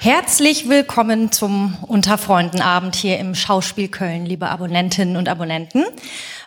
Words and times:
Herzlich 0.00 0.68
willkommen 0.68 1.32
zum 1.32 1.76
Unterfreundenabend 1.82 2.94
hier 2.94 3.18
im 3.18 3.34
Schauspiel 3.34 3.88
Köln, 3.88 4.26
liebe 4.26 4.48
Abonnentinnen 4.48 5.16
und 5.16 5.28
Abonnenten. 5.28 5.84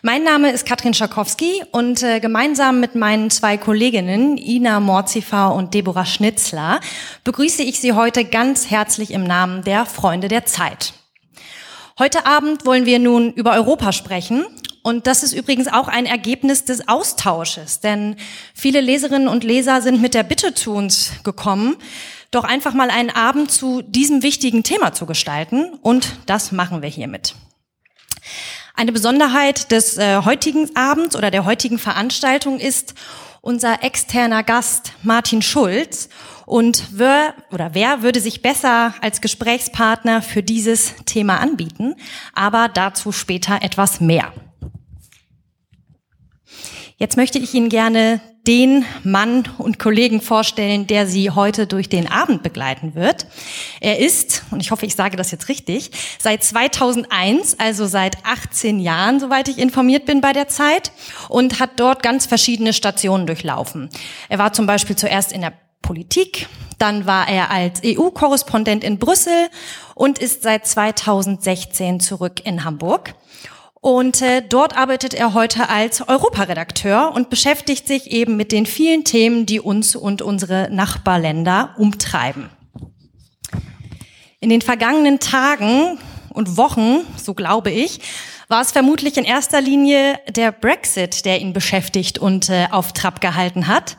Mein 0.00 0.24
Name 0.24 0.50
ist 0.50 0.64
Katrin 0.64 0.94
Schakowski 0.94 1.62
und 1.70 2.02
äh, 2.02 2.20
gemeinsam 2.20 2.80
mit 2.80 2.94
meinen 2.94 3.28
zwei 3.28 3.58
Kolleginnen 3.58 4.38
Ina 4.38 4.80
Morzifer 4.80 5.54
und 5.54 5.74
Deborah 5.74 6.06
Schnitzler 6.06 6.80
begrüße 7.24 7.62
ich 7.62 7.78
Sie 7.78 7.92
heute 7.92 8.24
ganz 8.24 8.70
herzlich 8.70 9.10
im 9.10 9.24
Namen 9.24 9.62
der 9.64 9.84
Freunde 9.84 10.28
der 10.28 10.46
Zeit. 10.46 10.94
Heute 11.98 12.24
Abend 12.24 12.64
wollen 12.64 12.86
wir 12.86 12.98
nun 12.98 13.34
über 13.34 13.52
Europa 13.52 13.92
sprechen 13.92 14.46
und 14.82 15.06
das 15.06 15.22
ist 15.22 15.34
übrigens 15.34 15.68
auch 15.68 15.88
ein 15.88 16.06
Ergebnis 16.06 16.64
des 16.64 16.88
Austausches, 16.88 17.80
denn 17.80 18.16
viele 18.54 18.80
Leserinnen 18.80 19.28
und 19.28 19.44
Leser 19.44 19.82
sind 19.82 20.00
mit 20.00 20.14
der 20.14 20.22
Bitte 20.22 20.54
zu 20.54 20.72
uns 20.72 21.12
gekommen, 21.22 21.76
doch 22.32 22.44
einfach 22.44 22.74
mal 22.74 22.90
einen 22.90 23.10
Abend 23.10 23.52
zu 23.52 23.82
diesem 23.82 24.22
wichtigen 24.22 24.64
Thema 24.64 24.92
zu 24.92 25.06
gestalten. 25.06 25.74
Und 25.82 26.16
das 26.26 26.50
machen 26.50 26.82
wir 26.82 26.88
hiermit. 26.88 27.36
Eine 28.74 28.92
Besonderheit 28.92 29.70
des 29.70 29.98
äh, 29.98 30.22
heutigen 30.24 30.74
Abends 30.74 31.14
oder 31.14 31.30
der 31.30 31.44
heutigen 31.44 31.78
Veranstaltung 31.78 32.58
ist 32.58 32.94
unser 33.42 33.84
externer 33.84 34.42
Gast 34.42 34.92
Martin 35.02 35.42
Schulz. 35.42 36.08
Und 36.46 36.84
wer 36.92 37.34
oder 37.50 37.74
wer 37.74 38.02
würde 38.02 38.20
sich 38.20 38.40
besser 38.40 38.94
als 39.02 39.20
Gesprächspartner 39.20 40.22
für 40.22 40.42
dieses 40.42 40.94
Thema 41.04 41.38
anbieten? 41.38 41.94
Aber 42.32 42.68
dazu 42.68 43.12
später 43.12 43.62
etwas 43.62 44.00
mehr. 44.00 44.32
Jetzt 46.96 47.16
möchte 47.16 47.38
ich 47.38 47.52
Ihnen 47.52 47.68
gerne 47.68 48.20
den 48.46 48.84
Mann 49.04 49.48
und 49.58 49.78
Kollegen 49.78 50.20
vorstellen, 50.20 50.86
der 50.88 51.06
Sie 51.06 51.30
heute 51.30 51.66
durch 51.66 51.88
den 51.88 52.10
Abend 52.10 52.42
begleiten 52.42 52.94
wird. 52.94 53.26
Er 53.80 54.00
ist, 54.00 54.42
und 54.50 54.60
ich 54.60 54.72
hoffe, 54.72 54.84
ich 54.84 54.96
sage 54.96 55.16
das 55.16 55.30
jetzt 55.30 55.48
richtig, 55.48 55.92
seit 56.18 56.42
2001, 56.42 57.60
also 57.60 57.86
seit 57.86 58.24
18 58.24 58.80
Jahren, 58.80 59.20
soweit 59.20 59.48
ich 59.48 59.58
informiert 59.58 60.06
bin 60.06 60.20
bei 60.20 60.32
der 60.32 60.48
Zeit, 60.48 60.90
und 61.28 61.60
hat 61.60 61.78
dort 61.78 62.02
ganz 62.02 62.26
verschiedene 62.26 62.72
Stationen 62.72 63.26
durchlaufen. 63.26 63.90
Er 64.28 64.38
war 64.38 64.52
zum 64.52 64.66
Beispiel 64.66 64.96
zuerst 64.96 65.32
in 65.32 65.42
der 65.42 65.52
Politik, 65.80 66.48
dann 66.78 67.06
war 67.06 67.28
er 67.28 67.50
als 67.50 67.80
EU-Korrespondent 67.84 68.82
in 68.82 68.98
Brüssel 68.98 69.48
und 69.94 70.18
ist 70.18 70.42
seit 70.42 70.66
2016 70.66 72.00
zurück 72.00 72.44
in 72.44 72.64
Hamburg. 72.64 73.14
Und 73.84 74.22
äh, 74.22 74.42
dort 74.48 74.76
arbeitet 74.76 75.12
er 75.12 75.34
heute 75.34 75.68
als 75.68 76.06
Europaredakteur 76.06 77.10
und 77.16 77.30
beschäftigt 77.30 77.88
sich 77.88 78.12
eben 78.12 78.36
mit 78.36 78.52
den 78.52 78.64
vielen 78.64 79.02
Themen, 79.02 79.44
die 79.44 79.58
uns 79.58 79.96
und 79.96 80.22
unsere 80.22 80.68
Nachbarländer 80.70 81.74
umtreiben. 81.76 82.48
In 84.38 84.50
den 84.50 84.62
vergangenen 84.62 85.18
Tagen 85.18 85.98
und 86.28 86.56
Wochen, 86.56 87.00
so 87.16 87.34
glaube 87.34 87.72
ich, 87.72 87.98
war 88.46 88.60
es 88.60 88.70
vermutlich 88.70 89.16
in 89.16 89.24
erster 89.24 89.60
Linie 89.60 90.20
der 90.28 90.52
Brexit, 90.52 91.24
der 91.24 91.40
ihn 91.40 91.52
beschäftigt 91.52 92.18
und 92.18 92.50
äh, 92.50 92.68
auf 92.70 92.92
Trab 92.92 93.20
gehalten 93.20 93.66
hat. 93.66 93.96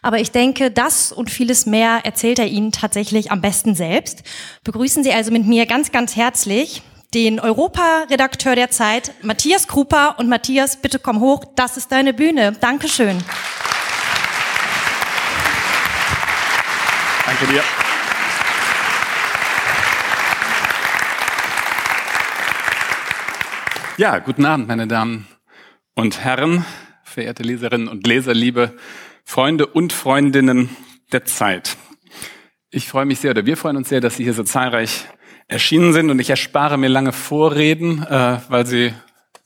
Aber 0.00 0.18
ich 0.18 0.30
denke, 0.30 0.70
das 0.70 1.12
und 1.12 1.28
vieles 1.28 1.66
mehr 1.66 2.00
erzählt 2.04 2.38
er 2.38 2.46
Ihnen 2.46 2.72
tatsächlich 2.72 3.30
am 3.30 3.42
besten 3.42 3.74
selbst. 3.74 4.22
Begrüßen 4.64 5.04
Sie 5.04 5.12
also 5.12 5.30
mit 5.30 5.46
mir 5.46 5.66
ganz, 5.66 5.92
ganz 5.92 6.16
herzlich 6.16 6.80
den 7.14 7.40
Europaredakteur 7.40 8.56
der 8.56 8.70
Zeit, 8.70 9.12
Matthias 9.22 9.68
Krupa. 9.68 10.08
Und 10.18 10.28
Matthias, 10.28 10.80
bitte 10.80 10.98
komm 10.98 11.20
hoch, 11.20 11.44
das 11.56 11.76
ist 11.76 11.92
deine 11.92 12.12
Bühne. 12.12 12.52
Dankeschön. 12.60 13.22
Danke 17.24 17.46
dir. 17.52 17.62
Ja, 23.98 24.18
guten 24.18 24.44
Abend, 24.44 24.68
meine 24.68 24.86
Damen 24.86 25.26
und 25.94 26.22
Herren, 26.22 26.66
verehrte 27.02 27.42
Leserinnen 27.42 27.88
und 27.88 28.06
Leser, 28.06 28.34
liebe 28.34 28.76
Freunde 29.24 29.66
und 29.66 29.94
Freundinnen 29.94 30.68
der 31.12 31.24
Zeit. 31.24 31.78
Ich 32.70 32.88
freue 32.88 33.06
mich 33.06 33.20
sehr, 33.20 33.30
oder 33.30 33.46
wir 33.46 33.56
freuen 33.56 33.78
uns 33.78 33.88
sehr, 33.88 34.02
dass 34.02 34.16
Sie 34.16 34.24
hier 34.24 34.34
so 34.34 34.42
zahlreich 34.42 35.06
erschienen 35.48 35.92
sind. 35.92 36.10
Und 36.10 36.18
ich 36.18 36.30
erspare 36.30 36.78
mir 36.78 36.88
lange 36.88 37.12
Vorreden, 37.12 38.02
äh, 38.02 38.38
weil 38.48 38.66
Sie 38.66 38.92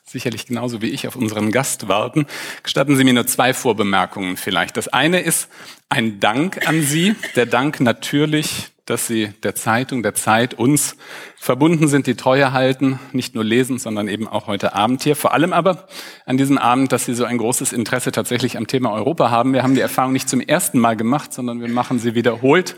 sicherlich 0.05 0.47
genauso 0.47 0.83
wie 0.83 0.91
ich 0.91 1.07
auf 1.07 1.17
unseren 1.17 1.53
Gast 1.53 1.89
warten. 1.89 2.27
Gestatten 2.63 2.97
Sie 2.97 3.05
mir 3.05 3.15
nur 3.15 3.27
zwei 3.27 3.55
Vorbemerkungen 3.55 4.37
vielleicht. 4.37 4.77
Das 4.77 4.89
eine 4.89 5.21
ist 5.21 5.49
ein 5.89 6.21
Dank 6.21 6.67
an 6.69 6.83
Sie. 6.83 7.15
Der 7.37 7.47
Dank 7.47 7.81
natürlich 7.81 8.73
dass 8.91 9.07
sie 9.07 9.29
der 9.45 9.55
Zeitung, 9.55 10.03
der 10.03 10.15
Zeit, 10.15 10.55
uns 10.55 10.97
verbunden 11.37 11.87
sind, 11.87 12.09
die 12.09 12.17
Treue 12.17 12.53
halten, 12.53 12.99
nicht 13.13 13.37
nur 13.37 13.45
lesen, 13.45 13.79
sondern 13.79 14.09
eben 14.09 14.27
auch 14.27 14.49
heute 14.49 14.75
Abend 14.75 15.05
hier. 15.05 15.15
Vor 15.15 15.33
allem 15.33 15.53
aber 15.53 15.87
an 16.27 16.37
diesem 16.37 16.59
Abend, 16.59 16.91
dass 16.91 17.07
sie 17.07 17.15
so 17.15 17.25
ein 17.25 17.39
großes 17.39 17.73
Interesse 17.73 18.11
tatsächlich 18.11 18.57
am 18.57 18.67
Thema 18.67 18.93
Europa 18.93 19.31
haben. 19.31 19.53
Wir 19.53 19.63
haben 19.63 19.77
die 19.77 19.81
Erfahrung 19.81 20.13
nicht 20.13 20.29
zum 20.29 20.41
ersten 20.41 20.81
Mal 20.81 20.97
gemacht, 20.97 21.33
sondern 21.33 21.61
wir 21.61 21.69
machen 21.69 22.01
sie 22.01 22.17
wiederholt, 22.17 22.75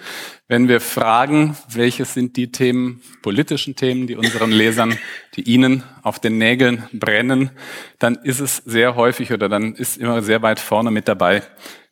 wenn 0.48 0.68
wir 0.68 0.82
fragen, 0.82 1.56
welches 1.70 2.12
sind 2.12 2.36
die 2.36 2.52
Themen, 2.52 3.00
politischen 3.22 3.74
Themen, 3.74 4.06
die 4.06 4.16
unseren 4.16 4.50
Lesern, 4.52 4.98
die 5.34 5.42
ihnen 5.42 5.82
auf 6.02 6.18
den 6.18 6.36
Nägeln 6.36 6.84
brennen, 6.92 7.50
dann 7.98 8.16
ist 8.16 8.40
es 8.40 8.58
sehr 8.58 8.96
häufig 8.96 9.32
oder 9.32 9.48
dann 9.48 9.74
ist 9.74 9.96
immer 9.96 10.20
sehr 10.20 10.42
weit 10.42 10.60
vorne 10.60 10.90
mit 10.90 11.08
dabei 11.08 11.42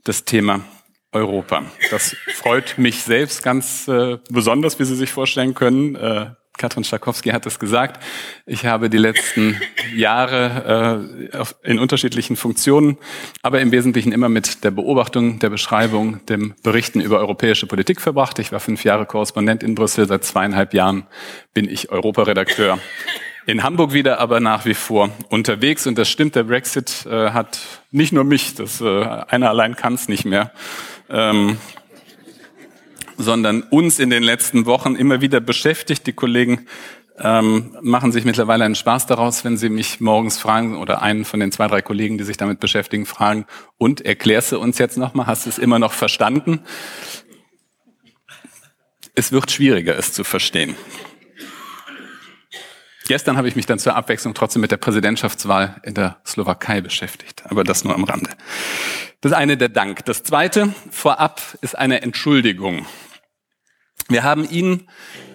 das 0.04 0.26
Thema 0.26 0.60
Europa. 1.12 1.62
Das 1.90 2.16
freut 2.34 2.78
mich 2.78 3.02
selbst 3.02 3.42
ganz 3.42 3.88
äh, 3.88 4.18
besonders, 4.30 4.78
wie 4.78 4.84
Sie 4.84 4.94
sich 4.94 5.10
vorstellen 5.10 5.54
können. 5.54 5.96
Äh, 5.96 6.26
Katrin 6.56 6.84
Schakowski 6.84 7.30
hat 7.30 7.46
es 7.46 7.58
gesagt. 7.58 8.02
Ich 8.44 8.66
habe 8.66 8.90
die 8.90 8.98
letzten 8.98 9.60
Jahre 9.94 11.08
äh, 11.32 11.68
in 11.68 11.78
unterschiedlichen 11.78 12.36
Funktionen, 12.36 12.98
aber 13.42 13.60
im 13.60 13.72
Wesentlichen 13.72 14.12
immer 14.12 14.28
mit 14.28 14.62
der 14.62 14.70
Beobachtung, 14.70 15.38
der 15.38 15.48
Beschreibung, 15.48 16.24
dem 16.26 16.54
Berichten 16.62 17.00
über 17.00 17.18
europäische 17.18 17.66
Politik 17.66 18.00
verbracht. 18.00 18.38
Ich 18.38 18.52
war 18.52 18.60
fünf 18.60 18.84
Jahre 18.84 19.06
Korrespondent 19.06 19.62
in 19.62 19.74
Brüssel. 19.74 20.06
Seit 20.06 20.24
zweieinhalb 20.24 20.74
Jahren 20.74 21.06
bin 21.54 21.68
ich 21.68 21.90
Europaredakteur 21.90 22.78
in 23.46 23.62
Hamburg 23.62 23.92
wieder, 23.92 24.20
aber 24.20 24.38
nach 24.40 24.64
wie 24.66 24.74
vor 24.74 25.10
unterwegs. 25.30 25.86
Und 25.86 25.98
das 25.98 26.08
stimmt, 26.08 26.34
der 26.34 26.44
Brexit 26.44 27.06
äh, 27.06 27.30
hat 27.30 27.58
nicht 27.90 28.12
nur 28.12 28.24
mich, 28.24 28.54
das 28.54 28.80
äh, 28.80 29.04
einer 29.04 29.48
allein 29.48 29.76
kann 29.76 29.94
es 29.94 30.08
nicht 30.08 30.24
mehr, 30.24 30.52
ähm, 31.10 31.58
sondern 33.16 33.62
uns 33.62 33.98
in 33.98 34.10
den 34.10 34.22
letzten 34.22 34.66
Wochen 34.66 34.94
immer 34.94 35.20
wieder 35.20 35.40
beschäftigt. 35.40 36.06
Die 36.06 36.12
Kollegen 36.12 36.66
ähm, 37.18 37.76
machen 37.82 38.12
sich 38.12 38.24
mittlerweile 38.24 38.64
einen 38.64 38.74
Spaß 38.74 39.06
daraus, 39.06 39.44
wenn 39.44 39.58
sie 39.58 39.68
mich 39.68 40.00
morgens 40.00 40.38
fragen 40.38 40.76
oder 40.78 41.02
einen 41.02 41.24
von 41.24 41.40
den 41.40 41.52
zwei, 41.52 41.66
drei 41.66 41.82
Kollegen, 41.82 42.16
die 42.16 42.24
sich 42.24 42.38
damit 42.38 42.60
beschäftigen, 42.60 43.04
fragen, 43.04 43.44
und 43.76 44.00
erklärst 44.00 44.52
du 44.52 44.58
uns 44.58 44.78
jetzt 44.78 44.96
nochmal, 44.96 45.26
hast 45.26 45.44
du 45.44 45.50
es 45.50 45.58
immer 45.58 45.78
noch 45.78 45.92
verstanden? 45.92 46.60
Es 49.14 49.32
wird 49.32 49.50
schwieriger, 49.50 49.98
es 49.98 50.12
zu 50.14 50.24
verstehen. 50.24 50.74
Gestern 53.06 53.36
habe 53.36 53.48
ich 53.48 53.56
mich 53.56 53.66
dann 53.66 53.80
zur 53.80 53.96
Abwechslung 53.96 54.34
trotzdem 54.34 54.62
mit 54.62 54.70
der 54.70 54.76
Präsidentschaftswahl 54.76 55.80
in 55.82 55.94
der 55.94 56.20
Slowakei 56.24 56.80
beschäftigt, 56.80 57.42
aber 57.46 57.64
das 57.64 57.84
nur 57.84 57.94
am 57.94 58.04
Rande. 58.04 58.30
Das 59.22 59.32
eine 59.32 59.58
der 59.58 59.68
Dank. 59.68 60.06
Das 60.06 60.22
zweite 60.22 60.72
vorab 60.90 61.42
ist 61.60 61.76
eine 61.76 62.00
Entschuldigung. 62.00 62.86
Wir 64.08 64.22
haben 64.22 64.48
Ihnen 64.48 64.88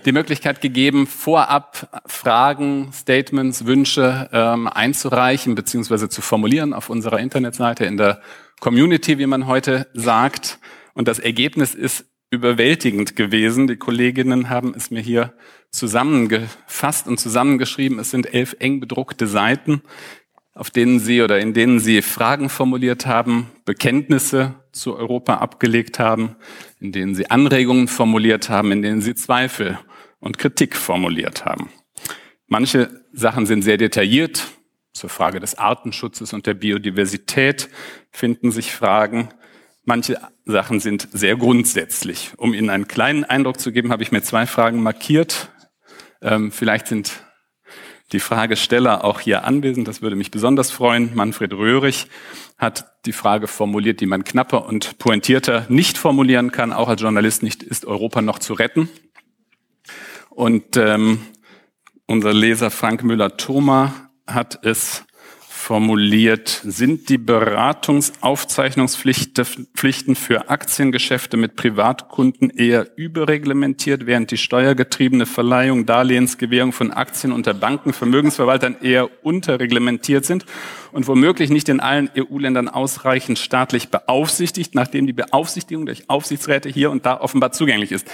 die 0.06 0.12
Möglichkeit 0.12 0.60
gegeben, 0.60 1.06
vorab 1.06 2.02
Fragen, 2.08 2.92
Statements, 2.92 3.66
Wünsche 3.68 4.28
ähm, 4.34 4.68
einzureichen 4.68 5.54
bzw. 5.54 6.10
zu 6.10 6.22
formulieren 6.22 6.74
auf 6.74 6.90
unserer 6.90 7.20
Internetseite 7.20 7.86
in 7.86 7.98
der 7.98 8.22
Community, 8.60 9.20
wie 9.20 9.28
man 9.28 9.46
heute 9.46 9.88
sagt. 9.94 10.58
Und 10.96 11.08
das 11.08 11.20
Ergebnis 11.20 11.76
ist 11.76 12.06
überwältigend 12.32 13.16
gewesen. 13.16 13.68
Die 13.68 13.78
Kolleginnen 13.78 14.50
haben 14.50 14.74
es 14.76 14.90
mir 14.90 15.02
hier 15.02 15.34
zusammengefasst 15.70 17.08
und 17.08 17.20
zusammengeschrieben. 17.20 18.00
Es 18.00 18.10
sind 18.10 18.34
elf 18.34 18.56
eng 18.58 18.80
bedruckte 18.80 19.28
Seiten, 19.28 19.84
auf 20.56 20.72
denen 20.72 21.00
Sie 21.00 21.22
oder 21.22 21.38
in 21.40 21.54
denen 21.54 21.80
Sie 21.80 22.02
Fragen 22.02 22.50
formuliert 22.50 23.06
haben, 23.06 23.52
Bekenntnisse 23.66 24.56
zu 24.72 24.96
Europa 24.96 25.36
abgelegt 25.36 26.00
haben, 26.00 26.38
in 26.80 26.94
denen 26.94 27.14
Sie 27.14 27.30
Anregungen 27.30 27.90
formuliert 27.90 28.50
haben, 28.50 28.72
in 28.72 28.82
denen 28.82 29.02
Sie 29.02 29.16
Zweifel 29.16 29.78
und 30.20 30.38
Kritik 30.38 30.76
formuliert 30.78 31.46
haben. 31.46 31.70
Manche 32.48 33.04
Sachen 33.12 33.46
sind 33.46 33.62
sehr 33.64 33.78
detailliert. 33.78 34.48
Zur 34.94 35.10
Frage 35.10 35.42
des 35.42 35.58
Artenschutzes 35.58 36.32
und 36.32 36.48
der 36.48 36.54
Biodiversität 36.54 37.70
finden 38.12 38.50
sich 38.52 38.72
Fragen. 38.72 39.28
Manche 39.84 40.22
Sachen 40.46 40.80
sind 40.80 41.10
sehr 41.12 41.36
grundsätzlich. 41.36 42.32
Um 42.38 42.54
Ihnen 42.54 42.70
einen 42.70 42.88
kleinen 42.88 43.26
Eindruck 43.26 43.60
zu 43.60 43.74
geben, 43.74 43.92
habe 43.92 44.04
ich 44.04 44.14
mir 44.14 44.22
zwei 44.22 44.46
Fragen 44.46 44.82
markiert. 44.82 45.50
Ähm, 46.22 46.50
vielleicht 46.50 46.88
sind 46.88 47.12
die 48.12 48.20
Fragesteller 48.20 49.04
auch 49.04 49.20
hier 49.20 49.44
anwesend. 49.46 49.88
Das 49.88 50.02
würde 50.02 50.16
mich 50.16 50.32
besonders 50.32 50.72
freuen. 50.72 51.12
Manfred 51.16 51.54
Röhrig 51.54 52.08
hat 52.58 52.92
die 53.06 53.14
Frage 53.14 53.48
formuliert, 53.48 54.00
die 54.00 54.06
man 54.06 54.24
knapper 54.24 54.66
und 54.66 54.98
pointierter 54.98 55.66
nicht 55.70 55.98
formulieren 55.98 56.52
kann, 56.52 56.74
auch 56.74 56.90
als 56.90 57.02
Journalist 57.02 57.44
nicht, 57.44 57.64
ist 57.64 57.86
Europa 57.86 58.22
noch 58.22 58.40
zu 58.40 58.54
retten? 58.54 58.90
Und 60.30 60.78
ähm, 60.78 61.20
unser 62.06 62.34
Leser 62.34 62.70
Frank 62.70 63.04
Müller-Thoma 63.04 63.94
hat 64.28 64.60
es 64.64 65.05
formuliert, 65.66 66.62
sind 66.64 67.10
die 67.10 67.18
Beratungsaufzeichnungspflichten 67.18 70.16
für 70.16 70.52
Aktiengeschäfte 70.52 71.38
mit 71.38 71.56
Privatkunden 71.56 72.52
eher 72.52 72.96
überreglementiert, 72.96 74.06
während 74.06 74.30
die 74.30 74.38
steuergetriebene 74.38 75.26
Verleihung, 75.26 75.88
Darlehensgewährung 75.88 76.72
von 76.72 76.92
Aktien 76.92 77.34
unter 77.34 77.56
Banken, 77.56 77.94
Vermögensverwaltern 77.94 78.76
eher 78.80 79.10
unterreglementiert 79.26 80.24
sind 80.24 80.46
und 80.92 81.08
womöglich 81.08 81.50
nicht 81.50 81.68
in 81.68 81.80
allen 81.80 82.12
EU-Ländern 82.16 82.70
ausreichend 82.70 83.40
staatlich 83.40 83.90
beaufsichtigt, 83.90 84.76
nachdem 84.76 85.08
die 85.08 85.14
Beaufsichtigung 85.14 85.88
durch 85.88 86.12
Aufsichtsräte 86.12 86.70
hier 86.70 86.92
und 86.92 87.08
da 87.08 87.20
offenbar 87.20 87.54
zugänglich 87.54 87.92
ist. 87.92 88.08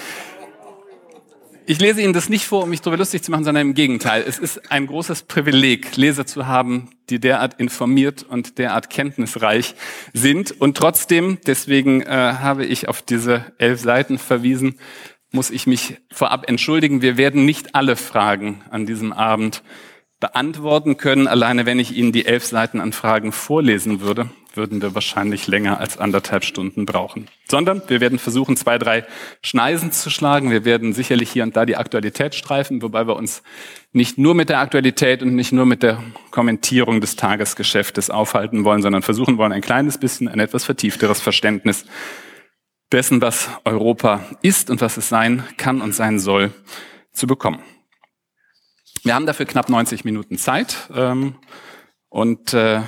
Ich 1.72 1.80
lese 1.80 2.02
Ihnen 2.02 2.12
das 2.12 2.28
nicht 2.28 2.44
vor, 2.44 2.64
um 2.64 2.70
mich 2.70 2.82
darüber 2.82 2.98
lustig 2.98 3.24
zu 3.24 3.32
machen, 3.32 3.46
sondern 3.46 3.68
im 3.68 3.74
Gegenteil. 3.74 4.26
Es 4.28 4.40
ist 4.40 4.70
ein 4.70 4.88
großes 4.88 5.24
Privileg, 5.24 5.96
Leser 5.96 6.26
zu 6.26 6.46
haben, 6.46 6.90
die 7.10 7.18
derart 7.18 7.62
informiert 7.62 8.24
und 8.24 8.58
derart 8.58 8.90
kenntnisreich 8.90 9.76
sind. 10.12 10.52
Und 10.60 10.76
trotzdem, 10.76 11.38
deswegen 11.48 12.02
äh, 12.02 12.08
habe 12.08 12.66
ich 12.66 12.90
auf 12.90 13.02
diese 13.02 13.54
elf 13.58 13.80
Seiten 13.80 14.18
verwiesen, 14.18 14.80
muss 15.32 15.50
ich 15.50 15.66
mich 15.66 15.96
vorab 16.12 16.50
entschuldigen. 16.50 17.02
Wir 17.02 17.16
werden 17.16 17.46
nicht 17.46 17.74
alle 17.74 17.96
Fragen 17.96 18.64
an 18.70 18.86
diesem 18.86 19.14
Abend 19.14 19.64
beantworten 20.20 20.98
können. 20.98 21.26
Alleine 21.26 21.66
wenn 21.66 21.80
ich 21.80 21.96
Ihnen 21.96 22.12
die 22.12 22.26
elf 22.26 22.44
Seiten 22.44 22.82
an 22.82 22.92
Fragen 22.92 23.32
vorlesen 23.32 24.02
würde, 24.02 24.30
würden 24.56 24.82
wir 24.82 24.96
wahrscheinlich 24.96 25.48
länger 25.48 25.80
als 25.80 25.98
anderthalb 25.98 26.44
Stunden 26.44 26.86
brauchen. 26.86 27.28
Sondern 27.50 27.82
wir 27.88 28.02
werden 28.02 28.20
versuchen, 28.20 28.58
zwei, 28.58 28.78
drei 28.78 29.06
Schneisen 29.42 29.92
zu 29.92 30.10
schlagen. 30.10 30.52
Wir 30.52 30.66
werden 30.66 30.94
sicherlich 30.94 31.32
hier 31.32 31.44
und 31.44 31.56
da 31.56 31.66
die 31.66 31.78
Aktualität 31.78 32.36
streifen, 32.36 32.82
wobei 32.82 33.08
wir 33.08 33.16
uns 33.16 33.44
nicht 33.94 34.18
nur 34.18 34.36
mit 34.36 34.50
der 34.50 34.60
Aktualität 34.60 35.22
und 35.22 35.36
nicht 35.36 35.52
nur 35.52 35.66
mit 35.66 35.84
der 35.84 36.04
Kommentierung 36.32 37.02
des 37.02 37.16
Tagesgeschäftes 37.16 38.10
aufhalten 38.10 38.64
wollen, 38.64 38.82
sondern 38.82 39.02
versuchen 39.02 39.38
wollen, 39.38 39.52
ein 39.52 39.62
kleines 39.62 39.98
bisschen 39.98 40.28
ein 40.28 40.40
etwas 40.40 40.66
vertiefteres 40.66 41.22
Verständnis 41.22 41.86
dessen, 42.92 43.22
was 43.22 43.50
Europa 43.64 44.26
ist 44.42 44.70
und 44.70 44.82
was 44.82 44.98
es 44.98 45.10
sein 45.10 45.44
kann 45.58 45.82
und 45.82 45.94
sein 45.94 46.20
soll, 46.20 46.52
zu 47.14 47.28
bekommen. 47.28 47.60
Wir 49.04 49.16
haben 49.16 49.26
dafür 49.26 49.46
knapp 49.46 49.70
90 49.70 50.06
Minuten 50.06 50.38
Zeit 50.38 50.90
ähm, 50.94 51.36
und 52.10 52.54
äh, 52.54 52.82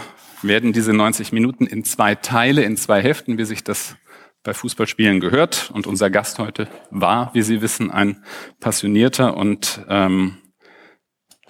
werden 0.43 0.73
diese 0.73 0.93
90 0.93 1.31
Minuten 1.31 1.65
in 1.65 1.83
zwei 1.83 2.15
Teile, 2.15 2.63
in 2.63 2.77
zwei 2.77 3.01
Heften, 3.01 3.37
wie 3.37 3.45
sich 3.45 3.63
das 3.63 3.95
bei 4.43 4.53
Fußballspielen 4.53 5.19
gehört. 5.19 5.71
Und 5.73 5.87
unser 5.87 6.09
Gast 6.09 6.39
heute 6.39 6.67
war, 6.91 7.33
wie 7.33 7.41
Sie 7.41 7.61
wissen, 7.61 7.91
ein 7.91 8.23
passionierter 8.59 9.37
und 9.37 9.81
ähm, 9.89 10.37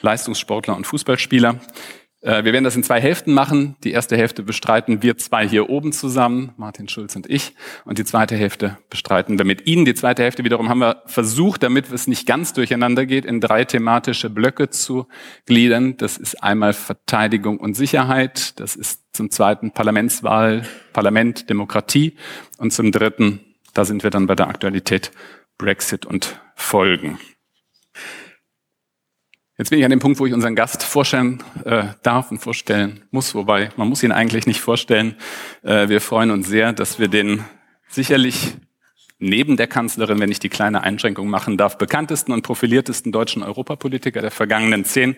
Leistungssportler 0.01 0.75
und 0.75 0.85
Fußballspieler. 0.85 1.59
Äh, 2.23 2.45
wir 2.45 2.53
werden 2.53 2.63
das 2.63 2.75
in 2.75 2.83
zwei 2.83 2.99
Hälften 2.99 3.33
machen. 3.33 3.75
Die 3.83 3.91
erste 3.91 4.17
Hälfte 4.17 4.43
bestreiten 4.43 5.03
wir 5.03 5.17
zwei 5.17 5.47
hier 5.47 5.69
oben 5.69 5.91
zusammen, 5.91 6.53
Martin 6.57 6.87
Schulz 6.87 7.15
und 7.15 7.29
ich. 7.29 7.53
Und 7.85 7.97
die 7.97 8.05
zweite 8.05 8.35
Hälfte 8.35 8.77
bestreiten 8.89 9.37
wir 9.37 9.45
mit 9.45 9.67
Ihnen. 9.67 9.85
Die 9.85 9.93
zweite 9.93 10.23
Hälfte 10.23 10.43
wiederum 10.43 10.69
haben 10.69 10.79
wir 10.79 11.03
versucht, 11.05 11.63
damit 11.63 11.91
es 11.91 12.07
nicht 12.07 12.25
ganz 12.25 12.53
durcheinander 12.53 13.05
geht, 13.05 13.25
in 13.25 13.41
drei 13.41 13.65
thematische 13.65 14.29
Blöcke 14.29 14.69
zu 14.69 15.07
gliedern. 15.45 15.97
Das 15.97 16.17
ist 16.17 16.41
einmal 16.41 16.73
Verteidigung 16.73 17.57
und 17.57 17.75
Sicherheit. 17.75 18.59
Das 18.59 18.75
ist 18.75 19.01
zum 19.13 19.29
zweiten 19.29 19.71
Parlamentswahl, 19.71 20.63
Parlament, 20.93 21.49
Demokratie. 21.49 22.15
Und 22.57 22.71
zum 22.71 22.91
dritten, 22.91 23.41
da 23.73 23.85
sind 23.85 24.03
wir 24.03 24.09
dann 24.09 24.27
bei 24.27 24.35
der 24.35 24.47
Aktualität, 24.47 25.11
Brexit 25.57 26.05
und 26.05 26.39
Folgen. 26.55 27.19
Jetzt 29.55 29.69
bin 29.69 29.77
ich 29.77 29.85
an 29.85 29.91
dem 29.91 29.99
Punkt, 29.99 30.19
wo 30.19 30.25
ich 30.25 30.33
unseren 30.33 30.55
Gast 30.55 30.81
vorstellen 30.81 31.43
äh, 31.63 31.83
darf 32.01 32.31
und 32.31 32.39
vorstellen 32.39 33.03
muss, 33.11 33.35
wobei 33.35 33.69
man 33.77 33.87
muss 33.87 34.01
ihn 34.01 34.11
eigentlich 34.11 34.47
nicht 34.47 34.59
vorstellen. 34.59 35.15
Äh, 35.61 35.89
wir 35.89 36.01
freuen 36.01 36.31
uns 36.31 36.47
sehr, 36.47 36.73
dass 36.73 36.97
wir 36.97 37.07
den 37.07 37.45
sicherlich 37.87 38.55
neben 39.19 39.55
der 39.55 39.67
Kanzlerin, 39.67 40.19
wenn 40.19 40.31
ich 40.31 40.39
die 40.39 40.49
kleine 40.49 40.81
Einschränkung 40.81 41.29
machen 41.29 41.55
darf, 41.57 41.77
bekanntesten 41.77 42.31
und 42.31 42.41
profiliertesten 42.41 43.11
deutschen 43.11 43.43
Europapolitiker 43.43 44.21
der 44.21 44.31
vergangenen 44.31 44.85
zehn 44.85 45.17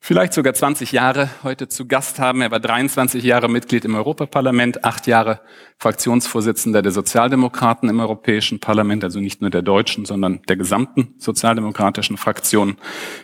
vielleicht 0.00 0.32
sogar 0.32 0.54
20 0.54 0.92
Jahre 0.92 1.30
heute 1.42 1.68
zu 1.68 1.86
Gast 1.86 2.18
haben. 2.18 2.40
Er 2.40 2.50
war 2.50 2.60
23 2.60 3.22
Jahre 3.22 3.48
Mitglied 3.48 3.84
im 3.84 3.94
Europaparlament, 3.94 4.84
acht 4.84 5.06
Jahre 5.06 5.40
Fraktionsvorsitzender 5.78 6.82
der 6.82 6.92
Sozialdemokraten 6.92 7.88
im 7.88 8.00
Europäischen 8.00 8.60
Parlament, 8.60 9.04
also 9.04 9.20
nicht 9.20 9.40
nur 9.40 9.50
der 9.50 9.62
deutschen, 9.62 10.04
sondern 10.04 10.40
der 10.48 10.56
gesamten 10.56 11.14
sozialdemokratischen 11.18 12.16
Fraktion. 12.16 12.76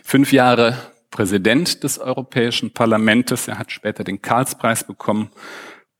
Fünf 0.03 0.31
Jahre 0.31 0.77
Präsident 1.11 1.83
des 1.83 1.97
Europäischen 1.97 2.71
Parlaments. 2.71 3.47
Er 3.47 3.57
hat 3.57 3.71
später 3.71 4.03
den 4.03 4.21
Karlspreis 4.21 4.83
bekommen 4.83 5.29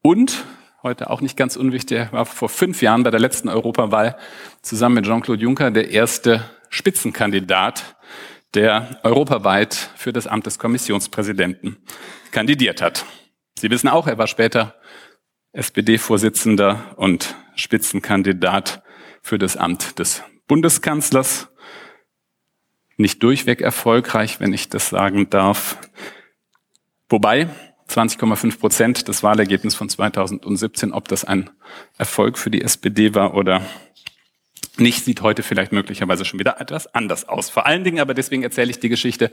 und 0.01 0.43
heute 0.83 1.09
auch 1.09 1.21
nicht 1.21 1.35
ganz 1.35 1.55
unwichtig, 1.55 1.97
er 1.97 2.11
war 2.11 2.25
vor 2.25 2.47
fünf 2.47 2.81
Jahren 2.81 3.03
bei 3.03 3.11
der 3.11 3.19
letzten 3.19 3.49
Europawahl 3.49 4.17
zusammen 4.61 4.95
mit 4.95 5.05
Jean-Claude 5.05 5.41
Juncker 5.41 5.71
der 5.71 5.89
erste 5.89 6.43
Spitzenkandidat 6.69 7.94
der 8.55 8.99
europaweit 9.03 9.73
für 9.95 10.13
das 10.13 10.27
Amt 10.27 10.45
des 10.45 10.57
Kommissionspräsidenten 10.57 11.77
kandidiert 12.31 12.81
hat. 12.81 13.05
Sie 13.59 13.69
wissen 13.69 13.89
auch, 13.89 14.07
er 14.07 14.17
war 14.17 14.27
später 14.27 14.75
SPD-Vorsitzender 15.51 16.93
und 16.97 17.35
Spitzenkandidat 17.55 18.83
für 19.21 19.37
das 19.37 19.57
Amt 19.57 19.99
des 19.99 20.23
Bundeskanzlers. 20.47 21.47
Nicht 22.97 23.23
durchweg 23.23 23.61
erfolgreich, 23.61 24.39
wenn 24.39 24.53
ich 24.53 24.69
das 24.69 24.89
sagen 24.89 25.29
darf. 25.29 25.77
Wobei 27.09 27.49
20,5 27.89 28.59
Prozent 28.59 29.09
das 29.09 29.21
Wahlergebnis 29.21 29.75
von 29.75 29.89
2017, 29.89 30.91
ob 30.91 31.07
das 31.07 31.23
ein 31.23 31.49
Erfolg 31.97 32.37
für 32.37 32.49
die 32.49 32.61
SPD 32.61 33.13
war 33.13 33.35
oder 33.35 33.61
nicht, 34.79 35.05
sieht 35.05 35.21
heute 35.21 35.43
vielleicht 35.43 35.71
möglicherweise 35.71 36.25
schon 36.25 36.39
wieder 36.39 36.59
etwas 36.59 36.93
anders 36.93 37.27
aus. 37.27 37.49
Vor 37.49 37.65
allen 37.65 37.83
Dingen, 37.83 37.99
aber 37.99 38.13
deswegen 38.13 38.43
erzähle 38.43 38.71
ich 38.71 38.79
die 38.79 38.89
Geschichte, 38.89 39.31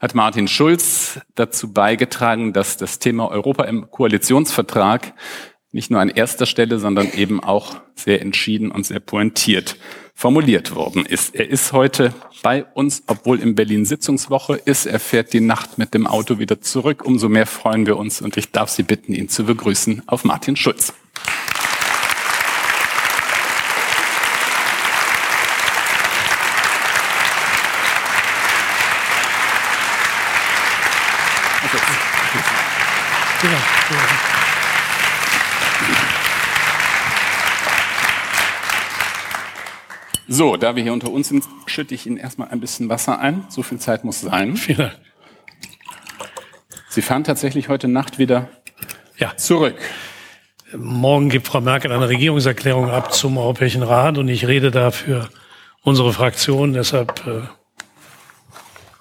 hat 0.00 0.14
Martin 0.14 0.48
Schulz 0.48 1.20
dazu 1.34 1.72
beigetragen, 1.72 2.52
dass 2.52 2.76
das 2.76 2.98
Thema 2.98 3.30
Europa 3.30 3.64
im 3.64 3.90
Koalitionsvertrag 3.90 5.14
nicht 5.72 5.90
nur 5.90 6.00
an 6.00 6.08
erster 6.08 6.46
Stelle, 6.46 6.78
sondern 6.78 7.12
eben 7.12 7.42
auch 7.42 7.76
sehr 7.96 8.22
entschieden 8.22 8.70
und 8.70 8.86
sehr 8.86 9.00
pointiert 9.00 9.76
formuliert 10.14 10.74
worden 10.74 11.04
ist. 11.04 11.34
Er 11.34 11.50
ist 11.50 11.72
heute 11.72 12.14
bei 12.42 12.64
uns, 12.64 13.02
obwohl 13.08 13.40
in 13.40 13.56
Berlin 13.56 13.84
Sitzungswoche 13.84 14.54
ist. 14.64 14.86
Er 14.86 15.00
fährt 15.00 15.32
die 15.32 15.40
Nacht 15.40 15.76
mit 15.76 15.92
dem 15.92 16.06
Auto 16.06 16.38
wieder 16.38 16.60
zurück. 16.60 17.04
Umso 17.04 17.28
mehr 17.28 17.46
freuen 17.46 17.86
wir 17.86 17.96
uns 17.96 18.22
und 18.22 18.36
ich 18.36 18.52
darf 18.52 18.70
Sie 18.70 18.84
bitten, 18.84 19.12
ihn 19.12 19.28
zu 19.28 19.44
begrüßen 19.44 20.02
auf 20.06 20.24
Martin 20.24 20.54
Schulz. 20.54 20.94
So, 40.26 40.56
da 40.56 40.74
wir 40.74 40.82
hier 40.82 40.92
unter 40.92 41.10
uns 41.10 41.28
sind, 41.28 41.44
schütte 41.66 41.94
ich 41.94 42.06
Ihnen 42.06 42.16
erstmal 42.16 42.48
ein 42.48 42.60
bisschen 42.60 42.88
Wasser 42.88 43.18
ein. 43.18 43.44
So 43.48 43.62
viel 43.62 43.78
Zeit 43.78 44.04
muss 44.04 44.20
sein. 44.20 44.56
Vielen 44.56 44.78
Dank. 44.78 44.98
Sie 46.88 47.02
fahren 47.02 47.24
tatsächlich 47.24 47.68
heute 47.68 47.88
Nacht 47.88 48.18
wieder 48.18 48.48
ja. 49.18 49.36
zurück. 49.36 49.76
Morgen 50.76 51.28
gibt 51.28 51.46
Frau 51.46 51.60
Merkel 51.60 51.92
eine 51.92 52.08
Regierungserklärung 52.08 52.88
ab 52.88 53.12
zum 53.12 53.36
Europäischen 53.36 53.82
Rat 53.82 54.16
und 54.16 54.28
ich 54.28 54.46
rede 54.46 54.70
da 54.70 54.90
für 54.90 55.28
unsere 55.82 56.12
Fraktion. 56.12 56.72
Deshalb 56.72 57.26
äh, 57.26 57.42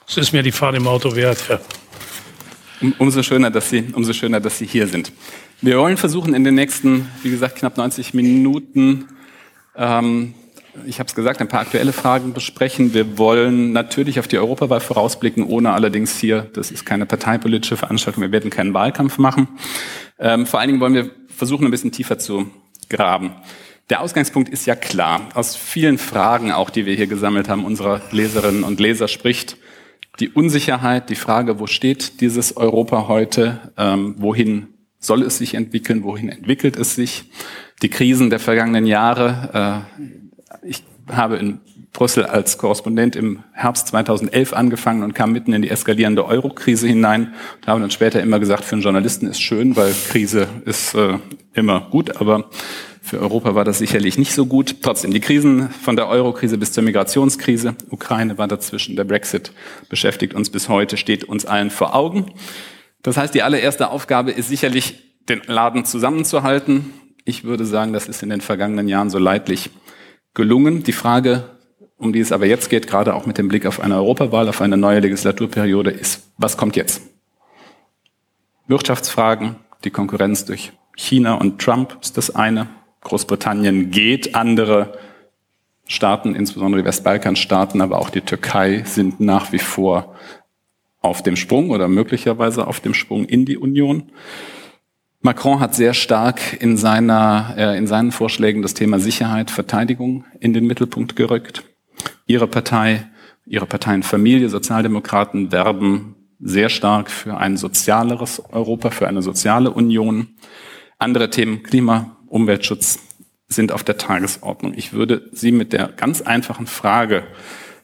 es 0.07 0.17
ist 0.17 0.33
mir 0.33 0.43
die 0.43 0.51
Fahrt 0.51 0.75
im 0.75 0.87
Auto 0.87 1.15
wert. 1.15 1.43
Ja. 1.49 1.59
Um, 2.81 2.93
umso 2.97 3.23
schöner, 3.23 3.49
dass 3.49 3.69
Sie, 3.69 3.85
umso 3.93 4.11
schöner, 4.13 4.39
dass 4.39 4.57
Sie 4.57 4.65
hier 4.65 4.87
sind. 4.87 5.13
Wir 5.61 5.79
wollen 5.79 5.97
versuchen, 5.97 6.33
in 6.33 6.43
den 6.43 6.55
nächsten, 6.55 7.09
wie 7.23 7.31
gesagt, 7.31 7.55
knapp 7.55 7.77
90 7.77 8.13
Minuten 8.13 9.07
ähm, 9.75 10.33
ich 10.85 10.99
habe 10.99 11.07
es 11.07 11.15
gesagt, 11.15 11.41
ein 11.41 11.47
paar 11.47 11.61
aktuelle 11.61 11.93
Fragen 11.93 12.33
besprechen. 12.33 12.93
Wir 12.93 13.17
wollen 13.17 13.71
natürlich 13.71 14.19
auf 14.19 14.27
die 14.27 14.37
Europawahl 14.37 14.79
vorausblicken, 14.79 15.45
ohne 15.45 15.71
allerdings 15.71 16.17
hier, 16.19 16.49
das 16.53 16.71
ist 16.71 16.85
keine 16.85 17.05
parteipolitische 17.05 17.77
Veranstaltung, 17.77 18.23
wir 18.23 18.31
werden 18.31 18.49
keinen 18.49 18.73
Wahlkampf 18.73 19.17
machen. 19.17 19.47
Ähm, 20.19 20.45
vor 20.45 20.59
allen 20.59 20.69
Dingen 20.69 20.79
wollen 20.79 20.93
wir 20.93 21.11
versuchen, 21.27 21.65
ein 21.65 21.71
bisschen 21.71 21.91
tiefer 21.91 22.17
zu 22.17 22.49
graben. 22.89 23.31
Der 23.89 24.01
Ausgangspunkt 24.01 24.49
ist 24.49 24.65
ja 24.65 24.75
klar. 24.75 25.29
Aus 25.33 25.55
vielen 25.55 25.97
Fragen, 25.97 26.51
auch 26.51 26.69
die 26.69 26.85
wir 26.85 26.95
hier 26.95 27.07
gesammelt 27.07 27.49
haben, 27.49 27.65
unserer 27.65 28.01
Leserinnen 28.11 28.63
und 28.63 28.79
Leser 28.79 29.07
spricht 29.07 29.57
die 30.19 30.29
Unsicherheit, 30.29 31.09
die 31.09 31.15
Frage, 31.15 31.59
wo 31.59 31.67
steht 31.67 32.21
dieses 32.21 32.55
Europa 32.55 33.07
heute, 33.07 33.73
ähm, 33.77 34.15
wohin 34.19 34.67
soll 34.99 35.23
es 35.23 35.37
sich 35.37 35.55
entwickeln, 35.55 36.03
wohin 36.03 36.29
entwickelt 36.29 36.77
es 36.77 36.95
sich, 36.95 37.25
die 37.81 37.89
Krisen 37.89 38.29
der 38.29 38.39
vergangenen 38.39 38.85
Jahre, 38.85 39.85
äh, 39.97 40.03
habe 41.11 41.37
in 41.37 41.59
Brüssel 41.93 42.25
als 42.25 42.57
Korrespondent 42.57 43.15
im 43.15 43.43
Herbst 43.53 43.87
2011 43.87 44.53
angefangen 44.53 45.03
und 45.03 45.13
kam 45.13 45.31
mitten 45.31 45.53
in 45.53 45.61
die 45.61 45.69
eskalierende 45.69 46.25
Euro-Krise 46.25 46.87
hinein. 46.87 47.33
Da 47.61 47.71
haben 47.71 47.81
dann 47.81 47.91
später 47.91 48.21
immer 48.21 48.39
gesagt, 48.39 48.65
für 48.65 48.73
einen 48.73 48.81
Journalisten 48.81 49.27
ist 49.27 49.41
schön, 49.41 49.75
weil 49.75 49.93
Krise 50.09 50.47
ist 50.65 50.95
äh, 50.95 51.19
immer 51.53 51.81
gut, 51.91 52.19
aber 52.19 52.49
für 53.01 53.19
Europa 53.19 53.53
war 53.53 53.63
das 53.63 53.77
sicherlich 53.77 54.17
nicht 54.17 54.33
so 54.33 54.47
gut. 54.47 54.77
Trotzdem, 54.81 55.11
die 55.11 55.19
Krisen 55.19 55.69
von 55.69 55.95
der 55.95 56.07
Euro-Krise 56.07 56.57
bis 56.57 56.71
zur 56.71 56.83
Migrationskrise, 56.83 57.75
Ukraine 57.89 58.37
war 58.39 58.47
dazwischen, 58.47 58.95
der 58.95 59.03
Brexit 59.03 59.51
beschäftigt 59.87 60.33
uns 60.33 60.49
bis 60.49 60.69
heute, 60.69 60.97
steht 60.97 61.25
uns 61.25 61.45
allen 61.45 61.69
vor 61.69 61.93
Augen. 61.95 62.25
Das 63.03 63.17
heißt, 63.17 63.35
die 63.35 63.43
allererste 63.43 63.89
Aufgabe 63.89 64.31
ist 64.31 64.47
sicherlich, 64.47 65.11
den 65.29 65.41
Laden 65.45 65.85
zusammenzuhalten. 65.85 66.93
Ich 67.23 67.43
würde 67.43 67.65
sagen, 67.65 67.93
das 67.93 68.07
ist 68.07 68.23
in 68.23 68.29
den 68.29 68.41
vergangenen 68.41 68.87
Jahren 68.87 69.09
so 69.09 69.19
leidlich 69.19 69.69
gelungen. 70.33 70.83
Die 70.83 70.93
Frage, 70.93 71.49
um 71.97 72.13
die 72.13 72.19
es 72.19 72.31
aber 72.31 72.45
jetzt 72.45 72.69
geht, 72.69 72.87
gerade 72.87 73.13
auch 73.13 73.25
mit 73.25 73.37
dem 73.37 73.47
Blick 73.47 73.65
auf 73.65 73.79
eine 73.79 73.95
Europawahl, 73.95 74.49
auf 74.49 74.61
eine 74.61 74.77
neue 74.77 74.99
Legislaturperiode, 74.99 75.91
ist, 75.91 76.31
was 76.37 76.57
kommt 76.57 76.75
jetzt? 76.75 77.01
Wirtschaftsfragen, 78.67 79.57
die 79.83 79.91
Konkurrenz 79.91 80.45
durch 80.45 80.71
China 80.95 81.35
und 81.35 81.59
Trump 81.59 81.97
ist 82.01 82.17
das 82.17 82.33
eine. 82.33 82.67
Großbritannien 83.01 83.91
geht, 83.91 84.35
andere 84.35 84.97
Staaten, 85.85 86.35
insbesondere 86.35 86.81
die 86.81 86.87
Westbalkanstaaten, 86.87 87.81
aber 87.81 87.99
auch 87.99 88.09
die 88.09 88.21
Türkei 88.21 88.83
sind 88.85 89.19
nach 89.19 89.51
wie 89.51 89.59
vor 89.59 90.15
auf 91.01 91.21
dem 91.21 91.35
Sprung 91.35 91.69
oder 91.69 91.89
möglicherweise 91.89 92.65
auf 92.65 92.79
dem 92.79 92.93
Sprung 92.93 93.25
in 93.25 93.45
die 93.45 93.57
Union. 93.57 94.11
Macron 95.25 95.61
hat 95.61 95.73
sehr 95.73 95.93
stark 95.93 96.61
in, 96.61 96.75
seiner, 96.75 97.55
äh, 97.57 97.77
in 97.77 97.87
seinen 97.87 98.11
Vorschlägen 98.11 98.61
das 98.61 98.73
Thema 98.73 98.99
Sicherheit, 98.99 99.51
Verteidigung 99.51 100.25
in 100.41 100.51
den 100.51 100.67
Mittelpunkt 100.67 101.15
gerückt. 101.15 101.63
Ihre 102.27 102.45
Partei, 102.45 103.09
Ihre 103.45 103.65
Parteienfamilie, 103.65 104.49
Sozialdemokraten 104.49 105.53
werben 105.53 106.15
sehr 106.41 106.67
stark 106.67 107.09
für 107.09 107.37
ein 107.37 107.55
sozialeres 107.55 108.43
Europa, 108.51 108.89
für 108.89 109.07
eine 109.07 109.21
soziale 109.21 109.71
Union. 109.71 110.35
Andere 110.99 111.29
Themen, 111.29 111.63
Klima, 111.63 112.17
Umweltschutz 112.27 112.99
sind 113.47 113.71
auf 113.71 113.85
der 113.85 113.97
Tagesordnung. 113.97 114.73
Ich 114.75 114.91
würde 114.91 115.29
Sie 115.31 115.53
mit 115.53 115.71
der 115.71 115.87
ganz 115.87 116.21
einfachen 116.21 116.67
Frage, 116.67 117.23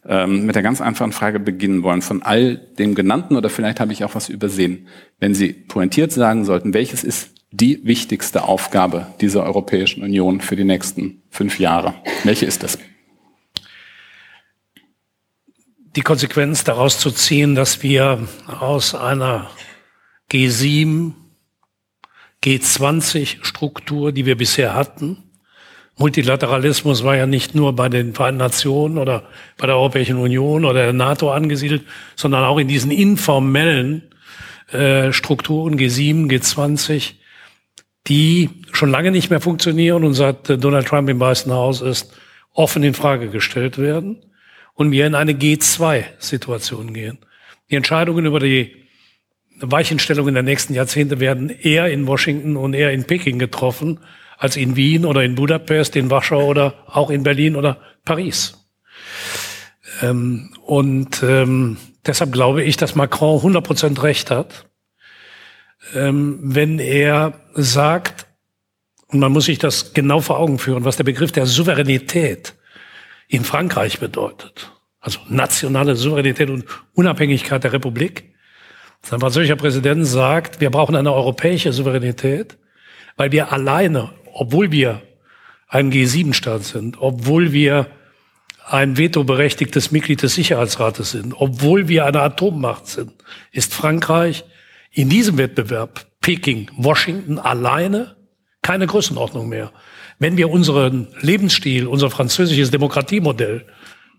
ähm, 0.10 0.46
mit 0.48 0.56
der 0.56 0.64
ganz 0.64 0.82
einfachen 0.82 1.12
Frage 1.12 1.40
beginnen 1.40 1.84
wollen. 1.84 2.02
Von 2.02 2.24
all 2.24 2.58
dem 2.58 2.96
Genannten 2.96 3.38
oder 3.38 3.50
vielleicht 3.50 3.80
habe 3.80 3.94
ich 3.94 4.04
auch 4.04 4.16
was 4.16 4.28
übersehen. 4.28 4.88
Wenn 5.20 5.36
Sie 5.36 5.54
pointiert 5.54 6.12
sagen 6.12 6.44
sollten, 6.44 6.74
welches 6.74 7.04
ist 7.04 7.30
die 7.52 7.86
wichtigste 7.86 8.44
Aufgabe 8.44 9.08
dieser 9.22 9.44
Europäischen 9.44 10.04
Union 10.04 10.42
für 10.42 10.56
die 10.56 10.64
nächsten 10.64 11.22
fünf 11.30 11.60
Jahre? 11.60 11.94
Welche 12.24 12.48
ist 12.48 12.64
das? 12.64 12.80
Die 15.96 16.02
Konsequenz 16.02 16.64
daraus 16.64 17.00
zu 17.00 17.12
ziehen, 17.12 17.56
dass 17.56 17.84
wir 17.84 18.28
aus 18.48 18.96
einer 18.96 19.50
G7 20.32 21.14
G20-Struktur, 22.44 24.12
die 24.12 24.26
wir 24.26 24.38
bisher 24.38 24.74
hatten. 24.74 25.29
Multilateralismus 26.00 27.04
war 27.04 27.18
ja 27.18 27.28
nicht 27.28 27.56
nur 27.56 27.76
bei 27.76 27.90
den 27.90 28.14
Vereinten 28.14 28.40
Nationen 28.40 28.98
oder 28.98 29.24
bei 29.58 29.68
der 29.68 29.76
Europäischen 29.76 30.18
Union 30.18 30.64
oder 30.64 30.86
der 30.86 30.94
NATO 30.94 31.30
angesiedelt, 31.30 31.84
sondern 32.16 32.46
auch 32.46 32.58
in 32.58 32.70
diesen 32.70 32.90
informellen 32.90 34.04
äh, 34.72 35.12
Strukturen 35.12 35.78
G7, 35.78 36.30
G20, 36.30 37.16
die 38.08 38.50
schon 38.72 38.90
lange 38.90 39.12
nicht 39.12 39.30
mehr 39.30 39.42
funktionieren. 39.42 40.06
Und 40.06 40.14
seit 40.14 40.50
äh, 40.50 40.58
Donald 40.58 40.88
Trump 40.88 41.10
im 41.10 41.20
Weißen 41.20 41.52
Haus 41.52 41.82
ist, 41.82 42.14
offen 42.54 42.82
in 42.84 42.94
Frage 42.94 43.28
gestellt 43.28 43.78
werden. 43.78 44.24
Und 44.76 44.92
wir 44.92 45.06
in 45.06 45.16
eine 45.16 45.34
G2-Situation 45.34 46.94
gehen. 46.94 47.18
Die 47.70 47.76
Entscheidungen 47.76 48.26
über 48.26 48.40
die 48.40 48.74
Weichenstellungen 49.60 50.34
der 50.34 50.44
nächsten 50.44 50.74
Jahrzehnte 50.74 51.20
werden 51.20 51.50
eher 51.50 51.88
in 51.88 52.08
Washington 52.08 52.56
und 52.56 52.74
eher 52.74 52.94
in 52.94 53.04
Peking 53.04 53.38
getroffen 53.38 54.00
als 54.40 54.56
in 54.56 54.76
Wien 54.76 55.06
oder 55.06 55.24
in 55.24 55.36
Budapest, 55.36 55.96
in 55.96 56.10
Warschau 56.10 56.46
oder 56.46 56.74
auch 56.88 57.10
in 57.10 57.24
Berlin 57.24 57.56
oder 57.56 57.78
Paris. 58.06 58.66
Ähm, 60.02 60.56
und 60.66 61.22
ähm, 61.22 61.78
deshalb 62.06 62.32
glaube 62.32 62.64
ich, 62.64 62.78
dass 62.78 62.96
Macron 62.96 63.38
100 63.38 63.64
Prozent 63.64 64.02
recht 64.02 64.32
hat, 64.32 64.66
ähm, 65.94 66.40
wenn 66.42 66.80
er 66.80 67.34
sagt, 67.54 68.26
und 69.08 69.20
man 69.20 69.32
muss 69.32 69.46
sich 69.46 69.60
das 69.60 69.94
genau 69.94 70.22
vor 70.22 70.40
Augen 70.40 70.58
führen, 70.58 70.86
was 70.86 70.98
der 70.98 71.04
Begriff 71.04 71.32
der 71.32 71.46
Souveränität 71.46 72.56
in 73.28 73.44
Frankreich 73.44 74.00
bedeutet. 74.00 74.72
Also 75.00 75.20
nationale 75.28 75.96
Souveränität 75.96 76.50
und 76.50 76.66
Unabhängigkeit 76.94 77.64
der 77.64 77.74
Republik 77.74 78.30
ein 79.12 79.20
französischer 79.20 79.56
Präsident 79.56 80.06
sagt, 80.06 80.62
wir 80.62 80.70
brauchen 80.70 80.96
eine 80.96 81.12
europäische 81.12 81.74
Souveränität, 81.74 82.58
weil 83.18 83.32
wir 83.32 83.52
alleine, 83.52 84.12
obwohl 84.40 84.72
wir 84.72 85.02
ein 85.68 85.92
G7-Staat 85.92 86.64
sind, 86.64 86.96
obwohl 87.02 87.52
wir 87.52 87.88
ein 88.66 88.98
vetoberechtigtes 88.98 89.92
Mitglied 89.92 90.22
des 90.22 90.36
Sicherheitsrates 90.36 91.12
sind, 91.12 91.34
obwohl 91.38 91.90
wir 91.90 92.06
eine 92.06 92.22
Atommacht 92.22 92.88
sind, 92.88 93.12
ist 93.52 93.74
Frankreich 93.74 94.46
in 94.92 95.10
diesem 95.10 95.38
Wettbewerb 95.38 96.06
Peking, 96.22 96.72
Washington 96.78 97.38
alleine 97.38 98.16
keine 98.62 98.88
Größenordnung 98.88 99.50
mehr. 99.50 99.74
Wenn 100.20 100.38
wir 100.38 100.50
unseren 100.50 101.08
Lebensstil, 101.20 101.86
unser 101.86 102.10
französisches 102.10 102.72
Demokratiemodell 102.72 103.66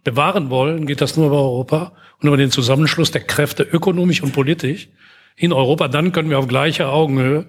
bewahren 0.05 0.51
wollen, 0.51 0.87
geht 0.87 1.01
das 1.01 1.17
nur 1.17 1.29
über 1.29 1.39
Europa 1.39 1.93
und 2.21 2.29
über 2.29 2.37
den 2.37 2.51
Zusammenschluss 2.51 3.11
der 3.11 3.23
Kräfte 3.23 3.63
ökonomisch 3.63 4.23
und 4.23 4.35
politisch 4.35 4.89
in 5.37 5.55
Europa. 5.55 5.89
Dann 5.89 6.13
können 6.13 6.29
wir 6.29 6.39
auf 6.39 6.49
gleicher 6.49 6.93
Augenhöhe 6.93 7.47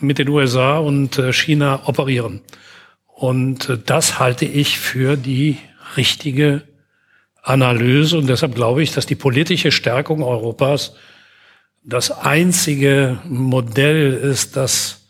mit 0.00 0.18
den 0.18 0.28
USA 0.28 0.78
und 0.78 1.18
äh, 1.18 1.32
China 1.32 1.82
operieren. 1.86 2.40
Und 3.06 3.68
äh, 3.68 3.78
das 3.84 4.18
halte 4.18 4.44
ich 4.44 4.78
für 4.78 5.16
die 5.16 5.58
richtige 5.96 6.62
Analyse. 7.42 8.18
Und 8.18 8.28
deshalb 8.28 8.54
glaube 8.54 8.82
ich, 8.82 8.92
dass 8.92 9.06
die 9.06 9.14
politische 9.14 9.72
Stärkung 9.72 10.22
Europas 10.22 10.94
das 11.84 12.10
einzige 12.10 13.18
Modell 13.24 14.12
ist, 14.12 14.56
das 14.56 15.08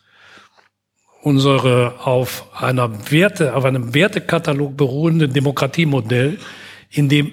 unsere 1.22 2.06
auf 2.06 2.46
einer 2.54 3.10
Werte, 3.10 3.54
auf 3.54 3.64
einem 3.64 3.92
Wertekatalog 3.92 4.76
beruhende 4.76 5.28
Demokratiemodell, 5.28 6.38
in 6.90 7.08
dem 7.08 7.32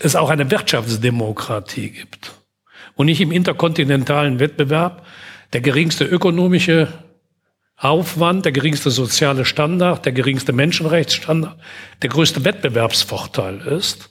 es 0.00 0.16
auch 0.16 0.28
eine 0.28 0.50
Wirtschaftsdemokratie 0.50 1.90
gibt 1.90 2.32
und 2.96 3.06
nicht 3.06 3.20
im 3.20 3.30
interkontinentalen 3.30 4.40
Wettbewerb 4.40 5.05
der 5.52 5.60
geringste 5.60 6.04
ökonomische 6.04 6.88
Aufwand, 7.76 8.44
der 8.44 8.52
geringste 8.52 8.90
soziale 8.90 9.44
Standard, 9.44 10.04
der 10.04 10.12
geringste 10.12 10.52
Menschenrechtsstandard, 10.52 11.58
der 12.02 12.10
größte 12.10 12.44
Wettbewerbsvorteil 12.44 13.60
ist. 13.60 14.10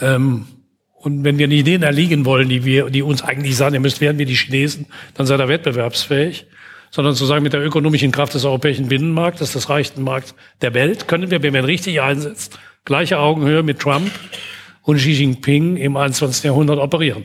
Ähm, 0.00 0.46
und 0.94 1.24
wenn 1.24 1.38
wir 1.38 1.48
nicht 1.48 1.66
denen 1.66 1.82
erliegen 1.82 2.24
wollen, 2.26 2.48
die 2.48 2.64
wir, 2.64 2.90
die 2.90 3.02
uns 3.02 3.22
eigentlich 3.22 3.56
sagen, 3.56 3.74
ihr 3.74 3.80
müsst 3.80 4.00
werden 4.00 4.18
wie 4.18 4.26
die 4.26 4.36
Chinesen, 4.36 4.86
dann 5.14 5.26
seid 5.26 5.40
ihr 5.40 5.48
wettbewerbsfähig 5.48 6.46
sondern 6.90 7.14
zu 7.14 7.24
sagen, 7.24 7.42
mit 7.42 7.52
der 7.52 7.64
ökonomischen 7.64 8.12
Kraft 8.12 8.34
des 8.34 8.44
europäischen 8.44 8.88
Binnenmarktes, 8.88 9.52
des 9.52 9.70
reichsten 9.70 10.02
Markts 10.02 10.34
der 10.60 10.74
Welt, 10.74 11.08
können 11.08 11.30
wir, 11.30 11.42
wenn 11.42 11.52
wir 11.52 11.60
ihn 11.60 11.66
richtig 11.66 12.00
einsetzen, 12.00 12.54
gleiche 12.84 13.18
Augenhöhe 13.18 13.62
mit 13.62 13.78
Trump 13.78 14.10
und 14.82 14.96
Xi 14.96 15.12
Jinping 15.12 15.76
im 15.76 15.96
21. 15.96 16.44
Jahrhundert 16.44 16.78
operieren. 16.78 17.24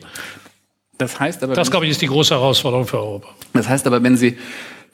Das 0.98 1.20
heißt 1.20 1.42
aber, 1.42 1.54
das 1.54 1.70
glaube 1.70 1.86
ich 1.86 1.92
ist 1.92 2.02
die 2.02 2.06
große 2.06 2.34
Herausforderung 2.34 2.86
für 2.86 2.98
Europa. 2.98 3.28
Das 3.52 3.68
heißt 3.68 3.86
aber, 3.86 4.02
wenn 4.02 4.16
Sie 4.16 4.38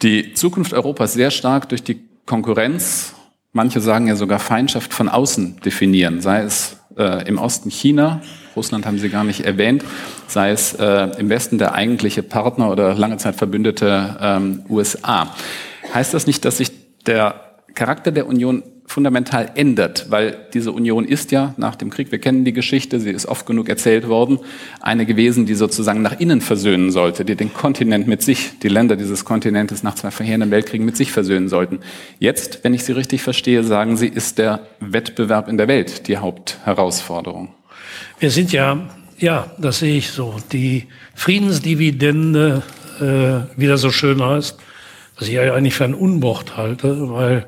die 0.03 0.35
Zukunft 0.35 0.73
Europas 0.73 1.13
sehr 1.13 1.31
stark 1.31 1.69
durch 1.69 1.83
die 1.83 2.01
Konkurrenz, 2.27 3.15
manche 3.53 3.81
sagen 3.81 4.09
ja 4.09 4.17
sogar 4.17 4.39
Feindschaft 4.39 4.93
von 4.93 5.09
außen 5.09 5.61
definieren, 5.65 6.21
sei 6.21 6.43
es 6.43 6.77
äh, 6.97 7.27
im 7.29 7.39
Osten 7.39 7.71
China, 7.71 8.21
Russland 8.57 8.85
haben 8.85 8.99
Sie 8.99 9.09
gar 9.09 9.25
nicht 9.25 9.45
erwähnt, 9.45 9.85
sei 10.27 10.51
es 10.51 10.75
äh, 10.75 11.09
im 11.19 11.29
Westen 11.29 11.59
der 11.59 11.75
eigentliche 11.75 12.23
Partner 12.23 12.71
oder 12.71 12.95
lange 12.95 13.17
Zeit 13.17 13.37
Verbündete 13.37 14.17
ähm, 14.21 14.63
USA. 14.69 15.35
Heißt 15.95 16.13
das 16.15 16.27
nicht, 16.27 16.45
dass 16.45 16.59
sich 16.59 16.71
der 17.07 17.57
Charakter 17.75 18.13
der 18.13 18.27
Union 18.27 18.63
fundamental 18.93 19.51
ändert, 19.55 20.07
weil 20.11 20.37
diese 20.53 20.71
Union 20.71 21.07
ist 21.07 21.33
ja 21.33 21.55
nach 21.57 21.77
dem 21.77 21.89
Krieg, 21.89 22.13
wir 22.13 22.19
kennen 22.19 22.45
die 22.45 22.53
Geschichte, 22.53 23.01
sie 23.01 23.11
ist 23.11 23.25
oft 23.25 23.47
genug 23.47 23.71
erzählt 23.71 24.07
worden, 24.07 24.39
eine 24.81 25.07
gewesen, 25.07 25.47
die 25.47 25.55
sozusagen 25.55 26.03
nach 26.03 26.21
innen 26.21 26.43
versöhnen 26.43 26.91
sollte, 26.91 27.25
die 27.25 27.35
den 27.35 27.55
Kontinent 27.55 28.07
mit 28.07 28.23
sich, 28.23 28.59
die 28.63 28.69
Länder 28.69 28.97
dieses 28.97 29.25
Kontinentes 29.25 29.83
nach 29.83 29.95
zwei 29.95 30.11
verheerenden 30.11 30.51
Weltkriegen 30.51 30.85
mit 30.85 30.97
sich 30.97 31.11
versöhnen 31.11 31.49
sollten. 31.49 31.81
Jetzt, 32.19 32.65
wenn 32.65 32.75
ich 32.75 32.85
Sie 32.85 32.93
richtig 32.93 33.23
verstehe, 33.23 33.65
sagen 33.65 33.97
Sie, 33.97 34.09
ist 34.09 34.37
der 34.37 34.67
Wettbewerb 34.79 35.49
in 35.49 35.57
der 35.57 35.69
Welt 35.69 36.07
die 36.07 36.19
Hauptherausforderung. 36.19 37.55
Wir 38.21 38.31
sind 38.31 38.53
ja, 38.53 38.91
ja, 39.19 39.51
das 39.57 39.79
sehe 39.79 39.97
ich 39.97 40.11
so, 40.11 40.37
die 40.53 40.87
Friedensdividende, 41.15 42.63
äh, 43.01 43.59
wie 43.59 43.67
das 43.67 43.81
so 43.81 43.91
schön 43.91 44.23
heißt, 44.23 44.59
was 45.19 45.29
ich 45.29 45.35
ja 45.35 45.55
eigentlich 45.55 45.75
für 45.75 45.85
ein 45.85 45.95
Unwort 45.95 46.59
halte, 46.59 47.11
weil 47.11 47.47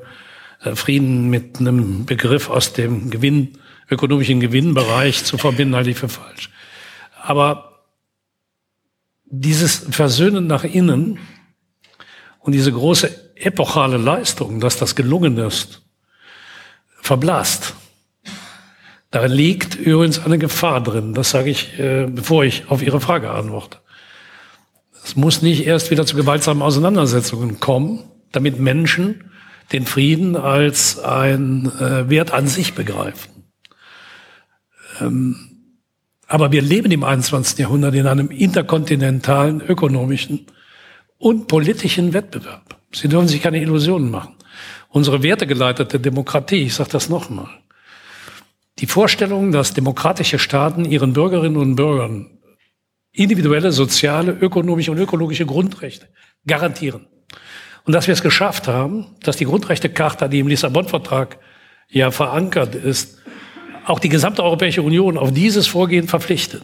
Frieden 0.73 1.29
mit 1.29 1.59
einem 1.59 2.05
Begriff 2.05 2.49
aus 2.49 2.73
dem 2.73 3.09
Gewinn, 3.11 3.59
ökonomischen 3.89 4.39
Gewinnbereich 4.39 5.23
zu 5.23 5.37
verbinden, 5.37 5.75
halte 5.75 5.91
ich 5.91 5.97
für 5.97 6.09
falsch. 6.09 6.49
Aber 7.21 7.83
dieses 9.25 9.85
Versöhnen 9.91 10.47
nach 10.47 10.63
innen 10.63 11.19
und 12.39 12.53
diese 12.53 12.71
große 12.71 13.35
epochale 13.35 13.97
Leistung, 13.97 14.59
dass 14.59 14.77
das 14.77 14.95
gelungen 14.95 15.37
ist, 15.37 15.81
verblasst. 17.01 17.73
Darin 19.11 19.31
liegt 19.31 19.75
übrigens 19.75 20.19
eine 20.25 20.37
Gefahr 20.37 20.81
drin. 20.81 21.13
Das 21.13 21.29
sage 21.29 21.49
ich, 21.49 21.79
äh, 21.79 22.07
bevor 22.09 22.43
ich 22.43 22.69
auf 22.69 22.81
Ihre 22.81 22.99
Frage 22.99 23.31
antworte. 23.31 23.77
Es 25.03 25.15
muss 25.15 25.41
nicht 25.41 25.65
erst 25.65 25.91
wieder 25.91 26.05
zu 26.05 26.15
gewaltsamen 26.15 26.63
Auseinandersetzungen 26.63 27.59
kommen, 27.59 28.03
damit 28.31 28.59
Menschen 28.59 29.31
den 29.71 29.85
Frieden 29.85 30.35
als 30.35 30.99
ein 30.99 31.71
äh, 31.79 32.09
Wert 32.09 32.31
an 32.31 32.47
sich 32.47 32.73
begreifen. 32.73 33.43
Ähm, 35.01 35.35
aber 36.27 36.51
wir 36.51 36.61
leben 36.61 36.91
im 36.91 37.03
21. 37.03 37.59
Jahrhundert 37.59 37.95
in 37.95 38.07
einem 38.07 38.29
interkontinentalen 38.29 39.61
ökonomischen 39.61 40.47
und 41.17 41.47
politischen 41.47 42.13
Wettbewerb. 42.13 42.79
Sie 42.91 43.07
dürfen 43.07 43.27
sich 43.27 43.41
keine 43.41 43.61
Illusionen 43.61 44.09
machen. 44.09 44.35
Unsere 44.89 45.23
wertegeleitete 45.23 45.99
Demokratie, 45.99 46.63
ich 46.63 46.73
sage 46.73 46.91
das 46.91 47.09
nochmal, 47.09 47.49
die 48.79 48.87
Vorstellung, 48.87 49.51
dass 49.51 49.73
demokratische 49.73 50.39
Staaten 50.39 50.85
ihren 50.85 51.13
Bürgerinnen 51.13 51.57
und 51.57 51.75
Bürgern 51.75 52.39
individuelle, 53.11 53.71
soziale, 53.71 54.31
ökonomische 54.33 54.91
und 54.91 54.97
ökologische 54.97 55.45
Grundrechte 55.45 56.09
garantieren. 56.45 57.07
Und 57.85 57.93
dass 57.93 58.07
wir 58.07 58.13
es 58.13 58.23
geschafft 58.23 58.67
haben, 58.67 59.07
dass 59.21 59.37
die 59.37 59.45
Grundrechtecharta, 59.45 60.27
die 60.27 60.39
im 60.39 60.47
Lissabon-Vertrag 60.47 61.37
ja 61.87 62.11
verankert 62.11 62.75
ist, 62.75 63.19
auch 63.85 63.99
die 63.99 64.09
gesamte 64.09 64.43
Europäische 64.43 64.81
Union 64.81 65.17
auf 65.17 65.31
dieses 65.31 65.67
Vorgehen 65.67 66.07
verpflichtet. 66.07 66.63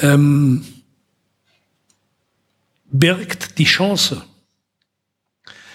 Ähm, 0.00 0.64
birgt 2.84 3.58
die 3.58 3.64
Chance, 3.64 4.22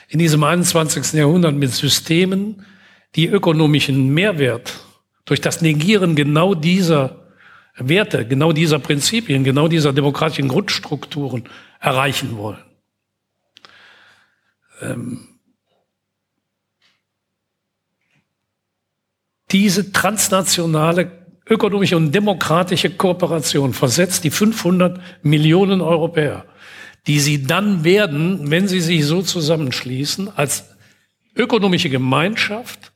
in 0.07 0.19
diesem 0.19 0.43
21. 0.43 1.13
Jahrhundert 1.13 1.55
mit 1.55 1.71
Systemen, 1.71 2.65
die 3.15 3.27
ökonomischen 3.27 4.13
Mehrwert 4.13 4.79
durch 5.25 5.41
das 5.41 5.61
Negieren 5.61 6.15
genau 6.15 6.53
dieser 6.55 7.27
Werte, 7.77 8.25
genau 8.25 8.51
dieser 8.51 8.79
Prinzipien, 8.79 9.43
genau 9.43 9.67
dieser 9.67 9.93
demokratischen 9.93 10.49
Grundstrukturen 10.49 11.45
erreichen 11.79 12.37
wollen. 12.37 12.59
Ähm, 14.81 15.27
diese 19.51 19.91
transnationale 19.91 21.11
ökonomische 21.49 21.97
und 21.97 22.13
demokratische 22.13 22.89
Kooperation 22.89 23.73
versetzt 23.73 24.23
die 24.23 24.31
500 24.31 24.99
Millionen 25.23 25.81
Europäer, 25.81 26.45
die 27.07 27.19
sie 27.19 27.43
dann 27.43 27.83
werden, 27.83 28.49
wenn 28.49 28.67
sie 28.67 28.79
sich 28.79 29.05
so 29.05 29.21
zusammenschließen, 29.21 30.29
als 30.35 30.65
ökonomische 31.35 31.89
Gemeinschaft, 31.89 32.93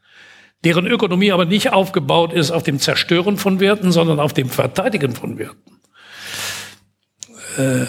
deren 0.64 0.88
Ökonomie 0.88 1.32
aber 1.32 1.46
nicht 1.46 1.74
aufgebaut 1.74 2.34
ist 2.34 2.52
auf 2.52 2.64
dem 2.64 2.80
Zerstören 2.80 3.38
von 3.38 3.60
Werten, 3.60 3.92
sondern 3.92 4.20
auf 4.20 4.34
dem 4.34 4.50
Verteidigen 4.50 5.16
von 5.16 5.38
Werten, 5.38 5.80
äh, 7.58 7.86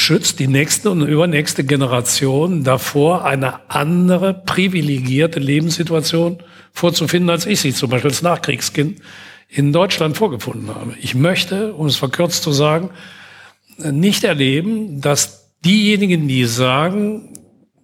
schützt 0.00 0.38
die 0.38 0.48
nächste 0.48 0.90
und 0.90 1.02
übernächste 1.02 1.62
Generation 1.62 2.64
davor, 2.64 3.24
eine 3.24 3.70
andere 3.70 4.34
privilegierte 4.34 5.38
Lebenssituation 5.38 6.38
vorzufinden, 6.72 7.30
als 7.30 7.46
ich 7.46 7.60
sie 7.60 7.74
zum 7.74 7.90
Beispiel 7.90 8.10
als 8.10 8.22
Nachkriegskind 8.22 9.00
in 9.48 9.72
Deutschland 9.72 10.16
vorgefunden 10.16 10.74
habe. 10.74 10.94
Ich 11.00 11.14
möchte, 11.14 11.74
um 11.74 11.86
es 11.86 11.96
verkürzt 11.96 12.42
zu 12.42 12.52
sagen, 12.52 12.90
nicht 13.78 14.24
erleben, 14.24 15.00
dass 15.00 15.54
diejenigen, 15.64 16.28
die 16.28 16.46
sagen, 16.46 17.34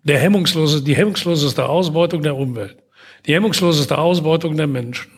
der 0.03 0.19
hemmungslose, 0.19 0.83
die 0.83 0.97
hemmungsloseste 0.97 1.69
Ausbeutung 1.69 2.23
der 2.23 2.37
Umwelt, 2.37 2.79
die 3.27 3.35
hemmungsloseste 3.35 3.99
Ausbeutung 3.99 4.57
der 4.57 4.67
Menschen, 4.67 5.11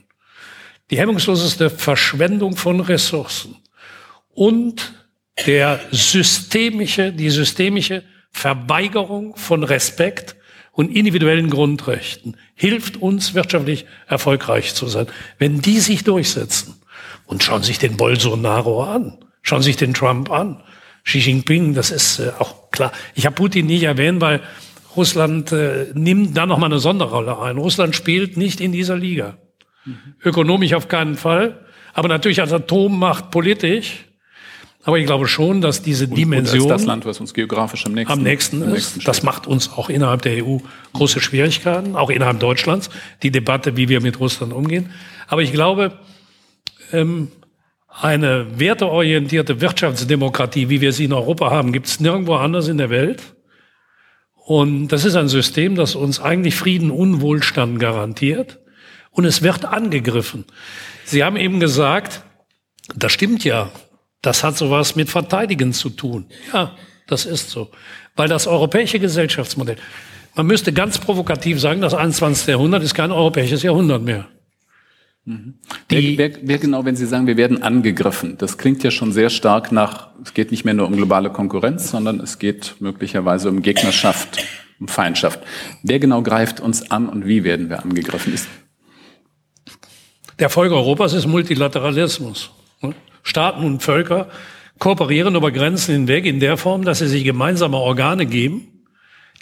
die 0.91 0.99
hemmungsloseste 0.99 1.71
Verschwendung 1.71 2.57
von 2.57 2.81
Ressourcen 2.81 3.57
und 4.35 4.98
der 5.47 5.81
systemische, 5.91 7.13
die 7.13 7.31
systemische 7.31 8.03
Verweigerung 8.31 9.37
von 9.37 9.65
Respekt 9.65 10.37
und 10.73 10.95
individuellen 10.95 11.51
Grundrechten 11.51 12.37
hilft 12.55 12.97
uns 12.97 13.35
wirtschaftlich 13.35 13.87
erfolgreich 14.07 14.75
zu 14.75 14.87
sein. 14.87 15.07
Wenn 15.39 15.61
die 15.61 15.81
sich 15.81 16.05
durchsetzen 16.05 16.77
und 17.27 17.43
schauen 17.43 17.63
sich 17.63 17.79
den 17.79 17.97
Bolsonaro 17.97 18.85
an, 18.85 19.19
schauen 19.43 19.63
sich 19.63 19.77
den 19.77 19.95
Trump 19.95 20.31
an, 20.31 20.63
Xi 21.05 21.19
Jinping, 21.19 21.75
das 21.75 21.91
ist 21.91 22.19
äh, 22.19 22.33
auch 22.39 22.71
klar. 22.71 22.93
Ich 23.15 23.25
habe 23.25 23.35
Putin 23.35 23.67
nicht 23.67 23.85
erwähnt, 23.85 24.21
weil 24.21 24.43
Russland 24.95 25.53
äh, 25.53 25.87
nimmt 25.95 26.37
da 26.37 26.45
noch 26.45 26.59
mal 26.59 26.67
eine 26.67 26.81
Sonderrolle 26.81 27.39
ein. 27.41 27.57
Russland 27.57 27.97
spielt 27.97 28.37
nicht 28.37 28.61
in 28.61 28.73
dieser 28.73 28.97
Liga. 28.97 29.39
Mhm. 29.85 30.15
Ökonomisch 30.23 30.75
auf 30.75 30.89
keinen 30.89 31.17
Fall, 31.17 31.65
aber 31.95 32.09
natürlich 32.09 32.41
als 32.41 32.53
Atommacht 32.53 33.31
politisch 33.31 34.05
aber 34.89 34.99
ich 34.99 35.05
glaube 35.05 35.29
schon, 35.29 35.61
dass 35.61 35.83
diese 35.83 36.07
und, 36.07 36.17
Dimension. 36.17 36.63
Und 36.63 36.69
das 36.71 36.87
Land, 36.87 37.05
was 37.05 37.21
uns 37.21 37.35
geografisch 37.35 37.85
am 37.85 37.93
nächsten, 37.93 38.11
am 38.11 38.23
nächsten 38.23 38.63
am 38.63 38.75
ist. 38.75 39.07
das 39.07 39.23
macht 39.23 39.47
uns 39.47 39.71
auch 39.71 39.91
innerhalb 39.91 40.23
der 40.23 40.43
EU 40.43 40.61
große 40.95 41.21
Schwierigkeiten, 41.21 41.95
auch 41.95 42.09
innerhalb 42.09 42.41
Deutschlands, 42.41 42.89
die 43.23 43.31
Debatte, 43.31 43.77
wie 43.77 43.91
wir 43.91 44.01
mit 44.01 44.19
Russland 44.19 44.55
umgehen. 44.55 44.91
Aber 45.27 45.43
ich 45.43 45.53
glaube, 45.53 45.99
ähm, 46.91 47.29
eine 48.01 48.59
werteorientierte 48.59 49.61
Wirtschaftsdemokratie, 49.61 50.71
wie 50.71 50.81
wir 50.81 50.95
sie 50.95 51.05
in 51.05 51.13
Europa 51.13 51.51
haben, 51.51 51.75
gibt 51.75 51.87
es 51.87 52.01
nirgendwo 52.01 52.37
anders 52.37 52.69
in 52.69 52.79
der 52.79 52.89
Welt. 52.89 53.23
Und 54.37 54.89
das 54.89 55.05
ist 55.05 55.17
ein 55.17 55.29
System, 55.29 55.75
das 55.75 55.97
uns 55.97 56.19
eigentlich 56.19 56.55
Frieden 56.55 56.91
und 56.91 57.21
Wohlstand 57.21 57.79
garantiert. 57.79 58.59
Und 59.11 59.27
es 59.27 59.43
wird 59.43 59.67
angegriffen. 59.67 60.47
Sie 61.05 61.23
haben 61.25 61.37
eben 61.37 61.61
gesagt, 61.61 62.23
das 62.97 63.13
stimmt 63.13 63.45
ja, 63.45 63.71
das 64.23 64.43
hat 64.43 64.57
sowas 64.57 64.97
mit 64.97 65.09
Verteidigen 65.09 65.73
zu 65.73 65.91
tun. 65.91 66.27
Ja, 66.53 66.77
das 67.07 67.27
ist 67.27 67.51
so. 67.51 67.71
Weil 68.17 68.29
das 68.29 68.47
europäische 68.47 68.99
Gesellschaftsmodell, 68.99 69.77
man 70.35 70.47
müsste 70.47 70.73
ganz 70.73 70.99
provokativ 70.99 71.61
sagen, 71.61 71.81
das 71.81 71.95
21. 71.95 72.49
Jahrhundert 72.49 72.83
ist 72.83 72.95
kein 72.95 73.11
europäisches 73.13 73.63
Jahrhundert 73.63 74.03
mehr. 74.03 74.29
Mhm. 75.25 75.55
Wer, 75.89 76.19
wer, 76.19 76.31
wer, 76.43 76.59
genau, 76.59 76.85
wenn 76.85 76.97
Sie 76.97 77.07
sagen, 77.07 77.27
wir 77.27 77.37
werden 77.37 77.63
angegriffen, 77.63 78.39
das 78.39 78.57
klingt 78.57 78.83
ja 78.83 78.91
schon 78.91 79.13
sehr 79.13 79.31
stark 79.31 79.73
nach, 79.73 80.09
es 80.25 80.33
geht 80.33 80.51
nicht 80.51 80.65
mehr 80.65 80.75
nur 80.75 80.87
um 80.87 80.97
globale 80.97 81.31
Konkurrenz, 81.31 81.91
sondern 81.91 82.21
es 82.21 82.39
geht 82.39 82.77
möglicherweise 82.81 83.51
um 83.51 83.63
Gegnerschaft, 83.63 84.43
um 84.81 84.89
Feindschaft. 84.89 85.41
Wer 85.83 85.99
genau 85.99 86.23
greift 86.23 86.61
uns 86.61 86.91
an 86.91 87.09
und 87.09 87.27
wie 87.27 87.45
werden 87.45 87.69
wir 87.69 87.83
angegriffen? 87.83 88.33
Ist 88.33 88.49
Der 90.39 90.47
Erfolg 90.47 90.73
Europas 90.73 91.13
ist 91.13 91.27
Multilateralismus. 91.27 92.51
Staaten 93.29 93.65
und 93.65 93.83
Völker 93.83 94.29
kooperieren 94.79 95.35
über 95.35 95.53
Grenzen 95.53 95.93
hinweg 95.93 96.25
in 96.25 96.41
der 96.41 96.57
Form, 96.57 96.85
dass 96.85 97.01
sie 97.01 97.09
sich 97.09 97.25
gemeinsame 97.25 97.77
Organe 97.77 98.27
geben, 98.27 98.85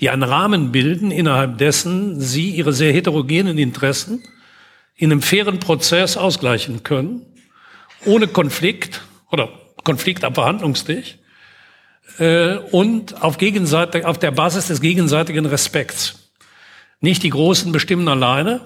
die 0.01 0.11
einen 0.11 0.23
Rahmen 0.23 0.73
bilden, 0.73 1.11
innerhalb 1.11 1.59
dessen 1.59 2.21
sie 2.21 2.51
ihre 2.51 2.73
sehr 2.73 2.93
heterogenen 2.93 3.59
Interessen 3.59 4.23
in 4.97 5.13
einem 5.13 5.23
fairen 5.23 5.61
Prozess 5.61 6.17
ausgleichen 6.17 6.83
können, 6.83 7.23
ohne 8.05 8.27
Konflikt 8.27 9.03
oder 9.31 9.51
Konflikt 9.85 10.25
am 10.25 10.35
Verhandlungstisch 10.35 11.19
äh, 12.19 12.57
und 12.57 13.23
auf, 13.23 13.39
Gegenseite, 13.39 14.09
auf 14.09 14.19
der 14.19 14.31
Basis 14.33 14.67
des 14.67 14.81
gegenseitigen 14.81 15.47
Respekts. 15.47 16.33
Nicht 17.01 17.23
die 17.23 17.31
Großen 17.31 17.71
bestimmen 17.73 18.09
alleine, 18.09 18.63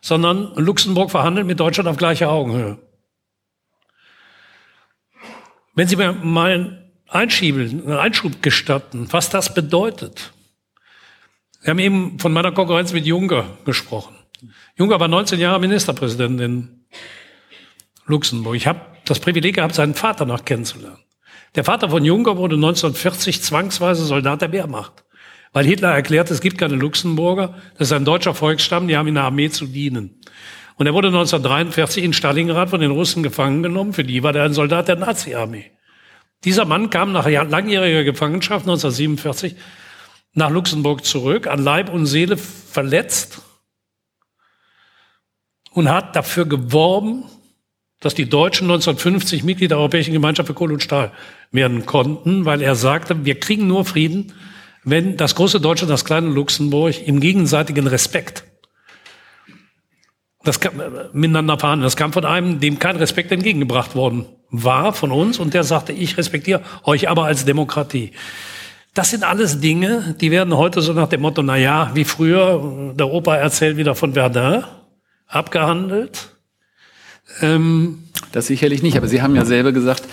sondern 0.00 0.52
Luxemburg 0.54 1.10
verhandelt 1.10 1.46
mit 1.46 1.58
Deutschland 1.58 1.88
auf 1.88 1.96
gleicher 1.96 2.30
Augenhöhe. 2.30 2.78
Wenn 5.76 5.88
Sie 5.88 5.96
mir 5.96 6.12
mal 6.12 6.82
Einschieben, 7.06 7.82
einen 7.86 7.98
Einschub 7.98 8.42
gestatten, 8.42 9.06
was 9.12 9.28
das 9.28 9.52
bedeutet. 9.54 10.32
Wir 11.60 11.70
haben 11.70 11.78
eben 11.78 12.18
von 12.18 12.32
meiner 12.32 12.50
Konkurrenz 12.50 12.94
mit 12.94 13.04
Juncker 13.04 13.58
gesprochen. 13.64 14.16
Juncker 14.76 14.98
war 14.98 15.06
19 15.06 15.38
Jahre 15.38 15.60
Ministerpräsident 15.60 16.40
in 16.40 16.86
Luxemburg. 18.06 18.56
Ich 18.56 18.66
habe 18.66 18.80
das 19.04 19.20
Privileg 19.20 19.56
gehabt, 19.56 19.74
seinen 19.74 19.94
Vater 19.94 20.24
noch 20.24 20.46
kennenzulernen. 20.46 20.98
Der 21.54 21.64
Vater 21.64 21.90
von 21.90 22.04
Juncker 22.04 22.38
wurde 22.38 22.56
1940 22.56 23.42
zwangsweise 23.42 24.04
Soldat 24.04 24.40
der 24.40 24.52
Wehrmacht, 24.52 25.04
weil 25.52 25.66
Hitler 25.66 25.92
erklärt, 25.92 26.30
es 26.30 26.40
gibt 26.40 26.56
keine 26.56 26.76
Luxemburger, 26.76 27.54
das 27.78 27.88
ist 27.88 27.92
ein 27.92 28.04
deutscher 28.04 28.34
Volksstamm, 28.34 28.88
die 28.88 28.96
haben 28.96 29.08
in 29.08 29.14
der 29.14 29.24
Armee 29.24 29.50
zu 29.50 29.66
dienen. 29.66 30.20
Und 30.76 30.86
er 30.86 30.94
wurde 30.94 31.08
1943 31.08 32.04
in 32.04 32.12
Stalingrad 32.12 32.70
von 32.70 32.80
den 32.80 32.90
Russen 32.90 33.22
gefangen 33.22 33.62
genommen. 33.62 33.94
Für 33.94 34.04
die 34.04 34.22
war 34.22 34.34
er 34.34 34.44
ein 34.44 34.52
Soldat 34.52 34.88
der 34.88 34.96
Nazi-Armee. 34.96 35.70
Dieser 36.44 36.66
Mann 36.66 36.90
kam 36.90 37.12
nach 37.12 37.26
langjähriger 37.26 38.04
Gefangenschaft 38.04 38.66
1947 38.66 39.56
nach 40.34 40.50
Luxemburg 40.50 41.04
zurück, 41.04 41.46
an 41.46 41.64
Leib 41.64 41.92
und 41.92 42.04
Seele 42.04 42.36
verletzt 42.36 43.40
und 45.72 45.88
hat 45.90 46.14
dafür 46.14 46.44
geworben, 46.44 47.24
dass 48.00 48.14
die 48.14 48.28
Deutschen 48.28 48.64
1950 48.64 49.44
Mitglied 49.44 49.70
der 49.70 49.78
Europäischen 49.78 50.12
Gemeinschaft 50.12 50.46
für 50.46 50.54
Kohle 50.54 50.74
und 50.74 50.82
Stahl 50.82 51.12
werden 51.52 51.86
konnten, 51.86 52.44
weil 52.44 52.60
er 52.60 52.74
sagte, 52.74 53.24
wir 53.24 53.40
kriegen 53.40 53.66
nur 53.66 53.86
Frieden, 53.86 54.34
wenn 54.84 55.16
das 55.16 55.34
große 55.34 55.60
Deutschland, 55.60 55.90
das 55.90 56.04
kleine 56.04 56.28
Luxemburg 56.28 57.06
im 57.06 57.20
gegenseitigen 57.20 57.86
Respekt 57.86 58.44
das 60.46 60.58
äh, 60.58 60.70
miteinander 61.12 61.58
verhandeln. 61.58 61.86
Das 61.86 61.96
kam 61.96 62.12
von 62.12 62.24
einem, 62.24 62.60
dem 62.60 62.78
kein 62.78 62.96
Respekt 62.96 63.32
entgegengebracht 63.32 63.94
worden 63.94 64.26
war 64.50 64.92
von 64.92 65.10
uns 65.10 65.38
und 65.38 65.54
der 65.54 65.64
sagte, 65.64 65.92
ich 65.92 66.16
respektiere 66.16 66.62
euch 66.84 67.08
aber 67.08 67.24
als 67.24 67.44
Demokratie. 67.44 68.12
Das 68.94 69.10
sind 69.10 69.24
alles 69.24 69.60
Dinge, 69.60 70.14
die 70.20 70.30
werden 70.30 70.56
heute 70.56 70.80
so 70.80 70.92
nach 70.92 71.08
dem 71.08 71.20
Motto, 71.20 71.42
na 71.42 71.56
ja, 71.56 71.90
wie 71.94 72.04
früher, 72.04 72.94
der 72.94 73.08
Opa 73.08 73.36
erzählt 73.36 73.76
wieder 73.76 73.94
von 73.94 74.14
Verdun, 74.14 74.64
abgehandelt. 75.26 76.30
Ähm, 77.42 78.04
das 78.32 78.46
sicherlich 78.46 78.82
nicht, 78.82 78.96
aber 78.96 79.08
Sie 79.08 79.20
haben 79.20 79.34
ja 79.36 79.44
selber 79.44 79.72
gesagt, 79.72 80.04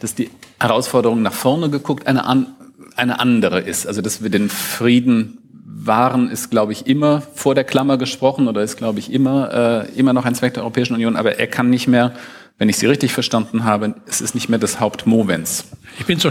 dass 0.00 0.14
die 0.14 0.30
Herausforderung 0.58 1.22
nach 1.22 1.32
vorne 1.32 1.70
geguckt 1.70 2.06
eine, 2.06 2.24
an, 2.24 2.48
eine 2.96 3.20
andere 3.20 3.60
ist. 3.60 3.86
Also 3.86 4.00
dass 4.02 4.22
wir 4.22 4.30
den 4.30 4.48
Frieden 4.48 5.38
wahren, 5.64 6.30
ist, 6.30 6.50
glaube 6.50 6.72
ich, 6.72 6.86
immer 6.86 7.22
vor 7.34 7.54
der 7.54 7.64
Klammer 7.64 7.96
gesprochen 7.96 8.48
oder 8.48 8.62
ist, 8.62 8.76
glaube 8.76 8.98
ich, 8.98 9.12
immer, 9.12 9.86
äh, 9.88 9.98
immer 9.98 10.12
noch 10.12 10.24
ein 10.24 10.34
Zweck 10.34 10.54
der 10.54 10.62
Europäischen 10.62 10.94
Union, 10.94 11.16
aber 11.16 11.38
er 11.38 11.46
kann 11.46 11.70
nicht 11.70 11.88
mehr, 11.88 12.14
wenn 12.58 12.68
ich 12.68 12.76
Sie 12.76 12.86
richtig 12.86 13.12
verstanden 13.12 13.64
habe, 13.64 13.94
es 14.06 14.20
ist 14.20 14.34
nicht 14.34 14.48
mehr 14.48 14.58
das 14.58 14.80
Hauptmovens. 14.80 15.64
Ich 15.98 16.06
bin, 16.06 16.18
so, 16.18 16.30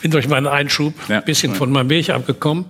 bin 0.00 0.10
durch 0.10 0.28
meinen 0.28 0.46
Einschub 0.46 0.94
ja. 1.08 1.18
ein 1.18 1.24
bisschen 1.24 1.54
von 1.54 1.70
meinem 1.70 1.90
Weg 1.90 2.10
abgekommen. 2.10 2.66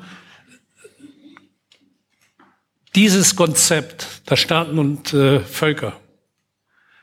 Dieses 2.95 3.37
Konzept 3.37 4.29
der 4.29 4.37
Staaten 4.37 4.79
und 4.79 5.13
äh, 5.15 5.41
Völker 5.41 5.95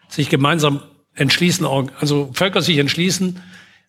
sich 0.09 0.29
gemeinsam 0.29 0.81
entschließen, 1.13 1.65
also 1.99 2.31
Völker 2.33 2.61
sich 2.61 2.77
entschließen, 2.77 3.41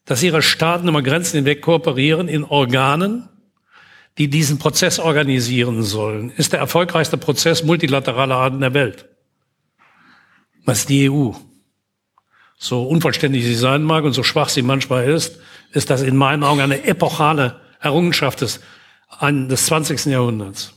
dass 0.05 0.22
ihre 0.22 0.42
Staaten 0.42 0.88
über 0.88 1.02
Grenzen 1.02 1.37
hinweg 1.37 1.62
kooperieren 1.62 2.29
in 2.29 2.44
Organen, 2.44 3.29
die 4.18 4.29
diesen 4.29 4.59
Prozess 4.59 4.98
organisieren 4.98 5.83
sollen, 5.83 6.31
ist 6.37 6.52
der 6.52 6.61
erfolgreichste 6.61 7.18
Prozess 7.18 7.62
multilateraler 7.62 8.37
Art 8.37 8.55
in 8.55 8.61
der 8.61 8.74
Welt. 8.74 9.07
Das 10.64 10.81
ist 10.81 10.88
die 10.88 11.11
EU. 11.11 11.33
So 12.59 12.85
unvollständig 12.85 13.44
sie 13.44 13.55
sein 13.55 13.83
mag 13.83 14.05
und 14.05 14.12
so 14.12 14.22
schwach 14.22 14.48
sie 14.48 14.62
manchmal 14.62 15.09
ist, 15.09 15.38
ist 15.72 15.90
das 15.90 16.02
in 16.02 16.16
meinen 16.16 16.42
Augen 16.42 16.61
eine 16.61 16.85
epochale 16.85 17.61
Errungenschaft 17.81 18.40
des, 18.40 18.61
des 19.20 19.66
20. 19.66 20.07
Jahrhunderts. 20.07 20.72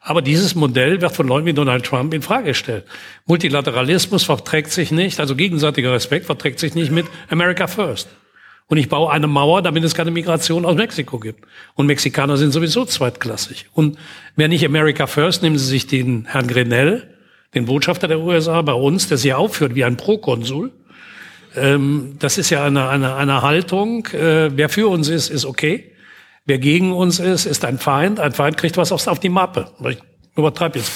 Aber 0.00 0.22
dieses 0.22 0.54
Modell 0.54 1.00
wird 1.00 1.16
von 1.16 1.26
Leuten 1.26 1.46
wie 1.46 1.52
Donald 1.52 1.84
Trump 1.84 2.14
in 2.14 2.22
Frage 2.22 2.46
gestellt. 2.46 2.84
Multilateralismus 3.26 4.24
verträgt 4.24 4.70
sich 4.70 4.92
nicht, 4.92 5.18
also 5.18 5.34
gegenseitiger 5.34 5.92
Respekt 5.92 6.26
verträgt 6.26 6.60
sich 6.60 6.74
nicht 6.74 6.92
mit 6.92 7.06
America 7.28 7.66
First. 7.66 8.08
Und 8.68 8.76
ich 8.76 8.90
baue 8.90 9.10
eine 9.10 9.26
Mauer, 9.26 9.62
damit 9.62 9.82
es 9.82 9.94
keine 9.94 10.10
Migration 10.10 10.66
aus 10.66 10.76
Mexiko 10.76 11.18
gibt. 11.18 11.46
Und 11.74 11.86
Mexikaner 11.86 12.36
sind 12.36 12.52
sowieso 12.52 12.84
zweitklassig. 12.84 13.66
Und 13.72 13.98
wer 14.36 14.48
nicht 14.48 14.64
America 14.64 15.06
First, 15.06 15.42
nehmen 15.42 15.56
Sie 15.56 15.66
sich 15.66 15.86
den 15.86 16.26
Herrn 16.26 16.46
Grenell, 16.46 17.14
den 17.54 17.64
Botschafter 17.64 18.08
der 18.08 18.20
USA 18.20 18.60
bei 18.60 18.74
uns, 18.74 19.08
der 19.08 19.16
sich 19.16 19.32
aufführt 19.32 19.74
wie 19.74 19.84
ein 19.84 19.96
Prokonsul. 19.96 20.70
Ähm, 21.56 22.16
das 22.18 22.36
ist 22.36 22.50
ja 22.50 22.62
eine, 22.64 22.90
eine, 22.90 23.14
eine 23.14 23.40
Haltung. 23.40 24.06
Äh, 24.08 24.54
wer 24.54 24.68
für 24.68 24.88
uns 24.88 25.08
ist, 25.08 25.30
ist 25.30 25.46
okay. 25.46 25.92
Wer 26.44 26.58
gegen 26.58 26.92
uns 26.92 27.20
ist, 27.20 27.46
ist 27.46 27.64
ein 27.64 27.78
Feind. 27.78 28.20
Ein 28.20 28.32
Feind 28.32 28.58
kriegt 28.58 28.76
was 28.76 28.92
auf 28.92 29.18
die 29.18 29.30
Mappe. 29.30 29.70
Ich 29.88 29.98
übertreibe 30.36 30.78
jetzt 30.78 30.92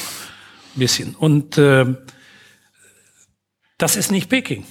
ein 0.76 0.78
bisschen. 0.78 1.14
Und 1.14 1.56
äh, 1.56 1.87
das 3.78 3.96
ist 3.96 4.12
nicht 4.12 4.28
Peking. 4.28 4.64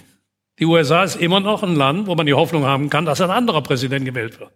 Die 0.62 0.66
USA 0.66 1.04
ist 1.04 1.18
immer 1.18 1.42
noch 1.42 1.64
ein 1.64 1.76
Land, 1.76 2.08
wo 2.08 2.16
man 2.16 2.26
die 2.26 2.34
Hoffnung 2.34 2.64
haben 2.64 2.90
kann, 2.90 3.06
dass 3.06 3.20
ein 3.20 3.32
anderer 3.32 3.62
Präsident 3.62 4.06
gewählt 4.06 4.40
wird. 4.40 4.52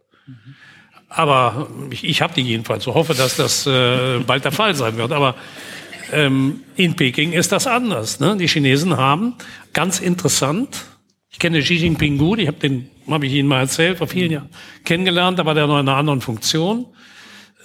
Aber 1.10 1.68
ich, 1.90 2.04
ich 2.04 2.22
habe 2.22 2.34
die 2.34 2.42
jedenfalls 2.42 2.86
so 2.86 2.94
hoffe, 2.94 3.14
dass 3.14 3.36
das 3.36 3.68
äh, 3.68 4.20
bald 4.20 4.46
der 4.46 4.54
Fall 4.54 4.76
sein 4.76 4.96
wird. 4.96 5.12
Aber 5.12 5.36
ähm, 6.14 6.62
in 6.78 6.96
Peking 6.96 7.34
ist 7.34 7.52
das 7.52 7.68
anders. 7.68 8.22
Ne? 8.22 8.38
Die 8.38 8.48
Chinesen 8.48 8.96
haben 8.96 9.36
ganz 9.74 10.00
interessant 10.00 10.86
ich 11.36 11.40
kenne 11.40 11.60
Xi 11.60 11.74
Jinping 11.74 12.18
gut, 12.18 12.40
ich 12.40 12.48
habe 12.48 12.60
den, 12.60 12.90
habe 13.10 13.26
ich 13.26 13.34
Ihnen 13.34 13.50
mal 13.50 13.60
erzählt, 13.60 13.98
vor 13.98 14.08
vielen 14.08 14.32
Jahren 14.32 14.50
kennengelernt, 14.86 15.38
war 15.44 15.54
der 15.54 15.68
noch 15.68 15.78
in 15.82 15.90
einer 15.90 15.98
anderen 15.98 16.22
Funktion. 16.22 16.86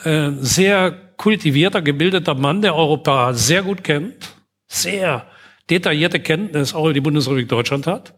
Äh, 0.02 0.32
sehr 0.40 0.90
kultivierter, 1.16 1.80
gebildeter 1.80 2.34
Mann, 2.34 2.62
der 2.62 2.74
Europa 2.74 3.32
sehr 3.32 3.62
gut 3.62 3.84
kennt, 3.84 4.34
sehr 4.66 5.29
detaillierte 5.70 6.20
Kenntnis 6.20 6.74
auch 6.74 6.84
über 6.84 6.92
die 6.92 7.00
Bundesrepublik 7.00 7.48
Deutschland 7.48 7.86
hat 7.86 8.14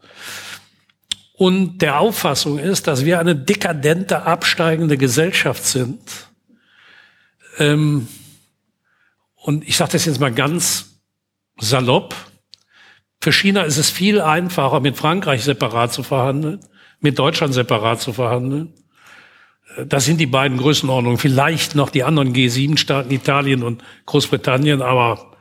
und 1.33 1.79
der 1.79 1.99
Auffassung 1.99 2.59
ist, 2.59 2.87
dass 2.87 3.05
wir 3.05 3.19
eine 3.19 3.35
dekadente, 3.35 4.23
absteigende 4.23 4.97
Gesellschaft 4.97 5.65
sind. 5.65 5.99
Ähm, 7.57 8.07
und 9.35 9.67
ich 9.67 9.75
sage 9.75 9.93
das 9.93 10.05
jetzt 10.05 10.19
mal 10.19 10.31
ganz 10.31 11.01
salopp, 11.59 12.15
für 13.19 13.31
China 13.31 13.63
ist 13.63 13.77
es 13.77 13.89
viel 13.89 14.21
einfacher, 14.21 14.79
mit 14.79 14.97
Frankreich 14.97 15.43
separat 15.43 15.93
zu 15.93 16.03
verhandeln, 16.03 16.59
mit 16.99 17.17
Deutschland 17.17 17.53
separat 17.53 18.01
zu 18.01 18.13
verhandeln. 18.13 18.73
Das 19.87 20.05
sind 20.05 20.19
die 20.19 20.27
beiden 20.27 20.57
Größenordnungen. 20.57 21.17
Vielleicht 21.17 21.73
noch 21.73 21.89
die 21.89 22.03
anderen 22.03 22.33
G7-Staaten, 22.33 23.11
Italien 23.11 23.63
und 23.63 23.83
Großbritannien, 24.05 24.81
aber 24.81 25.32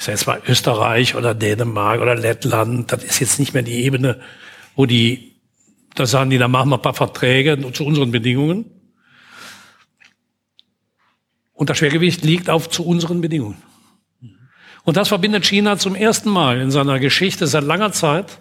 ich 0.00 0.06
sage 0.06 0.16
jetzt 0.16 0.26
mal 0.26 0.40
Österreich 0.48 1.14
oder 1.14 1.34
Dänemark 1.34 2.00
oder 2.00 2.14
Lettland, 2.14 2.90
das 2.90 3.04
ist 3.04 3.20
jetzt 3.20 3.38
nicht 3.38 3.52
mehr 3.52 3.62
die 3.62 3.84
Ebene, 3.84 4.18
wo 4.74 4.86
die, 4.86 5.36
da 5.94 6.06
sagen 6.06 6.30
die, 6.30 6.38
da 6.38 6.48
machen 6.48 6.70
wir 6.70 6.76
ein 6.76 6.82
paar 6.82 6.94
Verträge 6.94 7.70
zu 7.74 7.84
unseren 7.84 8.10
Bedingungen. 8.10 8.64
Und 11.52 11.68
das 11.68 11.76
Schwergewicht 11.76 12.24
liegt 12.24 12.48
auf 12.48 12.70
zu 12.70 12.86
unseren 12.86 13.20
Bedingungen. 13.20 13.62
Und 14.84 14.96
das 14.96 15.08
verbindet 15.08 15.44
China 15.44 15.76
zum 15.76 15.94
ersten 15.94 16.30
Mal 16.30 16.62
in 16.62 16.70
seiner 16.70 16.98
Geschichte 16.98 17.46
seit 17.46 17.64
langer 17.64 17.92
Zeit 17.92 18.38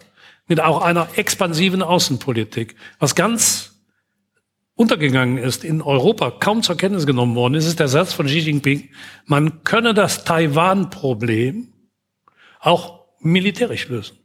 mit 0.48 0.62
auch 0.62 0.82
einer 0.82 1.10
expansiven 1.17 1.82
Außenpolitik. 1.82 2.78
Was 3.00 3.15
ganz 3.15 3.68
untergegangen 4.79 5.37
ist, 5.37 5.65
in 5.65 5.81
Europa 5.81 6.31
kaum 6.31 6.63
zur 6.63 6.77
Kenntnis 6.77 7.05
genommen 7.05 7.35
worden 7.35 7.55
ist, 7.55 7.65
ist 7.65 7.81
der 7.81 7.89
Satz 7.89 8.13
von 8.13 8.27
Xi 8.27 8.39
Jinping, 8.39 8.87
man 9.25 9.65
könne 9.65 9.93
das 9.93 10.23
Taiwan-Problem 10.23 11.73
auch 12.61 13.01
militärisch 13.19 13.89
lösen. 13.89 14.17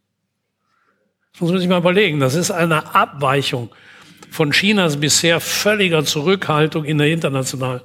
Das 1.33 1.41
muss 1.41 1.51
man 1.51 1.59
sich 1.59 1.69
mal 1.69 1.79
überlegen. 1.79 2.21
Das 2.21 2.37
ist 2.37 2.53
eine 2.53 2.95
Abweichung 2.95 3.71
von 4.31 4.53
Chinas 4.53 4.99
bisher 4.99 5.41
völliger 5.41 6.05
Zurückhaltung 6.05 6.85
in 6.85 6.99
der 6.99 7.09
internationalen 7.09 7.81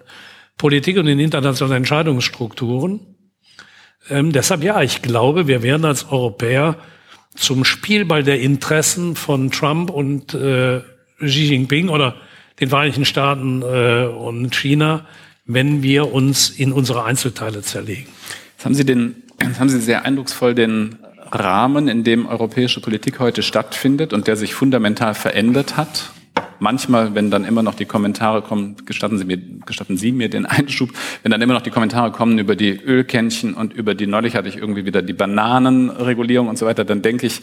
Politik 0.56 0.98
und 0.98 1.08
in 1.08 1.20
internationalen 1.20 1.78
Entscheidungsstrukturen. 1.78 3.00
Ähm, 4.12 4.32
deshalb 4.32 4.64
ja, 4.64 4.84
ich 4.84 5.02
glaube, 5.02 5.48
wir 5.48 5.64
werden 5.64 5.86
als 5.86 6.12
Europäer 6.12 6.78
zum 7.34 7.66
Spielball 7.66 8.24
der 8.24 8.40
Interessen 8.42 9.16
von 9.16 9.50
Trump 9.50 9.90
und 9.90 10.36
äh, 10.36 10.82
Xi 11.20 11.46
Jinping 11.46 11.90
oder 11.90 12.16
den 12.60 12.70
Vereinigten 12.70 13.06
Staaten 13.06 13.62
äh, 13.62 14.06
und 14.06 14.56
China, 14.56 15.06
wenn 15.46 15.82
wir 15.82 16.14
uns 16.14 16.50
in 16.50 16.72
unsere 16.72 17.04
Einzelteile 17.04 17.62
zerlegen. 17.62 18.08
Jetzt 18.56 18.66
haben 18.66 18.76
Sie 18.76 18.86
den, 18.86 19.24
jetzt 19.42 19.60
haben 19.60 19.70
Sie 19.70 19.80
sehr 19.80 20.06
eindrucksvoll 20.06 20.54
den 20.54 20.98
Rahmen, 21.32 21.88
in 21.88 22.04
dem 22.04 22.26
europäische 22.26 22.82
Politik 22.82 23.20
heute 23.20 23.44
stattfindet 23.44 24.14
und 24.14 24.28
der 24.28 24.36
sich 24.36 24.54
fundamental 24.54 25.14
verändert 25.14 25.78
hat, 25.78 26.12
manchmal, 26.60 27.16
wenn 27.16 27.32
dann 27.32 27.46
immer 27.46 27.64
noch 27.64 27.76
die 27.76 27.86
Kommentare 27.86 28.42
kommen, 28.42 28.76
gestatten 28.86 29.18
Sie 29.18 29.26
mir, 29.26 29.38
gestatten 29.38 29.98
Sie 29.98 30.12
mir 30.12 30.30
den 30.30 30.46
Einschub, 30.46 30.92
wenn 31.24 31.32
dann 31.32 31.42
immer 31.42 31.54
noch 31.54 31.62
die 31.62 31.70
Kommentare 31.70 32.12
kommen 32.12 32.40
über 32.40 32.56
die 32.56 32.72
Ölkännchen 32.72 33.54
und 33.54 33.74
über 33.74 33.96
die, 33.96 34.08
neulich 34.08 34.36
hatte 34.36 34.50
ich 34.50 34.58
irgendwie 34.58 34.86
wieder 34.86 35.02
die 35.02 35.14
Bananenregulierung 35.14 36.48
und 36.48 36.58
so 36.58 36.66
weiter, 36.66 36.86
dann 36.86 37.02
denke 37.02 37.28
ich, 37.28 37.42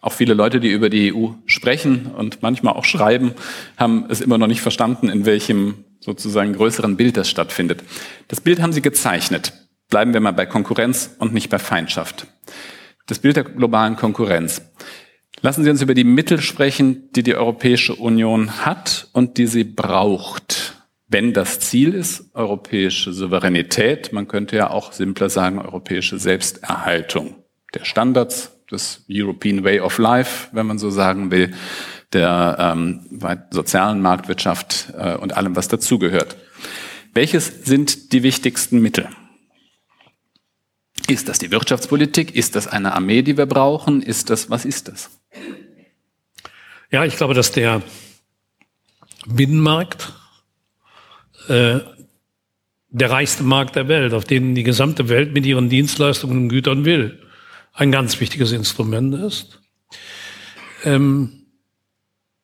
auch 0.00 0.12
viele 0.12 0.34
Leute, 0.34 0.60
die 0.60 0.70
über 0.70 0.88
die 0.88 1.12
EU 1.12 1.30
sprechen 1.46 2.06
und 2.16 2.42
manchmal 2.42 2.74
auch 2.74 2.84
schreiben, 2.84 3.32
haben 3.76 4.04
es 4.08 4.20
immer 4.20 4.38
noch 4.38 4.46
nicht 4.46 4.60
verstanden, 4.60 5.08
in 5.08 5.26
welchem 5.26 5.84
sozusagen 6.00 6.52
größeren 6.52 6.96
Bild 6.96 7.16
das 7.16 7.28
stattfindet. 7.28 7.82
Das 8.28 8.40
Bild 8.40 8.62
haben 8.62 8.72
Sie 8.72 8.82
gezeichnet. 8.82 9.52
Bleiben 9.88 10.12
wir 10.12 10.20
mal 10.20 10.32
bei 10.32 10.46
Konkurrenz 10.46 11.16
und 11.18 11.32
nicht 11.32 11.48
bei 11.48 11.58
Feindschaft. 11.58 12.26
Das 13.06 13.18
Bild 13.20 13.36
der 13.36 13.44
globalen 13.44 13.96
Konkurrenz. 13.96 14.62
Lassen 15.42 15.64
Sie 15.64 15.70
uns 15.70 15.82
über 15.82 15.94
die 15.94 16.04
Mittel 16.04 16.40
sprechen, 16.40 17.10
die 17.12 17.22
die 17.22 17.34
Europäische 17.34 17.94
Union 17.94 18.64
hat 18.64 19.08
und 19.12 19.38
die 19.38 19.46
sie 19.46 19.64
braucht. 19.64 20.82
Wenn 21.08 21.32
das 21.32 21.60
Ziel 21.60 21.94
ist, 21.94 22.34
europäische 22.34 23.12
Souveränität, 23.12 24.12
man 24.12 24.26
könnte 24.26 24.56
ja 24.56 24.70
auch 24.70 24.92
simpler 24.92 25.30
sagen, 25.30 25.60
europäische 25.60 26.18
Selbsterhaltung 26.18 27.36
der 27.74 27.84
Standards, 27.84 28.56
des 28.70 29.04
European 29.08 29.64
Way 29.64 29.80
of 29.80 29.98
Life, 29.98 30.48
wenn 30.52 30.66
man 30.66 30.78
so 30.78 30.90
sagen 30.90 31.30
will, 31.30 31.54
der 32.12 32.56
ähm, 32.58 33.00
sozialen 33.50 34.00
Marktwirtschaft 34.00 34.92
äh, 34.96 35.16
und 35.16 35.36
allem, 35.36 35.56
was 35.56 35.68
dazugehört. 35.68 36.36
Welches 37.14 37.64
sind 37.64 38.12
die 38.12 38.22
wichtigsten 38.22 38.80
Mittel? 38.80 39.08
Ist 41.08 41.28
das 41.28 41.38
die 41.38 41.50
Wirtschaftspolitik? 41.50 42.34
Ist 42.34 42.56
das 42.56 42.66
eine 42.66 42.94
Armee, 42.94 43.22
die 43.22 43.36
wir 43.36 43.46
brauchen? 43.46 44.02
Ist 44.02 44.30
das, 44.30 44.50
was 44.50 44.64
ist 44.64 44.88
das? 44.88 45.10
Ja, 46.90 47.04
ich 47.04 47.16
glaube, 47.16 47.34
dass 47.34 47.52
der 47.52 47.82
Binnenmarkt 49.26 50.12
äh, 51.48 51.80
der 52.88 53.10
reichste 53.10 53.42
Markt 53.42 53.76
der 53.76 53.88
Welt, 53.88 54.14
auf 54.14 54.24
den 54.24 54.54
die 54.54 54.62
gesamte 54.62 55.08
Welt 55.08 55.34
mit 55.34 55.44
ihren 55.44 55.68
Dienstleistungen 55.68 56.44
und 56.44 56.48
Gütern 56.48 56.84
will, 56.84 57.22
ein 57.72 57.92
ganz 57.92 58.20
wichtiges 58.20 58.52
Instrument 58.52 59.14
ist. 59.14 59.60
Ähm, 60.84 61.46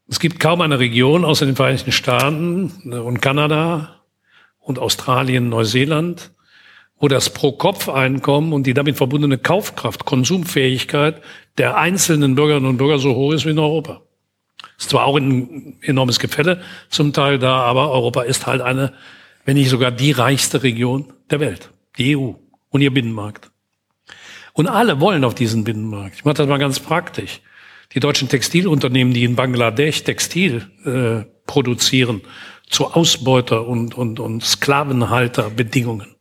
es 0.09 0.20
gibt 0.20 0.40
kaum 0.40 0.61
eine 0.61 0.78
Region 0.78 1.24
außer 1.24 1.46
den 1.46 1.57
Vereinigten 1.57 1.92
Staaten 1.92 2.92
und 2.92 3.22
Kanada 3.22 4.02
und 4.59 4.78
Australien, 4.78 5.48
Neuseeland, 5.48 6.33
wo 7.02 7.08
das 7.08 7.30
Pro-Kopf-Einkommen 7.30 8.52
und 8.52 8.64
die 8.64 8.74
damit 8.74 8.96
verbundene 8.96 9.36
Kaufkraft, 9.36 10.04
Konsumfähigkeit 10.04 11.20
der 11.58 11.76
einzelnen 11.76 12.36
Bürgerinnen 12.36 12.66
und 12.66 12.76
Bürger 12.76 13.00
so 13.00 13.16
hoch 13.16 13.32
ist 13.32 13.44
wie 13.44 13.50
in 13.50 13.58
Europa. 13.58 14.02
Ist 14.78 14.90
zwar 14.90 15.04
auch 15.04 15.16
ein 15.16 15.78
enormes 15.82 16.20
Gefälle 16.20 16.62
zum 16.90 17.12
Teil 17.12 17.40
da, 17.40 17.56
aber 17.56 17.90
Europa 17.90 18.22
ist 18.22 18.46
halt 18.46 18.62
eine, 18.62 18.92
wenn 19.44 19.56
nicht 19.56 19.68
sogar 19.68 19.90
die 19.90 20.12
reichste 20.12 20.62
Region 20.62 21.12
der 21.28 21.40
Welt. 21.40 21.70
Die 21.98 22.16
EU 22.16 22.34
und 22.70 22.80
ihr 22.80 22.94
Binnenmarkt. 22.94 23.50
Und 24.52 24.68
alle 24.68 25.00
wollen 25.00 25.24
auf 25.24 25.34
diesen 25.34 25.64
Binnenmarkt. 25.64 26.14
Ich 26.14 26.24
mache 26.24 26.36
das 26.36 26.46
mal 26.46 26.58
ganz 26.58 26.78
praktisch. 26.78 27.40
Die 27.94 28.00
deutschen 28.00 28.28
Textilunternehmen, 28.28 29.12
die 29.12 29.24
in 29.24 29.34
Bangladesch 29.34 30.04
Textil 30.04 30.68
äh, 30.84 31.28
produzieren, 31.48 32.20
zu 32.70 32.86
Ausbeuter- 32.86 33.66
und, 33.66 33.98
und, 33.98 34.20
und 34.20 34.44
Sklavenhalterbedingungen 34.44 36.12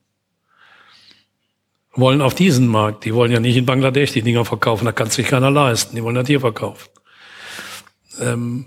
wollen 1.94 2.22
auf 2.22 2.34
diesen 2.34 2.68
Markt. 2.68 3.06
Die 3.06 3.14
wollen 3.14 3.32
ja 3.32 3.40
nicht 3.40 3.58
in 3.58 3.66
Bangladesch 3.66 4.14
die 4.14 4.22
Dinger 4.22 4.46
verkaufen, 4.46 4.86
da 4.86 4.92
kann 4.92 5.10
sich 5.10 5.28
keiner 5.28 5.52
leisten. 5.52 5.96
Die 5.96 6.04
wollen 6.04 6.16
das 6.16 6.28
hier 6.28 6.40
verkaufen. 6.40 6.90
Ähm, 8.20 8.66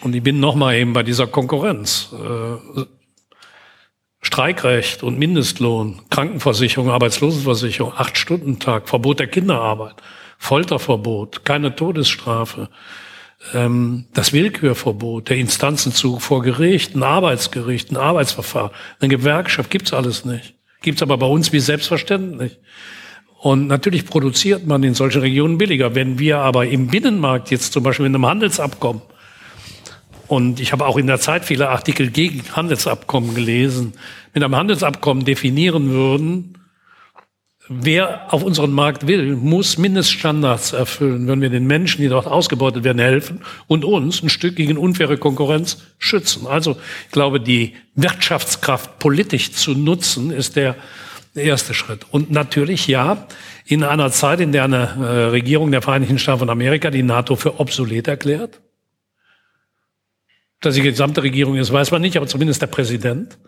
und 0.00 0.14
ich 0.14 0.22
bin 0.22 0.40
nochmal 0.40 0.76
eben 0.76 0.92
bei 0.92 1.02
dieser 1.02 1.26
Konkurrenz. 1.26 2.12
Äh, 2.12 2.84
Streikrecht 4.20 5.02
und 5.02 5.18
Mindestlohn, 5.18 6.02
Krankenversicherung, 6.10 6.90
Arbeitslosenversicherung, 6.90 7.92
Acht-Stunden-Tag, 7.94 8.88
Verbot 8.88 9.20
der 9.20 9.28
Kinderarbeit, 9.28 9.94
Folterverbot, 10.38 11.44
keine 11.44 11.74
Todesstrafe, 11.76 12.68
ähm, 13.54 14.06
das 14.14 14.32
Willkürverbot, 14.32 15.28
der 15.28 15.36
Instanzenzug 15.36 16.20
vor 16.20 16.42
Gerichten, 16.42 17.04
Arbeitsgerichten, 17.04 17.96
Arbeitsverfahren, 17.96 18.72
eine 19.00 19.08
Gewerkschaft 19.08 19.70
gibt's 19.70 19.92
alles 19.92 20.24
nicht. 20.24 20.57
Gibt's 20.82 21.02
aber 21.02 21.18
bei 21.18 21.26
uns 21.26 21.52
wie 21.52 21.60
selbstverständlich. 21.60 22.58
Und 23.40 23.68
natürlich 23.68 24.06
produziert 24.06 24.66
man 24.66 24.82
in 24.82 24.94
solchen 24.94 25.20
Regionen 25.20 25.58
billiger. 25.58 25.94
Wenn 25.94 26.18
wir 26.18 26.38
aber 26.38 26.66
im 26.66 26.88
Binnenmarkt 26.88 27.50
jetzt 27.50 27.72
zum 27.72 27.82
Beispiel 27.82 28.06
in 28.06 28.14
einem 28.14 28.26
Handelsabkommen, 28.26 29.02
und 30.26 30.60
ich 30.60 30.72
habe 30.72 30.86
auch 30.86 30.98
in 30.98 31.06
der 31.06 31.18
Zeit 31.18 31.46
viele 31.46 31.70
Artikel 31.70 32.10
gegen 32.10 32.42
Handelsabkommen 32.52 33.34
gelesen, 33.34 33.94
mit 34.34 34.44
einem 34.44 34.56
Handelsabkommen 34.56 35.24
definieren 35.24 35.88
würden, 35.88 36.57
wer 37.68 38.32
auf 38.32 38.42
unseren 38.42 38.72
Markt 38.72 39.06
will, 39.06 39.36
muss 39.36 39.78
Mindeststandards 39.78 40.72
erfüllen, 40.72 41.28
wenn 41.28 41.40
wir 41.40 41.50
den 41.50 41.66
Menschen, 41.66 42.00
die 42.00 42.08
dort 42.08 42.26
ausgebeutet 42.26 42.84
werden, 42.84 42.98
helfen 42.98 43.42
und 43.66 43.84
uns 43.84 44.22
ein 44.22 44.30
Stück 44.30 44.56
gegen 44.56 44.78
unfaire 44.78 45.18
Konkurrenz 45.18 45.82
schützen. 45.98 46.46
Also 46.46 46.78
ich 47.06 47.12
glaube, 47.12 47.40
die 47.40 47.74
Wirtschaftskraft 47.94 48.98
politisch 48.98 49.52
zu 49.52 49.72
nutzen, 49.72 50.30
ist 50.30 50.56
der 50.56 50.76
erste 51.34 51.74
Schritt. 51.74 52.06
Und 52.10 52.30
natürlich, 52.30 52.86
ja, 52.86 53.26
in 53.66 53.84
einer 53.84 54.10
Zeit, 54.10 54.40
in 54.40 54.52
der 54.52 54.64
eine 54.64 54.96
äh, 54.98 55.24
Regierung 55.26 55.70
der 55.70 55.82
Vereinigten 55.82 56.18
Staaten 56.18 56.40
von 56.40 56.50
Amerika 56.50 56.90
die 56.90 57.02
NATO 57.02 57.36
für 57.36 57.60
obsolet 57.60 58.08
erklärt, 58.08 58.60
dass 60.60 60.74
die 60.74 60.82
gesamte 60.82 61.22
Regierung 61.22 61.56
ist, 61.56 61.72
weiß 61.72 61.90
man 61.90 62.02
nicht, 62.02 62.16
aber 62.16 62.26
zumindest 62.26 62.62
der 62.62 62.66
Präsident 62.66 63.38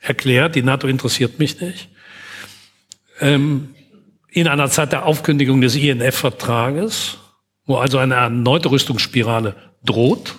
erklärt, 0.00 0.56
die 0.56 0.62
NATO 0.62 0.88
interessiert 0.88 1.38
mich 1.38 1.60
nicht 1.60 1.88
ähm, 3.20 3.74
in 4.28 4.48
einer 4.48 4.68
Zeit 4.70 4.92
der 4.92 5.06
Aufkündigung 5.06 5.60
des 5.60 5.76
INF-Vertrages, 5.76 7.18
wo 7.64 7.76
also 7.76 7.98
eine 7.98 8.14
erneute 8.14 8.70
Rüstungsspirale 8.70 9.56
droht, 9.84 10.34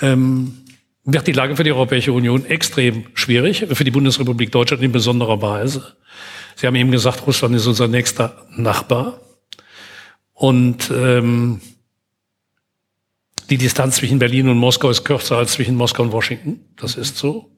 ähm, 0.00 0.64
wird 1.04 1.26
die 1.26 1.32
Lage 1.32 1.56
für 1.56 1.64
die 1.64 1.72
Europäische 1.72 2.12
Union 2.12 2.46
extrem 2.46 3.06
schwierig, 3.14 3.66
für 3.72 3.84
die 3.84 3.90
Bundesrepublik 3.90 4.50
Deutschland 4.52 4.82
in 4.82 4.92
besonderer 4.92 5.42
Weise. 5.42 5.96
Sie 6.56 6.66
haben 6.66 6.76
eben 6.76 6.90
gesagt, 6.90 7.26
Russland 7.26 7.54
ist 7.54 7.66
unser 7.66 7.88
nächster 7.88 8.46
Nachbar. 8.56 9.20
Und 10.32 10.90
ähm, 10.94 11.60
die 13.50 13.58
Distanz 13.58 13.96
zwischen 13.96 14.18
Berlin 14.18 14.48
und 14.48 14.56
Moskau 14.56 14.90
ist 14.90 15.04
kürzer 15.04 15.36
als 15.36 15.52
zwischen 15.52 15.76
Moskau 15.76 16.04
und 16.04 16.12
Washington. 16.12 16.60
Das 16.76 16.96
ist 16.96 17.18
so. 17.18 17.53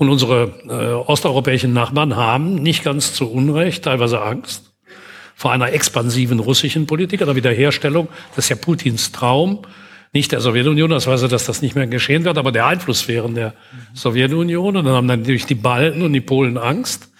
Und 0.00 0.08
unsere 0.08 0.54
äh, 0.66 1.10
osteuropäischen 1.10 1.74
Nachbarn 1.74 2.16
haben 2.16 2.54
nicht 2.54 2.84
ganz 2.84 3.12
zu 3.12 3.30
Unrecht 3.30 3.84
teilweise 3.84 4.22
Angst 4.22 4.72
vor 5.34 5.52
einer 5.52 5.74
expansiven 5.74 6.38
russischen 6.38 6.86
Politik, 6.86 7.20
einer 7.20 7.36
Wiederherstellung. 7.36 8.08
Das 8.34 8.46
ist 8.46 8.48
ja 8.48 8.56
Putins 8.56 9.12
Traum. 9.12 9.58
Nicht 10.14 10.32
der 10.32 10.40
Sowjetunion, 10.40 10.88
das 10.88 11.06
weiß 11.06 11.20
er, 11.20 11.28
dass 11.28 11.44
das 11.44 11.60
nicht 11.60 11.74
mehr 11.74 11.86
geschehen 11.86 12.24
wird, 12.24 12.38
aber 12.38 12.50
der 12.50 12.64
Einflusssphären 12.64 13.34
der 13.34 13.52
Sowjetunion. 13.92 14.78
Und 14.78 14.86
dann 14.86 14.94
haben 14.94 15.04
natürlich 15.04 15.44
die 15.44 15.54
Balten 15.54 16.00
und 16.00 16.14
die 16.14 16.22
Polen 16.22 16.56
Angst. 16.56 17.10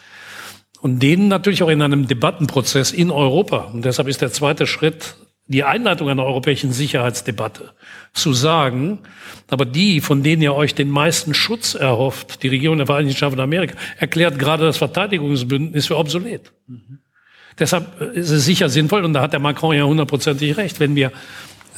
Und 0.81 1.03
denen 1.03 1.29
natürlich 1.29 1.63
auch 1.63 1.69
in 1.69 1.83
einem 1.83 2.09
Debattenprozess 2.09 2.93
in 2.93 3.11
Europa. 3.11 3.59
Und 3.75 3.85
deshalb 3.85 4.09
ist 4.09 4.23
der 4.23 4.33
zweite 4.33 4.67
Schritt 4.67 5.17
die 5.51 5.65
Einleitung 5.65 6.09
einer 6.09 6.25
europäischen 6.25 6.73
Sicherheitsdebatte 6.73 7.73
zu 8.13 8.33
sagen, 8.33 9.01
aber 9.49 9.65
die, 9.65 10.01
von 10.01 10.23
denen 10.23 10.43
ihr 10.43 10.55
euch 10.55 10.77
den 10.77 10.91
meisten 10.91 11.35
Schutz 11.35 11.75
erhofft, 11.75 12.45
die 12.45 12.49
Regierung 12.49 12.77
der 12.77 12.87
Vereinigten 12.87 13.17
Staaten 13.17 13.35
von 13.35 13.43
Amerika, 13.43 13.75
erklärt 13.99 14.39
gerade 14.39 14.65
das 14.65 14.77
Verteidigungsbündnis 14.77 15.87
für 15.87 15.99
obsolet. 15.99 16.53
Mhm. 16.69 17.01
Deshalb 17.59 18.01
ist 18.15 18.31
es 18.31 18.45
sicher 18.45 18.69
sinnvoll, 18.69 19.05
und 19.05 19.13
da 19.13 19.23
hat 19.23 19.33
der 19.33 19.41
Macron 19.41 19.75
ja 19.75 19.83
hundertprozentig 19.83 20.57
recht, 20.57 20.79
wenn 20.79 20.95
wir 20.95 21.11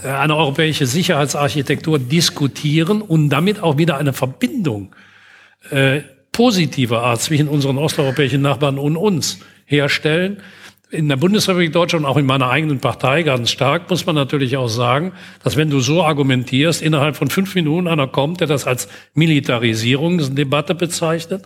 äh, 0.04 0.08
eine 0.08 0.36
europäische 0.36 0.84
Sicherheitsarchitektur 0.84 1.98
diskutieren 1.98 3.00
und 3.00 3.30
damit 3.30 3.62
auch 3.62 3.78
wieder 3.78 3.96
eine 3.96 4.12
Verbindung 4.12 4.94
äh, 5.70 6.02
positiver 6.30 7.02
Art 7.02 7.22
zwischen 7.22 7.48
unseren 7.48 7.78
osteuropäischen 7.78 8.42
Nachbarn 8.42 8.78
und 8.78 8.98
uns 8.98 9.38
herstellen, 9.64 10.42
in 10.92 11.08
der 11.08 11.16
Bundesrepublik 11.16 11.72
Deutschland 11.72 12.04
auch 12.04 12.18
in 12.18 12.26
meiner 12.26 12.50
eigenen 12.50 12.78
Partei 12.78 13.22
ganz 13.22 13.50
stark, 13.50 13.88
muss 13.88 14.04
man 14.04 14.14
natürlich 14.14 14.58
auch 14.58 14.68
sagen, 14.68 15.12
dass 15.42 15.56
wenn 15.56 15.70
du 15.70 15.80
so 15.80 16.02
argumentierst, 16.04 16.82
innerhalb 16.82 17.16
von 17.16 17.30
fünf 17.30 17.54
Minuten 17.54 17.88
einer 17.88 18.06
kommt, 18.06 18.40
der 18.40 18.46
das 18.46 18.66
als 18.66 18.88
Militarisierungsdebatte 19.14 20.74
bezeichnet, 20.74 21.44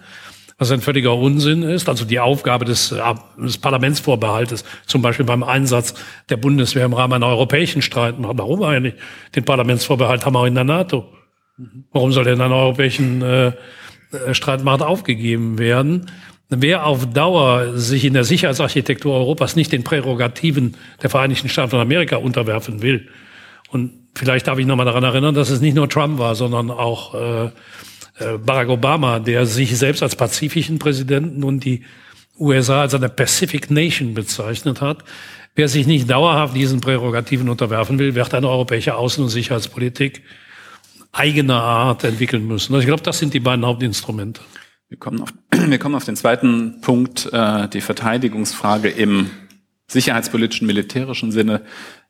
was 0.59 0.73
ein 0.73 0.81
völliger 0.81 1.15
Unsinn 1.15 1.63
ist. 1.63 1.89
Also 1.89 2.05
die 2.05 2.19
Aufgabe 2.19 2.65
des, 2.65 2.93
des 3.39 3.59
Parlamentsvorbehaltes, 3.59 4.65
zum 4.87 5.01
Beispiel 5.01 5.27
beim 5.27 5.45
Einsatz 5.45 5.95
der 6.29 6.39
Bundeswehr 6.39 6.85
im 6.85 6.93
Rahmen 6.93 7.15
einer 7.15 7.29
europäischen 7.29 7.83
Streitmacht. 7.83 8.39
Warum 8.39 8.65
eigentlich? 8.65 8.95
Den 9.37 9.45
Parlamentsvorbehalt 9.45 10.27
haben 10.27 10.35
wir 10.35 10.41
auch 10.41 10.47
in 10.47 10.57
der 10.57 10.65
NATO. 10.65 11.07
Warum 11.93 12.11
soll 12.11 12.25
der 12.25 12.35
in 12.35 12.41
einer 12.41 12.57
europäischen 12.57 13.23
äh 13.23 13.53
Streitmacht 14.33 14.83
aufgegeben 14.83 15.59
werden? 15.59 16.07
Wer 16.49 16.87
auf 16.87 17.07
Dauer 17.13 17.77
sich 17.77 18.05
in 18.05 18.15
der 18.15 18.25
Sicherheitsarchitektur 18.25 19.13
Europas 19.13 19.57
nicht 19.57 19.73
den 19.73 19.83
Prärogativen 19.83 20.77
der 21.03 21.11
Vereinigten 21.11 21.49
Staaten 21.49 21.71
von 21.71 21.81
Amerika 21.81 22.17
unterwerfen 22.17 22.83
will, 22.83 23.09
und 23.71 23.93
vielleicht 24.15 24.47
darf 24.47 24.59
ich 24.59 24.67
nochmal 24.67 24.87
daran 24.87 25.05
erinnern, 25.05 25.35
dass 25.35 25.51
es 25.51 25.61
nicht 25.61 25.75
nur 25.75 25.89
Trump 25.89 26.19
war, 26.19 26.35
sondern 26.35 26.71
auch 26.71 27.15
äh, 27.15 27.47
äh, 27.47 28.39
Barack 28.39 28.69
Obama, 28.69 29.19
der 29.19 29.47
sich 29.47 29.77
selbst 29.77 30.03
als 30.03 30.17
pazifischen 30.17 30.79
Präsidenten 30.79 31.43
und 31.43 31.65
die 31.65 31.83
USA 32.39 32.83
als 32.83 32.95
eine 32.95 33.09
Pacific 33.09 33.71
Nation 33.71 34.15
bezeichnet 34.15 34.81
hat. 34.81 35.05
Wer 35.55 35.69
sich 35.69 35.87
nicht 35.87 36.09
dauerhaft 36.09 36.55
diesen 36.55 36.81
Prärogativen 36.81 37.49
unterwerfen 37.49 37.99
will, 37.99 38.15
wird 38.15 38.35
eine 38.35 38.49
europäische 38.49 38.95
Außen- 38.95 39.23
und 39.23 39.31
Sicherheitspolitik 39.31 40.23
eigener 41.13 41.63
Art 41.63 42.05
entwickeln 42.05 42.47
müssen. 42.47 42.75
Also 42.75 42.81
ich 42.83 42.87
glaube, 42.87 43.03
das 43.03 43.19
sind 43.19 43.33
die 43.33 43.41
beiden 43.41 43.65
Hauptinstrumente. 43.65 44.43
Wir 44.88 44.99
kommen 44.99 45.20
auf, 45.20 45.33
wir 45.51 45.79
kommen 45.79 45.96
auf 45.96 46.05
den 46.05 46.14
zweiten 46.14 46.81
Punkt, 46.81 47.29
äh, 47.33 47.68
die 47.68 47.81
Verteidigungsfrage 47.81 48.88
im 48.88 49.31
sicherheitspolitischen, 49.88 50.66
militärischen 50.66 51.33
Sinne, 51.33 51.62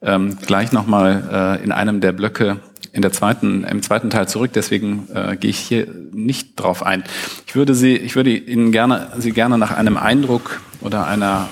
ähm, 0.02 0.36
gleich 0.46 0.72
nochmal 0.72 1.58
äh, 1.58 1.64
in 1.64 1.72
einem 1.72 2.00
der 2.00 2.12
Blöcke 2.12 2.60
in 2.92 3.02
der 3.02 3.12
zweiten, 3.12 3.64
im 3.64 3.82
zweiten 3.82 4.10
Teil 4.10 4.28
zurück. 4.28 4.50
Deswegen 4.54 5.08
äh, 5.14 5.36
gehe 5.36 5.50
ich 5.50 5.58
hier 5.58 5.86
nicht 6.12 6.56
drauf 6.56 6.82
ein. 6.82 7.04
Ich 7.46 7.54
würde 7.54 7.74
Sie, 7.74 7.96
ich 7.96 8.14
würde 8.14 8.36
Ihnen 8.36 8.72
gerne, 8.72 9.12
Sie 9.18 9.32
gerne 9.32 9.56
nach 9.56 9.76
einem 9.76 9.96
Eindruck 9.96 10.60
oder 10.80 11.06
einer 11.06 11.48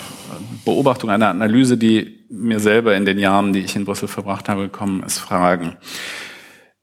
Beobachtung, 0.64 1.10
einer 1.10 1.28
Analyse, 1.28 1.78
die 1.78 2.26
mir 2.30 2.60
selber 2.60 2.96
in 2.96 3.06
den 3.06 3.18
Jahren, 3.18 3.52
die 3.52 3.60
ich 3.60 3.76
in 3.76 3.84
Brüssel 3.86 4.08
verbracht 4.08 4.48
habe, 4.48 4.64
gekommen 4.64 5.02
ist, 5.02 5.18
fragen. 5.18 5.76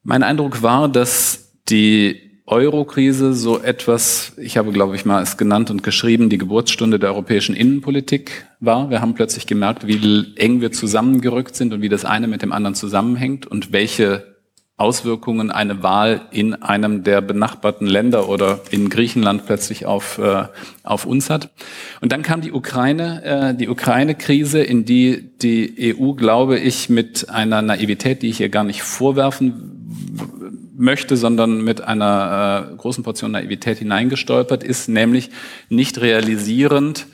Mein 0.04 0.24
Eindruck 0.24 0.64
war, 0.64 0.90
dass 0.90 1.60
die 1.70 2.31
Euro-Krise 2.52 3.34
so 3.34 3.60
etwas, 3.62 4.34
ich 4.38 4.58
habe, 4.58 4.74
glaube 4.74 4.96
ich, 4.96 5.06
mal 5.06 5.24
es 5.24 5.38
genannt 5.38 5.72
und 5.72 5.84
geschrieben, 5.84 6.30
die 6.30 6.38
Geburtsstunde 6.38 7.00
der 7.00 7.12
europäischen 7.12 7.56
Innenpolitik 7.56 8.46
war. 8.60 8.90
Wir 8.90 9.00
haben 9.00 9.14
plötzlich 9.14 9.48
gemerkt, 9.48 9.88
wie 9.88 10.34
eng 10.36 10.60
wir 10.60 10.74
zusammengerückt 10.74 11.56
sind 11.56 11.72
und 11.72 11.82
wie 11.82 11.88
das 11.88 12.04
eine 12.04 12.28
mit 12.28 12.42
dem 12.42 12.52
anderen 12.52 12.76
zusammenhängt 12.76 13.48
und 13.48 13.72
welche 13.72 14.36
Auswirkungen 14.76 15.50
eine 15.50 15.82
Wahl 15.82 16.22
in 16.32 16.54
einem 16.56 17.04
der 17.04 17.22
benachbarten 17.22 17.88
Länder 17.88 18.28
oder 18.28 18.60
in 18.70 18.90
Griechenland 18.90 19.46
plötzlich 19.46 19.86
auf, 19.86 20.18
äh, 20.18 20.46
auf 20.84 21.06
uns 21.06 21.30
hat. 21.30 21.52
Und 22.02 22.12
dann 22.12 22.22
kam 22.22 22.42
die 22.42 22.52
Ukraine, 22.52 23.24
äh, 23.24 23.56
die 23.56 23.70
Ukraine-Krise, 23.70 24.62
in 24.62 24.84
die 24.84 25.38
die 25.38 25.96
EU, 25.98 26.14
glaube 26.14 26.60
ich, 26.60 26.90
mit 26.90 27.30
einer 27.30 27.62
Naivität, 27.62 28.24
die 28.24 28.30
ich 28.30 28.42
ihr 28.42 28.50
gar 28.50 28.66
nicht 28.66 28.82
vorwerfen 28.84 29.78
möchte, 30.82 31.16
sondern 31.16 31.62
mit 31.64 31.82
einer 31.82 32.72
äh, 32.72 32.76
großen 32.76 33.04
Portion 33.04 33.32
Naivität 33.32 33.78
hineingestolpert 33.78 34.64
ist, 34.64 34.90
nämlich 34.90 35.30
nicht 35.70 36.02
realisierend, 36.02 37.08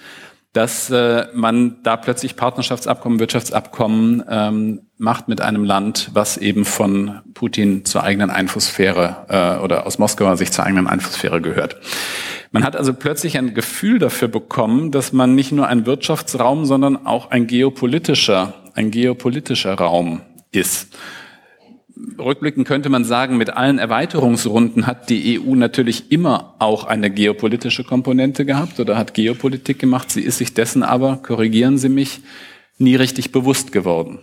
dass 0.53 0.89
äh, 0.89 1.27
man 1.35 1.83
da 1.83 1.97
plötzlich 1.97 2.35
Partnerschaftsabkommen, 2.35 3.19
Wirtschaftsabkommen 3.19 4.23
ähm, 4.27 4.81
macht 4.97 5.27
mit 5.27 5.39
einem 5.39 5.63
Land, 5.63 6.09
was 6.13 6.37
eben 6.37 6.65
von 6.65 7.19
Putin 7.35 7.85
zur 7.85 8.03
eigenen 8.03 8.31
Einflusssphäre 8.31 9.25
äh, 9.29 9.63
oder 9.63 9.85
aus 9.85 9.99
Moskauer 9.99 10.35
Sicht 10.35 10.53
zur 10.53 10.65
eigenen 10.65 10.87
Einflusssphäre 10.87 11.41
gehört. 11.41 11.75
Man 12.51 12.63
hat 12.63 12.75
also 12.75 12.93
plötzlich 12.93 13.37
ein 13.37 13.53
Gefühl 13.53 13.99
dafür 13.99 14.29
bekommen, 14.29 14.91
dass 14.91 15.13
man 15.13 15.35
nicht 15.35 15.51
nur 15.51 15.67
ein 15.67 15.85
Wirtschaftsraum, 15.85 16.65
sondern 16.65 17.05
auch 17.05 17.29
ein 17.29 17.45
geopolitischer, 17.45 18.53
ein 18.73 18.89
geopolitischer 18.89 19.75
Raum 19.75 20.21
ist 20.51 20.95
rückblickend 22.19 22.67
könnte 22.67 22.89
man 22.89 23.03
sagen, 23.03 23.37
mit 23.37 23.51
allen 23.51 23.79
Erweiterungsrunden 23.79 24.87
hat 24.87 25.09
die 25.09 25.39
EU 25.39 25.55
natürlich 25.55 26.11
immer 26.11 26.55
auch 26.59 26.85
eine 26.85 27.09
geopolitische 27.09 27.83
Komponente 27.83 28.45
gehabt 28.45 28.79
oder 28.79 28.97
hat 28.97 29.13
Geopolitik 29.13 29.79
gemacht. 29.79 30.11
Sie 30.11 30.21
ist 30.21 30.37
sich 30.37 30.53
dessen 30.53 30.83
aber, 30.83 31.17
korrigieren 31.17 31.77
Sie 31.77 31.89
mich, 31.89 32.21
nie 32.77 32.95
richtig 32.95 33.31
bewusst 33.31 33.71
geworden. 33.71 34.19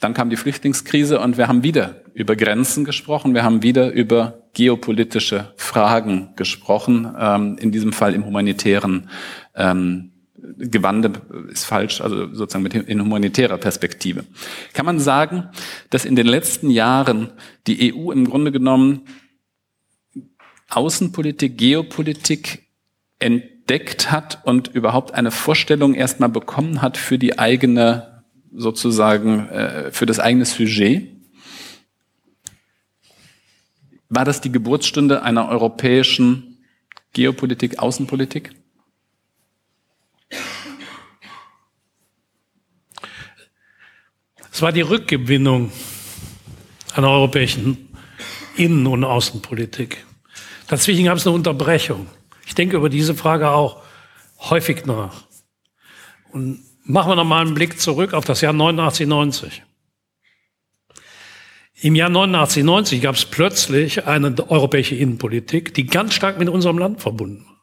Dann 0.00 0.14
kam 0.14 0.30
die 0.30 0.36
Flüchtlingskrise 0.36 1.18
und 1.18 1.38
wir 1.38 1.48
haben 1.48 1.62
wieder 1.62 2.02
über 2.14 2.36
Grenzen 2.36 2.84
gesprochen, 2.84 3.34
wir 3.34 3.42
haben 3.42 3.62
wieder 3.62 3.90
über 3.90 4.44
geopolitische 4.54 5.52
Fragen 5.56 6.30
gesprochen, 6.36 7.12
ähm, 7.18 7.56
in 7.58 7.72
diesem 7.72 7.92
Fall 7.92 8.14
im 8.14 8.24
humanitären 8.24 9.08
ähm, 9.56 10.12
Gewande 10.56 11.12
ist 11.50 11.64
falsch, 11.64 12.00
also 12.00 12.32
sozusagen 12.32 12.62
mit 12.62 12.74
in 12.74 13.00
humanitärer 13.00 13.58
Perspektive. 13.58 14.24
Kann 14.72 14.86
man 14.86 15.00
sagen, 15.00 15.48
dass 15.90 16.04
in 16.04 16.16
den 16.16 16.26
letzten 16.26 16.70
Jahren 16.70 17.32
die 17.66 17.94
EU 17.94 18.10
im 18.12 18.26
Grunde 18.26 18.52
genommen 18.52 19.02
Außenpolitik, 20.68 21.56
Geopolitik 21.56 22.66
entdeckt 23.18 24.10
hat 24.10 24.44
und 24.44 24.68
überhaupt 24.68 25.14
eine 25.14 25.30
Vorstellung 25.30 25.94
erstmal 25.94 26.28
bekommen 26.28 26.82
hat 26.82 26.96
für 26.96 27.18
die 27.18 27.38
eigene, 27.38 28.22
sozusagen, 28.54 29.48
äh, 29.48 29.90
für 29.92 30.06
das 30.06 30.18
eigene 30.20 30.44
Sujet? 30.44 31.08
War 34.10 34.24
das 34.24 34.40
die 34.40 34.52
Geburtsstunde 34.52 35.22
einer 35.22 35.48
europäischen 35.48 36.58
Geopolitik, 37.12 37.78
Außenpolitik? 37.78 38.57
Es 44.58 44.62
war 44.62 44.72
die 44.72 44.80
Rückgewinnung 44.80 45.70
einer 46.92 47.10
europäischen 47.10 47.94
Innen- 48.56 48.88
und 48.88 49.04
Außenpolitik. 49.04 50.04
Dazwischen 50.66 51.04
gab 51.04 51.16
es 51.16 51.24
eine 51.28 51.36
Unterbrechung. 51.36 52.08
Ich 52.44 52.56
denke 52.56 52.76
über 52.76 52.88
diese 52.88 53.14
Frage 53.14 53.50
auch 53.50 53.84
häufig 54.50 54.84
nach. 54.84 55.26
Und 56.32 56.58
machen 56.82 57.08
wir 57.08 57.14
noch 57.14 57.24
mal 57.24 57.42
einen 57.42 57.54
Blick 57.54 57.78
zurück 57.78 58.12
auf 58.14 58.24
das 58.24 58.40
Jahr 58.40 58.52
89, 58.52 59.06
90. 59.06 59.62
Im 61.80 61.94
Jahr 61.94 62.08
89, 62.08 62.64
90 62.64 63.00
gab 63.00 63.14
es 63.14 63.26
plötzlich 63.26 64.06
eine 64.06 64.34
europäische 64.50 64.96
Innenpolitik, 64.96 65.72
die 65.72 65.86
ganz 65.86 66.14
stark 66.14 66.36
mit 66.36 66.48
unserem 66.48 66.78
Land 66.78 67.00
verbunden 67.00 67.46
war. 67.46 67.60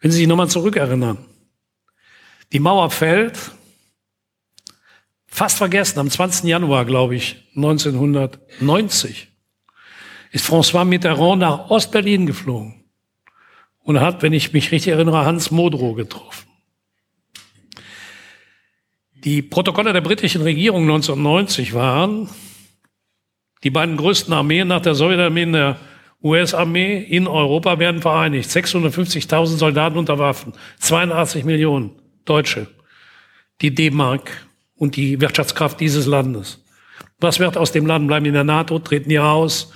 Wenn 0.00 0.10
Sie 0.10 0.18
sich 0.18 0.26
nochmal 0.26 0.48
zurückerinnern. 0.48 1.18
Die 2.52 2.58
Mauer 2.58 2.90
fällt, 2.90 3.52
fast 5.26 5.58
vergessen, 5.58 5.98
am 5.98 6.10
20. 6.10 6.44
Januar, 6.44 6.84
glaube 6.84 7.16
ich, 7.16 7.36
1990, 7.56 9.28
ist 10.32 10.48
François 10.48 10.84
Mitterrand 10.84 11.40
nach 11.40 11.70
Ostberlin 11.70 12.26
geflogen 12.26 12.84
und 13.82 14.00
hat, 14.00 14.22
wenn 14.22 14.32
ich 14.32 14.52
mich 14.52 14.72
richtig 14.72 14.92
erinnere, 14.92 15.24
Hans 15.24 15.50
Modrow 15.50 15.94
getroffen. 15.94 16.48
Die 19.24 19.42
Protokolle 19.42 19.92
der 19.92 20.00
britischen 20.00 20.42
Regierung 20.42 20.82
1990 20.82 21.74
waren, 21.74 22.28
die 23.64 23.70
beiden 23.70 23.96
größten 23.96 24.32
Armeen 24.32 24.68
nach 24.68 24.82
der 24.82 24.94
Sowjetarmee 24.94 25.44
und 25.44 25.52
der 25.52 25.76
US-Armee 26.22 26.98
in 26.98 27.26
Europa 27.26 27.78
werden 27.78 28.02
vereinigt. 28.02 28.50
650.000 28.50 29.56
Soldaten 29.56 29.98
unter 29.98 30.18
Waffen, 30.18 30.52
82 30.78 31.44
Millionen 31.44 31.90
Deutsche. 32.24 32.68
Die 33.60 33.74
D-Mark 33.74 34.45
und 34.76 34.96
die 34.96 35.20
Wirtschaftskraft 35.20 35.80
dieses 35.80 36.06
Landes. 36.06 36.62
Was 37.18 37.40
wird 37.40 37.56
aus 37.56 37.72
dem 37.72 37.86
Land? 37.86 38.06
Bleiben 38.06 38.26
in 38.26 38.34
der 38.34 38.44
NATO, 38.44 38.78
treten 38.78 39.08
die 39.08 39.18
aus? 39.18 39.72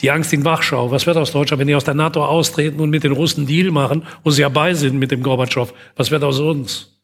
Die 0.00 0.10
Angst 0.10 0.32
in 0.32 0.44
Wachschau. 0.44 0.90
Was 0.90 1.06
wird 1.06 1.16
aus 1.16 1.32
Deutschland, 1.32 1.60
wenn 1.60 1.66
die 1.66 1.74
aus 1.74 1.84
der 1.84 1.94
NATO 1.94 2.24
austreten 2.24 2.80
und 2.80 2.90
mit 2.90 3.04
den 3.04 3.12
Russen 3.12 3.46
Deal 3.46 3.70
machen, 3.70 4.04
wo 4.24 4.30
sie 4.30 4.42
dabei 4.42 4.72
sind 4.74 4.98
mit 4.98 5.10
dem 5.10 5.22
Gorbatschow? 5.22 5.74
Was 5.96 6.10
wird 6.10 6.22
aus 6.22 6.38
uns? 6.38 7.00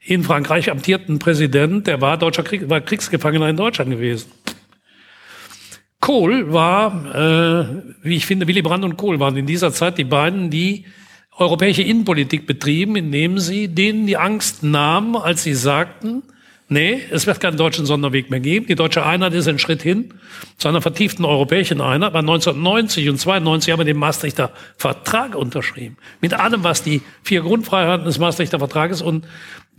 In 0.00 0.22
Frankreich 0.22 0.70
amtiert 0.70 1.08
ein 1.08 1.18
Präsident, 1.18 1.86
der 1.86 2.00
war 2.00 2.18
deutscher 2.18 2.42
Krieg, 2.42 2.68
war 2.68 2.80
Kriegsgefangener 2.80 3.48
in 3.48 3.56
Deutschland 3.56 3.90
gewesen. 3.90 4.30
Kohl 6.00 6.52
war, 6.52 7.14
äh, 7.14 7.82
wie 8.02 8.16
ich 8.16 8.26
finde, 8.26 8.46
Willy 8.46 8.62
Brandt 8.62 8.84
und 8.84 8.96
Kohl 8.96 9.18
waren 9.18 9.36
in 9.36 9.46
dieser 9.46 9.72
Zeit 9.72 9.98
die 9.98 10.04
beiden, 10.04 10.50
die 10.50 10.86
europäische 11.36 11.82
Innenpolitik 11.82 12.46
betrieben, 12.46 12.96
indem 12.96 13.38
sie 13.38 13.68
denen 13.68 14.06
die 14.06 14.16
Angst 14.16 14.62
nahmen, 14.62 15.16
als 15.16 15.42
sie 15.42 15.54
sagten, 15.54 16.22
Nee, 16.70 17.00
es 17.10 17.26
wird 17.26 17.40
keinen 17.40 17.56
deutschen 17.56 17.86
Sonderweg 17.86 18.28
mehr 18.30 18.40
geben. 18.40 18.66
Die 18.66 18.74
deutsche 18.74 19.04
Einheit 19.04 19.32
ist 19.32 19.48
ein 19.48 19.58
Schritt 19.58 19.80
hin 19.80 20.12
zu 20.58 20.68
einer 20.68 20.82
vertieften 20.82 21.24
europäischen 21.24 21.80
Einheit. 21.80 22.12
Bei 22.12 22.18
1990 22.18 23.08
und 23.08 23.18
92 23.18 23.72
haben 23.72 23.80
wir 23.80 23.86
den 23.86 23.96
Maastrichter 23.96 24.52
Vertrag 24.76 25.34
unterschrieben. 25.34 25.96
Mit 26.20 26.34
allem, 26.34 26.64
was 26.64 26.82
die 26.82 27.00
vier 27.22 27.40
Grundfreiheiten 27.40 28.04
des 28.04 28.18
Maastrichter 28.18 28.58
Vertrages 28.58 29.00
und 29.00 29.26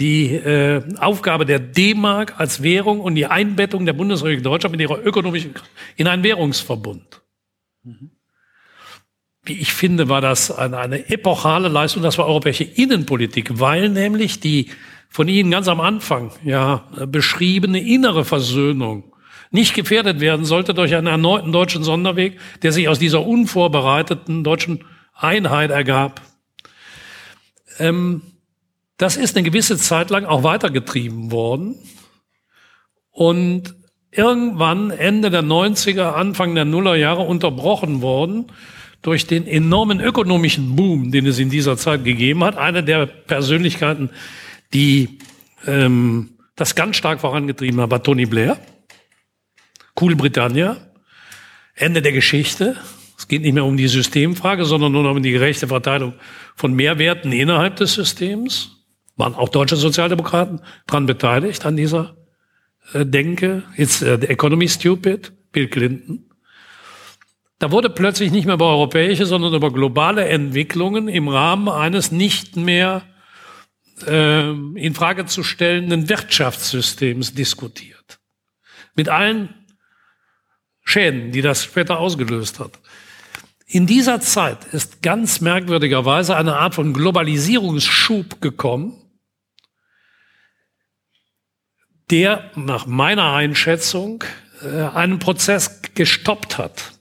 die 0.02 0.34
äh, 0.34 0.82
Aufgabe 0.98 1.46
der 1.46 1.60
D-Mark 1.60 2.40
als 2.40 2.64
Währung 2.64 3.02
und 3.02 3.14
die 3.14 3.28
Einbettung 3.28 3.86
der 3.86 3.94
Bundesrepublik 3.94 4.42
Deutschland 4.42 4.72
mit 4.72 4.82
ihrer 4.82 5.06
ökonomischen 5.06 5.54
in 5.96 6.08
einen 6.08 6.24
Währungsverbund. 6.24 7.22
Wie 9.44 9.54
ich 9.54 9.74
finde, 9.74 10.10
war 10.10 10.22
das 10.22 10.50
eine, 10.52 10.78
eine 10.78 11.10
epochale 11.10 11.68
Leistung. 11.68 12.02
Das 12.02 12.18
war 12.18 12.26
europäische 12.26 12.64
Innenpolitik, 12.64 13.60
weil 13.60 13.90
nämlich 13.90 14.40
die 14.40 14.70
von 15.10 15.28
Ihnen 15.28 15.52
ganz 15.52 15.68
am 15.68 15.82
Anfang 15.82 16.32
ja 16.44 16.88
beschriebene 17.08 17.82
innere 17.82 18.24
Versöhnung 18.24 19.10
nicht 19.52 19.74
gefährdet 19.74 20.20
werden 20.20 20.46
sollte 20.46 20.74
durch 20.74 20.96
einen 20.96 21.08
erneuten 21.08 21.52
deutschen 21.52 21.84
Sonderweg, 21.84 22.40
der 22.62 22.72
sich 22.72 22.88
aus 22.88 23.00
dieser 23.00 23.26
unvorbereiteten 23.26 24.44
deutschen 24.44 24.84
Einheit 25.14 25.72
ergab. 25.72 26.22
Ähm, 27.80 28.22
das 28.98 29.18
ist 29.18 29.36
eine 29.36 29.44
gewisse 29.44 29.78
Zeit 29.78 30.10
lang 30.10 30.26
auch 30.26 30.44
weitergetrieben 30.44 31.32
worden 31.32 31.76
und 33.12 33.76
irgendwann 34.12 34.92
Ende 34.92 35.30
der 35.30 35.44
90er, 35.44 36.14
Anfang 36.14 36.54
der 36.54 36.66
Nullerjahre 36.66 37.22
unterbrochen 37.22 38.02
worden 38.02 38.48
durch 39.02 39.26
den 39.26 39.48
enormen 39.48 40.02
ökonomischen 40.02 40.76
Boom, 40.76 41.12
den 41.12 41.26
es 41.26 41.40
in 41.40 41.50
dieser 41.50 41.78
Zeit 41.78 42.04
gegeben 42.04 42.44
hat. 42.44 42.58
Eine 42.58 42.84
der 42.84 43.06
Persönlichkeiten, 43.06 44.10
die 44.74 45.20
ähm, 45.66 46.32
das 46.56 46.76
ganz 46.76 46.98
stark 46.98 47.22
vorangetrieben 47.22 47.80
hat, 47.82 47.92
war 47.92 48.04
Tony 48.04 48.26
Blair. 48.26 48.60
Cool 50.00 50.16
Britannia. 50.16 50.78
Ende 51.76 52.02
der 52.02 52.12
Geschichte. 52.12 52.76
Es 53.18 53.28
geht 53.28 53.42
nicht 53.42 53.54
mehr 53.54 53.66
um 53.66 53.78
die 53.78 53.88
Systemfrage, 53.88 54.66
sondern 54.66 54.92
nur 54.92 55.04
noch 55.04 55.16
um 55.16 55.24
die 55.24 55.32
gerechte 55.32 55.68
Verteilung 55.68 56.14
von 56.56 56.74
Mehrwerten 56.74 57.32
innerhalb 57.32 57.78
des 57.78 57.94
Systems. 57.94 58.72
Waren 59.16 59.36
auch 59.36 59.50
deutsche 59.50 59.76
Sozialdemokraten 59.76 60.62
dran 60.88 61.06
beteiligt 61.06 61.66
an 61.66 61.76
dieser 61.76 62.16
äh, 62.94 63.06
Denke. 63.06 63.64
It's 63.76 64.02
uh, 64.02 64.18
the 64.20 64.28
economy 64.28 64.68
stupid. 64.68 65.34
Bill 65.52 65.68
Clinton. 65.68 66.30
Da 67.58 67.72
wurde 67.72 67.90
plötzlich 67.90 68.32
nicht 68.32 68.46
mehr 68.46 68.56
über 68.56 68.68
europäische, 68.68 69.26
sondern 69.26 69.54
über 69.54 69.74
globale 69.74 70.26
Entwicklungen 70.26 71.08
im 71.08 71.28
Rahmen 71.28 71.68
eines 71.68 72.12
nicht 72.12 72.56
mehr 72.56 73.04
äh, 74.08 74.50
in 74.50 74.94
Frage 74.96 75.26
zu 75.26 75.44
stellenden 75.44 76.10
Wirtschaftssystems 76.10 77.34
diskutiert. 77.34 78.20
Mit 78.96 79.10
allen 79.10 79.54
Schäden, 80.84 81.32
die 81.32 81.42
das 81.42 81.64
später 81.64 82.00
ausgelöst 82.00 82.60
hat. 82.60 82.80
In 83.68 83.86
dieser 83.86 84.20
Zeit 84.20 84.66
ist 84.74 85.04
ganz 85.04 85.42
merkwürdigerweise 85.42 86.36
eine 86.36 86.58
Art 86.58 86.74
von 86.74 86.94
Globalisierungsschub 86.94 88.42
gekommen, 88.42 88.96
der 92.10 92.50
nach 92.56 92.88
meiner 92.88 93.34
Einschätzung 93.34 94.24
äh, 94.64 94.82
einen 94.82 95.20
Prozess 95.20 95.82
gestoppt 95.94 96.58
hat. 96.58 96.99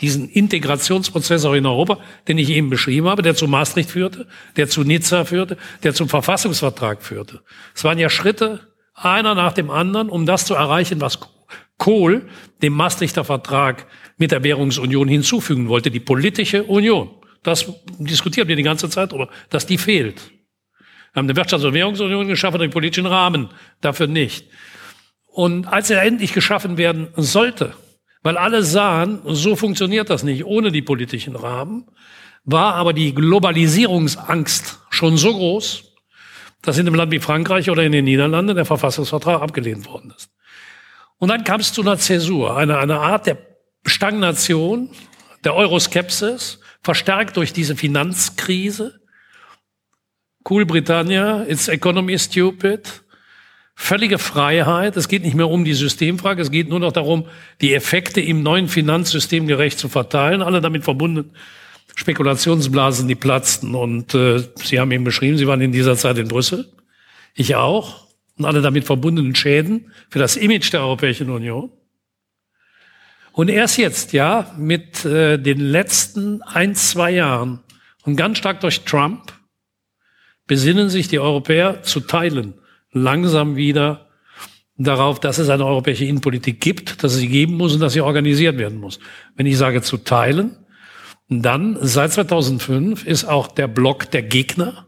Diesen 0.00 0.28
Integrationsprozess 0.28 1.44
auch 1.44 1.54
in 1.54 1.66
Europa, 1.66 1.98
den 2.28 2.38
ich 2.38 2.50
eben 2.50 2.70
beschrieben 2.70 3.08
habe, 3.08 3.22
der 3.22 3.34
zu 3.34 3.48
Maastricht 3.48 3.90
führte, 3.90 4.26
der 4.56 4.68
zu 4.68 4.84
Nizza 4.84 5.24
führte, 5.24 5.56
der 5.82 5.92
zum 5.94 6.08
Verfassungsvertrag 6.08 7.02
führte. 7.02 7.40
Es 7.74 7.82
waren 7.84 7.98
ja 7.98 8.08
Schritte, 8.08 8.60
einer 8.94 9.34
nach 9.34 9.52
dem 9.52 9.70
anderen, 9.70 10.08
um 10.08 10.26
das 10.26 10.44
zu 10.44 10.54
erreichen, 10.54 11.00
was 11.00 11.18
Kohl 11.78 12.28
dem 12.62 12.72
Maastrichter 12.72 13.24
Vertrag 13.24 13.86
mit 14.16 14.32
der 14.32 14.42
Währungsunion 14.42 15.08
hinzufügen 15.08 15.68
wollte, 15.68 15.90
die 15.90 16.00
politische 16.00 16.64
Union. 16.64 17.10
Das 17.42 17.72
diskutieren 17.98 18.48
wir 18.48 18.56
die 18.56 18.64
ganze 18.64 18.90
Zeit 18.90 19.12
darüber, 19.12 19.28
dass 19.48 19.66
die 19.66 19.78
fehlt. 19.78 20.30
Wir 21.12 21.22
haben 21.22 21.30
eine 21.30 21.40
Wirtschafts- 21.40 21.66
und 21.66 21.74
Währungsunion 21.74 22.26
geschaffen, 22.26 22.60
den 22.60 22.70
politischen 22.70 23.06
Rahmen 23.06 23.48
dafür 23.80 24.08
nicht. 24.08 24.46
Und 25.26 25.66
als 25.66 25.88
er 25.90 26.02
endlich 26.02 26.32
geschaffen 26.32 26.76
werden 26.76 27.08
sollte, 27.16 27.74
weil 28.22 28.36
alle 28.36 28.62
sahen, 28.62 29.20
so 29.24 29.56
funktioniert 29.56 30.10
das 30.10 30.22
nicht 30.22 30.44
ohne 30.44 30.72
die 30.72 30.82
politischen 30.82 31.36
Rahmen, 31.36 31.86
war 32.44 32.74
aber 32.74 32.92
die 32.92 33.14
Globalisierungsangst 33.14 34.80
schon 34.90 35.16
so 35.16 35.32
groß, 35.32 35.84
dass 36.62 36.78
in 36.78 36.86
einem 36.86 36.96
Land 36.96 37.12
wie 37.12 37.20
Frankreich 37.20 37.70
oder 37.70 37.84
in 37.84 37.92
den 37.92 38.04
Niederlanden 38.04 38.56
der 38.56 38.64
Verfassungsvertrag 38.64 39.40
abgelehnt 39.40 39.86
worden 39.86 40.12
ist. 40.16 40.30
Und 41.18 41.28
dann 41.28 41.44
kam 41.44 41.60
es 41.60 41.72
zu 41.72 41.82
einer 41.82 41.98
Zäsur, 41.98 42.56
einer 42.56 42.78
eine 42.78 43.00
Art 43.00 43.26
der 43.26 43.38
Stagnation, 43.86 44.90
der 45.44 45.54
Euroskepsis, 45.54 46.60
verstärkt 46.80 47.36
durch 47.36 47.52
diese 47.52 47.76
Finanzkrise. 47.76 49.00
Cool 50.48 50.64
Britannia, 50.64 51.44
its 51.44 51.68
economy 51.68 52.18
stupid. 52.18 53.02
Völlige 53.80 54.18
Freiheit. 54.18 54.96
Es 54.96 55.06
geht 55.06 55.22
nicht 55.22 55.36
mehr 55.36 55.48
um 55.48 55.64
die 55.64 55.72
Systemfrage. 55.72 56.42
Es 56.42 56.50
geht 56.50 56.68
nur 56.68 56.80
noch 56.80 56.90
darum, 56.90 57.26
die 57.60 57.72
Effekte 57.72 58.20
im 58.20 58.42
neuen 58.42 58.66
Finanzsystem 58.66 59.46
gerecht 59.46 59.78
zu 59.78 59.88
verteilen. 59.88 60.42
Alle 60.42 60.60
damit 60.60 60.82
verbunden 60.82 61.30
Spekulationsblasen, 61.94 63.06
die 63.06 63.14
platzten. 63.14 63.76
Und 63.76 64.14
äh, 64.14 64.42
Sie 64.56 64.80
haben 64.80 64.90
eben 64.90 65.04
beschrieben, 65.04 65.38
Sie 65.38 65.46
waren 65.46 65.60
in 65.60 65.70
dieser 65.70 65.96
Zeit 65.96 66.18
in 66.18 66.26
Brüssel. 66.26 66.68
Ich 67.34 67.54
auch. 67.54 68.08
Und 68.36 68.46
alle 68.46 68.62
damit 68.62 68.84
verbundenen 68.84 69.36
Schäden 69.36 69.92
für 70.10 70.18
das 70.18 70.36
Image 70.36 70.72
der 70.72 70.80
Europäischen 70.80 71.30
Union. 71.30 71.70
Und 73.30 73.48
erst 73.48 73.78
jetzt, 73.78 74.12
ja, 74.12 74.52
mit 74.58 75.04
äh, 75.04 75.38
den 75.38 75.60
letzten 75.60 76.42
ein, 76.42 76.74
zwei 76.74 77.12
Jahren 77.12 77.60
und 78.02 78.16
ganz 78.16 78.38
stark 78.38 78.60
durch 78.60 78.80
Trump, 78.80 79.32
besinnen 80.48 80.90
sich 80.90 81.06
die 81.06 81.20
Europäer 81.20 81.84
zu 81.84 82.00
teilen 82.00 82.54
langsam 82.92 83.56
wieder 83.56 84.08
darauf, 84.76 85.20
dass 85.20 85.38
es 85.38 85.48
eine 85.48 85.66
europäische 85.66 86.04
Innenpolitik 86.04 86.60
gibt, 86.60 87.02
dass 87.02 87.12
es 87.12 87.18
sie 87.18 87.28
geben 87.28 87.54
muss 87.54 87.74
und 87.74 87.80
dass 87.80 87.92
sie 87.92 88.00
organisiert 88.00 88.58
werden 88.58 88.78
muss. 88.78 89.00
Wenn 89.36 89.46
ich 89.46 89.58
sage 89.58 89.82
zu 89.82 89.98
teilen, 89.98 90.56
dann 91.28 91.76
seit 91.80 92.12
2005 92.12 93.04
ist 93.04 93.24
auch 93.24 93.48
der 93.48 93.68
Block 93.68 94.10
der 94.10 94.22
Gegner, 94.22 94.86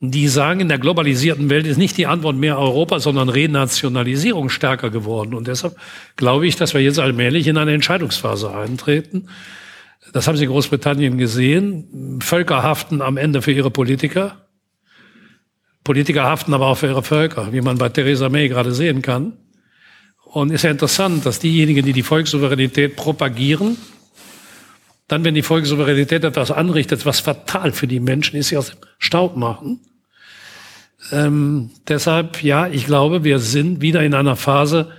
die 0.00 0.28
sagen, 0.28 0.60
in 0.60 0.68
der 0.68 0.78
globalisierten 0.78 1.48
Welt 1.50 1.66
ist 1.66 1.78
nicht 1.78 1.96
die 1.96 2.06
Antwort 2.06 2.36
mehr 2.36 2.58
Europa, 2.58 3.00
sondern 3.00 3.28
Renationalisierung 3.28 4.50
stärker 4.50 4.90
geworden. 4.90 5.34
Und 5.34 5.48
deshalb 5.48 5.76
glaube 6.16 6.46
ich, 6.46 6.56
dass 6.56 6.74
wir 6.74 6.82
jetzt 6.82 6.98
allmählich 6.98 7.46
in 7.46 7.56
eine 7.56 7.72
Entscheidungsphase 7.72 8.54
eintreten. 8.54 9.28
Das 10.12 10.28
haben 10.28 10.36
Sie 10.36 10.44
in 10.44 10.50
Großbritannien 10.50 11.18
gesehen. 11.18 12.20
Völker 12.22 12.62
haften 12.62 13.00
am 13.02 13.16
Ende 13.16 13.42
für 13.42 13.52
ihre 13.52 13.70
Politiker. 13.70 14.45
Politiker 15.86 16.24
haften 16.24 16.52
aber 16.52 16.66
auch 16.66 16.78
für 16.78 16.88
ihre 16.88 17.04
Völker, 17.04 17.52
wie 17.52 17.60
man 17.60 17.78
bei 17.78 17.88
Theresa 17.88 18.28
May 18.28 18.48
gerade 18.48 18.72
sehen 18.72 19.02
kann. 19.02 19.34
Und 20.24 20.50
ist 20.50 20.62
ja 20.62 20.70
interessant, 20.70 21.24
dass 21.24 21.38
diejenigen, 21.38 21.84
die 21.84 21.92
die 21.92 22.02
Volkssouveränität 22.02 22.96
propagieren, 22.96 23.78
dann, 25.06 25.24
wenn 25.24 25.34
die 25.34 25.42
Volkssouveränität 25.42 26.24
etwas 26.24 26.50
anrichtet, 26.50 27.06
was 27.06 27.20
fatal 27.20 27.70
für 27.70 27.86
die 27.86 28.00
Menschen 28.00 28.36
ist, 28.36 28.48
sie 28.48 28.56
aus 28.56 28.70
dem 28.70 28.78
Staub 28.98 29.36
machen. 29.36 29.78
Ähm, 31.12 31.70
deshalb, 31.86 32.42
ja, 32.42 32.66
ich 32.66 32.86
glaube, 32.86 33.22
wir 33.22 33.38
sind 33.38 33.80
wieder 33.80 34.02
in 34.02 34.12
einer 34.12 34.34
Phase, 34.34 34.90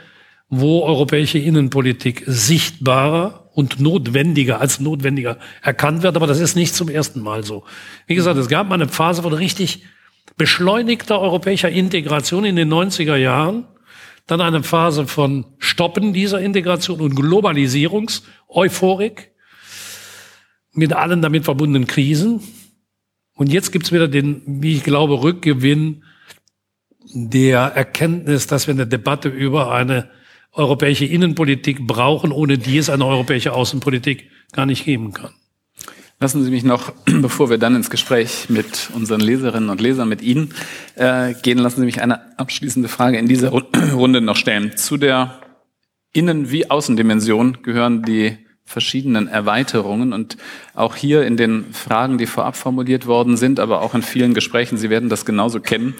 wo 0.49 0.83
europäische 0.83 1.37
Innenpolitik 1.37 2.23
sichtbarer 2.25 3.49
und 3.53 3.81
notwendiger 3.81 4.61
als 4.61 4.79
notwendiger 4.79 5.37
erkannt 5.61 6.01
wird. 6.01 6.15
Aber 6.15 6.27
das 6.27 6.39
ist 6.39 6.55
nicht 6.55 6.73
zum 6.73 6.87
ersten 6.87 7.19
Mal 7.19 7.43
so. 7.43 7.65
Wie 8.05 8.15
gesagt, 8.15 8.37
es 8.37 8.47
gab 8.47 8.69
mal 8.69 8.75
eine 8.75 8.87
Phase 8.87 9.21
von 9.21 9.33
richtig 9.33 9.83
beschleunigter 10.35 11.21
europäischer 11.21 11.69
Integration 11.69 12.43
in 12.45 12.55
den 12.55 12.71
90er 12.71 13.15
Jahren. 13.15 13.65
Dann 14.25 14.41
eine 14.41 14.63
Phase 14.63 15.05
von 15.07 15.45
Stoppen 15.57 16.13
dieser 16.13 16.39
Integration 16.41 16.99
und 16.99 17.15
Globalisierungs-Euphorik 17.15 19.31
mit 20.73 20.93
allen 20.93 21.21
damit 21.21 21.45
verbundenen 21.45 21.85
Krisen. 21.87 22.41
Und 23.35 23.53
jetzt 23.53 23.71
gibt's 23.71 23.91
wieder 23.91 24.07
den, 24.07 24.41
wie 24.45 24.75
ich 24.75 24.83
glaube, 24.83 25.23
Rückgewinn 25.23 26.03
der 27.13 27.59
Erkenntnis, 27.59 28.47
dass 28.47 28.67
wir 28.67 28.73
eine 28.73 28.87
Debatte 28.87 29.29
über 29.29 29.71
eine 29.71 30.09
europäische 30.51 31.05
Innenpolitik 31.05 31.85
brauchen, 31.85 32.31
ohne 32.31 32.57
die 32.57 32.77
es 32.77 32.89
eine 32.89 33.05
europäische 33.05 33.53
Außenpolitik 33.53 34.29
gar 34.51 34.65
nicht 34.65 34.85
geben 34.85 35.13
kann. 35.13 35.33
Lassen 36.19 36.43
Sie 36.43 36.49
mich 36.49 36.63
noch, 36.63 36.91
bevor 37.05 37.49
wir 37.49 37.59
dann 37.59 37.75
ins 37.75 37.91
Gespräch 37.91 38.49
mit 38.49 38.89
unseren 38.93 39.21
Leserinnen 39.21 39.69
und 39.69 39.81
Lesern, 39.81 40.09
mit 40.09 40.23
Ihnen 40.23 40.53
äh, 40.95 41.35
gehen, 41.35 41.59
lassen 41.59 41.79
Sie 41.79 41.85
mich 41.85 42.01
eine 42.01 42.39
abschließende 42.39 42.89
Frage 42.89 43.17
in 43.19 43.27
dieser 43.27 43.49
Runde 43.93 44.21
noch 44.21 44.35
stellen. 44.35 44.75
Zu 44.75 44.97
der 44.97 45.39
Innen- 46.13 46.49
wie 46.49 46.71
Außendimension 46.71 47.61
gehören 47.61 48.01
die 48.01 48.37
verschiedenen 48.65 49.27
Erweiterungen 49.27 50.11
und 50.11 50.37
auch 50.73 50.95
hier 50.95 51.25
in 51.25 51.37
den 51.37 51.71
Fragen, 51.71 52.17
die 52.17 52.25
vorab 52.25 52.57
formuliert 52.57 53.05
worden 53.05 53.37
sind, 53.37 53.59
aber 53.59 53.81
auch 53.81 53.93
in 53.93 54.01
vielen 54.01 54.33
Gesprächen, 54.33 54.77
Sie 54.77 54.89
werden 54.89 55.09
das 55.09 55.23
genauso 55.23 55.61
kennen, 55.61 55.93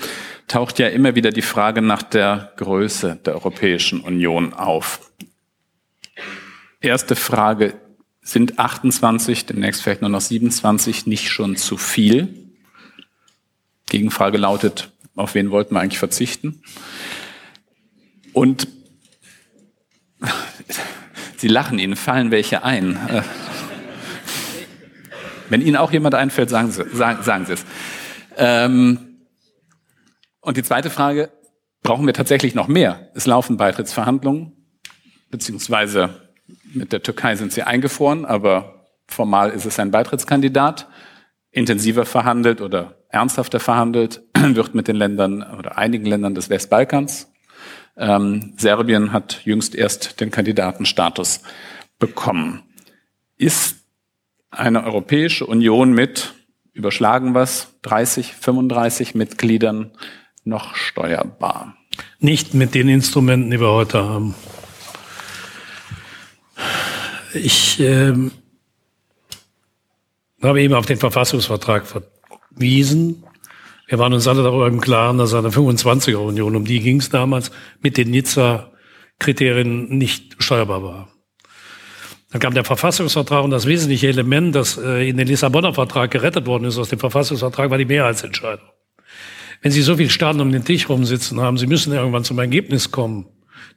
taucht 0.47 0.79
ja 0.79 0.87
immer 0.87 1.13
wieder 1.15 1.29
die 1.29 1.43
Frage 1.43 1.83
nach 1.83 2.01
der 2.01 2.51
Größe 2.57 3.19
der 3.23 3.35
Europäischen 3.35 4.01
Union 4.01 4.53
auf. 4.53 5.11
Erste 6.81 7.15
Frage, 7.15 7.75
sind 8.27 8.59
28, 8.59 9.45
demnächst 9.45 9.81
vielleicht 9.81 10.01
nur 10.01 10.09
noch 10.09 10.19
27 10.19 11.07
nicht 11.07 11.29
schon 11.29 11.55
zu 11.55 11.77
viel? 11.77 12.51
Gegenfrage 13.85 14.37
lautet, 14.37 14.91
auf 15.15 15.33
wen 15.33 15.49
wollten 15.49 15.75
wir 15.75 15.79
eigentlich 15.79 15.97
verzichten? 15.97 16.61
Und 18.33 18.67
Sie 21.37 21.47
lachen, 21.47 21.79
Ihnen 21.79 21.95
fallen 21.95 22.29
welche 22.31 22.63
ein. 22.63 22.97
Äh, 23.07 23.21
wenn 25.47 25.61
Ihnen 25.61 25.77
auch 25.77 25.93
jemand 25.93 26.13
einfällt, 26.13 26.49
sagen 26.49 26.71
Sie, 26.71 26.83
sagen, 26.91 27.23
sagen 27.23 27.45
Sie 27.45 27.53
es. 27.53 27.65
Ähm, 28.35 29.21
und 30.41 30.57
die 30.57 30.63
zweite 30.63 30.89
Frage, 30.89 31.31
brauchen 31.81 32.05
wir 32.05 32.13
tatsächlich 32.13 32.55
noch 32.55 32.67
mehr? 32.67 33.09
Es 33.15 33.25
laufen 33.25 33.55
Beitrittsverhandlungen, 33.55 34.51
beziehungsweise 35.29 36.26
mit 36.73 36.91
der 36.91 37.03
Türkei 37.03 37.35
sind 37.35 37.51
sie 37.51 37.63
eingefroren, 37.63 38.25
aber 38.25 38.85
formal 39.07 39.51
ist 39.51 39.65
es 39.65 39.79
ein 39.79 39.91
Beitrittskandidat. 39.91 40.87
Intensiver 41.51 42.05
verhandelt 42.05 42.61
oder 42.61 42.97
ernsthafter 43.09 43.59
verhandelt 43.59 44.21
wird 44.37 44.75
mit 44.75 44.87
den 44.87 44.95
Ländern 44.95 45.43
oder 45.57 45.77
einigen 45.77 46.05
Ländern 46.05 46.35
des 46.35 46.49
Westbalkans. 46.49 47.31
Ähm, 47.95 48.53
Serbien 48.57 49.11
hat 49.11 49.41
jüngst 49.43 49.73
erst 49.73 50.21
den 50.21 50.29
Kandidatenstatus 50.29 51.41
bekommen. 51.99 52.63
Ist 53.37 53.77
eine 54.51 54.83
Europäische 54.83 55.45
Union 55.45 55.93
mit, 55.93 56.33
überschlagen 56.73 57.33
was, 57.33 57.73
30, 57.81 58.33
35 58.33 59.15
Mitgliedern 59.15 59.91
noch 60.43 60.75
steuerbar? 60.75 61.75
Nicht 62.19 62.53
mit 62.53 62.75
den 62.75 62.87
Instrumenten, 62.87 63.49
die 63.49 63.59
wir 63.59 63.71
heute 63.71 64.03
haben. 64.03 64.35
Ich 67.43 67.79
ähm, 67.79 68.31
habe 70.41 70.61
eben 70.61 70.73
auf 70.73 70.85
den 70.85 70.97
Verfassungsvertrag 70.97 71.85
verwiesen. 71.85 73.23
Wir 73.87 73.99
waren 73.99 74.13
uns 74.13 74.27
alle 74.27 74.43
darüber 74.43 74.67
im 74.67 74.81
Klaren, 74.81 75.17
dass 75.17 75.33
eine 75.33 75.49
25er-Union, 75.49 76.55
um 76.55 76.65
die 76.65 76.79
ging 76.79 76.99
es 76.99 77.09
damals, 77.09 77.51
mit 77.81 77.97
den 77.97 78.11
Nizza-Kriterien 78.11 79.97
nicht 79.97 80.35
steuerbar 80.39 80.83
war. 80.83 81.07
Dann 82.31 82.41
kam 82.41 82.53
der 82.53 82.65
Verfassungsvertrag 82.65 83.43
und 83.45 83.51
das 83.51 83.65
wesentliche 83.65 84.09
Element, 84.09 84.53
das 84.53 84.77
äh, 84.77 85.07
in 85.07 85.15
den 85.15 85.27
Lissabonner 85.27 85.73
Vertrag 85.73 86.11
gerettet 86.11 86.45
worden 86.45 86.65
ist 86.65 86.77
aus 86.77 86.89
dem 86.89 86.99
Verfassungsvertrag, 86.99 87.69
war 87.69 87.77
die 87.77 87.85
Mehrheitsentscheidung. 87.85 88.67
Wenn 89.61 89.71
Sie 89.71 89.81
so 89.81 89.95
viele 89.95 90.09
Staaten 90.09 90.41
um 90.41 90.51
den 90.51 90.65
Tisch 90.65 90.89
rumsitzen 90.89 91.39
haben, 91.39 91.57
Sie 91.57 91.67
müssen 91.67 91.93
irgendwann 91.93 92.25
zum 92.25 92.37
Ergebnis 92.39 92.91
kommen, 92.91 93.27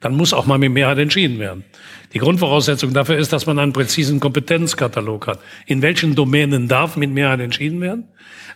Dann 0.01 0.15
muss 0.15 0.33
auch 0.33 0.45
mal 0.45 0.57
mit 0.57 0.71
Mehrheit 0.71 0.97
entschieden 0.97 1.39
werden. 1.39 1.63
Die 2.13 2.19
Grundvoraussetzung 2.19 2.93
dafür 2.93 3.17
ist, 3.17 3.31
dass 3.31 3.45
man 3.45 3.57
einen 3.57 3.71
präzisen 3.71 4.19
Kompetenzkatalog 4.19 5.27
hat. 5.27 5.39
In 5.65 5.81
welchen 5.81 6.13
Domänen 6.13 6.67
darf 6.67 6.97
mit 6.97 7.11
Mehrheit 7.11 7.39
entschieden 7.39 7.79
werden? 7.79 8.09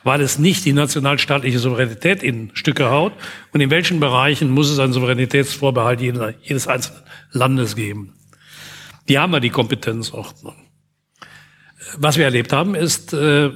Weil 0.04 0.22
es 0.22 0.38
nicht 0.38 0.66
die 0.66 0.74
nationalstaatliche 0.74 1.60
Souveränität 1.60 2.22
in 2.22 2.52
Stücke 2.54 2.90
haut. 2.90 3.14
Und 3.54 3.62
in 3.62 3.70
welchen 3.70 4.00
Bereichen 4.00 4.50
muss 4.50 4.70
es 4.70 4.80
einen 4.80 4.94
Souveränitätsvorbehalt 4.94 6.02
jedes 6.02 6.68
einzelnen 6.68 7.02
Landes 7.32 7.76
geben? 7.76 8.14
Die 9.08 9.20
haben 9.20 9.32
wir 9.32 9.40
die 9.40 9.50
Kompetenzordnung. 9.50 10.56
Was 11.98 12.18
wir 12.18 12.26
erlebt 12.26 12.52
haben, 12.52 12.76
ist, 12.76 13.14
äh, 13.14 13.52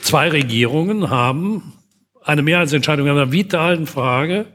zwei 0.00 0.28
Regierungen 0.28 1.10
haben 1.10 1.74
eine 2.22 2.42
Mehrheitsentscheidung 2.42 3.06
in 3.06 3.12
einer 3.12 3.32
vitalen 3.32 3.86
Frage 3.86 4.46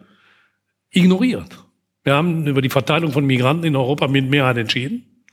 ignoriert. 0.89 1.64
Wir 2.05 2.13
haben 2.13 2.45
über 2.45 2.61
die 2.61 2.69
Verteilung 2.69 3.11
von 3.11 3.25
Migranten 3.25 3.65
in 3.65 3.75
Europa 3.75 4.07
mit 4.07 4.29
Mehrheit 4.29 4.57
entschieden. 4.57 5.23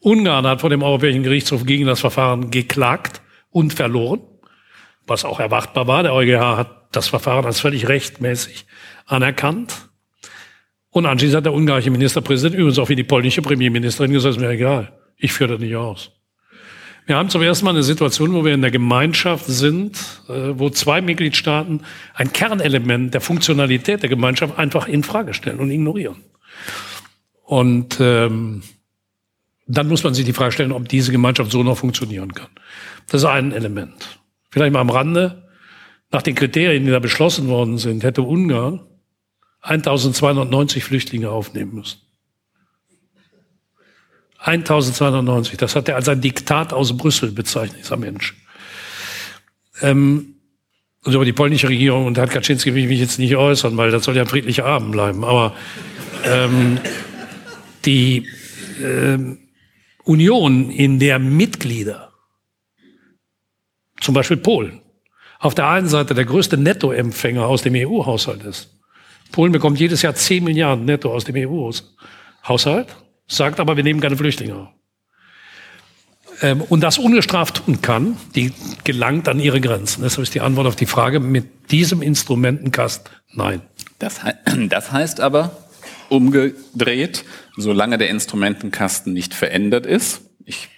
Ungarn 0.00 0.46
hat 0.46 0.60
vor 0.60 0.68
dem 0.68 0.82
Europäischen 0.82 1.22
Gerichtshof 1.22 1.64
gegen 1.64 1.86
das 1.86 2.00
Verfahren 2.00 2.50
geklagt 2.50 3.22
und 3.50 3.72
verloren, 3.72 4.20
was 5.06 5.24
auch 5.24 5.38
erwartbar 5.38 5.86
war. 5.86 6.02
Der 6.02 6.12
EuGH 6.12 6.56
hat 6.56 6.88
das 6.90 7.06
Verfahren 7.06 7.46
als 7.46 7.60
völlig 7.60 7.88
rechtmäßig 7.88 8.66
anerkannt. 9.06 9.88
Und 10.90 11.06
anschließend 11.06 11.36
hat 11.38 11.46
der 11.46 11.54
ungarische 11.54 11.92
Ministerpräsident, 11.92 12.56
übrigens 12.56 12.80
auch 12.80 12.88
wie 12.88 12.96
die 12.96 13.04
polnische 13.04 13.40
Premierministerin, 13.40 14.12
gesagt, 14.12 14.34
ist 14.36 14.40
mir 14.40 14.50
egal, 14.50 14.92
ich 15.16 15.32
führe 15.32 15.52
das 15.52 15.60
nicht 15.60 15.76
aus. 15.76 16.17
Wir 17.08 17.16
haben 17.16 17.30
zum 17.30 17.40
ersten 17.40 17.64
Mal 17.64 17.70
eine 17.70 17.82
Situation, 17.82 18.34
wo 18.34 18.44
wir 18.44 18.52
in 18.52 18.60
der 18.60 18.70
Gemeinschaft 18.70 19.46
sind, 19.46 19.96
äh, 20.28 20.50
wo 20.58 20.68
zwei 20.68 21.00
Mitgliedstaaten 21.00 21.80
ein 22.12 22.34
Kernelement 22.34 23.14
der 23.14 23.22
Funktionalität 23.22 24.02
der 24.02 24.10
Gemeinschaft 24.10 24.58
einfach 24.58 24.86
in 24.88 25.02
Frage 25.02 25.32
stellen 25.32 25.58
und 25.58 25.70
ignorieren. 25.70 26.16
Und 27.44 27.96
ähm, 27.98 28.60
dann 29.66 29.88
muss 29.88 30.04
man 30.04 30.12
sich 30.12 30.26
die 30.26 30.34
Frage 30.34 30.52
stellen, 30.52 30.70
ob 30.70 30.86
diese 30.86 31.10
Gemeinschaft 31.10 31.50
so 31.50 31.62
noch 31.62 31.78
funktionieren 31.78 32.34
kann. 32.34 32.50
Das 33.08 33.22
ist 33.22 33.26
ein 33.26 33.52
Element. 33.52 34.20
Vielleicht 34.50 34.74
mal 34.74 34.80
am 34.80 34.90
Rande. 34.90 35.48
Nach 36.10 36.20
den 36.20 36.34
Kriterien, 36.34 36.84
die 36.84 36.90
da 36.90 36.98
beschlossen 36.98 37.48
worden 37.48 37.78
sind, 37.78 38.04
hätte 38.04 38.20
Ungarn 38.20 38.80
1290 39.62 40.84
Flüchtlinge 40.84 41.30
aufnehmen 41.30 41.76
müssen. 41.76 42.02
1290, 44.38 45.56
das 45.56 45.74
hat 45.74 45.88
er 45.88 45.96
als 45.96 46.08
ein 46.08 46.20
Diktat 46.20 46.72
aus 46.72 46.96
Brüssel 46.96 47.32
bezeichnet, 47.32 47.80
dieser 47.80 47.96
Mensch. 47.96 48.34
Ähm, 49.80 50.34
und 51.04 51.14
über 51.14 51.24
die 51.24 51.32
polnische 51.32 51.68
Regierung 51.68 52.06
und 52.06 52.18
Herrn 52.18 52.28
Kaczynski 52.28 52.74
will 52.74 52.82
ich 52.82 52.88
mich 52.88 53.00
jetzt 53.00 53.18
nicht 53.18 53.36
äußern, 53.36 53.76
weil 53.76 53.90
das 53.90 54.04
soll 54.04 54.16
ja 54.16 54.22
ein 54.22 54.28
friedlicher 54.28 54.64
Abend 54.64 54.92
bleiben. 54.92 55.24
Aber 55.24 55.54
ähm, 56.24 56.78
die 57.84 58.26
ähm, 58.82 59.38
Union, 60.04 60.70
in 60.70 60.98
der 60.98 61.18
Mitglieder, 61.18 62.12
zum 64.00 64.14
Beispiel 64.14 64.36
Polen, 64.36 64.80
auf 65.38 65.54
der 65.54 65.68
einen 65.68 65.88
Seite 65.88 66.14
der 66.14 66.24
größte 66.24 66.56
Nettoempfänger 66.56 67.46
aus 67.46 67.62
dem 67.62 67.74
EU-Haushalt 67.74 68.42
ist. 68.42 68.74
Polen 69.32 69.52
bekommt 69.52 69.78
jedes 69.78 70.02
Jahr 70.02 70.14
10 70.14 70.44
Milliarden 70.44 70.84
netto 70.84 71.12
aus 71.12 71.24
dem 71.24 71.36
EU-Haushalt 71.36 72.96
sagt 73.28 73.60
aber, 73.60 73.76
wir 73.76 73.84
nehmen 73.84 74.00
keine 74.00 74.16
Flüchtlinge 74.16 74.56
auf. 74.56 74.68
Ähm, 76.40 76.62
und 76.62 76.80
das 76.80 76.98
ungestraft 76.98 77.64
tun 77.64 77.82
kann, 77.82 78.16
die 78.34 78.52
gelangt 78.84 79.28
an 79.28 79.40
ihre 79.40 79.60
Grenzen. 79.60 80.02
Deshalb 80.02 80.22
ist 80.22 80.34
die 80.34 80.40
Antwort 80.40 80.66
auf 80.66 80.76
die 80.76 80.86
Frage 80.86 81.20
mit 81.20 81.70
diesem 81.70 82.02
Instrumentenkast 82.02 83.10
nein. 83.32 83.62
Das, 83.98 84.22
he 84.24 84.32
das 84.68 84.92
heißt 84.92 85.20
aber, 85.20 85.56
umgedreht, 86.08 87.24
solange 87.56 87.98
der 87.98 88.08
Instrumentenkasten 88.10 89.12
nicht 89.12 89.34
verändert 89.34 89.84
ist, 89.84 90.22
ich 90.44 90.68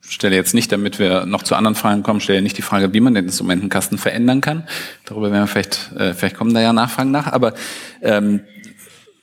stelle 0.00 0.36
jetzt 0.36 0.54
nicht, 0.54 0.72
damit 0.72 0.98
wir 0.98 1.26
noch 1.26 1.42
zu 1.42 1.54
anderen 1.54 1.74
Fragen 1.74 2.02
kommen, 2.02 2.20
stelle 2.20 2.42
nicht 2.42 2.56
die 2.56 2.62
Frage, 2.62 2.92
wie 2.94 3.00
man 3.00 3.14
den 3.14 3.26
Instrumentenkasten 3.26 3.98
verändern 3.98 4.40
kann. 4.40 4.66
Darüber 5.04 5.30
werden 5.30 5.42
wir 5.42 5.46
vielleicht, 5.48 5.92
äh, 5.96 6.14
vielleicht 6.14 6.36
kommen 6.36 6.54
da 6.54 6.60
ja 6.60 6.72
Nachfragen 6.72 7.10
nach. 7.10 7.26
Aber 7.26 7.54
ähm, 8.00 8.40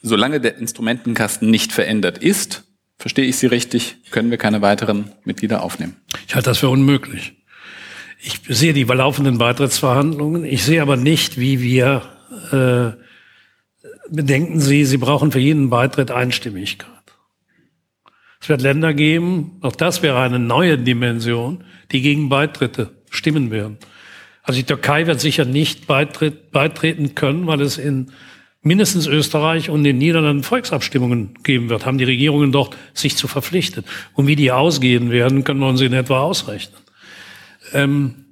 solange 0.01 0.39
der 0.39 0.57
Instrumentenkasten 0.57 1.49
nicht 1.49 1.71
verändert 1.71 2.19
ist, 2.19 2.66
Verstehe 2.97 3.25
ich 3.25 3.37
Sie 3.37 3.47
richtig? 3.47 3.97
Können 4.11 4.31
wir 4.31 4.37
keine 4.37 4.61
weiteren 4.61 5.11
Mitglieder 5.23 5.61
aufnehmen? 5.61 5.97
Ich 6.27 6.35
halte 6.35 6.49
das 6.49 6.59
für 6.59 6.69
unmöglich. 6.69 7.33
Ich 8.19 8.41
sehe 8.49 8.73
die 8.73 8.83
laufenden 8.83 9.37
Beitrittsverhandlungen. 9.37 10.43
Ich 10.43 10.63
sehe 10.63 10.81
aber 10.81 10.97
nicht, 10.97 11.39
wie 11.39 11.61
wir, 11.61 12.01
äh, 12.51 12.97
bedenken 14.09 14.59
Sie, 14.59 14.85
Sie 14.85 14.97
brauchen 14.97 15.31
für 15.31 15.39
jeden 15.39 15.69
Beitritt 15.69 16.09
Einstimmigkeit. 16.09 16.89
Es 18.41 18.49
wird 18.49 18.61
Länder 18.61 18.93
geben, 18.93 19.57
auch 19.61 19.75
das 19.75 20.01
wäre 20.01 20.19
eine 20.21 20.39
neue 20.39 20.77
Dimension, 20.77 21.63
die 21.91 22.01
gegen 22.01 22.29
Beitritte 22.29 22.91
stimmen 23.09 23.51
werden. 23.51 23.77
Also 24.43 24.59
die 24.59 24.65
Türkei 24.65 25.07
wird 25.07 25.19
sicher 25.19 25.45
nicht 25.45 25.87
beitritt, 25.87 26.51
beitreten 26.51 27.15
können, 27.15 27.47
weil 27.47 27.61
es 27.61 27.77
in 27.77 28.11
mindestens 28.67 29.07
Österreich 29.07 29.69
und 29.69 29.83
den 29.83 29.97
Niederlanden 29.97 30.43
Volksabstimmungen 30.43 31.33
geben 31.43 31.69
wird, 31.69 31.85
haben 31.85 31.97
die 31.97 32.03
Regierungen 32.03 32.51
dort 32.51 32.77
sich 32.93 33.15
zu 33.15 33.27
verpflichtet. 33.27 33.85
Und 34.13 34.27
wie 34.27 34.35
die 34.35 34.51
ausgehen 34.51 35.09
werden, 35.09 35.43
können 35.43 35.59
wir 35.59 35.67
uns 35.67 35.81
in 35.81 35.93
etwa 35.93 36.21
ausrechnen. 36.21 36.79
Ähm, 37.73 38.25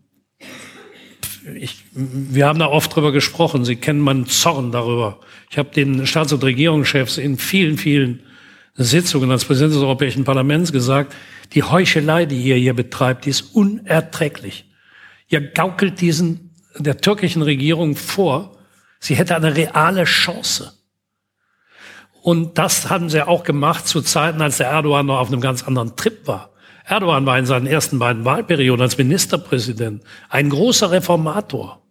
ich, 1.59 1.77
wir 1.91 2.47
haben 2.47 2.59
da 2.59 2.67
oft 2.67 2.95
drüber 2.95 3.11
gesprochen. 3.11 3.65
Sie 3.65 3.75
kennen 3.75 3.99
meinen 3.99 4.25
Zorn 4.25 4.71
darüber. 4.71 5.19
Ich 5.51 5.57
habe 5.57 5.69
den 5.69 6.05
Staats- 6.07 6.33
und 6.33 6.43
Regierungschefs 6.43 7.17
in 7.17 7.37
vielen, 7.37 7.77
vielen 7.77 8.21
Sitzungen 8.75 9.31
als 9.31 9.45
Präsident 9.45 9.73
des 9.73 9.81
Europäischen 9.81 10.23
Parlaments 10.23 10.71
gesagt, 10.71 11.15
die 11.53 11.63
Heuchelei, 11.63 12.25
die 12.25 12.41
ihr 12.41 12.55
hier 12.55 12.73
betreibt, 12.73 13.25
die 13.25 13.29
ist 13.29 13.41
unerträglich. 13.53 14.65
Ihr 15.29 15.41
gaukelt 15.41 16.01
diesen, 16.01 16.51
der 16.77 16.97
türkischen 16.97 17.41
Regierung 17.41 17.95
vor, 17.95 18.54
Sie 19.05 19.15
hätte 19.15 19.35
eine 19.35 19.55
reale 19.55 20.05
Chance. 20.05 20.73
Und 22.23 22.57
das 22.57 22.89
haben 22.89 23.07
sie 23.11 23.21
auch 23.21 23.43
gemacht 23.43 23.87
zu 23.87 24.01
Zeiten, 24.01 24.41
als 24.41 24.57
der 24.57 24.65
Erdogan 24.65 25.05
noch 25.05 25.19
auf 25.19 25.27
einem 25.27 25.41
ganz 25.41 25.61
anderen 25.61 25.95
Trip 25.95 26.25
war. 26.27 26.49
Erdogan 26.85 27.23
war 27.27 27.37
in 27.37 27.45
seinen 27.45 27.67
ersten 27.67 27.99
beiden 27.99 28.25
Wahlperioden 28.25 28.81
als 28.81 28.97
Ministerpräsident 28.97 30.01
ein 30.29 30.49
großer 30.49 30.89
Reformator. 30.89 31.83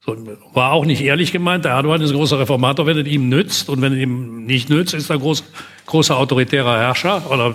So, 0.00 0.16
war 0.54 0.72
auch 0.72 0.84
nicht 0.84 1.02
ehrlich 1.02 1.30
gemeint, 1.30 1.64
der 1.64 1.72
Erdogan 1.72 2.00
ist 2.00 2.10
ein 2.10 2.16
großer 2.16 2.40
Reformator, 2.40 2.84
wenn 2.86 2.98
es 2.98 3.06
ihm 3.06 3.28
nützt. 3.28 3.68
Und 3.68 3.80
wenn 3.80 3.92
es 3.92 4.00
ihm 4.00 4.44
nicht 4.44 4.70
nützt, 4.70 4.94
ist 4.94 5.10
er 5.10 5.16
ein 5.16 5.20
groß, 5.20 5.44
großer 5.86 6.16
autoritärer 6.16 6.80
Herrscher. 6.80 7.30
Oder 7.30 7.54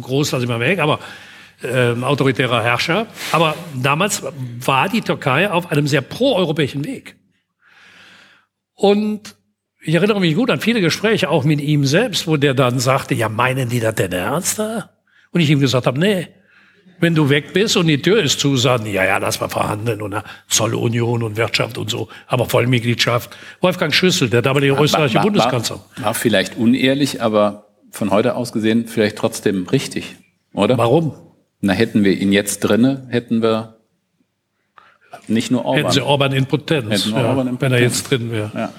groß 0.00 0.32
lasse 0.32 0.42
ich 0.42 0.50
mal 0.50 0.58
weg, 0.58 0.80
aber 0.80 0.98
äh, 1.62 1.92
autoritärer 2.02 2.64
Herrscher. 2.64 3.06
Aber 3.30 3.54
damals 3.80 4.24
war 4.58 4.88
die 4.88 5.02
Türkei 5.02 5.48
auf 5.48 5.70
einem 5.70 5.86
sehr 5.86 6.00
proeuropäischen 6.00 6.84
Weg. 6.84 7.14
Und 8.82 9.36
ich 9.80 9.94
erinnere 9.94 10.18
mich 10.18 10.34
gut 10.34 10.50
an 10.50 10.58
viele 10.58 10.80
Gespräche, 10.80 11.30
auch 11.30 11.44
mit 11.44 11.60
ihm 11.60 11.86
selbst, 11.86 12.26
wo 12.26 12.36
der 12.36 12.52
dann 12.52 12.80
sagte, 12.80 13.14
ja, 13.14 13.28
meinen 13.28 13.68
die 13.68 13.78
das 13.78 13.94
denn 13.94 14.10
ernst? 14.10 14.58
Und 14.58 15.40
ich 15.40 15.48
ihm 15.50 15.60
gesagt 15.60 15.86
habe, 15.86 16.00
nee, 16.00 16.26
wenn 16.98 17.14
du 17.14 17.28
weg 17.28 17.52
bist 17.52 17.76
und 17.76 17.86
die 17.86 18.02
Tür 18.02 18.20
ist 18.20 18.40
zu, 18.40 18.56
sagen, 18.56 18.86
ja, 18.86 19.04
ja, 19.04 19.18
lass 19.18 19.40
mal 19.40 19.48
verhandeln 19.48 20.02
und 20.02 20.16
Zollunion 20.48 21.22
und 21.22 21.36
Wirtschaft 21.36 21.78
und 21.78 21.90
so, 21.90 22.08
aber 22.26 22.46
Vollmitgliedschaft. 22.46 23.36
Wolfgang 23.60 23.94
Schüssel, 23.94 24.28
der 24.28 24.42
damalige 24.42 24.74
österreichische 24.74 25.18
war, 25.18 25.22
Bundeskanzler. 25.22 25.78
War, 25.98 26.06
war 26.06 26.14
vielleicht 26.14 26.56
unehrlich, 26.56 27.22
aber 27.22 27.68
von 27.92 28.10
heute 28.10 28.34
aus 28.34 28.52
gesehen 28.52 28.88
vielleicht 28.88 29.16
trotzdem 29.16 29.68
richtig, 29.68 30.16
oder? 30.54 30.76
Warum? 30.76 31.14
Na, 31.60 31.72
hätten 31.72 32.02
wir 32.02 32.18
ihn 32.18 32.32
jetzt 32.32 32.60
drinne, 32.60 33.06
hätten 33.10 33.42
wir 33.42 33.76
nicht 35.28 35.50
nur 35.50 35.64
Orban. 35.64 35.82
Hätten 35.82 35.92
Sie 35.92 36.00
Orban 36.00 36.32
in 36.32 36.46
Potenz, 36.46 37.06
ja, 37.06 37.16
Orban 37.16 37.48
in 37.48 37.54
Potenz. 37.54 37.60
wenn 37.60 37.72
er 37.72 37.80
jetzt 37.80 38.10
drin 38.10 38.30
wäre. 38.30 38.50
Ja. 38.54 38.72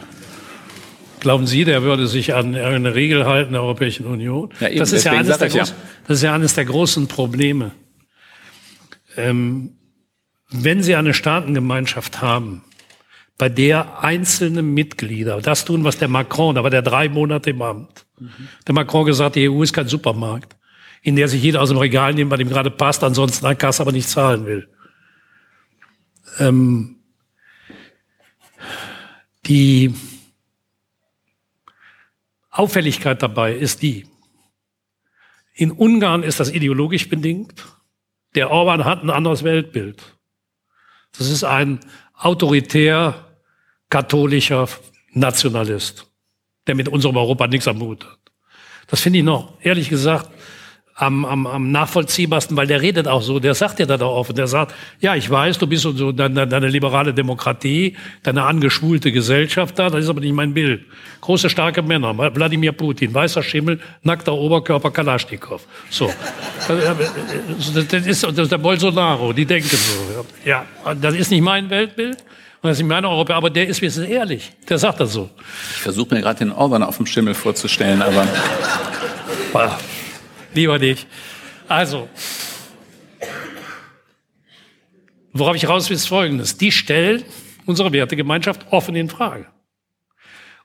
Glauben 1.19 1.47
Sie, 1.47 1.63
der 1.63 1.83
würde 1.83 2.07
sich 2.07 2.33
an 2.33 2.53
eine 2.53 2.95
Regel 2.95 3.25
halten 3.25 3.53
der 3.53 3.61
Europäischen 3.61 4.05
Union? 4.05 4.49
Ja, 4.59 4.67
eben, 4.67 4.79
das, 4.79 4.91
ist 4.91 5.05
ja 5.05 5.13
eines 5.13 5.37
der 5.37 5.47
groß, 5.47 5.69
ja. 5.69 5.75
das 6.07 6.17
ist 6.17 6.23
ja 6.23 6.35
eines 6.35 6.53
der 6.53 6.65
großen 6.65 7.07
Probleme. 7.07 7.71
Ähm, 9.15 9.77
wenn 10.49 10.83
Sie 10.83 10.95
eine 10.95 11.13
Staatengemeinschaft 11.13 12.21
haben, 12.21 12.63
bei 13.37 13.49
der 13.49 14.03
einzelne 14.03 14.61
Mitglieder 14.61 15.41
das 15.41 15.65
tun, 15.65 15.83
was 15.83 15.97
der 15.97 16.07
Macron, 16.07 16.55
da 16.55 16.63
war 16.63 16.69
der 16.69 16.81
drei 16.81 17.09
Monate 17.09 17.51
im 17.51 17.61
Amt. 17.61 18.05
Mhm. 18.19 18.29
Der 18.67 18.75
Macron 18.75 19.05
gesagt, 19.05 19.35
die 19.35 19.49
EU 19.49 19.63
ist 19.63 19.73
kein 19.73 19.87
Supermarkt, 19.87 20.55
in 21.01 21.15
der 21.15 21.27
sich 21.27 21.41
jeder 21.41 21.61
aus 21.61 21.69
dem 21.69 21.77
Regal 21.77 22.13
nimmt, 22.13 22.29
bei 22.29 22.37
dem 22.37 22.49
gerade 22.49 22.69
passt, 22.69 23.03
ansonsten 23.03 23.45
an 23.45 23.57
Kasse 23.57 23.81
aber 23.81 23.91
nicht 23.91 24.09
zahlen 24.09 24.45
will. 24.45 24.67
Ähm, 26.39 26.97
die 29.45 29.93
Auffälligkeit 32.49 33.21
dabei 33.21 33.53
ist 33.53 33.81
die, 33.81 34.07
in 35.53 35.71
Ungarn 35.71 36.23
ist 36.23 36.39
das 36.39 36.49
ideologisch 36.49 37.09
bedingt. 37.09 37.63
Der 38.35 38.49
Orban 38.49 38.85
hat 38.85 39.03
ein 39.03 39.09
anderes 39.09 39.43
Weltbild. 39.43 40.17
Das 41.17 41.29
ist 41.29 41.43
ein 41.43 41.79
autoritär 42.13 43.37
katholischer 43.89 44.67
Nationalist. 45.11 46.07
der 46.67 46.75
mit 46.75 46.87
unserem 46.87 47.17
Europa 47.17 47.47
nichts 47.47 47.67
am 47.67 47.79
Hut 47.81 48.05
hat. 48.05 48.19
Das 48.87 49.01
finde 49.01 49.19
ich 49.19 49.25
noch, 49.25 49.57
ehrlich 49.61 49.89
gesagt, 49.89 50.29
am, 50.95 51.25
am, 51.25 51.47
am 51.47 51.71
nachvollziehbarsten, 51.71 52.55
weil 52.55 52.67
der 52.67 52.81
redet 52.81 53.07
auch 53.07 53.21
so, 53.21 53.39
der 53.39 53.55
sagt 53.55 53.79
ja 53.79 53.85
da 53.85 53.95
auch 53.95 54.17
offen, 54.17 54.35
der 54.35 54.47
sagt, 54.47 54.75
ja, 54.99 55.15
ich 55.15 55.27
weiß, 55.29 55.57
du 55.57 55.65
bist 55.65 55.83
so 55.83 56.11
deine, 56.11 56.47
deine 56.47 56.67
liberale 56.67 57.13
Demokratie, 57.13 57.95
deine 58.21 58.43
angeschwulte 58.43 59.11
Gesellschaft 59.11 59.79
da, 59.79 59.89
das 59.89 60.03
ist 60.03 60.09
aber 60.09 60.21
nicht 60.21 60.33
mein 60.33 60.53
Bild. 60.53 60.85
Große, 61.21 61.49
starke 61.49 61.81
Männer, 61.81 62.15
Wladimir 62.17 62.73
Putin, 62.73 63.13
weißer 63.13 63.41
Schimmel, 63.41 63.79
nackter 64.03 64.33
Oberkörper, 64.33 64.91
Kalaschnikow. 64.91 65.65
So. 65.89 66.13
Das 66.67 68.05
ist, 68.05 68.23
das 68.23 68.37
ist 68.37 68.51
der 68.51 68.57
Bolsonaro, 68.57 69.33
die 69.33 69.45
denken 69.45 69.75
so. 69.75 70.25
Ja, 70.45 70.65
das 71.01 71.15
ist 71.15 71.31
nicht 71.31 71.41
mein 71.41 71.69
Weltbild. 71.69 72.17
Und 72.61 72.69
das 72.69 72.77
ist 72.77 72.83
nicht 72.83 72.89
meine 72.89 73.09
Europa, 73.09 73.33
aber 73.33 73.49
der 73.49 73.67
ist 73.67 73.81
wenigstens 73.81 74.07
ehrlich. 74.07 74.51
Der 74.69 74.77
sagt 74.77 74.99
das 75.01 75.11
so. 75.11 75.29
Ich 75.75 75.81
versuche 75.81 76.15
mir 76.15 76.21
gerade 76.21 76.39
den 76.39 76.51
Orban 76.53 76.81
auf 76.81 76.95
dem 76.95 77.05
Schimmel 77.05 77.33
vorzustellen, 77.33 78.01
aber 78.01 78.25
lieber 80.55 80.79
nicht. 80.79 81.07
Also, 81.67 82.09
worauf 85.31 85.55
ich 85.55 85.67
raus 85.67 85.89
will, 85.89 85.95
ist 85.95 86.07
Folgendes. 86.07 86.57
Die 86.57 86.71
stellen 86.71 87.23
unsere 87.65 87.91
Wertegemeinschaft 87.91 88.65
offen 88.71 88.95
in 88.95 89.09
Frage. 89.09 89.47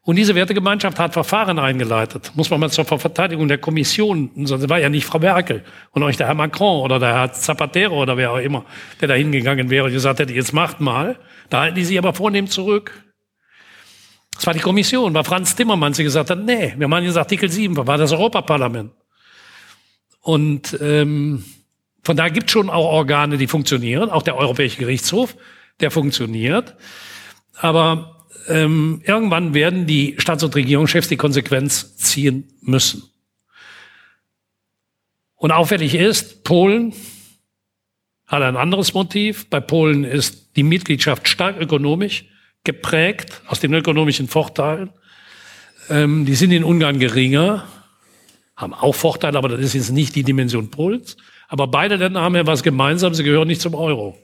Und 0.09 0.17
diese 0.17 0.35
Wertegemeinschaft 0.35 0.99
hat 0.99 1.13
Verfahren 1.13 1.59
eingeleitet. 1.59 2.33
Muss 2.35 2.49
man 2.49 2.61
mal 2.61 2.71
zur 2.71 2.87
Verteidigung 2.87 3.47
der 3.47 3.59
Kommission, 3.59 4.31
sonst 4.47 4.67
war 4.71 4.79
ja 4.79 4.89
nicht 4.89 5.05
Frau 5.05 5.19
Merkel 5.19 5.63
und 5.91 6.03
auch 6.03 6.07
nicht 6.07 6.19
der 6.19 6.29
Herr 6.29 6.35
Macron 6.35 6.81
oder 6.81 6.99
der 6.99 7.13
Herr 7.13 7.33
Zapatero 7.33 8.01
oder 8.01 8.17
wer 8.17 8.33
auch 8.33 8.39
immer, 8.39 8.65
der 9.03 9.09
da 9.09 9.15
hingegangen 9.15 9.69
wäre 9.69 9.85
und 9.85 9.93
gesagt 9.93 10.19
hätte, 10.19 10.33
jetzt 10.33 10.55
macht 10.55 10.81
mal. 10.81 11.19
Da 11.51 11.61
halten 11.61 11.75
die 11.75 11.85
sich 11.85 11.99
aber 11.99 12.15
vornehm 12.15 12.47
zurück. 12.47 13.05
Das 14.35 14.47
war 14.47 14.55
die 14.55 14.61
Kommission, 14.61 15.13
war 15.13 15.25
Franz 15.25 15.55
Timmermans, 15.55 15.99
der 15.99 16.05
gesagt 16.05 16.31
hat, 16.31 16.39
nee, 16.43 16.73
wir 16.79 16.89
machen 16.89 17.05
jetzt 17.05 17.19
Artikel 17.19 17.51
7, 17.51 17.77
war 17.77 17.99
das 17.99 18.11
Europaparlament. 18.11 18.93
Und 20.29 20.77
ähm, 20.83 21.43
von 22.03 22.19
daher 22.19 22.31
gibt 22.31 22.49
es 22.49 22.53
schon 22.53 22.69
auch 22.69 22.85
Organe, 22.85 23.39
die 23.39 23.47
funktionieren, 23.47 24.11
auch 24.11 24.23
der 24.23 24.37
Europäische 24.37 24.77
Gerichtshof, 24.77 25.35
der 25.81 25.91
funktioniert. 25.91 26.77
Aber 27.55 28.27
ähm, 28.47 29.01
irgendwann 29.07 29.55
werden 29.55 29.87
die 29.87 30.17
Staats- 30.19 30.45
und 30.45 30.55
Regierungschefs 30.55 31.09
die 31.09 31.17
Konsequenz 31.17 31.97
ziehen 31.97 32.47
müssen. 32.61 33.05
Und 35.35 35.51
auffällig 35.51 35.95
ist, 35.95 36.45
Polen 36.45 36.93
hat 38.27 38.43
ein 38.43 38.59
anderes 38.59 38.93
Motiv. 38.93 39.49
Bei 39.49 39.61
Polen 39.61 40.05
ist 40.05 40.57
die 40.57 40.63
Mitgliedschaft 40.63 41.27
stark 41.27 41.59
ökonomisch 41.59 42.27
geprägt, 42.65 43.41
aus 43.47 43.61
den 43.61 43.73
ökonomischen 43.73 44.29
Vorteilen. 44.29 44.91
Ähm, 45.89 46.27
die 46.27 46.35
sind 46.35 46.53
in 46.53 46.65
Ungarn 46.65 46.99
geringer 46.99 47.67
haben 48.59 48.75
auch 48.75 48.95
Vorteile, 48.95 49.39
aber 49.39 49.49
das 49.49 49.61
ist 49.61 49.75
jetzt 49.75 49.93
nicht 49.93 50.17
die 50.17 50.25
Dimension 50.25 50.69
Polens. 50.69 51.17
Aber 51.47 51.69
beide 51.69 51.95
Länder 51.95 52.21
haben 52.21 52.35
ja 52.35 52.47
was 52.47 52.63
gemeinsam, 52.63 53.15
sie 53.15 53.23
gehören 53.23 53.49
nicht 53.49 53.61
zum 53.61 53.75
Euro. 53.75 54.19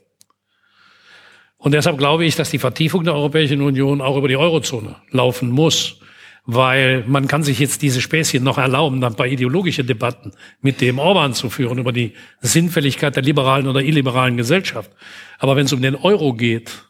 Und 1.56 1.72
deshalb 1.72 1.96
glaube 1.96 2.26
ich, 2.26 2.34
dass 2.34 2.50
die 2.50 2.58
Vertiefung 2.58 3.04
der 3.04 3.14
Europäischen 3.14 3.62
Union 3.62 4.02
auch 4.02 4.16
über 4.16 4.28
die 4.28 4.36
Eurozone 4.36 4.96
laufen 5.10 5.50
muss, 5.50 6.00
weil 6.44 7.04
man 7.06 7.28
kann 7.28 7.44
sich 7.44 7.60
jetzt 7.60 7.80
diese 7.80 8.00
Späßchen 8.02 8.42
noch 8.42 8.58
erlauben, 8.58 9.00
dann 9.00 9.14
bei 9.14 9.28
ideologischen 9.28 9.86
Debatten 9.86 10.32
mit 10.60 10.80
dem 10.80 10.98
Orban 10.98 11.32
zu 11.32 11.48
führen 11.48 11.78
über 11.78 11.92
die 11.92 12.12
Sinnfälligkeit 12.40 13.14
der 13.14 13.22
liberalen 13.22 13.68
oder 13.68 13.80
illiberalen 13.80 14.36
Gesellschaft. 14.36 14.90
Aber 15.38 15.54
wenn 15.56 15.66
es 15.66 15.72
um 15.72 15.80
den 15.80 15.94
Euro 15.94 16.34
geht, 16.34 16.84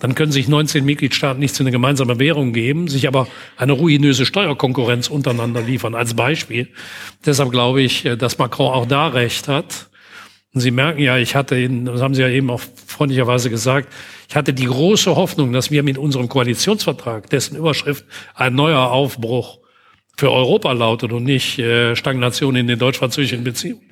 dann 0.00 0.14
können 0.14 0.32
sich 0.32 0.48
19 0.48 0.84
Mitgliedstaaten 0.84 1.38
nicht 1.38 1.54
zu 1.54 1.62
einer 1.62 1.70
gemeinsamen 1.70 2.18
Währung 2.18 2.52
geben, 2.52 2.88
sich 2.88 3.06
aber 3.06 3.28
eine 3.56 3.72
ruinöse 3.72 4.26
Steuerkonkurrenz 4.26 5.08
untereinander 5.08 5.60
liefern, 5.60 5.94
als 5.94 6.14
Beispiel. 6.14 6.68
Deshalb 7.24 7.50
glaube 7.50 7.82
ich, 7.82 8.04
äh, 8.06 8.16
dass 8.16 8.38
Macron 8.38 8.72
auch 8.72 8.86
da 8.86 9.08
recht 9.08 9.46
hat. 9.46 9.90
Und 10.52 10.62
Sie 10.62 10.72
merken 10.72 11.00
ja, 11.00 11.18
ich 11.18 11.36
hatte 11.36 11.56
Ihnen, 11.56 11.84
das 11.84 12.00
haben 12.00 12.14
Sie 12.14 12.22
ja 12.22 12.28
eben 12.28 12.50
auch 12.50 12.62
freundlicherweise 12.86 13.50
gesagt, 13.50 13.92
ich 14.28 14.34
hatte 14.34 14.54
die 14.54 14.64
große 14.64 15.14
Hoffnung, 15.14 15.52
dass 15.52 15.70
wir 15.70 15.82
mit 15.82 15.98
unserem 15.98 16.28
Koalitionsvertrag, 16.28 17.28
dessen 17.30 17.56
Überschrift 17.56 18.04
ein 18.34 18.54
neuer 18.54 18.90
Aufbruch 18.90 19.58
für 20.16 20.32
Europa 20.32 20.72
lautet 20.72 21.12
und 21.12 21.24
nicht 21.24 21.58
äh, 21.58 21.94
Stagnation 21.94 22.56
in 22.56 22.66
den 22.66 22.78
deutsch-französischen 22.78 23.44
Beziehungen, 23.44 23.82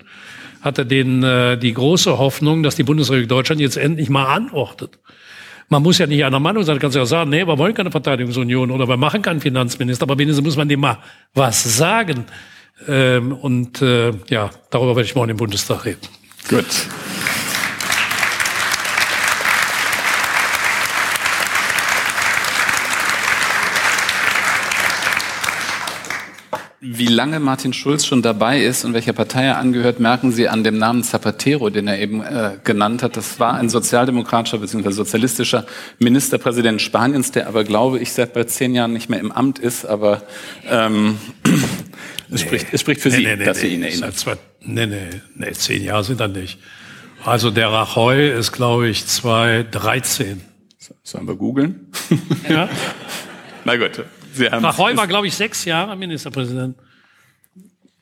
hatte 0.62 0.86
den, 0.86 1.22
äh, 1.22 1.58
die 1.58 1.74
große 1.74 2.18
Hoffnung, 2.18 2.62
dass 2.62 2.76
die 2.76 2.82
Bundesrepublik 2.82 3.28
Deutschland 3.28 3.60
jetzt 3.60 3.76
endlich 3.76 4.08
mal 4.08 4.26
antwortet 4.26 4.98
man 5.68 5.82
muss 5.82 5.98
ja 5.98 6.06
nicht 6.06 6.24
einer 6.24 6.40
Meinung 6.40 6.62
sein, 6.62 6.78
kannst 6.78 6.96
ja 6.96 7.04
sagen, 7.04 7.30
nee, 7.30 7.46
wir 7.46 7.58
wollen 7.58 7.74
keine 7.74 7.90
Verteidigungsunion 7.90 8.70
oder 8.70 8.88
wir 8.88 8.96
machen 8.96 9.22
keinen 9.22 9.40
Finanzminister, 9.40 10.04
aber 10.04 10.18
wenigstens 10.18 10.44
muss 10.44 10.56
man 10.56 10.68
dem 10.68 10.80
mal 10.80 10.98
was 11.34 11.76
sagen. 11.76 12.24
Ähm, 12.86 13.32
und 13.32 13.82
äh, 13.82 14.12
ja, 14.28 14.50
darüber 14.70 14.96
werde 14.96 15.06
ich 15.06 15.14
morgen 15.14 15.30
im 15.30 15.36
Bundestag 15.36 15.84
reden. 15.84 16.00
Gut. 16.48 16.64
Wie 26.80 27.06
lange 27.06 27.40
Martin 27.40 27.72
Schulz 27.72 28.06
schon 28.06 28.22
dabei 28.22 28.62
ist 28.62 28.84
und 28.84 28.94
welcher 28.94 29.12
Partei 29.12 29.46
er 29.46 29.58
angehört, 29.58 29.98
merken 29.98 30.30
Sie 30.30 30.48
an 30.48 30.62
dem 30.62 30.78
Namen 30.78 31.02
Zapatero, 31.02 31.70
den 31.70 31.88
er 31.88 31.98
eben 31.98 32.22
äh, 32.22 32.52
genannt 32.62 33.02
hat. 33.02 33.16
Das 33.16 33.40
war 33.40 33.54
ein 33.54 33.68
sozialdemokratischer 33.68 34.58
bzw. 34.58 34.92
sozialistischer 34.92 35.66
Ministerpräsident 35.98 36.80
Spaniens, 36.80 37.32
der 37.32 37.48
aber, 37.48 37.64
glaube 37.64 37.98
ich, 37.98 38.12
seit 38.12 38.32
bald 38.32 38.50
zehn 38.50 38.76
Jahren 38.76 38.92
nicht 38.92 39.10
mehr 39.10 39.18
im 39.18 39.32
Amt 39.32 39.58
ist. 39.58 39.86
Aber 39.86 40.22
ähm, 40.68 41.18
es, 42.30 42.42
spricht, 42.42 42.68
es 42.70 42.80
spricht 42.80 43.00
für 43.00 43.10
Sie, 43.10 43.24
nee, 43.24 43.34
nee, 43.34 43.44
dass 43.44 43.58
Sie 43.58 43.74
ihn 43.74 43.82
erinnern. 43.82 44.12
Zwei, 44.12 44.36
nee, 44.60 44.86
nee, 44.86 45.08
nee, 45.34 45.50
zehn 45.50 45.82
Jahre 45.82 46.04
sind 46.04 46.20
er 46.20 46.28
nicht. 46.28 46.60
Also 47.24 47.50
der 47.50 47.70
Rajoy 47.70 48.30
ist, 48.38 48.52
glaube 48.52 48.88
ich, 48.88 49.04
2013. 49.04 50.42
Sollen 51.02 51.26
wir 51.26 51.34
googeln? 51.34 51.88
Ja. 52.48 52.68
Na 53.64 53.76
gut. 53.76 54.04
Sie 54.38 54.50
haben 54.50 54.64
Rajoy 54.64 54.96
war, 54.96 55.06
glaube 55.06 55.26
ich, 55.26 55.34
sechs 55.34 55.64
Jahre 55.64 55.96
Ministerpräsident. 55.96 56.76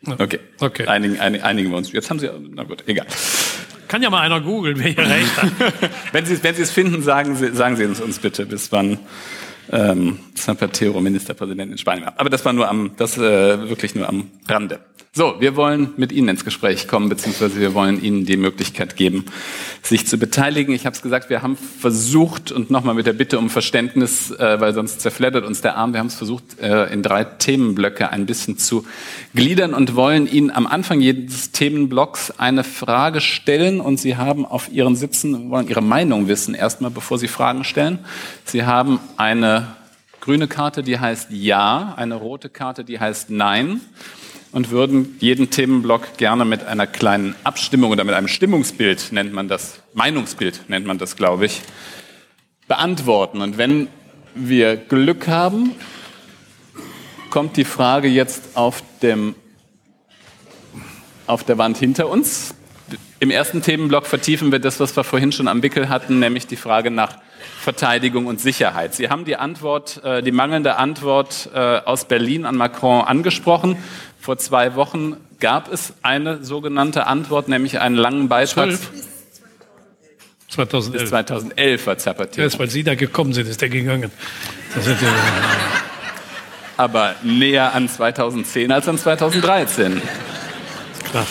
Okay. 0.07 0.39
okay. 0.61 0.87
Einigen, 0.87 1.19
einigen, 1.19 1.45
einigen 1.45 1.71
wir 1.71 1.79
uns. 1.79 1.91
Jetzt 1.93 2.11
haben 2.11 2.19
Sie, 2.19 2.31
na 2.51 2.63
gut, 2.63 2.85
egal. 2.87 3.07
Kann 3.89 4.03
ja 4.03 4.11
mal 4.11 4.21
einer 4.21 4.41
googeln, 4.41 4.79
wer 4.79 4.91
hier 4.91 4.99
recht 4.99 5.43
hat. 5.43 5.91
wenn 6.13 6.27
Sie, 6.27 6.43
wenn 6.43 6.55
Sie 6.55 6.63
es 6.63 6.71
finden, 6.71 7.03
sagen 7.03 7.37
Sie, 7.37 7.55
sagen 7.55 7.77
Sie 7.77 7.85
uns, 7.85 8.01
uns 8.01 8.19
bitte, 8.19 8.47
bis 8.47 8.71
wann 8.73 8.99
ähm, 9.73 10.19
Zapatero 10.35 11.01
Ministerpräsident 11.01 11.73
in 11.73 11.79
Spanien 11.79 12.07
war. 12.07 12.15
Aber 12.17 12.31
das 12.31 12.45
war 12.45 12.53
nur 12.53 12.69
am, 12.69 12.93
das 12.97 13.17
äh, 13.19 13.69
wirklich 13.69 13.95
nur 13.95 14.09
am 14.09 14.31
Rande. 14.49 14.81
So, 15.19 15.37
wir 15.39 15.57
wollen 15.57 15.95
mit 15.97 16.13
Ihnen 16.13 16.29
ins 16.29 16.45
Gespräch 16.45 16.89
kommen, 16.89 17.09
beziehungsweise 17.09 17.59
wir 17.59 17.73
wollen 17.73 18.05
Ihnen 18.05 18.27
die 18.27 18.37
Möglichkeit 18.37 18.97
geben, 18.97 19.25
sich 19.81 20.07
zu 20.07 20.19
beteiligen. 20.19 20.75
Ich 20.75 20.85
habe 20.85 20.95
es 20.95 21.01
gesagt, 21.01 21.31
wir 21.31 21.41
haben 21.41 21.57
versucht, 21.57 22.53
und 22.53 22.71
nochmal 22.71 22.95
mit 22.95 23.07
der 23.07 23.15
Bitte 23.15 23.39
um 23.39 23.49
Verständnis, 23.49 24.31
äh, 24.31 24.61
weil 24.61 24.75
sonst 24.75 25.01
zerfleddert 25.01 25.47
uns 25.47 25.63
der 25.63 25.79
Arm, 25.79 25.95
wir 25.95 26.01
haben 26.01 26.09
es 26.09 26.17
versucht, 26.17 26.61
äh, 26.61 26.93
in 26.93 27.03
drei 27.03 27.25
Themenblöcke 27.25 28.11
ein 28.11 28.27
bisschen 28.27 28.59
zu 28.59 28.85
gliedern 29.35 29.73
und 29.73 29.97
wollen 29.97 30.31
Ihnen 30.31 30.51
am 30.51 30.67
Anfang 30.67 31.01
jedes 31.01 31.51
Themenblocks 31.51 32.33
eine 32.33 32.63
Frage 32.63 33.23
stellen 33.23 33.81
und 33.81 33.99
Sie 33.99 34.19
haben 34.19 34.45
auf 34.45 34.71
Ihren 34.71 34.97
Sitzen, 34.97 35.49
wollen 35.49 35.67
Ihre 35.67 35.81
Meinung 35.81 36.29
wissen, 36.29 36.55
erstmal 36.55 36.91
bevor 36.91 37.19
Sie 37.19 37.29
Fragen 37.29 37.65
stellen. 37.65 38.01
Sie 38.45 38.67
haben 38.67 39.01
eine 39.17 39.77
grüne 40.21 40.47
Karte, 40.47 40.83
die 40.83 40.99
heißt 40.99 41.29
Ja, 41.31 41.95
eine 41.97 42.17
rote 42.17 42.51
Karte, 42.51 42.85
die 42.85 43.01
heißt 43.01 43.31
Nein 43.31 43.81
und 44.57 44.71
würden 44.71 45.17
jeden 45.21 45.51
Themenblock 45.51 46.17
gerne 46.17 46.47
mit 46.47 46.65
einer 46.65 46.87
kleinen 46.87 47.35
Abstimmung 47.45 47.91
oder 47.91 48.05
mit 48.05 48.15
einem 48.15 48.27
Stimmungsbild, 48.27 49.13
nennt 49.13 49.35
man 49.35 49.49
das, 49.49 49.83
Meinungsbild 49.93 50.71
nennt 50.71 50.87
man 50.87 50.97
das, 50.97 51.15
glaube 51.15 51.45
ich, 51.45 51.61
beantworten. 52.67 53.43
Und 53.43 53.59
wenn 53.59 53.89
wir 54.35 54.77
Glück 54.77 55.29
haben, 55.29 55.73
kommt 57.29 57.59
die 57.59 57.67
Frage 57.67 58.09
jetzt 58.09 58.57
auf, 58.57 58.83
dem, 59.03 59.35
auf 61.27 61.45
der 61.45 61.59
Wand 61.59 61.77
hinter 61.77 62.09
uns. 62.09 62.55
Im 63.21 63.31
ersten 63.31 63.61
Themenblock 63.61 64.07
vertiefen 64.07 64.53
wir 64.53 64.59
das, 64.59 64.81
was 64.81 64.97
wir 64.97 65.05
vorhin 65.05 65.33
schon 65.33 65.49
am 65.49 65.63
Wickel 65.63 65.91
hatten, 65.91 66.19
nämlich 66.19 66.47
die 66.47 66.57
Frage 66.57 66.91
nach 66.91 67.19
Verteidigung 67.61 68.27
und 68.27 68.41
Sicherheit. 68.41 68.95
Sie 68.95 69.09
haben 69.09 69.25
die 69.25 69.37
Antwort, 69.37 70.03
äh, 70.05 70.23
die 70.23 70.33
mangelnde 70.33 70.77
Antwort 70.77 71.51
äh, 71.53 71.59
aus 71.59 72.05
Berlin 72.05 72.45
an 72.47 72.57
Macron 72.57 73.03
angesprochen. 73.03 73.77
Vor 74.27 74.39
zwei 74.39 74.75
Wochen 74.75 75.19
gab 75.39 75.73
es 75.73 75.93
eine 76.03 76.43
sogenannte 76.43 77.07
Antwort, 77.07 77.47
nämlich 77.47 77.79
einen 77.79 77.95
langen 77.95 78.29
Beitrag. 78.29 78.77
2011. 80.49 81.01
Bis 81.01 81.11
2011 81.11 81.87
war 81.87 81.97
Zapatero. 81.99 82.49
Ja, 82.49 82.59
weil 82.59 82.69
Sie 82.69 82.83
da 82.83 82.97
gekommen 82.97 83.35
sind, 83.35 83.47
ist 83.47 83.61
der 83.61 83.69
gegangen. 83.69 84.11
Ja 84.85 85.13
Aber 86.77 87.15
näher 87.23 87.73
an 87.73 87.89
2010 87.89 88.73
als 88.73 88.89
an 88.89 88.99
2013. 88.99 90.03
Klar, 91.09 91.27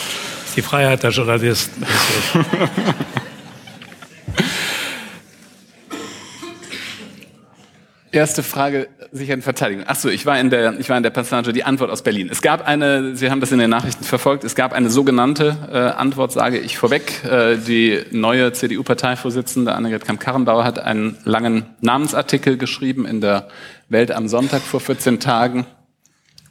ist 0.46 0.56
die 0.56 0.62
Freiheit 0.62 1.02
der 1.02 1.10
Journalisten. 1.10 1.84
Erste 8.16 8.42
Frage, 8.42 8.88
Sicherheit 9.12 9.36
und 9.36 9.42
Verteidigung. 9.42 9.84
Ach 9.86 9.94
so, 9.94 10.08
ich 10.08 10.24
war 10.24 10.40
in 10.40 10.48
der, 10.48 10.80
ich 10.80 10.88
war 10.88 10.96
in 10.96 11.02
der 11.02 11.10
Passage, 11.10 11.52
die 11.52 11.64
Antwort 11.64 11.90
aus 11.90 12.00
Berlin. 12.00 12.30
Es 12.32 12.40
gab 12.40 12.66
eine, 12.66 13.14
Sie 13.14 13.30
haben 13.30 13.40
das 13.40 13.52
in 13.52 13.58
den 13.58 13.68
Nachrichten 13.68 14.04
verfolgt, 14.04 14.42
es 14.42 14.54
gab 14.54 14.72
eine 14.72 14.88
sogenannte 14.88 15.54
äh, 15.70 15.76
Antwort, 15.76 16.32
sage 16.32 16.58
ich 16.58 16.78
vorweg. 16.78 17.22
Äh, 17.24 17.58
die 17.58 18.00
neue 18.12 18.54
CDU-Parteivorsitzende 18.54 19.74
Annegret 19.74 20.06
Kamp-Karrenbauer 20.06 20.64
hat 20.64 20.78
einen 20.78 21.18
langen 21.24 21.66
Namensartikel 21.82 22.56
geschrieben 22.56 23.04
in 23.04 23.20
der 23.20 23.48
Welt 23.90 24.10
am 24.10 24.28
Sonntag 24.28 24.62
vor 24.62 24.80
14 24.80 25.20
Tagen 25.20 25.66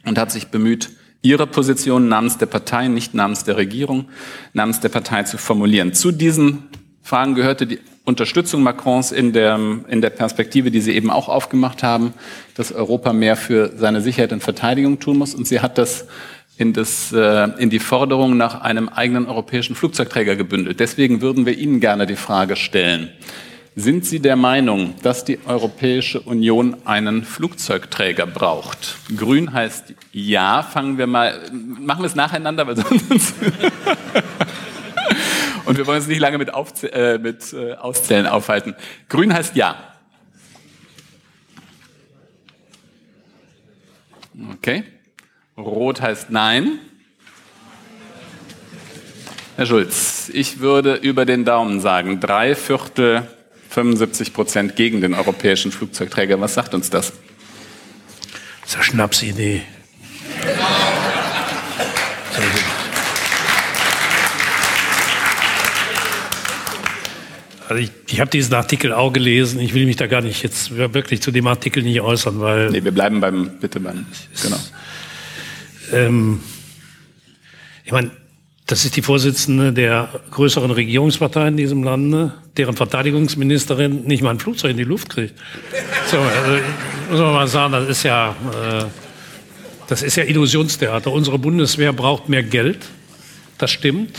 und 0.04 0.18
hat 0.18 0.30
sich 0.30 0.46
bemüht, 0.46 0.90
ihre 1.20 1.48
Position 1.48 2.06
namens 2.06 2.38
der 2.38 2.46
Partei, 2.46 2.86
nicht 2.86 3.12
namens 3.12 3.42
der 3.42 3.56
Regierung, 3.56 4.08
namens 4.52 4.78
der 4.78 4.90
Partei 4.90 5.24
zu 5.24 5.36
formulieren. 5.36 5.94
Zu 5.94 6.12
diesen 6.12 6.68
Fragen 7.02 7.34
gehörte 7.34 7.66
die 7.66 7.80
Unterstützung 8.06 8.62
Macrons 8.62 9.10
in 9.10 9.32
der, 9.32 9.58
in 9.88 10.00
der 10.00 10.10
Perspektive, 10.10 10.70
die 10.70 10.80
Sie 10.80 10.94
eben 10.94 11.10
auch 11.10 11.28
aufgemacht 11.28 11.82
haben, 11.82 12.14
dass 12.54 12.72
Europa 12.72 13.12
mehr 13.12 13.36
für 13.36 13.72
seine 13.76 14.00
Sicherheit 14.00 14.32
und 14.32 14.42
Verteidigung 14.42 15.00
tun 15.00 15.18
muss. 15.18 15.34
Und 15.34 15.46
sie 15.46 15.60
hat 15.60 15.76
das 15.76 16.06
in, 16.56 16.72
das, 16.72 17.12
äh, 17.12 17.48
in 17.58 17.68
die 17.68 17.80
Forderung 17.80 18.36
nach 18.36 18.60
einem 18.60 18.88
eigenen 18.88 19.26
europäischen 19.26 19.74
Flugzeugträger 19.74 20.36
gebündelt. 20.36 20.78
Deswegen 20.78 21.20
würden 21.20 21.46
wir 21.46 21.58
Ihnen 21.58 21.80
gerne 21.80 22.06
die 22.06 22.16
Frage 22.16 22.54
stellen. 22.54 23.10
Sind 23.74 24.06
Sie 24.06 24.20
der 24.20 24.36
Meinung, 24.36 24.94
dass 25.02 25.24
die 25.24 25.40
Europäische 25.44 26.20
Union 26.20 26.76
einen 26.84 27.24
Flugzeugträger 27.24 28.24
braucht? 28.26 28.96
Grün 29.16 29.52
heißt 29.52 29.92
ja. 30.12 30.62
Fangen 30.62 30.96
wir 30.96 31.08
mal, 31.08 31.34
machen 31.52 32.02
wir 32.02 32.06
es 32.06 32.14
nacheinander, 32.14 32.66
weil 32.68 32.76
sonst 32.76 33.34
Und 35.66 35.76
wir 35.78 35.86
wollen 35.86 35.98
uns 35.98 36.06
nicht 36.06 36.20
lange 36.20 36.38
mit, 36.38 36.50
äh, 36.84 37.18
mit 37.18 37.52
äh, 37.52 37.74
Auszählen 37.74 38.26
aufhalten. 38.26 38.74
Grün 39.08 39.34
heißt 39.34 39.56
ja. 39.56 39.76
Okay. 44.54 44.84
Rot 45.56 46.00
heißt 46.00 46.30
nein. 46.30 46.78
Herr 49.56 49.66
Schulz, 49.66 50.30
ich 50.32 50.60
würde 50.60 50.94
über 50.94 51.24
den 51.24 51.44
Daumen 51.44 51.80
sagen, 51.80 52.20
drei 52.20 52.54
Viertel, 52.54 53.26
75 53.70 54.34
Prozent 54.34 54.76
gegen 54.76 55.00
den 55.00 55.14
europäischen 55.14 55.72
Flugzeugträger. 55.72 56.40
Was 56.40 56.54
sagt 56.54 56.74
uns 56.74 56.90
das? 56.90 57.12
Das 58.60 58.70
ist 58.70 58.74
eine 58.76 58.84
Schnapsidee. 58.84 59.62
Also 67.68 67.82
ich, 67.82 67.90
ich 68.08 68.20
habe 68.20 68.30
diesen 68.30 68.54
Artikel 68.54 68.92
auch 68.92 69.12
gelesen. 69.12 69.60
Ich 69.60 69.74
will 69.74 69.86
mich 69.86 69.96
da 69.96 70.06
gar 70.06 70.22
nicht 70.22 70.42
jetzt 70.42 70.76
wirklich 70.76 71.20
zu 71.20 71.30
dem 71.30 71.46
Artikel 71.46 71.82
nicht 71.82 72.00
äußern, 72.00 72.40
weil. 72.40 72.70
Nee, 72.70 72.84
wir 72.84 72.92
bleiben 72.92 73.20
beim, 73.20 73.58
bitte 73.60 73.80
beim, 73.80 74.06
genau. 74.40 74.58
Ähm, 75.92 76.40
ich 77.84 77.92
meine, 77.92 78.10
das 78.66 78.84
ist 78.84 78.96
die 78.96 79.02
Vorsitzende 79.02 79.72
der 79.72 80.08
größeren 80.32 80.70
Regierungspartei 80.70 81.48
in 81.48 81.56
diesem 81.56 81.84
Lande, 81.84 82.34
deren 82.56 82.76
Verteidigungsministerin 82.76 84.04
nicht 84.04 84.22
mal 84.22 84.30
ein 84.30 84.40
Flugzeug 84.40 84.72
in 84.72 84.76
die 84.76 84.84
Luft 84.84 85.08
kriegt. 85.10 85.34
So, 86.10 86.18
also, 86.18 86.62
muss 87.10 87.20
man 87.20 87.32
mal 87.32 87.48
sagen, 87.48 87.72
das 87.72 87.88
ist 87.88 88.02
ja, 88.02 88.30
äh, 88.30 88.84
das 89.88 90.02
ist 90.02 90.16
ja 90.16 90.24
Illusionstheater. 90.24 91.12
Unsere 91.12 91.38
Bundeswehr 91.38 91.92
braucht 91.92 92.28
mehr 92.28 92.42
Geld. 92.42 92.78
Das 93.58 93.70
stimmt. 93.70 94.18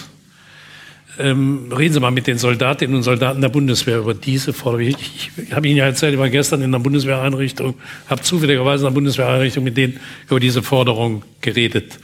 Ähm, 1.19 1.71
reden 1.75 1.93
Sie 1.93 1.99
mal 1.99 2.11
mit 2.11 2.27
den 2.27 2.37
Soldatinnen 2.37 2.95
und 2.95 3.03
Soldaten 3.03 3.41
der 3.41 3.49
Bundeswehr 3.49 3.99
über 3.99 4.13
diese 4.13 4.53
Forderung. 4.53 4.87
Ich, 4.87 5.31
ich 5.37 5.53
habe 5.53 5.67
Ihnen 5.67 5.77
ja 5.77 5.85
erzählt, 5.85 6.13
ich 6.13 6.19
war 6.19 6.29
gestern 6.29 6.61
in 6.61 6.73
einer 6.73 6.79
Bundeswehreinrichtung, 6.83 7.75
habe 8.07 8.21
zufälligerweise 8.21 8.83
in 8.83 8.87
einer 8.87 8.93
Bundeswehreinrichtung 8.93 9.63
mit 9.63 9.77
denen 9.77 9.99
über 10.29 10.39
diese 10.39 10.61
Forderung 10.61 11.23
geredet. 11.41 11.97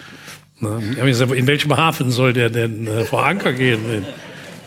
Ne? 0.60 0.82
Ich 0.94 0.98
habe 0.98 1.10
gesagt, 1.10 1.32
in 1.32 1.46
welchem 1.46 1.76
Hafen 1.78 2.10
soll 2.12 2.34
der 2.34 2.50
denn 2.50 2.88
äh, 2.88 3.04
vor 3.04 3.26
Anker 3.26 3.54
gehen? 3.54 4.06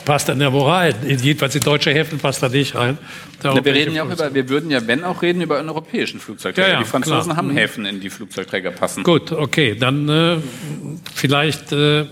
Passt 0.05 0.29
dann 0.29 0.41
wo 0.53 0.61
rein? 0.69 0.95
Jedenfalls 1.05 1.55
die 1.55 1.61
deutsche 1.61 1.91
Häfen 1.91 2.21
passt 2.21 2.41
da 2.41 2.49
nicht 2.49 2.77
rein. 2.77 2.97
Na, 3.43 3.65
wir 3.65 3.75
reden 3.75 3.93
ja 3.93 4.05
auch 4.05 4.11
über, 4.11 4.33
wir 4.33 4.49
würden 4.49 4.71
ja, 4.71 4.87
wenn 4.87 5.03
auch 5.03 5.21
reden, 5.21 5.43
über 5.43 5.59
einen 5.59 5.69
europäischen 5.69 6.21
Flugzeugträger. 6.21 6.69
Ja, 6.69 6.75
ja, 6.75 6.79
die 6.79 6.85
Franzosen 6.85 7.25
klar. 7.25 7.37
haben 7.37 7.49
mhm. 7.49 7.57
Häfen, 7.57 7.87
in 7.87 8.01
die 8.01 8.09
Flugzeugträger 8.09 8.71
passen. 8.71 9.03
Gut, 9.03 9.33
okay, 9.33 9.75
dann 9.75 10.09
äh, 10.09 10.37
vielleicht 11.13 11.73
äh, 11.73 12.05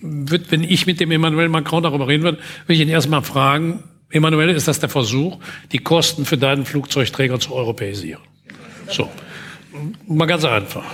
wird, 0.00 0.50
wenn 0.50 0.62
ich 0.62 0.86
mit 0.86 1.00
dem 1.00 1.10
Emmanuel 1.10 1.48
Macron 1.48 1.82
darüber 1.82 2.08
reden 2.08 2.24
würde, 2.24 2.38
würde 2.66 2.74
ich 2.74 2.80
ihn 2.80 2.88
erstmal 2.88 3.22
fragen, 3.22 3.82
Emmanuel, 4.10 4.50
ist 4.50 4.68
das 4.68 4.78
der 4.78 4.88
Versuch, 4.88 5.38
die 5.72 5.78
Kosten 5.78 6.24
für 6.24 6.38
deinen 6.38 6.64
Flugzeugträger 6.64 7.40
zu 7.40 7.54
europäisieren? 7.54 8.20
So. 8.88 9.10
Mal 10.06 10.26
ganz 10.26 10.44
einfach. 10.44 10.84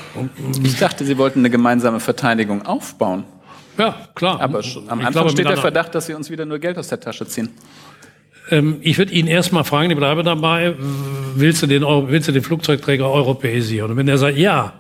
Ich 0.65 0.79
dachte, 0.79 1.05
Sie 1.05 1.17
wollten 1.19 1.41
eine 1.41 1.51
gemeinsame 1.51 2.01
Verteidigung 2.01 2.63
aufbauen. 2.63 3.25
Ja, 3.79 4.09
klar. 4.15 4.41
Aber 4.41 4.61
am 4.89 4.99
Anfang 4.99 5.13
glaube, 5.13 5.31
steht 5.31 5.49
der 5.49 5.57
Verdacht, 5.57 5.95
dass 5.95 6.07
Sie 6.07 6.15
uns 6.15 6.31
wieder 6.31 6.45
nur 6.45 6.59
Geld 6.59 6.79
aus 6.79 6.89
der 6.89 7.01
Tasche 7.01 7.27
ziehen. 7.27 7.51
Ähm, 8.51 8.79
ich 8.81 8.99
würde 8.99 9.13
ihn 9.13 9.27
erstmal 9.27 9.65
fragen, 9.65 9.91
ich 9.91 9.97
bleibe 9.97 10.25
dabei, 10.25 10.75
willst 11.35 11.63
du, 11.63 11.67
den, 11.67 11.83
willst 11.83 12.29
du 12.29 12.33
den 12.33 12.43
Flugzeugträger 12.43 13.09
europäisieren? 13.09 13.93
Und 13.93 13.97
wenn 13.97 14.09
er 14.09 14.19
sagt, 14.19 14.37
ja, 14.37 14.73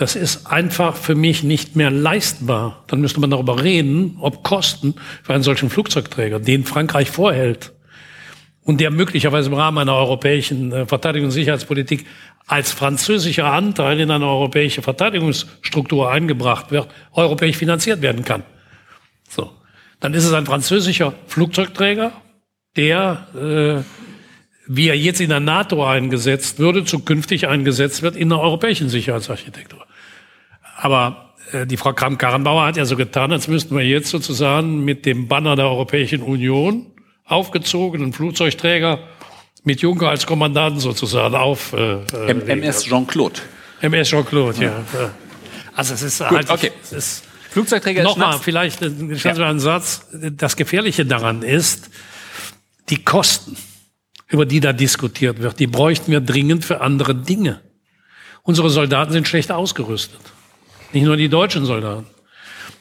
das 0.00 0.16
ist 0.16 0.46
einfach 0.46 0.96
für 0.96 1.14
mich 1.14 1.42
nicht 1.42 1.76
mehr 1.76 1.90
leistbar. 1.90 2.84
Dann 2.86 3.02
müsste 3.02 3.20
man 3.20 3.28
darüber 3.28 3.62
reden, 3.62 4.16
ob 4.20 4.42
Kosten 4.42 4.94
für 5.22 5.34
einen 5.34 5.42
solchen 5.42 5.68
Flugzeugträger, 5.68 6.40
den 6.40 6.64
Frankreich 6.64 7.10
vorhält 7.10 7.74
und 8.62 8.80
der 8.80 8.90
möglicherweise 8.90 9.50
im 9.50 9.54
Rahmen 9.54 9.76
einer 9.76 9.94
europäischen 9.94 10.72
äh, 10.72 10.86
Verteidigungs- 10.86 11.24
und 11.24 11.30
Sicherheitspolitik 11.32 12.06
als 12.46 12.72
französischer 12.72 13.52
Anteil 13.52 14.00
in 14.00 14.10
eine 14.10 14.26
europäische 14.26 14.80
Verteidigungsstruktur 14.80 16.10
eingebracht 16.10 16.70
wird, 16.70 16.88
europäisch 17.12 17.58
finanziert 17.58 18.00
werden 18.00 18.24
kann. 18.24 18.42
So, 19.28 19.52
dann 20.00 20.14
ist 20.14 20.24
es 20.24 20.32
ein 20.32 20.46
französischer 20.46 21.12
Flugzeugträger, 21.26 22.12
der 22.74 23.84
äh, 23.84 23.84
wie 24.72 24.88
er 24.88 24.96
jetzt 24.96 25.20
in 25.20 25.30
der 25.30 25.40
NATO 25.40 25.84
eingesetzt 25.84 26.60
würde, 26.60 26.84
zukünftig 26.84 27.48
eingesetzt 27.48 28.02
wird 28.02 28.14
in 28.14 28.28
der 28.28 28.38
europäischen 28.38 28.88
Sicherheitsarchitektur. 28.88 29.84
Aber 30.80 31.34
äh, 31.52 31.66
die 31.66 31.76
Frau 31.76 31.92
Kramp-Karrenbauer 31.92 32.64
hat 32.64 32.76
ja 32.76 32.86
so 32.86 32.96
getan, 32.96 33.32
als 33.32 33.48
müssten 33.48 33.76
wir 33.76 33.84
jetzt 33.84 34.08
sozusagen 34.08 34.82
mit 34.84 35.04
dem 35.04 35.28
Banner 35.28 35.54
der 35.54 35.66
Europäischen 35.66 36.22
Union 36.22 36.86
aufgezogenen 37.24 38.12
Flugzeugträger 38.12 38.98
mit 39.62 39.82
Juncker 39.82 40.08
als 40.08 40.26
Kommandanten 40.26 40.80
sozusagen 40.80 41.34
auf. 41.34 41.74
Äh, 41.74 42.02
äh 42.12 42.30
MS 42.30 42.84
Jean-Claude. 42.84 43.40
MS 43.82 44.08
Jean-Claude, 44.08 44.64
ja. 44.64 44.70
ja. 44.94 45.10
Also 45.74 45.94
es 45.94 46.02
ist 46.02 46.18
Gut, 46.20 46.30
halt. 46.30 46.50
Okay. 46.50 46.72
Es 46.82 46.92
ist 46.92 47.24
Flugzeugträger 47.50 48.02
Nochmal, 48.02 48.38
vielleicht 48.38 48.80
äh, 48.80 48.88
ja. 48.88 49.32
einen 49.34 49.60
Satz. 49.60 50.06
Das 50.12 50.56
Gefährliche 50.56 51.04
daran 51.04 51.42
ist, 51.42 51.90
die 52.88 53.04
Kosten, 53.04 53.56
über 54.28 54.46
die 54.46 54.60
da 54.60 54.72
diskutiert 54.72 55.40
wird, 55.40 55.58
die 55.58 55.66
bräuchten 55.66 56.10
wir 56.10 56.20
dringend 56.20 56.64
für 56.64 56.80
andere 56.80 57.14
Dinge. 57.14 57.60
Unsere 58.42 58.70
Soldaten 58.70 59.12
sind 59.12 59.28
schlecht 59.28 59.52
ausgerüstet. 59.52 60.20
Nicht 60.92 61.04
nur 61.04 61.16
die 61.16 61.28
deutschen 61.28 61.64
Soldaten. 61.64 62.06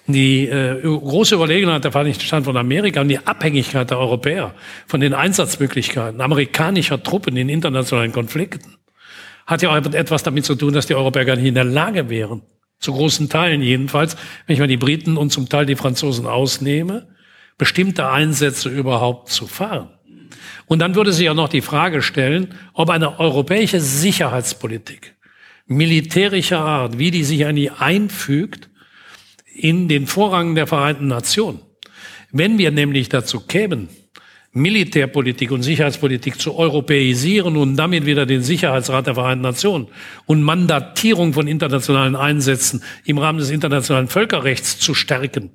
Die 0.08 0.48
äh, 0.48 0.82
große 0.82 1.36
Überlegenheit 1.36 1.84
der 1.84 1.92
Vereinigten 1.92 2.22
Staaten 2.22 2.46
von 2.46 2.58
Amerika 2.58 3.02
und 3.02 3.10
die 3.10 3.20
Abhängigkeit 3.20 3.92
der 3.92 4.00
Europäer 4.00 4.56
von 4.88 5.02
den 5.02 5.14
Einsatzmöglichkeiten 5.14 6.20
amerikanischer 6.20 7.04
Truppen 7.04 7.38
in 7.38 7.48
internationalen 7.48 8.12
Konflikten 8.12 8.78
hat 9.46 9.62
ja 9.62 9.70
auch 9.70 9.76
etwas 9.76 10.24
damit 10.24 10.46
zu 10.46 10.56
tun, 10.56 10.74
dass 10.74 10.88
die 10.88 10.96
Europäer 10.96 11.26
gar 11.26 11.36
nicht 11.36 11.46
in 11.46 11.56
der 11.56 11.64
Lage 11.64 12.10
wären, 12.10 12.42
zu 12.80 12.94
großen 12.94 13.30
Teilen 13.30 13.62
jedenfalls, 13.62 14.16
wenn 14.46 14.54
ich 14.54 14.60
mal 14.60 14.68
die 14.68 14.78
Briten 14.78 15.18
und 15.18 15.32
zum 15.32 15.50
Teil 15.50 15.66
die 15.66 15.76
Franzosen 15.76 16.26
ausnehme, 16.26 17.08
bestimmte 17.58 18.10
Einsätze 18.10 18.70
überhaupt 18.70 19.30
zu 19.30 19.48
fahren. 19.48 19.90
Und 20.66 20.80
dann 20.80 20.96
würde 20.96 21.12
sich 21.12 21.26
ja 21.26 21.34
noch 21.34 21.50
die 21.50 21.62
Frage 21.62 22.02
stellen, 22.02 22.56
ob 22.74 22.90
eine 22.90 23.20
europäische 23.20 23.80
Sicherheitspolitik 23.80 25.16
militärischer 25.70 26.60
Art, 26.60 27.00
wie 27.00 27.12
die 27.12 27.24
sich 27.24 27.46
eigentlich 27.46 27.72
einfügt 27.72 28.70
in 29.56 29.88
den 29.88 30.08
Vorrang 30.08 30.56
der 30.56 30.68
Vereinten 30.68 31.08
Nationen. 31.08 31.62
Wenn 32.32 32.58
wir 32.58 32.72
nämlich 32.72 33.08
dazu 33.10 33.40
kämen, 33.40 33.88
Militärpolitik 34.52 35.52
und 35.52 35.62
Sicherheitspolitik 35.62 36.42
zu 36.42 36.56
europäisieren 36.56 37.56
und 37.56 37.76
damit 37.76 38.08
wieder 38.08 38.26
den 38.26 38.42
Sicherheitsrat 38.42 39.06
der 39.06 39.14
Vereinten 39.14 39.44
Nationen 39.44 39.88
und 40.26 40.42
Mandatierung 40.42 41.34
von 41.34 41.48
internationalen 41.48 42.16
Einsätzen 42.16 42.84
im 43.06 43.20
Rahmen 43.20 43.38
des 43.38 43.52
internationalen 43.52 44.08
Völkerrechts 44.08 44.80
zu 44.80 44.96
stärken, 44.96 45.52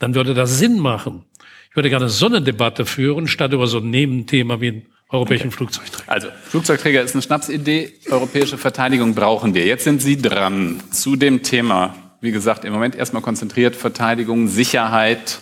dann 0.00 0.16
würde 0.16 0.34
das 0.34 0.58
Sinn 0.58 0.80
machen. 0.80 1.24
Ich 1.70 1.76
würde 1.76 1.88
gerne 1.88 2.08
so 2.08 2.26
eine 2.26 2.42
Debatte 2.42 2.84
führen, 2.84 3.28
statt 3.28 3.52
über 3.52 3.68
so 3.68 3.78
ein 3.78 3.90
Nebenthema 3.90 4.60
wie 4.60 4.86
europäischen 5.12 5.48
okay. 5.48 5.56
Flugzeugträger. 5.56 6.10
Also, 6.10 6.28
Flugzeugträger 6.44 7.02
ist 7.02 7.14
eine 7.14 7.22
Schnapsidee. 7.22 7.92
Europäische 8.10 8.58
Verteidigung 8.58 9.14
brauchen 9.14 9.54
wir. 9.54 9.64
Jetzt 9.66 9.84
sind 9.84 10.02
Sie 10.02 10.20
dran 10.20 10.82
zu 10.90 11.16
dem 11.16 11.42
Thema. 11.42 11.94
Wie 12.20 12.32
gesagt, 12.32 12.64
im 12.64 12.72
Moment 12.72 12.94
erstmal 12.94 13.22
konzentriert 13.22 13.76
Verteidigung, 13.76 14.48
Sicherheit, 14.48 15.40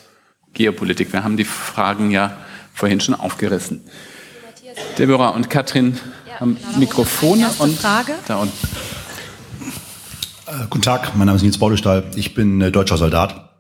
Geopolitik. 0.55 1.13
Wir 1.13 1.23
haben 1.23 1.37
die 1.37 1.45
Fragen 1.45 2.11
ja 2.11 2.37
vorhin 2.75 3.01
schon 3.01 3.15
aufgerissen. 3.15 3.85
Deborah 4.99 5.31
und 5.31 5.51
Katrin, 5.51 5.99
ja. 6.27 6.41
haben 6.41 6.57
Mikrofone 6.79 7.51
und 7.59 7.79
Frage. 7.79 8.15
da 8.27 8.37
unten. 8.37 8.69
Äh, 10.47 10.67
guten 10.69 10.83
Tag, 10.83 11.17
mein 11.17 11.27
Name 11.27 11.37
ist 11.37 11.43
Nils 11.43 11.59
Baudestahl. 11.59 12.05
Ich 12.17 12.35
bin 12.35 12.61
äh, 12.61 12.73
deutscher 12.73 12.97
Soldat. 12.97 13.51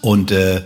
Und 0.00 0.30
äh, 0.30 0.62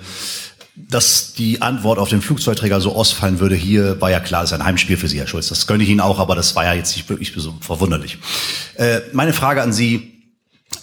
dass 0.89 1.35
die 1.35 1.63
Antwort 1.63 1.99
auf 1.99 2.09
den 2.09 2.23
Flugzeugträger 2.23 2.81
so 2.81 2.95
ausfallen 2.95 3.41
würde 3.41 3.55
hier, 3.55 4.01
war 4.01 4.11
ja 4.11 4.21
klar, 4.21 4.43
das 4.43 4.53
ist 4.53 4.59
ein 4.59 4.65
Heimspiel 4.65 4.97
für 4.97 5.09
Sie, 5.09 5.19
Herr 5.19 5.27
Schulz. 5.27 5.49
Das 5.49 5.67
gönne 5.67 5.83
ich 5.83 5.89
Ihnen 5.89 6.01
auch, 6.01 6.19
aber 6.19 6.35
das 6.35 6.57
war 6.57 6.65
ja 6.65 6.75
jetzt 6.75 6.97
nicht 6.97 7.09
wirklich 7.09 7.33
so 7.37 7.55
verwunderlich. 7.61 8.19
Äh, 8.75 9.01
meine 9.13 9.33
Frage 9.33 9.63
an 9.63 9.73
Sie, 9.73 10.21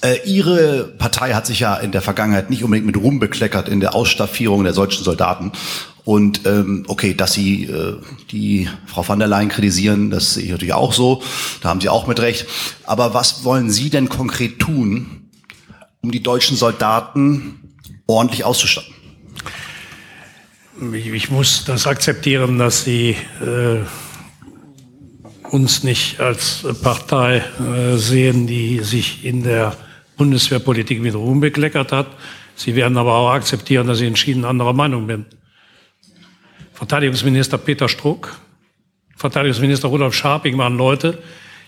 äh, 0.02 0.18
Ihre 0.26 0.84
Partei 0.98 1.34
hat 1.34 1.46
sich 1.46 1.60
ja 1.60 1.76
in 1.76 1.92
der 1.92 2.02
Vergangenheit 2.02 2.50
nicht 2.50 2.64
unbedingt 2.64 2.86
mit 2.86 2.98
Ruhm 2.98 3.20
bekleckert 3.20 3.68
in 3.70 3.80
der 3.80 3.96
Ausstaffierung 3.96 4.64
der 4.64 4.74
deutschen 4.74 5.04
Soldaten. 5.04 5.52
Und 6.04 6.46
ähm, 6.46 6.86
okay, 6.88 7.14
dass 7.14 7.34
Sie 7.34 7.66
äh, 7.66 7.98
die 8.32 8.70
Frau 8.86 9.08
van 9.08 9.20
der 9.20 9.28
Leyen 9.28 9.50
kritisieren, 9.50 10.10
das 10.10 10.36
sehe 10.36 10.46
ich 10.46 10.52
natürlich 10.52 10.74
auch 10.74 10.94
so. 10.94 11.22
Da 11.62 11.70
haben 11.70 11.82
Sie 11.82 11.90
auch 11.90 12.08
mit 12.08 12.20
recht. 12.20 12.46
Aber 12.86 13.14
was 13.14 13.44
wollen 13.44 13.70
Sie 13.70 13.90
denn 13.90 14.08
konkret 14.08 14.60
tun, 14.60 15.30
um 16.02 16.12
die 16.12 16.24
deutschen 16.24 16.56
Soldaten 16.56 17.76
ordentlich 18.06 18.46
auszustatten? 18.46 18.94
Ich, 20.94 21.32
muss 21.32 21.66
das 21.66 21.88
akzeptieren, 21.88 22.60
dass 22.60 22.84
Sie 22.84 23.16
äh, 23.42 23.80
uns 25.50 25.84
nicht 25.84 26.20
als 26.20 26.68
Partei 26.84 27.38
äh, 27.38 27.98
sehen, 27.98 28.46
die 28.46 28.82
sich 28.84 29.26
in 29.26 29.42
der 29.42 29.76
Bundeswehrpolitik 30.18 31.02
mit 31.02 31.16
Ruhm 31.16 31.40
bekleckert 31.40 31.92
hat. 31.92 32.08
Sie 32.56 32.76
werden 32.76 32.96
aber 32.98 33.16
auch 33.16 33.32
akzeptieren, 33.32 33.88
dass 33.88 34.02
ich 34.02 34.08
entschieden 34.08 34.46
anderer 34.46 34.74
Meinung 34.74 35.08
bin. 35.08 35.26
Verteidigungsminister 36.74 37.58
Peter 37.58 37.90
Struck, 37.90 38.40
Verteidigungsminister 39.16 39.88
Rudolf 39.88 40.14
Scharping 40.14 40.60
waren 40.60 40.78
Leute, 40.78 41.18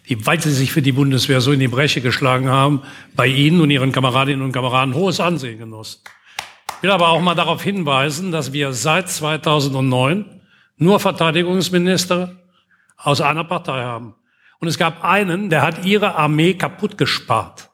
die, 0.07 0.23
weil 0.23 0.39
sie 0.39 0.51
sich 0.51 0.71
für 0.71 0.83
die 0.83 0.91
Bundeswehr 0.91 1.41
so 1.41 1.51
in 1.51 1.59
die 1.59 1.67
Bresche 1.67 2.01
geschlagen 2.01 2.47
haben, 2.47 2.83
bei 3.15 3.25
Ihnen 3.25 3.59
und 3.59 3.71
Ihren 3.71 3.91
Kameradinnen 3.91 4.43
und 4.43 4.51
Kameraden 4.51 4.93
hohes 4.93 5.19
Ansehen 5.19 5.57
genossen. 5.57 5.99
Ich 6.79 6.83
will 6.83 6.91
aber 6.91 7.09
auch 7.09 7.19
mal 7.19 7.35
darauf 7.35 7.61
hinweisen, 7.61 8.31
dass 8.31 8.53
wir 8.53 8.71
seit 8.71 9.09
2009 9.09 10.23
nur 10.77 11.01
Verteidigungsminister 11.01 12.37
aus 12.95 13.19
einer 13.19 13.43
Partei 13.43 13.83
haben. 13.83 14.15
Und 14.61 14.69
es 14.69 14.77
gab 14.77 15.03
einen, 15.03 15.49
der 15.49 15.61
hat 15.61 15.83
ihre 15.83 16.15
Armee 16.15 16.53
kaputt 16.53 16.97
gespart. 16.97 17.69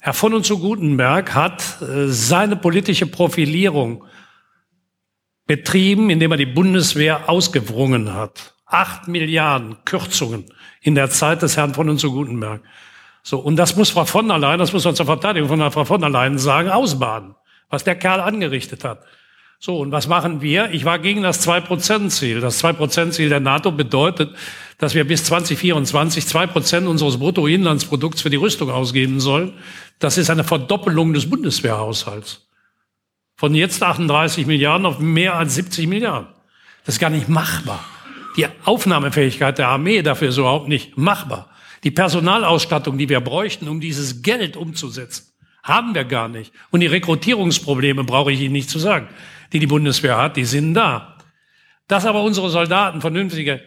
Herr 0.00 0.14
von 0.14 0.32
und 0.32 0.46
zu 0.46 0.58
Gutenberg 0.58 1.34
hat 1.34 1.82
äh, 1.82 2.08
seine 2.08 2.56
politische 2.56 3.06
Profilierung 3.06 4.04
betrieben, 5.46 6.08
indem 6.08 6.30
er 6.30 6.38
die 6.38 6.46
Bundeswehr 6.46 7.28
ausgewrungen 7.28 8.14
hat. 8.14 8.54
Acht 8.64 9.06
Milliarden 9.06 9.76
Kürzungen 9.84 10.46
in 10.80 10.94
der 10.94 11.10
Zeit 11.10 11.42
des 11.42 11.58
Herrn 11.58 11.74
von 11.74 11.90
und 11.90 11.98
zu 11.98 12.10
Gutenberg. 12.10 12.62
So, 13.22 13.38
und 13.38 13.56
das 13.56 13.76
muss 13.76 13.90
Frau 13.90 14.06
von 14.06 14.28
der 14.28 14.38
Leyen, 14.38 14.58
das 14.58 14.72
muss 14.72 14.86
man 14.86 14.94
zur 14.94 15.04
Verteidigung 15.04 15.50
von 15.50 15.70
Frau 15.70 15.84
von 15.84 16.00
der 16.00 16.08
Leyen 16.08 16.38
sagen, 16.38 16.70
ausbaden, 16.70 17.34
was 17.72 17.84
der 17.84 17.96
Kerl 17.96 18.20
angerichtet 18.20 18.84
hat. 18.84 19.02
So, 19.58 19.78
und 19.78 19.92
was 19.92 20.06
machen 20.06 20.42
wir? 20.42 20.70
Ich 20.72 20.84
war 20.84 20.98
gegen 20.98 21.22
das 21.22 21.46
2-Prozent-Ziel. 21.48 22.40
Das 22.40 22.62
2-Prozent-Ziel 22.62 23.30
der 23.30 23.40
NATO 23.40 23.72
bedeutet, 23.72 24.34
dass 24.76 24.94
wir 24.94 25.06
bis 25.06 25.24
2024 25.24 26.26
2 26.26 26.48
Prozent 26.48 26.86
unseres 26.86 27.18
Bruttoinlandsprodukts 27.18 28.20
für 28.20 28.28
die 28.28 28.36
Rüstung 28.36 28.70
ausgeben 28.70 29.20
sollen. 29.20 29.54
Das 30.00 30.18
ist 30.18 30.28
eine 30.28 30.44
Verdoppelung 30.44 31.14
des 31.14 31.30
Bundeswehrhaushalts. 31.30 32.46
Von 33.36 33.54
jetzt 33.54 33.82
38 33.82 34.46
Milliarden 34.46 34.84
auf 34.84 34.98
mehr 34.98 35.36
als 35.36 35.54
70 35.54 35.86
Milliarden. 35.86 36.28
Das 36.84 36.96
ist 36.96 37.00
gar 37.00 37.10
nicht 37.10 37.30
machbar. 37.30 37.82
Die 38.36 38.46
Aufnahmefähigkeit 38.64 39.56
der 39.56 39.68
Armee 39.68 40.02
dafür 40.02 40.28
ist 40.28 40.36
überhaupt 40.36 40.68
nicht 40.68 40.98
machbar. 40.98 41.48
Die 41.84 41.90
Personalausstattung, 41.90 42.98
die 42.98 43.08
wir 43.08 43.20
bräuchten, 43.20 43.68
um 43.68 43.80
dieses 43.80 44.22
Geld 44.22 44.56
umzusetzen, 44.58 45.31
haben 45.62 45.94
wir 45.94 46.04
gar 46.04 46.28
nicht. 46.28 46.52
Und 46.70 46.80
die 46.80 46.86
Rekrutierungsprobleme 46.86 48.04
brauche 48.04 48.32
ich 48.32 48.40
Ihnen 48.40 48.52
nicht 48.52 48.70
zu 48.70 48.78
sagen 48.78 49.08
die 49.52 49.58
die 49.58 49.66
Bundeswehr 49.66 50.16
hat, 50.16 50.36
die 50.36 50.44
sind 50.44 50.74
da. 50.74 51.16
Dass 51.88 52.06
aber 52.06 52.22
unsere 52.22 52.48
Soldaten 52.48 53.00
vernünftige, 53.00 53.60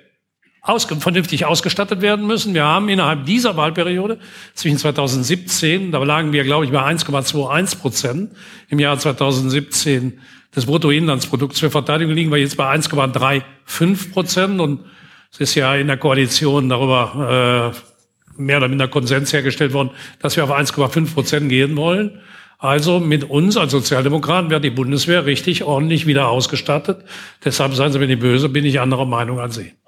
ausge, 0.61 0.95
vernünftig 0.95 1.45
ausgestattet 1.45 2.01
werden 2.01 2.25
müssen. 2.25 2.53
Wir 2.53 2.63
haben 2.63 2.89
innerhalb 2.89 3.25
dieser 3.25 3.55
Wahlperiode 3.55 4.19
zwischen 4.55 4.77
2017, 4.77 5.91
da 5.91 6.03
lagen 6.03 6.33
wir, 6.33 6.43
glaube 6.43 6.65
ich, 6.65 6.71
bei 6.71 6.81
1,21 6.81 7.79
Prozent 7.79 8.31
im 8.69 8.79
Jahr 8.79 8.97
2017 8.97 10.19
des 10.55 10.65
Bruttoinlandsprodukts 10.65 11.59
für 11.59 11.69
Verteidigung 11.69 12.13
liegen 12.13 12.31
wir 12.31 12.37
jetzt 12.39 12.57
bei 12.57 12.73
1,35 12.73 14.11
Prozent 14.11 14.59
und 14.59 14.85
es 15.31 15.39
ist 15.39 15.55
ja 15.55 15.75
in 15.75 15.87
der 15.87 15.97
Koalition 15.97 16.69
darüber 16.69 17.73
äh, 17.75 17.94
mehr 18.37 18.57
oder 18.57 18.67
minder 18.67 18.87
Konsens 18.87 19.33
hergestellt 19.33 19.73
worden, 19.73 19.91
dass 20.19 20.35
wir 20.35 20.43
auf 20.43 20.51
1,5 20.51 21.13
Prozent 21.13 21.49
gehen 21.49 21.75
wollen. 21.75 22.19
Also 22.57 22.99
mit 22.99 23.25
uns 23.25 23.57
als 23.57 23.71
Sozialdemokraten 23.71 24.49
wird 24.49 24.63
die 24.63 24.69
Bundeswehr 24.69 25.25
richtig 25.25 25.63
ordentlich 25.63 26.07
wieder 26.07 26.29
ausgestattet. 26.29 27.03
Deshalb 27.43 27.73
seien 27.75 27.91
Sie 27.91 27.99
mir 27.99 28.07
nicht 28.07 28.21
böse, 28.21 28.49
bin 28.49 28.65
ich 28.65 28.79
anderer 28.79 29.05
Meinung 29.05 29.39
als 29.39 29.55
Sie. 29.55 29.73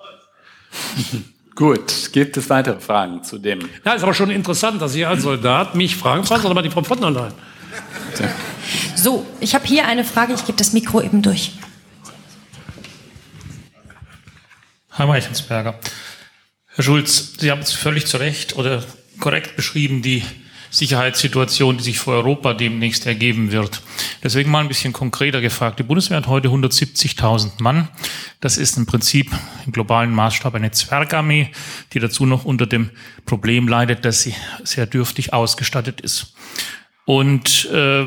Gut, 1.55 2.11
gibt 2.11 2.37
es 2.37 2.49
weitere 2.51 2.79
Fragen 2.79 3.23
zu 3.23 3.39
dem? 3.39 3.61
Ja, 3.83 3.93
ist 3.93 4.03
aber 4.03 4.13
schon 4.13 4.29
interessant, 4.29 4.79
dass 4.79 4.93
Sie 4.93 5.05
als 5.05 5.23
Soldat 5.23 5.73
mich 5.73 5.95
fragen, 5.95 6.23
fragen 6.23 6.43
Sie 6.43 6.47
doch 6.47 6.53
mal 6.53 6.61
die 6.61 6.69
Frau 6.69 6.83
von 6.83 7.01
der 7.01 7.09
Leyen. 7.09 7.33
So, 8.95 9.25
ich 9.39 9.55
habe 9.55 9.65
hier 9.65 9.87
eine 9.87 10.03
Frage, 10.03 10.33
ich 10.33 10.45
gebe 10.45 10.57
das 10.57 10.73
Mikro 10.73 11.01
eben 11.01 11.21
durch. 11.21 11.53
Herr 14.91 15.07
Meichensberger. 15.07 15.75
Herr 16.77 16.83
Schulz, 16.83 17.33
Sie 17.39 17.49
haben 17.49 17.61
es 17.61 17.73
völlig 17.73 18.05
zu 18.05 18.17
Recht 18.17 18.55
oder 18.55 18.83
korrekt 19.19 19.55
beschrieben, 19.55 20.03
die 20.03 20.21
Sicherheitssituation, 20.69 21.77
die 21.77 21.83
sich 21.83 21.97
für 21.97 22.11
Europa 22.11 22.53
demnächst 22.53 23.07
ergeben 23.07 23.51
wird. 23.51 23.81
Deswegen 24.21 24.51
mal 24.51 24.59
ein 24.59 24.67
bisschen 24.67 24.93
konkreter 24.93 25.41
gefragt. 25.41 25.79
Die 25.79 25.83
Bundeswehr 25.83 26.17
hat 26.17 26.27
heute 26.27 26.49
170.000 26.49 27.63
Mann. 27.63 27.87
Das 28.41 28.59
ist 28.59 28.77
im 28.77 28.85
Prinzip 28.85 29.31
im 29.65 29.71
globalen 29.71 30.13
Maßstab 30.13 30.53
eine 30.53 30.69
Zwergarmee, 30.69 31.49
die 31.93 31.99
dazu 31.99 32.27
noch 32.27 32.45
unter 32.45 32.67
dem 32.67 32.91
Problem 33.25 33.67
leidet, 33.67 34.05
dass 34.05 34.21
sie 34.21 34.35
sehr 34.63 34.85
dürftig 34.85 35.33
ausgestattet 35.33 35.99
ist. 35.99 36.35
Und 37.05 37.65
äh, 37.73 38.05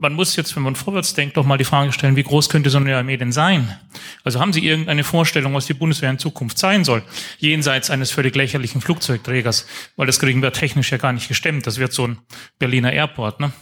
man 0.00 0.14
muss 0.14 0.36
jetzt, 0.36 0.54
wenn 0.56 0.62
man 0.62 0.76
vorwärts 0.76 1.14
denkt, 1.14 1.36
doch 1.36 1.44
mal 1.44 1.58
die 1.58 1.64
Frage 1.64 1.92
stellen, 1.92 2.16
wie 2.16 2.22
groß 2.22 2.48
könnte 2.48 2.70
so 2.70 2.78
eine 2.78 2.96
Armee 2.96 3.16
denn 3.16 3.32
sein? 3.32 3.78
Also 4.24 4.40
haben 4.40 4.52
Sie 4.52 4.64
irgendeine 4.64 5.04
Vorstellung, 5.04 5.54
was 5.54 5.66
die 5.66 5.74
Bundeswehr 5.74 6.10
in 6.10 6.18
Zukunft 6.18 6.58
sein 6.58 6.84
soll? 6.84 7.02
Jenseits 7.38 7.90
eines 7.90 8.10
völlig 8.10 8.34
lächerlichen 8.34 8.80
Flugzeugträgers, 8.80 9.66
weil 9.96 10.06
das 10.06 10.20
kriegen 10.20 10.42
wir 10.42 10.52
technisch 10.52 10.92
ja 10.92 10.98
gar 10.98 11.12
nicht 11.12 11.28
gestemmt. 11.28 11.66
Das 11.66 11.78
wird 11.78 11.92
so 11.92 12.06
ein 12.06 12.18
Berliner 12.58 12.92
Airport, 12.92 13.40
ne? 13.40 13.52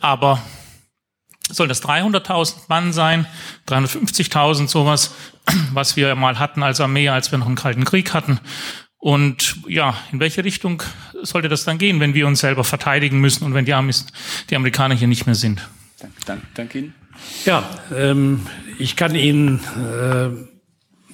Aber 0.00 0.42
soll 1.50 1.68
das 1.68 1.82
300.000 1.82 2.54
Mann 2.68 2.92
sein, 2.92 3.26
350.000 3.68 4.68
sowas, 4.68 5.14
was 5.72 5.96
wir 5.96 6.14
mal 6.14 6.38
hatten 6.38 6.62
als 6.62 6.80
Armee, 6.80 7.08
als 7.08 7.30
wir 7.30 7.38
noch 7.38 7.46
einen 7.46 7.56
Kalten 7.56 7.84
Krieg 7.84 8.14
hatten? 8.14 8.40
Und 9.00 9.56
ja, 9.66 9.96
in 10.12 10.20
welche 10.20 10.44
Richtung 10.44 10.82
sollte 11.22 11.48
das 11.48 11.64
dann 11.64 11.78
gehen, 11.78 12.00
wenn 12.00 12.12
wir 12.12 12.26
uns 12.26 12.40
selber 12.40 12.64
verteidigen 12.64 13.18
müssen 13.18 13.44
und 13.44 13.54
wenn 13.54 13.64
die, 13.64 13.72
Amis, 13.72 14.06
die 14.50 14.56
Amerikaner 14.56 14.94
hier 14.94 15.08
nicht 15.08 15.24
mehr 15.24 15.34
sind? 15.34 15.66
Danke, 15.98 16.16
danke, 16.26 16.46
danke 16.54 16.78
Ihnen. 16.78 16.94
Ja, 17.46 17.68
ähm, 17.96 18.46
ich 18.78 18.96
kann 18.96 19.14
Ihnen, 19.14 19.60
äh, 19.74 20.28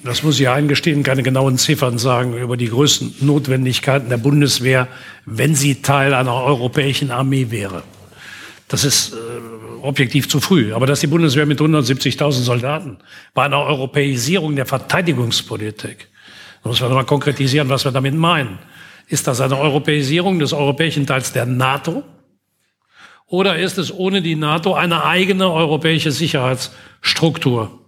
das 0.03 0.21
muss 0.21 0.37
ich 0.37 0.49
eingestehen, 0.49 1.03
keine 1.03 1.23
genauen 1.23 1.57
Ziffern 1.57 1.97
sagen 1.97 2.37
über 2.37 2.57
die 2.57 2.67
größten 2.67 3.25
Notwendigkeiten 3.25 4.09
der 4.09 4.17
Bundeswehr, 4.17 4.89
wenn 5.25 5.55
sie 5.55 5.81
Teil 5.81 6.13
einer 6.13 6.33
europäischen 6.33 7.09
Armee 7.09 7.51
wäre. 7.51 7.83
Das 8.67 8.83
ist 8.83 9.13
äh, 9.13 9.15
objektiv 9.81 10.27
zu 10.27 10.41
früh. 10.41 10.73
Aber 10.73 10.87
dass 10.87 10.99
die 10.99 11.07
Bundeswehr 11.07 11.45
mit 11.45 11.61
170.000 11.61 12.31
Soldaten 12.31 12.97
bei 13.33 13.45
einer 13.45 13.61
Europäisierung 13.61 14.57
der 14.57 14.65
Verteidigungspolitik 14.65 16.09
da 16.67 16.71
muss 16.71 16.81
man 16.81 16.93
mal 16.93 17.05
konkretisieren, 17.05 17.69
was 17.69 17.85
wir 17.85 17.93
damit 17.93 18.13
meinen. 18.13 18.59
Ist 19.07 19.25
das 19.27 19.39
eine 19.39 19.57
Europäisierung 19.57 20.39
des 20.39 20.51
europäischen 20.51 21.07
Teils 21.07 21.31
der 21.31 21.45
NATO? 21.45 22.03
Oder 23.25 23.57
ist 23.57 23.77
es 23.77 23.93
ohne 23.93 24.21
die 24.21 24.35
NATO 24.35 24.73
eine 24.73 25.05
eigene 25.05 25.49
europäische 25.49 26.11
Sicherheitsstruktur? 26.11 27.79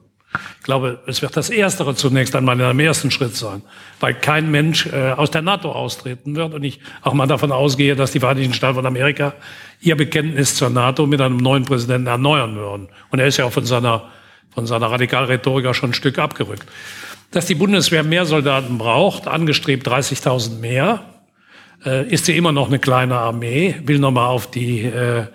Ich 0.60 0.64
glaube, 0.64 1.00
es 1.08 1.22
wird 1.22 1.36
das 1.36 1.50
Erstere 1.50 1.96
zunächst 1.96 2.36
einmal 2.36 2.58
in 2.58 2.66
einem 2.66 2.80
ersten 2.80 3.12
Schritt 3.12 3.36
sein, 3.36 3.64
weil 4.00 4.14
kein 4.14 4.50
Mensch 4.50 4.86
äh, 4.86 5.12
aus 5.12 5.32
der 5.32 5.42
NATO 5.42 5.72
austreten 5.72 6.36
wird 6.36 6.54
und 6.54 6.64
ich 6.64 6.80
auch 7.02 7.14
mal 7.14 7.28
davon 7.28 7.52
ausgehe, 7.52 7.96
dass 7.96 8.12
die 8.12 8.20
Vereinigten 8.20 8.54
Staaten 8.54 8.76
von 8.76 8.86
Amerika 8.86 9.34
ihr 9.82 9.98
Bekenntnis 9.98 10.56
zur 10.56 10.70
NATO 10.70 11.06
mit 11.06 11.20
einem 11.20 11.38
neuen 11.38 11.66
Präsidenten 11.66 12.08
erneuern 12.08 12.56
würden. 12.56 12.88
Und 13.10 13.20
er 13.20 13.28
ist 13.28 13.38
ja 13.38 13.46
auch 13.46 13.52
von 13.52 13.66
seiner, 13.66 14.10
von 14.54 14.68
seiner 14.68 14.90
Radikalrhetorik 14.90 15.76
schon 15.76 15.90
ein 15.90 15.94
Stück 15.94 16.20
abgerückt 16.20 16.66
dass 17.32 17.46
die 17.46 17.56
Bundeswehr 17.56 18.04
mehr 18.04 18.26
Soldaten 18.26 18.78
braucht, 18.78 19.28
angestrebt 19.28 19.88
30.000 19.88 20.60
mehr, 20.60 21.04
äh, 21.86 22.08
ist 22.08 22.26
sie 22.26 22.36
immer 22.36 22.52
noch 22.52 22.68
eine 22.68 22.80
kleine 22.80 23.18
Armee. 23.18 23.76
Will 23.86 24.00
nochmal 24.00 24.28
auf 24.28 24.50
die 24.50 24.84
äh, 24.84 25.26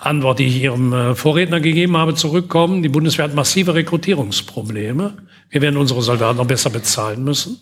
Antwort, 0.00 0.38
die 0.38 0.46
ich 0.46 0.62
Ihrem 0.62 0.92
äh, 0.92 1.14
Vorredner 1.14 1.60
gegeben 1.60 1.96
habe, 1.96 2.14
zurückkommen. 2.14 2.82
Die 2.82 2.88
Bundeswehr 2.88 3.24
hat 3.24 3.34
massive 3.34 3.74
Rekrutierungsprobleme. 3.74 5.14
Wir 5.50 5.62
werden 5.62 5.76
unsere 5.76 6.02
Soldaten 6.02 6.38
noch 6.38 6.46
besser 6.46 6.70
bezahlen 6.70 7.24
müssen. 7.24 7.58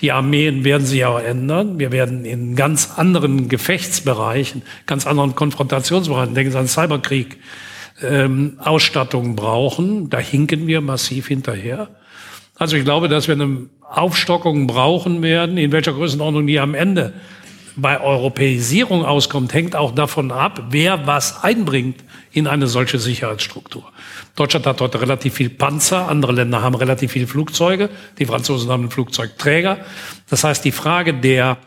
Die 0.00 0.12
Armeen 0.12 0.64
werden 0.64 0.86
sich 0.86 1.04
auch 1.04 1.20
ändern. 1.20 1.78
Wir 1.78 1.92
werden 1.92 2.24
in 2.24 2.56
ganz 2.56 2.90
anderen 2.96 3.48
Gefechtsbereichen, 3.48 4.62
ganz 4.86 5.06
anderen 5.06 5.34
Konfrontationsbereichen, 5.34 6.34
denken 6.34 6.52
Sie 6.52 6.58
an 6.58 6.68
Cyberkrieg, 6.68 7.38
ähm, 8.02 8.58
Ausstattung 8.58 9.36
brauchen. 9.36 10.10
Da 10.10 10.18
hinken 10.18 10.66
wir 10.66 10.80
massiv 10.80 11.28
hinterher. 11.28 11.88
Also 12.56 12.76
ich 12.76 12.84
glaube, 12.84 13.08
dass 13.08 13.26
wir 13.26 13.34
eine 13.34 13.68
Aufstockung 13.80 14.66
brauchen 14.66 15.22
werden, 15.22 15.56
in 15.56 15.72
welcher 15.72 15.92
Größenordnung 15.92 16.46
die 16.46 16.60
am 16.60 16.74
Ende 16.74 17.14
bei 17.76 18.00
Europäisierung 18.00 19.04
auskommt, 19.04 19.52
hängt 19.52 19.74
auch 19.74 19.92
davon 19.92 20.30
ab, 20.30 20.66
wer 20.70 21.06
was 21.06 21.42
einbringt 21.42 22.04
in 22.30 22.46
eine 22.46 22.68
solche 22.68 22.98
Sicherheitsstruktur. 22.98 23.90
Deutschland 24.36 24.66
hat 24.66 24.80
heute 24.80 25.00
relativ 25.00 25.34
viel 25.34 25.50
Panzer, 25.50 26.08
andere 26.08 26.32
Länder 26.32 26.62
haben 26.62 26.76
relativ 26.76 27.12
viele 27.12 27.26
Flugzeuge, 27.26 27.90
die 28.18 28.26
Franzosen 28.26 28.70
haben 28.70 28.82
einen 28.82 28.90
Flugzeugträger. 28.90 29.78
Das 30.30 30.44
heißt, 30.44 30.64
die 30.64 30.72
Frage 30.72 31.14
der 31.14 31.58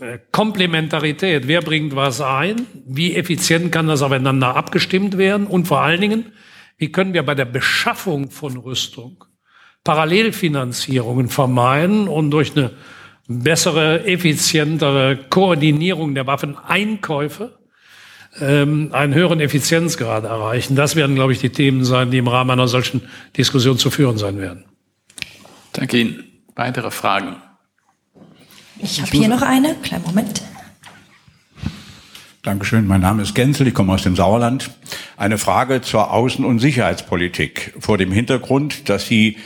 äh, 0.00 0.18
Komplementarität, 0.32 1.46
wer 1.46 1.60
bringt 1.60 1.94
was 1.94 2.22
ein, 2.22 2.66
wie 2.86 3.14
effizient 3.14 3.72
kann 3.72 3.88
das 3.88 4.00
aufeinander 4.00 4.56
abgestimmt 4.56 5.18
werden 5.18 5.46
und 5.46 5.68
vor 5.68 5.80
allen 5.80 6.00
Dingen, 6.00 6.32
wie 6.78 6.90
können 6.90 7.12
wir 7.12 7.22
bei 7.22 7.34
der 7.34 7.44
Beschaffung 7.44 8.30
von 8.30 8.56
Rüstung 8.56 9.24
Parallelfinanzierungen 9.84 11.28
vermeiden 11.28 12.08
und 12.08 12.30
durch 12.30 12.56
eine 12.56 12.72
bessere, 13.28 14.04
effizientere 14.06 15.16
Koordinierung 15.28 16.14
der 16.14 16.26
Waffeneinkäufe 16.26 17.58
ähm, 18.40 18.90
einen 18.92 19.14
höheren 19.14 19.40
Effizienzgrad 19.40 20.24
erreichen. 20.24 20.76
Das 20.76 20.96
werden, 20.96 21.14
glaube 21.14 21.32
ich, 21.32 21.38
die 21.38 21.50
Themen 21.50 21.84
sein, 21.84 22.10
die 22.10 22.18
im 22.18 22.28
Rahmen 22.28 22.50
einer 22.50 22.68
solchen 22.68 23.02
Diskussion 23.36 23.78
zu 23.78 23.90
führen 23.90 24.18
sein 24.18 24.38
werden. 24.38 24.64
Danke 25.72 25.98
Ihnen. 25.98 26.24
Weitere 26.56 26.90
Fragen? 26.90 27.36
Ich 28.78 29.00
habe 29.00 29.10
hier 29.10 29.28
noch 29.28 29.42
eine. 29.42 29.74
Kleinen 29.76 30.04
Moment. 30.04 30.42
Dankeschön. 32.42 32.86
Mein 32.86 33.02
Name 33.02 33.20
ist 33.20 33.34
Genzel, 33.34 33.68
ich 33.68 33.74
komme 33.74 33.92
aus 33.92 34.02
dem 34.02 34.16
Sauerland. 34.16 34.70
Eine 35.18 35.36
Frage 35.36 35.82
zur 35.82 36.10
Außen- 36.10 36.42
und 36.42 36.58
Sicherheitspolitik 36.58 37.74
vor 37.78 37.98
dem 37.98 38.12
Hintergrund, 38.12 38.88
dass 38.88 39.06
Sie 39.06 39.36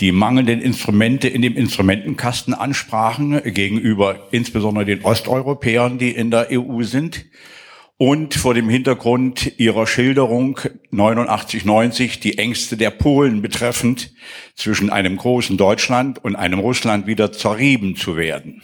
die 0.00 0.12
mangelnden 0.12 0.62
Instrumente 0.62 1.28
in 1.28 1.42
dem 1.42 1.58
Instrumentenkasten 1.58 2.54
ansprachen 2.54 3.42
gegenüber 3.52 4.28
insbesondere 4.30 4.86
den 4.86 5.04
Osteuropäern, 5.04 5.98
die 5.98 6.12
in 6.12 6.30
der 6.30 6.48
EU 6.50 6.82
sind. 6.84 7.26
Und 7.98 8.34
vor 8.34 8.54
dem 8.54 8.70
Hintergrund 8.70 9.58
Ihrer 9.58 9.86
Schilderung 9.86 10.58
89, 10.90 11.66
90 11.66 12.20
die 12.20 12.38
Ängste 12.38 12.78
der 12.78 12.90
Polen 12.90 13.42
betreffend, 13.42 14.14
zwischen 14.54 14.88
einem 14.88 15.18
großen 15.18 15.58
Deutschland 15.58 16.24
und 16.24 16.34
einem 16.34 16.60
Russland 16.60 17.06
wieder 17.06 17.30
zerrieben 17.30 17.94
zu 17.94 18.16
werden 18.16 18.62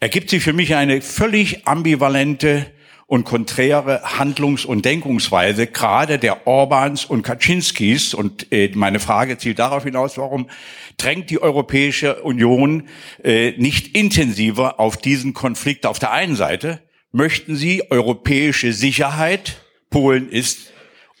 ergibt 0.00 0.30
sich 0.30 0.42
für 0.42 0.52
mich 0.52 0.74
eine 0.74 1.00
völlig 1.00 1.66
ambivalente 1.66 2.66
und 3.06 3.24
konträre 3.24 4.02
Handlungs- 4.18 4.64
und 4.64 4.84
Denkungsweise, 4.84 5.68
gerade 5.68 6.18
der 6.18 6.46
Orbans 6.46 7.04
und 7.04 7.22
Kaczynskis. 7.22 8.14
Und 8.14 8.50
äh, 8.52 8.70
meine 8.74 8.98
Frage 8.98 9.38
zielt 9.38 9.60
darauf 9.60 9.84
hinaus, 9.84 10.18
warum 10.18 10.48
drängt 10.96 11.30
die 11.30 11.40
Europäische 11.40 12.22
Union 12.22 12.88
äh, 13.22 13.52
nicht 13.58 13.96
intensiver 13.96 14.80
auf 14.80 14.96
diesen 14.96 15.34
Konflikt 15.34 15.86
auf 15.86 16.00
der 16.00 16.12
einen 16.12 16.34
Seite? 16.34 16.80
Möchten 17.12 17.54
sie 17.54 17.90
europäische 17.90 18.72
Sicherheit? 18.72 19.62
Polen 19.88 20.28
ist 20.28 20.72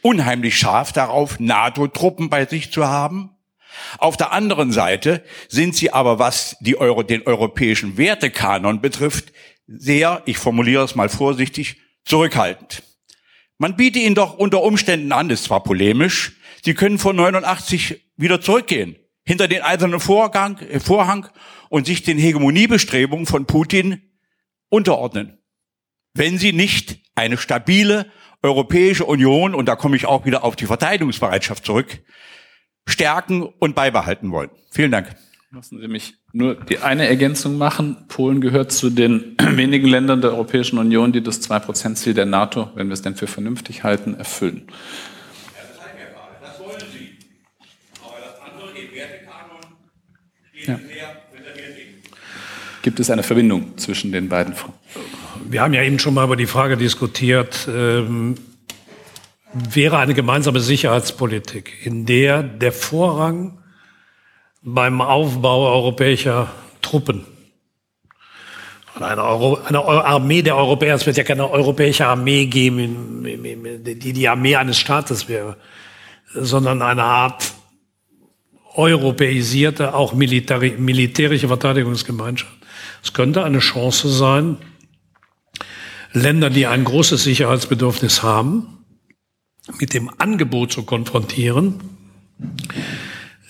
unheimlich 0.02 0.58
scharf 0.58 0.92
darauf, 0.92 1.38
NATO-Truppen 1.38 2.30
bei 2.30 2.46
sich 2.46 2.72
zu 2.72 2.88
haben. 2.88 3.35
Auf 3.98 4.16
der 4.16 4.32
anderen 4.32 4.72
Seite 4.72 5.22
sind 5.48 5.74
sie 5.74 5.92
aber, 5.92 6.18
was 6.18 6.56
die 6.60 6.78
Euro, 6.78 7.02
den 7.02 7.26
europäischen 7.26 7.96
Wertekanon 7.96 8.80
betrifft, 8.80 9.32
sehr, 9.66 10.22
ich 10.26 10.38
formuliere 10.38 10.84
es 10.84 10.94
mal 10.94 11.08
vorsichtig, 11.08 11.76
zurückhaltend. 12.04 12.82
Man 13.58 13.76
bietet 13.76 14.02
ihnen 14.02 14.14
doch 14.14 14.36
unter 14.36 14.62
Umständen 14.62 15.12
an, 15.12 15.30
ist 15.30 15.44
zwar 15.44 15.62
polemisch, 15.62 16.36
sie 16.62 16.74
können 16.74 16.98
vor 16.98 17.12
89 17.12 18.04
wieder 18.16 18.40
zurückgehen, 18.40 18.96
hinter 19.24 19.48
den 19.48 19.62
eisernen 19.62 20.00
Vorgang, 20.00 20.58
Vorhang 20.78 21.28
und 21.68 21.86
sich 21.86 22.02
den 22.02 22.18
Hegemoniebestrebungen 22.18 23.26
von 23.26 23.46
Putin 23.46 24.02
unterordnen. 24.68 25.38
Wenn 26.14 26.38
sie 26.38 26.52
nicht 26.52 27.00
eine 27.14 27.36
stabile 27.36 28.10
Europäische 28.42 29.04
Union, 29.04 29.54
und 29.54 29.66
da 29.66 29.76
komme 29.76 29.96
ich 29.96 30.06
auch 30.06 30.24
wieder 30.24 30.44
auf 30.44 30.54
die 30.56 30.66
Verteidigungsbereitschaft 30.66 31.64
zurück, 31.64 32.02
stärken 32.86 33.42
und 33.42 33.74
beibehalten 33.74 34.30
wollen. 34.30 34.50
Vielen 34.70 34.90
Dank. 34.90 35.14
Lassen 35.52 35.80
Sie 35.80 35.88
mich 35.88 36.14
nur 36.32 36.54
die 36.54 36.80
eine 36.80 37.08
Ergänzung 37.08 37.56
machen. 37.56 37.96
Polen 38.08 38.40
gehört 38.40 38.72
zu 38.72 38.90
den 38.90 39.36
wenigen 39.40 39.86
Ländern 39.86 40.20
der 40.20 40.32
Europäischen 40.32 40.78
Union, 40.78 41.12
die 41.12 41.22
das 41.22 41.40
2-Prozent-Ziel 41.48 42.14
der 42.14 42.26
NATO, 42.26 42.70
wenn 42.74 42.88
wir 42.88 42.94
es 42.94 43.02
denn 43.02 43.14
für 43.14 43.26
vernünftig 43.26 43.84
halten, 43.84 44.14
erfüllen. 44.14 44.66
Ja. 50.66 50.80
Gibt 52.82 53.00
es 53.00 53.10
eine 53.10 53.22
Verbindung 53.22 53.78
zwischen 53.78 54.12
den 54.12 54.28
beiden? 54.28 54.54
Wir 55.48 55.62
haben 55.62 55.74
ja 55.74 55.82
eben 55.82 55.98
schon 55.98 56.14
mal 56.14 56.24
über 56.24 56.36
die 56.36 56.46
Frage 56.46 56.76
diskutiert, 56.76 57.68
ähm, 57.68 58.34
wäre 59.52 59.98
eine 59.98 60.14
gemeinsame 60.14 60.60
Sicherheitspolitik, 60.60 61.86
in 61.86 62.06
der 62.06 62.42
der 62.42 62.72
Vorrang 62.72 63.58
beim 64.62 65.00
Aufbau 65.00 65.72
europäischer 65.72 66.50
Truppen 66.82 67.26
eine, 69.02 69.22
Euro, 69.22 69.58
eine 69.64 69.84
Armee 69.84 70.42
der 70.42 70.56
Europäer, 70.56 70.94
es 70.94 71.06
wird 71.06 71.16
ja 71.16 71.24
keine 71.24 71.50
europäische 71.50 72.06
Armee 72.06 72.46
geben, 72.46 73.24
die 73.24 74.12
die 74.12 74.28
Armee 74.28 74.56
eines 74.56 74.78
Staates 74.78 75.28
wäre, 75.28 75.56
sondern 76.34 76.82
eine 76.82 77.02
Art 77.02 77.52
europäisierte, 78.74 79.94
auch 79.94 80.12
militärische 80.12 81.48
Verteidigungsgemeinschaft. 81.48 82.52
Es 83.02 83.12
könnte 83.12 83.44
eine 83.44 83.58
Chance 83.58 84.08
sein, 84.08 84.58
Länder, 86.12 86.50
die 86.50 86.66
ein 86.66 86.84
großes 86.84 87.24
Sicherheitsbedürfnis 87.24 88.22
haben, 88.22 88.84
mit 89.78 89.94
dem 89.94 90.10
Angebot 90.18 90.72
zu 90.72 90.84
konfrontieren. 90.84 91.80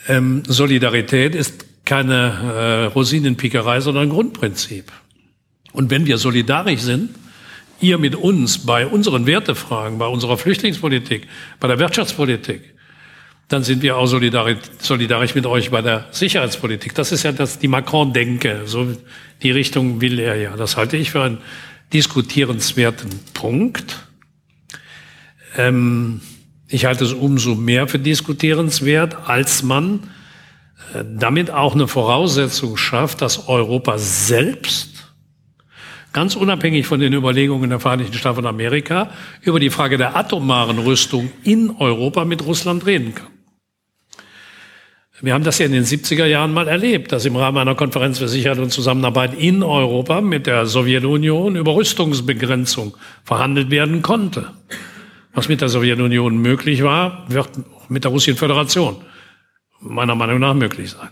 Ähm, 0.09 0.43
Solidarität 0.47 1.35
ist 1.35 1.64
keine 1.85 2.14
äh, 2.14 2.85
Rosinenpickerei, 2.87 3.81
sondern 3.81 4.05
ein 4.05 4.11
Grundprinzip. 4.11 4.93
Und 5.73 5.91
wenn 5.91 6.07
wir 6.07 6.19
solidarisch 6.19 6.81
sind, 6.81 7.11
ihr 7.81 7.99
mit 7.99 8.14
uns 8.14 8.64
bei 8.64 8.87
unseren 8.87 9.27
Wertefragen, 9.27 9.99
bei 9.99 10.07
unserer 10.07 10.39
Flüchtlingspolitik, 10.39 11.27
bei 11.61 11.69
der 11.69 11.79
Wirtschaftspolitik, 11.79 12.75
dann 13.49 13.62
sind 13.62 13.83
wir 13.83 13.97
auch 13.97 14.07
solidarisch, 14.07 14.59
solidarisch 14.79 15.35
mit 15.35 15.47
euch 15.47 15.71
bei 15.71 15.83
der 15.83 16.07
Sicherheitspolitik. 16.11 16.95
Das 16.95 17.12
ist 17.12 17.23
ja 17.23 17.33
das, 17.33 17.59
die 17.59 17.69
Macron-Denke. 17.69 18.62
So 18.64 18.97
die 19.43 19.51
Richtung 19.51 20.01
will 20.01 20.19
er 20.19 20.35
ja. 20.35 20.57
Das 20.57 20.77
halte 20.77 20.97
ich 20.97 21.12
für 21.12 21.23
einen 21.23 21.39
diskutierenswerten 21.93 23.11
Punkt. 23.35 24.07
Ähm, 25.57 26.21
ich 26.69 26.85
halte 26.85 27.05
es 27.05 27.13
umso 27.13 27.55
mehr 27.55 27.89
für 27.89 27.99
diskutierenswert, 27.99 29.17
als 29.27 29.63
man 29.63 30.01
äh, 30.95 31.05
damit 31.05 31.51
auch 31.51 31.75
eine 31.75 31.89
Voraussetzung 31.89 32.77
schafft, 32.77 33.23
dass 33.23 33.49
Europa 33.49 33.99
selbst 33.99 34.97
ganz 36.13 36.35
unabhängig 36.35 36.87
von 36.87 36.99
den 36.99 37.13
Überlegungen 37.13 37.69
der 37.69 37.79
Vereinigten 37.79 38.15
Staaten 38.15 38.37
von 38.37 38.47
Amerika 38.47 39.11
über 39.43 39.61
die 39.61 39.71
Frage 39.71 39.99
der 39.99 40.17
atomaren 40.17 40.79
Rüstung 40.79 41.31
in 41.43 41.71
Europa 41.79 42.25
mit 42.25 42.45
Russland 42.45 42.87
reden 42.87 43.15
kann. 43.15 43.27
Wir 45.21 45.33
haben 45.33 45.45
das 45.45 45.59
ja 45.59 45.67
in 45.67 45.73
den 45.73 45.85
70er 45.85 46.27
Jahren 46.27 46.53
mal 46.53 46.69
erlebt, 46.69 47.11
dass 47.11 47.25
im 47.25 47.37
Rahmen 47.37 47.57
einer 47.59 47.75
Konferenz 47.75 48.19
für 48.19 48.29
Sicherheit 48.29 48.59
und 48.59 48.71
Zusammenarbeit 48.71 49.33
in 49.35 49.63
Europa 49.63 50.21
mit 50.21 50.47
der 50.47 50.67
Sowjetunion 50.67 51.57
über 51.57 51.75
Rüstungsbegrenzung 51.75 52.97
verhandelt 53.25 53.71
werden 53.71 54.03
konnte. 54.03 54.51
Was 55.37 55.49
mit 55.49 55.61
der 55.61 55.68
Sowjetunion 55.68 56.39
möglich 56.39 56.82
war, 56.82 57.26
wird 57.28 57.51
mit 57.91 58.05
der 58.05 58.11
Russischen 58.11 58.39
Föderation 58.39 58.97
meiner 59.80 60.14
Meinung 60.14 60.41
nach 60.41 60.55
möglich 60.55 60.93
sein. 60.93 61.11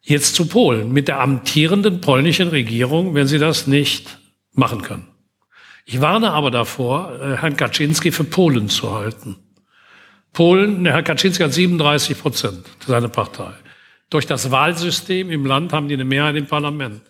Jetzt 0.00 0.34
zu 0.34 0.48
Polen. 0.48 0.94
Mit 0.94 1.08
der 1.08 1.20
amtierenden 1.20 2.00
polnischen 2.00 2.48
Regierung, 2.48 3.14
wenn 3.14 3.26
sie 3.26 3.38
das 3.38 3.66
nicht 3.66 4.18
machen 4.54 4.80
können. 4.80 5.08
Ich 5.84 6.00
warne 6.00 6.30
aber 6.30 6.50
davor, 6.50 7.20
äh, 7.20 7.36
Herrn 7.36 7.58
Kaczynski 7.58 8.12
für 8.12 8.24
Polen 8.24 8.70
zu 8.70 8.94
halten. 8.94 9.36
Polen, 10.32 10.86
Herr 10.86 11.02
Kaczynski 11.02 11.42
hat 11.42 11.52
37 11.52 12.18
Prozent, 12.18 12.66
seine 12.86 13.10
Partei. 13.10 13.52
Durch 14.08 14.26
das 14.26 14.50
Wahlsystem 14.50 15.30
im 15.30 15.44
Land 15.44 15.74
haben 15.74 15.88
die 15.88 15.94
eine 15.94 16.06
Mehrheit 16.06 16.36
im 16.36 16.46
Parlament. 16.46 17.02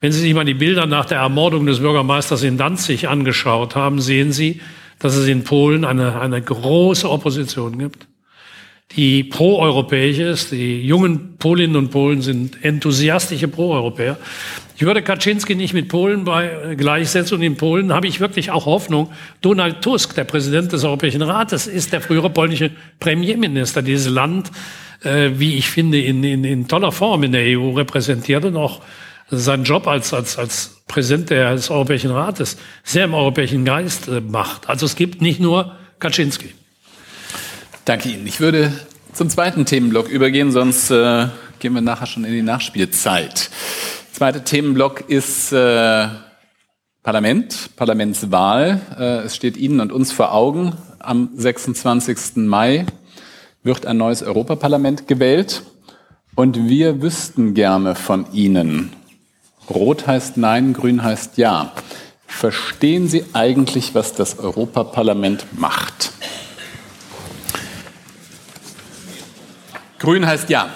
Wenn 0.00 0.10
Sie 0.10 0.20
sich 0.20 0.32
mal 0.32 0.46
die 0.46 0.54
Bilder 0.54 0.86
nach 0.86 1.04
der 1.04 1.18
Ermordung 1.18 1.66
des 1.66 1.80
Bürgermeisters 1.80 2.42
in 2.42 2.56
Danzig 2.56 3.08
angeschaut 3.08 3.76
haben, 3.76 4.00
sehen 4.00 4.32
Sie, 4.32 4.62
dass 4.98 5.16
es 5.16 5.26
in 5.28 5.44
Polen 5.44 5.84
eine, 5.84 6.20
eine 6.20 6.40
große 6.40 7.10
Opposition 7.10 7.78
gibt, 7.78 8.06
die 8.96 9.24
proeuropäisch 9.24 10.18
ist. 10.18 10.52
Die 10.52 10.86
jungen 10.86 11.36
Polinnen 11.38 11.76
und 11.76 11.90
Polen 11.90 12.22
sind 12.22 12.64
enthusiastische 12.64 13.48
Proeuropäer. 13.48 14.16
Ich 14.76 14.82
würde 14.82 15.02
Kaczynski 15.02 15.54
nicht 15.54 15.72
mit 15.72 15.88
Polen 15.88 16.24
bei, 16.24 16.50
äh, 16.72 16.76
gleichsetzen 16.76 17.36
und 17.36 17.42
in 17.42 17.56
Polen 17.56 17.92
habe 17.92 18.08
ich 18.08 18.20
wirklich 18.20 18.50
auch 18.50 18.66
Hoffnung. 18.66 19.10
Donald 19.40 19.82
Tusk, 19.82 20.14
der 20.14 20.24
Präsident 20.24 20.72
des 20.72 20.84
Europäischen 20.84 21.22
Rates, 21.22 21.66
ist 21.66 21.92
der 21.92 22.00
frühere 22.00 22.30
polnische 22.30 22.70
Premierminister. 22.98 23.82
Dieses 23.82 24.12
Land, 24.12 24.50
äh, 25.02 25.30
wie 25.34 25.54
ich 25.54 25.70
finde, 25.70 26.00
in, 26.00 26.24
in, 26.24 26.42
in 26.44 26.66
toller 26.66 26.90
Form 26.90 27.22
in 27.22 27.32
der 27.32 27.58
EU 27.58 27.70
repräsentiert 27.70 28.44
und 28.44 28.56
auch 28.56 28.80
seinen 29.30 29.64
Job 29.64 29.86
als, 29.86 30.12
als, 30.12 30.38
als 30.38 30.82
Präsident 30.86 31.30
des 31.30 31.70
Europäischen 31.70 32.10
Rates 32.10 32.56
sehr 32.82 33.04
im 33.04 33.14
europäischen 33.14 33.64
Geist 33.64 34.08
äh, 34.08 34.20
macht. 34.20 34.68
Also 34.68 34.86
es 34.86 34.96
gibt 34.96 35.22
nicht 35.22 35.40
nur 35.40 35.76
Kaczynski. 35.98 36.54
Danke 37.84 38.08
Ihnen. 38.10 38.26
Ich 38.26 38.40
würde 38.40 38.72
zum 39.12 39.28
zweiten 39.30 39.64
Themenblock 39.64 40.08
übergehen, 40.08 40.50
sonst 40.50 40.90
äh, 40.90 41.28
gehen 41.58 41.72
wir 41.72 41.80
nachher 41.80 42.06
schon 42.06 42.24
in 42.24 42.32
die 42.32 42.42
Nachspielzeit. 42.42 43.50
Zweiter 44.12 44.44
Themenblock 44.44 45.08
ist 45.08 45.52
äh, 45.52 46.08
Parlament, 47.02 47.70
Parlamentswahl. 47.76 48.80
Äh, 48.98 49.26
es 49.26 49.36
steht 49.36 49.56
Ihnen 49.56 49.80
und 49.80 49.92
uns 49.92 50.12
vor 50.12 50.32
Augen. 50.32 50.74
Am 50.98 51.30
26. 51.34 52.36
Mai 52.36 52.86
wird 53.62 53.86
ein 53.86 53.96
neues 53.96 54.22
Europaparlament 54.22 55.08
gewählt. 55.08 55.62
Und 56.34 56.68
wir 56.68 57.02
wüssten 57.02 57.54
gerne 57.54 57.94
von 57.94 58.26
Ihnen, 58.32 58.90
Rot 59.70 60.06
heißt 60.06 60.36
Nein, 60.36 60.72
Grün 60.72 61.02
heißt 61.02 61.38
Ja. 61.38 61.72
Verstehen 62.26 63.08
Sie 63.08 63.24
eigentlich, 63.32 63.94
was 63.94 64.12
das 64.12 64.38
Europaparlament 64.38 65.46
macht? 65.58 66.12
Grün 69.98 70.26
heißt 70.26 70.50
Ja. 70.50 70.68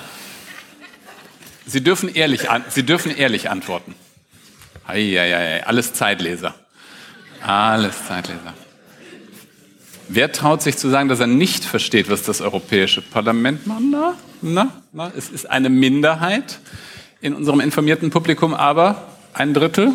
Sie 1.66 1.82
dürfen 1.82 2.14
ehrlich, 2.14 2.48
Sie 2.70 2.84
dürfen 2.84 3.14
ehrlich 3.14 3.50
antworten. 3.50 3.94
Eieiei, 4.86 5.66
alles 5.66 5.92
Zeitleser. 5.92 6.54
Alles 7.42 8.06
Zeitleser. 8.06 8.54
Wer 10.08 10.32
traut 10.32 10.62
sich 10.62 10.78
zu 10.78 10.88
sagen, 10.88 11.10
dass 11.10 11.20
er 11.20 11.26
nicht 11.26 11.64
versteht, 11.64 12.08
was 12.08 12.22
das 12.22 12.40
Europäische 12.40 13.02
Parlament 13.02 13.66
macht? 13.66 13.82
Na, 13.90 14.14
na, 14.40 14.82
na, 14.92 15.12
es 15.14 15.28
ist 15.28 15.50
eine 15.50 15.68
Minderheit 15.68 16.58
in 17.20 17.34
unserem 17.34 17.60
informierten 17.60 18.10
Publikum, 18.10 18.54
aber 18.54 19.08
ein 19.32 19.54
Drittel 19.54 19.92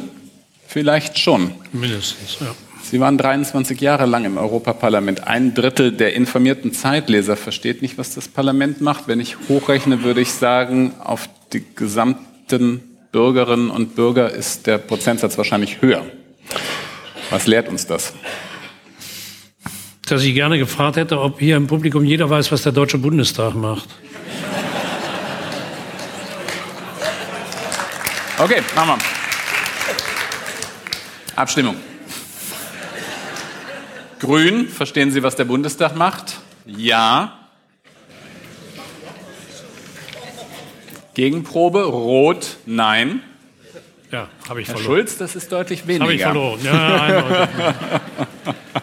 vielleicht 0.67 1.19
schon. 1.19 1.51
Mindestens, 1.71 2.38
ja. 2.39 2.55
Sie 2.84 2.99
waren 2.99 3.17
23 3.17 3.80
Jahre 3.80 4.05
lang 4.05 4.26
im 4.26 4.38
Europaparlament. 4.38 5.26
Ein 5.26 5.53
Drittel 5.53 5.93
der 5.93 6.13
informierten 6.13 6.74
Zeitleser 6.74 7.36
versteht 7.38 7.82
nicht, 7.82 7.97
was 7.97 8.13
das 8.13 8.28
Parlament 8.28 8.82
macht. 8.82 9.07
Wenn 9.07 9.19
ich 9.19 9.38
hochrechne, 9.47 10.03
würde 10.03 10.21
ich 10.21 10.32
sagen, 10.32 10.93
auf 10.99 11.30
die 11.53 11.63
gesamten 11.76 12.82
Bürgerinnen 13.11 13.69
und 13.69 13.95
Bürger 13.95 14.32
ist 14.32 14.67
der 14.67 14.78
Prozentsatz 14.80 15.38
wahrscheinlich 15.38 15.82
höher. 15.82 16.05
Was 17.30 17.47
lehrt 17.47 17.69
uns 17.69 17.88
das? 17.88 18.13
Dass 20.05 20.24
ich 20.24 20.34
gerne 20.34 20.59
gefragt 20.59 20.97
hätte, 20.97 21.19
ob 21.21 21.39
hier 21.39 21.55
im 21.55 21.67
Publikum 21.67 22.03
jeder 22.03 22.30
weiß, 22.30 22.51
was 22.51 22.63
der 22.63 22.74
Deutsche 22.74 22.97
Bundestag 22.97 23.55
macht. 23.55 23.89
Okay, 28.39 28.61
machen 28.75 28.89
wir. 28.89 28.97
Abstimmung. 31.36 31.75
Grün, 34.19 34.67
verstehen 34.69 35.11
Sie, 35.11 35.21
was 35.21 35.36
der 35.36 35.45
Bundestag 35.45 35.95
macht? 35.95 36.39
Ja. 36.65 37.38
Gegenprobe, 41.13 41.84
rot, 41.84 42.57
nein. 42.65 43.21
Ja, 44.11 44.29
habe 44.47 44.61
ich 44.61 44.67
Herr 44.67 44.77
verloren. 44.77 44.97
Schulz, 44.97 45.17
das 45.17 45.36
ist 45.36 45.51
deutlich 45.51 45.86
weniger. 45.88 46.03
Habe 46.03 46.13
ich 46.13 46.21
verloren. 46.21 46.59
Ja, 46.63 47.01
eindeutig. 47.01 47.49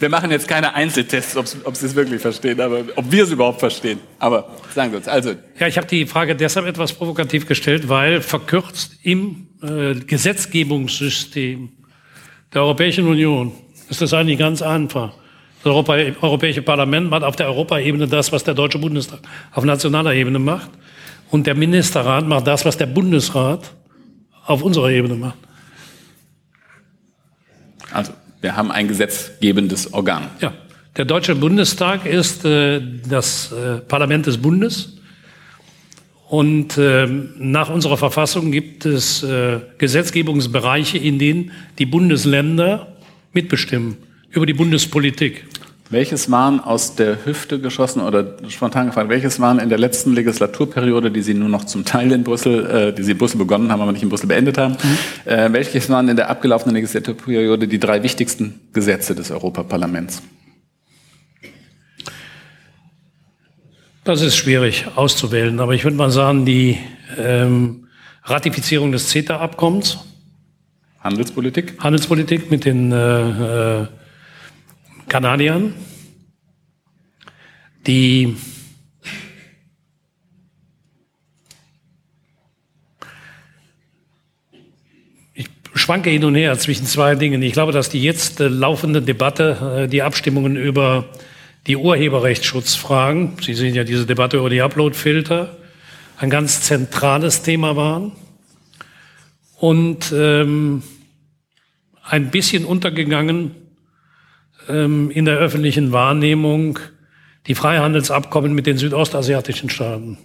Wir 0.00 0.08
machen 0.08 0.30
jetzt 0.30 0.46
keine 0.46 0.74
Einzeltests, 0.74 1.36
ob, 1.36 1.46
Sie 1.76 1.86
es 1.86 1.94
wirklich 1.94 2.22
verstehen, 2.22 2.60
aber 2.60 2.84
ob 2.94 3.10
wir 3.10 3.24
es 3.24 3.30
überhaupt 3.30 3.58
verstehen. 3.58 3.98
Aber 4.20 4.48
sagen 4.72 4.92
Sie 4.92 4.96
uns, 4.96 5.08
also 5.08 5.34
Ja, 5.58 5.66
ich 5.66 5.76
habe 5.76 5.88
die 5.88 6.06
Frage 6.06 6.36
deshalb 6.36 6.66
etwas 6.66 6.92
provokativ 6.92 7.46
gestellt, 7.46 7.88
weil 7.88 8.20
verkürzt 8.20 8.96
im 9.02 9.48
äh, 9.60 9.94
Gesetzgebungssystem 9.94 11.70
der 12.54 12.62
Europäischen 12.62 13.08
Union 13.08 13.52
ist 13.88 14.00
das 14.00 14.14
eigentlich 14.14 14.38
ganz 14.38 14.62
einfach. 14.62 15.14
Das 15.64 15.72
Europa, 15.72 15.94
Europäische 15.94 16.62
Parlament 16.62 17.10
macht 17.10 17.24
auf 17.24 17.34
der 17.34 17.48
Europaebene 17.48 18.06
das, 18.06 18.30
was 18.30 18.44
der 18.44 18.54
Deutsche 18.54 18.78
Bundestag 18.78 19.18
auf 19.52 19.64
nationaler 19.64 20.14
Ebene 20.14 20.38
macht. 20.38 20.70
Und 21.30 21.46
der 21.46 21.54
Ministerrat 21.54 22.26
macht 22.26 22.46
das, 22.46 22.64
was 22.64 22.76
der 22.76 22.86
Bundesrat 22.86 23.74
auf 24.46 24.62
unserer 24.62 24.90
Ebene 24.90 25.16
macht. 25.16 25.38
Also, 27.90 28.12
wir 28.40 28.56
haben 28.56 28.70
ein 28.70 28.88
gesetzgebendes 28.88 29.92
Organ. 29.92 30.30
Ja, 30.40 30.52
der 30.96 31.04
Deutsche 31.04 31.34
Bundestag 31.34 32.06
ist 32.06 32.44
äh, 32.44 32.80
das 33.08 33.52
äh, 33.52 33.78
Parlament 33.78 34.26
des 34.26 34.38
Bundes. 34.38 34.94
Und 36.28 36.76
ähm, 36.76 37.30
nach 37.38 37.70
unserer 37.70 37.96
Verfassung 37.96 38.52
gibt 38.52 38.84
es 38.84 39.22
äh, 39.22 39.60
Gesetzgebungsbereiche, 39.78 40.98
in 40.98 41.18
denen 41.18 41.52
die 41.78 41.86
Bundesländer 41.86 42.96
mitbestimmen 43.32 43.96
über 44.30 44.44
die 44.44 44.52
Bundespolitik. 44.52 45.46
Welches 45.90 46.30
waren 46.30 46.60
aus 46.60 46.96
der 46.96 47.24
Hüfte 47.24 47.58
geschossen 47.60 48.02
oder 48.02 48.36
spontan 48.48 48.88
gefragt, 48.88 49.08
welches 49.08 49.40
waren 49.40 49.58
in 49.58 49.70
der 49.70 49.78
letzten 49.78 50.12
Legislaturperiode, 50.12 51.10
die 51.10 51.22
Sie 51.22 51.32
nur 51.32 51.48
noch 51.48 51.64
zum 51.64 51.86
Teil 51.86 52.12
in 52.12 52.24
Brüssel, 52.24 52.66
äh, 52.66 52.92
die 52.92 53.02
Sie 53.02 53.12
in 53.12 53.18
Brüssel 53.18 53.38
begonnen 53.38 53.72
haben, 53.72 53.80
aber 53.80 53.92
nicht 53.92 54.02
in 54.02 54.10
Brüssel 54.10 54.26
beendet 54.26 54.58
haben, 54.58 54.74
Mhm. 54.74 55.30
äh, 55.30 55.52
welches 55.52 55.88
waren 55.88 56.08
in 56.10 56.16
der 56.16 56.28
abgelaufenen 56.28 56.74
Legislaturperiode 56.74 57.66
die 57.66 57.78
drei 57.78 58.02
wichtigsten 58.02 58.60
Gesetze 58.74 59.14
des 59.14 59.30
Europaparlaments? 59.30 60.22
Das 64.04 64.20
ist 64.20 64.36
schwierig 64.36 64.86
auszuwählen, 64.94 65.58
aber 65.60 65.72
ich 65.72 65.84
würde 65.84 65.96
mal 65.96 66.10
sagen, 66.10 66.44
die 66.44 66.78
ähm, 67.16 67.88
Ratifizierung 68.24 68.92
des 68.92 69.08
CETA-Abkommens, 69.08 69.98
Handelspolitik? 71.00 71.74
Handelspolitik 71.78 72.50
mit 72.50 72.66
den 72.66 72.92
äh, 72.92 73.80
äh, 73.80 73.86
Kanadiern, 75.08 75.74
die 77.86 78.36
ich 85.34 85.48
schwanke 85.74 86.10
hin 86.10 86.24
und 86.24 86.34
her 86.34 86.58
zwischen 86.58 86.86
zwei 86.86 87.14
Dingen. 87.14 87.42
Ich 87.42 87.52
glaube, 87.52 87.72
dass 87.72 87.88
die 87.88 88.02
jetzt 88.02 88.40
äh, 88.40 88.48
laufende 88.48 89.00
Debatte, 89.00 89.84
äh, 89.84 89.88
die 89.88 90.02
Abstimmungen 90.02 90.56
über 90.56 91.08
die 91.66 91.76
Urheberrechtsschutzfragen, 91.76 93.36
Sie 93.40 93.54
sehen 93.54 93.74
ja 93.74 93.84
diese 93.84 94.06
Debatte 94.06 94.38
über 94.38 94.50
die 94.50 94.62
Uploadfilter, 94.62 95.56
ein 96.18 96.30
ganz 96.30 96.62
zentrales 96.62 97.42
Thema 97.42 97.76
waren 97.76 98.12
und 99.56 100.12
ähm, 100.12 100.82
ein 102.02 102.30
bisschen 102.30 102.64
untergegangen 102.64 103.67
ähm, 104.68 105.10
in 105.10 105.24
der 105.24 105.38
öffentlichen 105.38 105.92
Wahrnehmung 105.92 106.78
die 107.46 107.54
Freihandelsabkommen 107.54 108.54
mit 108.54 108.66
den 108.66 108.76
südostasiatischen 108.76 109.70
Staaten, 109.70 110.18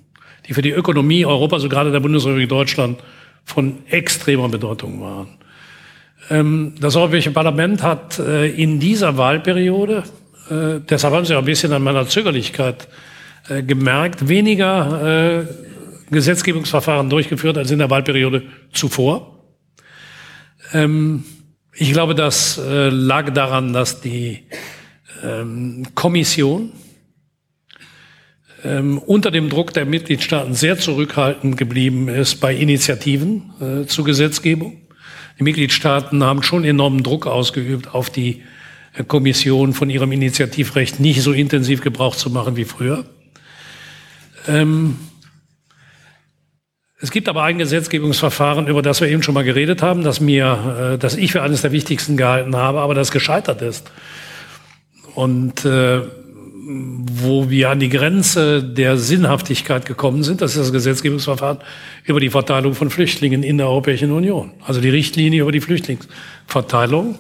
die 0.48 0.54
für 0.54 0.62
die 0.62 0.72
Ökonomie 0.72 1.26
Europas, 1.26 1.62
so 1.62 1.70
gerade 1.70 1.92
der 1.92 2.00
Bundesrepublik 2.00 2.50
Deutschland, 2.50 3.00
von 3.46 3.80
extremer 3.90 4.50
Bedeutung 4.50 5.02
waren. 5.02 5.28
Ähm, 6.30 6.76
das 6.80 6.96
Europäische 6.96 7.32
Parlament 7.32 7.84
hat 7.84 8.20
äh, 8.20 8.48
in 8.50 8.80
dieser 8.80 9.18
Wahlperiode, 9.18 10.04
äh, 10.50 10.80
deshalb 10.90 11.14
haben 11.14 11.26
Sie 11.26 11.36
auch 11.36 11.40
ein 11.40 11.46
bisschen 11.46 11.74
an 11.74 11.84
meiner 11.84 12.08
Zögerlichkeit 12.08 12.88
äh, 13.50 13.64
gemerkt, 13.64 14.28
weniger 14.28 15.46
Gesetzgebungsverfahren 16.12 17.10
durchgeführt 17.10 17.58
als 17.58 17.72
in 17.72 17.80
der 17.80 17.90
Wahlperiode 17.90 18.44
zuvor. 18.72 19.40
Ähm, 20.74 21.24
ich 21.76 21.92
glaube, 21.92 22.16
das 22.16 22.58
äh, 22.58 22.90
lag 22.90 23.34
daran, 23.34 23.74
dass 23.74 24.02
die 24.02 24.44
ähm, 25.24 25.88
Kommission 25.96 26.72
ähm, 28.64 28.98
unter 29.00 29.32
dem 29.32 29.50
Druck 29.50 29.74
der 29.74 29.86
Mitgliedstaaten 29.86 30.54
sehr 30.54 30.78
zurückhaltend 30.78 31.58
geblieben 31.58 32.08
ist 32.08 32.36
bei 32.36 32.56
Initiativen 32.56 33.54
äh, 33.60 33.88
zur 33.88 34.06
Gesetzgebung. 34.06 34.78
Die 35.40 35.44
Mitgliedstaaten 35.44 36.24
haben 36.24 36.44
schon 36.44 36.64
enormen 36.64 37.04
Druck 37.04 37.26
ausgeübt 37.26 37.94
auf 37.94 38.10
die 38.10 38.44
äh, 38.94 39.04
Kommission 39.04 39.74
von 39.74 39.90
ihrem 39.90 40.12
Initiativrecht 40.12 41.00
nicht 41.00 41.22
so 41.22 41.34
intensiv 41.34 41.82
Gebrauch 41.82 42.16
zu 42.16 42.30
machen 42.30 42.56
wie 42.56 42.66
früher. 42.66 43.06
Ähm, 44.48 44.98
es 47.04 47.12
gibt 47.12 47.28
aber 47.28 47.44
ein 47.44 47.58
Gesetzgebungsverfahren, 47.58 48.68
über 48.68 48.82
das 48.82 49.02
wir 49.02 49.10
eben 49.10 49.24
schon 49.24 49.34
mal 49.34 49.44
geredet 49.44 49.82
haben, 49.82 50.04
das 50.04 50.22
mir, 50.22 50.94
äh, 50.94 50.98
das 50.98 51.18
ich 51.18 51.34
für 51.34 51.42
eines 51.42 51.62
der 51.62 51.74
wichtigsten 51.74 52.16
gehalten 52.16 52.56
habe, 52.56 52.80
aber 52.80 52.96
das 52.96 53.12
gescheitert 53.12 53.62
ist. 53.62 53.92
Und 55.14 55.66
äh, 55.66 56.00
wo 56.00 57.50
wir 57.50 57.72
an 57.72 57.82
die 57.82 57.90
Grenze 57.90 58.64
der 58.64 58.96
Sinnhaftigkeit 58.96 59.86
gekommen 59.86 60.24
sind, 60.24 60.40
das 60.40 60.52
ist 60.52 60.62
das 60.62 60.72
Gesetzgebungsverfahren 60.72 61.58
über 62.06 62.22
die 62.22 62.30
Verteilung 62.30 62.74
von 62.74 62.90
Flüchtlingen 62.90 63.44
in 63.44 63.58
der 63.58 63.68
Europäischen 63.68 64.14
Union. 64.14 64.52
Also 64.66 64.80
die 64.80 64.90
Richtlinie 64.90 65.42
über 65.42 65.52
die 65.52 65.60
Flüchtlingsverteilung, 65.60 67.20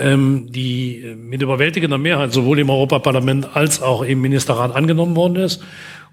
ähm, 0.00 0.46
die 0.48 1.14
mit 1.14 1.42
überwältigender 1.42 1.98
Mehrheit 1.98 2.32
sowohl 2.32 2.58
im 2.58 2.70
Europaparlament 2.70 3.54
als 3.54 3.82
auch 3.82 4.00
im 4.00 4.22
Ministerrat 4.22 4.74
angenommen 4.74 5.14
worden 5.14 5.36
ist 5.36 5.62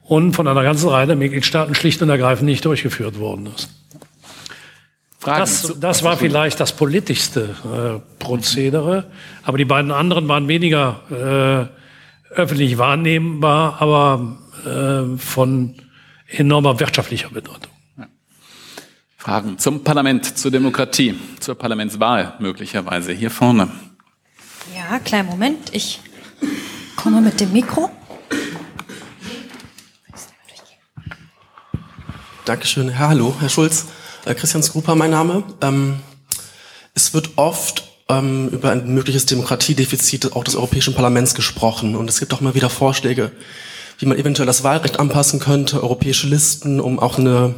und 0.09 0.33
von 0.33 0.47
einer 0.47 0.63
ganzen 0.63 0.89
Reihe 0.89 1.05
der 1.05 1.15
Mitgliedstaaten 1.15 1.75
schlicht 1.75 2.01
und 2.01 2.09
ergreifend 2.09 2.47
nicht 2.49 2.65
durchgeführt 2.65 3.19
worden 3.19 3.47
ist. 3.55 3.69
Fragen. 5.19 5.39
Das, 5.39 5.73
das 5.79 6.03
war 6.03 6.17
vielleicht 6.17 6.59
das 6.59 6.73
politischste 6.73 7.55
äh, 7.63 8.17
Prozedere, 8.17 9.05
aber 9.43 9.57
die 9.57 9.65
beiden 9.65 9.91
anderen 9.91 10.27
waren 10.27 10.47
weniger 10.47 11.69
äh, 12.31 12.33
öffentlich 12.33 12.77
wahrnehmbar, 12.79 13.81
aber 13.81 14.37
äh, 14.65 15.17
von 15.17 15.75
enormer 16.27 16.79
wirtschaftlicher 16.79 17.29
Bedeutung. 17.29 17.71
Fragen 19.17 19.59
zum 19.59 19.83
Parlament, 19.83 20.37
zur 20.37 20.49
Demokratie, 20.49 21.13
zur 21.39 21.53
Parlamentswahl 21.55 22.33
möglicherweise 22.39 23.11
hier 23.11 23.29
vorne. 23.29 23.69
Ja, 24.75 24.97
kleinen 24.99 25.27
Moment, 25.27 25.69
ich 25.73 25.99
komme 26.95 27.21
mit 27.21 27.39
dem 27.39 27.51
Mikro. 27.51 27.91
Dankeschön. 32.49 32.89
Herr, 32.89 33.09
hallo, 33.09 33.35
Herr 33.39 33.47
Schulz. 33.47 33.85
Äh, 34.25 34.33
Christian 34.33 34.63
Skrupa, 34.63 34.95
mein 34.95 35.11
Name. 35.11 35.43
Ähm, 35.61 35.99
es 36.95 37.13
wird 37.13 37.29
oft 37.35 37.83
ähm, 38.09 38.49
über 38.49 38.71
ein 38.71 38.91
mögliches 38.91 39.27
Demokratiedefizit 39.27 40.33
auch 40.33 40.43
des 40.43 40.55
Europäischen 40.55 40.95
Parlaments 40.95 41.35
gesprochen 41.35 41.95
und 41.95 42.09
es 42.09 42.17
gibt 42.17 42.33
auch 42.33 42.41
mal 42.41 42.55
wieder 42.55 42.71
Vorschläge, 42.71 43.31
wie 43.99 44.07
man 44.07 44.17
eventuell 44.17 44.47
das 44.47 44.63
Wahlrecht 44.63 44.99
anpassen 44.99 45.39
könnte, 45.39 45.83
europäische 45.83 46.25
Listen, 46.25 46.79
um 46.79 46.97
auch 46.97 47.19
eine, 47.19 47.53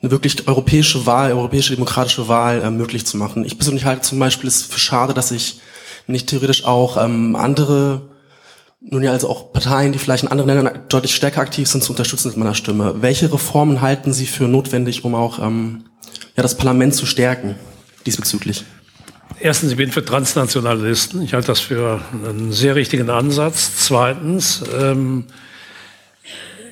eine 0.00 0.10
wirklich 0.10 0.48
europäische 0.48 1.04
Wahl, 1.04 1.32
europäische 1.32 1.74
demokratische 1.74 2.28
Wahl 2.28 2.62
äh, 2.62 2.70
möglich 2.70 3.04
zu 3.04 3.18
machen. 3.18 3.44
Ich 3.44 3.58
persönlich 3.58 3.84
halte 3.84 4.00
zum 4.00 4.18
Beispiel 4.18 4.48
es 4.48 4.62
für 4.62 4.80
schade, 4.80 5.12
dass 5.12 5.32
ich 5.32 5.60
nicht 6.06 6.30
theoretisch 6.30 6.64
auch 6.64 6.96
ähm, 6.96 7.36
andere 7.36 8.00
nun 8.84 9.02
ja, 9.02 9.12
also 9.12 9.28
auch 9.28 9.52
Parteien, 9.52 9.92
die 9.92 9.98
vielleicht 9.98 10.24
in 10.24 10.30
anderen 10.30 10.54
Ländern 10.54 10.80
deutlich 10.88 11.14
stärker 11.14 11.40
aktiv 11.40 11.68
sind, 11.68 11.84
zu 11.84 11.92
unterstützen 11.92 12.28
mit 12.28 12.36
meiner 12.36 12.54
Stimme. 12.54 12.96
Welche 13.00 13.32
Reformen 13.32 13.80
halten 13.80 14.12
Sie 14.12 14.26
für 14.26 14.44
notwendig, 14.44 15.04
um 15.04 15.14
auch 15.14 15.38
ähm, 15.38 15.84
ja, 16.36 16.42
das 16.42 16.56
Parlament 16.56 16.94
zu 16.94 17.06
stärken 17.06 17.54
diesbezüglich? 18.06 18.64
Erstens, 19.40 19.70
ich 19.72 19.76
bin 19.76 19.90
für 19.90 20.04
transnationale 20.04 20.88
Listen. 20.88 21.22
Ich 21.22 21.32
halte 21.34 21.48
das 21.48 21.60
für 21.60 22.00
einen 22.12 22.52
sehr 22.52 22.74
richtigen 22.74 23.08
Ansatz. 23.08 23.72
Zweitens, 23.76 24.62
ähm, 24.78 25.24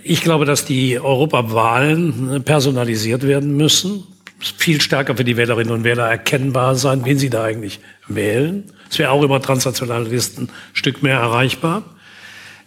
ich 0.03 0.23
glaube, 0.23 0.45
dass 0.45 0.65
die 0.65 0.99
Europawahlen 0.99 2.43
personalisiert 2.45 3.27
werden 3.27 3.57
müssen. 3.57 4.05
Viel 4.39 4.81
stärker 4.81 5.17
für 5.17 5.25
die 5.25 5.37
Wählerinnen 5.37 5.73
und 5.73 5.85
Wähler 5.85 6.09
erkennbar 6.09 6.75
sein, 6.75 7.05
wen 7.05 7.19
sie 7.19 7.31
da 7.31 7.45
eigentlich 7.45 7.81
wählen. 8.09 8.65
Es 8.91 8.99
wäre 8.99 9.11
auch 9.11 9.23
über 9.23 9.41
transnationale 9.43 10.09
Listen 10.09 10.45
ein 10.45 10.51
Stück 10.73 11.03
mehr 11.03 11.19
erreichbar. 11.19 11.85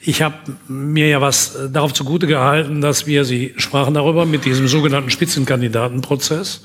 Ich 0.05 0.21
habe 0.21 0.35
mir 0.67 1.07
ja 1.07 1.21
was 1.21 1.55
äh, 1.55 1.69
darauf 1.69 1.93
zugute 1.93 2.27
gehalten, 2.27 2.81
dass 2.81 3.07
wir, 3.07 3.23
Sie 3.23 3.53
sprachen 3.55 3.93
darüber, 3.93 4.25
mit 4.25 4.43
diesem 4.43 4.67
sogenannten 4.67 5.09
Spitzenkandidatenprozess 5.09 6.63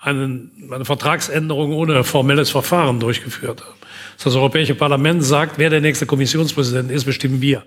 einen, 0.00 0.50
eine 0.72 0.84
Vertragsänderung 0.84 1.72
ohne 1.72 2.02
formelles 2.02 2.50
Verfahren 2.50 2.98
durchgeführt 2.98 3.60
haben. 3.60 3.78
Das 4.22 4.34
Europäische 4.34 4.74
Parlament 4.74 5.22
sagt, 5.22 5.56
wer 5.56 5.70
der 5.70 5.80
nächste 5.80 6.04
Kommissionspräsident 6.06 6.90
ist, 6.90 7.04
bestimmen 7.04 7.40
wir. 7.40 7.62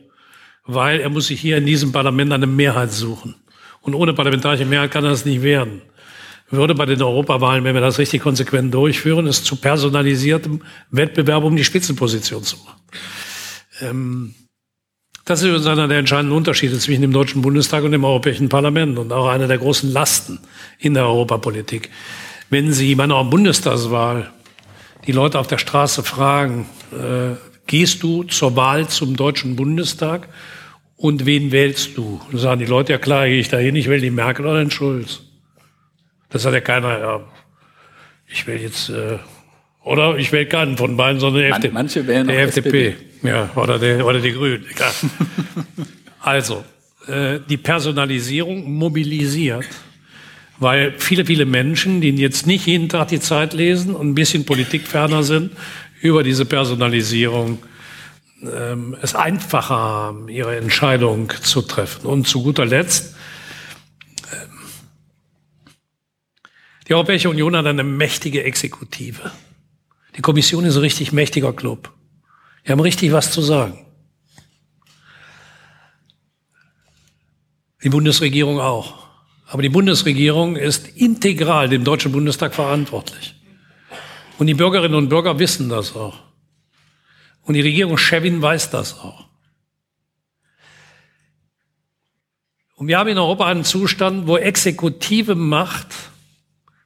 Weil 0.65 0.99
er 0.99 1.09
muss 1.09 1.27
sich 1.27 1.39
hier 1.39 1.57
in 1.57 1.65
diesem 1.65 1.93
Parlament 1.93 2.33
eine 2.33 2.47
Mehrheit 2.47 2.91
suchen. 2.91 3.35
Und 3.81 3.95
ohne 3.95 4.13
parlamentarische 4.13 4.65
Mehrheit 4.65 4.91
kann 4.91 5.05
das 5.05 5.23
nicht 5.23 5.41
werden. 5.41 5.81
Würde 6.49 6.75
bei 6.75 6.85
den 6.85 7.01
Europawahlen, 7.01 7.63
wenn 7.63 7.75
wir 7.75 7.81
das 7.81 7.97
richtig 7.97 8.21
konsequent 8.21 8.73
durchführen, 8.73 9.25
es 9.27 9.43
zu 9.43 9.55
personalisiertem 9.55 10.61
Wettbewerb 10.91 11.43
um 11.43 11.55
die 11.55 11.63
Spitzenposition 11.63 12.43
zu 12.43 12.57
machen. 12.57 12.81
Ähm, 13.81 14.35
das 15.25 15.41
ist 15.41 15.47
übrigens 15.47 15.67
einer 15.67 15.87
der 15.87 15.99
entscheidenden 15.99 16.35
Unterschiede 16.35 16.77
zwischen 16.79 17.01
dem 17.01 17.13
Deutschen 17.13 17.41
Bundestag 17.41 17.83
und 17.83 17.91
dem 17.91 18.03
Europäischen 18.03 18.49
Parlament 18.49 18.97
und 18.97 19.13
auch 19.13 19.27
einer 19.27 19.47
der 19.47 19.57
großen 19.57 19.91
Lasten 19.91 20.39
in 20.79 20.93
der 20.93 21.05
Europapolitik. 21.05 21.89
Wenn 22.49 22.73
Sie 22.73 22.93
bei 22.95 23.05
einer 23.05 23.23
Bundestagswahl 23.23 24.31
die 25.07 25.13
Leute 25.13 25.39
auf 25.39 25.47
der 25.47 25.57
Straße 25.57 26.03
fragen, 26.03 26.67
äh, 26.91 27.35
gehst 27.67 28.03
du 28.03 28.23
zur 28.23 28.55
Wahl 28.57 28.87
zum 28.89 29.15
Deutschen 29.15 29.55
Bundestag 29.55 30.27
und 30.97 31.25
wen 31.25 31.51
wählst 31.51 31.97
du? 31.97 32.21
Dann 32.31 32.39
sagen 32.39 32.59
die 32.59 32.65
Leute, 32.65 32.91
ja 32.91 32.97
klar, 32.97 33.27
gehe 33.27 33.39
ich 33.39 33.49
da 33.49 33.57
hin, 33.57 33.75
ich 33.75 33.87
wähle 33.87 34.01
die 34.01 34.11
Merkel 34.11 34.45
oder 34.45 34.59
den 34.59 34.71
Schulz. 34.71 35.21
Das 36.29 36.45
hat 36.45 36.53
ja 36.53 36.61
keiner, 36.61 36.99
ja, 36.99 37.21
ich 38.27 38.45
will 38.45 38.59
jetzt 38.61 38.89
äh, 38.89 39.19
oder 39.83 40.17
ich 40.17 40.31
wähle 40.33 40.47
keinen 40.47 40.77
von 40.77 40.97
beiden, 40.97 41.19
sondern 41.19 41.43
Man, 41.43 41.53
FDP. 41.53 41.73
Manche 41.73 42.07
wählen 42.07 42.27
der 42.27 42.43
FDP. 42.43 42.87
SPD. 42.89 43.12
Ja, 43.23 43.49
oder, 43.55 43.79
der, 43.79 44.05
oder 44.05 44.19
die 44.19 44.33
Grünen. 44.33 44.65
also, 46.19 46.63
äh, 47.07 47.39
die 47.49 47.57
Personalisierung 47.57 48.71
mobilisiert, 48.71 49.65
weil 50.59 50.93
viele, 50.97 51.25
viele 51.25 51.45
Menschen, 51.45 52.01
die 52.01 52.09
jetzt 52.11 52.47
nicht 52.47 52.65
jeden 52.65 52.89
Tag 52.89 53.09
die 53.09 53.19
Zeit 53.19 53.53
lesen 53.53 53.95
und 53.95 54.09
ein 54.09 54.15
bisschen 54.15 54.45
politikferner 54.45 55.23
sind, 55.23 55.51
über 56.01 56.23
diese 56.23 56.45
Personalisierung 56.45 57.59
ähm, 58.41 58.95
es 59.01 59.15
einfacher 59.15 59.75
haben, 59.75 60.29
ihre 60.29 60.57
Entscheidung 60.57 61.31
zu 61.41 61.61
treffen. 61.61 62.05
Und 62.05 62.27
zu 62.27 62.43
guter 62.43 62.65
Letzt, 62.65 63.15
ähm, 64.31 64.49
die 66.87 66.93
Europäische 66.93 67.29
Union 67.29 67.55
hat 67.55 67.65
eine 67.65 67.83
mächtige 67.83 68.43
Exekutive. 68.43 69.31
Die 70.17 70.21
Kommission 70.21 70.65
ist 70.65 70.75
ein 70.75 70.81
richtig 70.81 71.13
mächtiger 71.13 71.53
Club. 71.53 71.91
Die 72.65 72.71
haben 72.71 72.79
richtig 72.79 73.11
was 73.11 73.31
zu 73.31 73.41
sagen. 73.41 73.85
Die 77.83 77.89
Bundesregierung 77.89 78.59
auch. 78.59 79.03
Aber 79.47 79.61
die 79.61 79.69
Bundesregierung 79.69 80.55
ist 80.55 80.87
integral 80.87 81.69
dem 81.69 81.83
Deutschen 81.83 82.11
Bundestag 82.11 82.55
verantwortlich. 82.55 83.35
Und 84.39 84.47
die 84.47 84.53
Bürgerinnen 84.53 84.95
und 84.95 85.09
Bürger 85.09 85.37
wissen 85.37 85.69
das 85.69 85.95
auch. 85.95 86.17
Und 87.43 87.55
die 87.55 87.61
Regierung 87.61 87.97
Chevin 87.97 88.41
weiß 88.41 88.69
das 88.69 88.97
auch. 88.99 89.25
Und 92.75 92.87
wir 92.87 92.97
haben 92.97 93.09
in 93.09 93.17
Europa 93.17 93.45
einen 93.45 93.65
Zustand, 93.65 94.27
wo 94.27 94.37
exekutive 94.37 95.35
Macht 95.35 95.87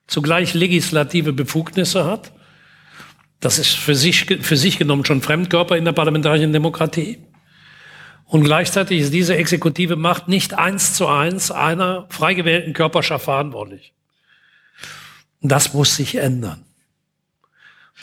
zugleich 0.08 0.54
legislative 0.54 1.34
Befugnisse 1.34 2.06
hat 2.06 2.32
das 3.39 3.59
ist 3.59 3.76
für 3.76 3.95
sich, 3.95 4.26
für 4.26 4.57
sich 4.57 4.77
genommen 4.77 5.05
schon 5.05 5.22
Fremdkörper 5.22 5.77
in 5.77 5.85
der 5.85 5.91
parlamentarischen 5.91 6.53
Demokratie. 6.53 7.19
Und 8.26 8.43
gleichzeitig 8.43 8.99
ist 8.99 9.14
diese 9.14 9.38
exekutive 9.38 9.95
Macht 9.95 10.27
nicht 10.27 10.53
eins 10.53 10.93
zu 10.93 11.07
eins 11.07 11.49
einer 11.51 12.07
frei 12.09 12.34
gewählten 12.34 12.73
Körperschaft 12.73 13.26
verantwortlich. 13.26 13.93
Das 15.41 15.73
muss 15.73 15.95
sich 15.95 16.15
ändern. 16.15 16.65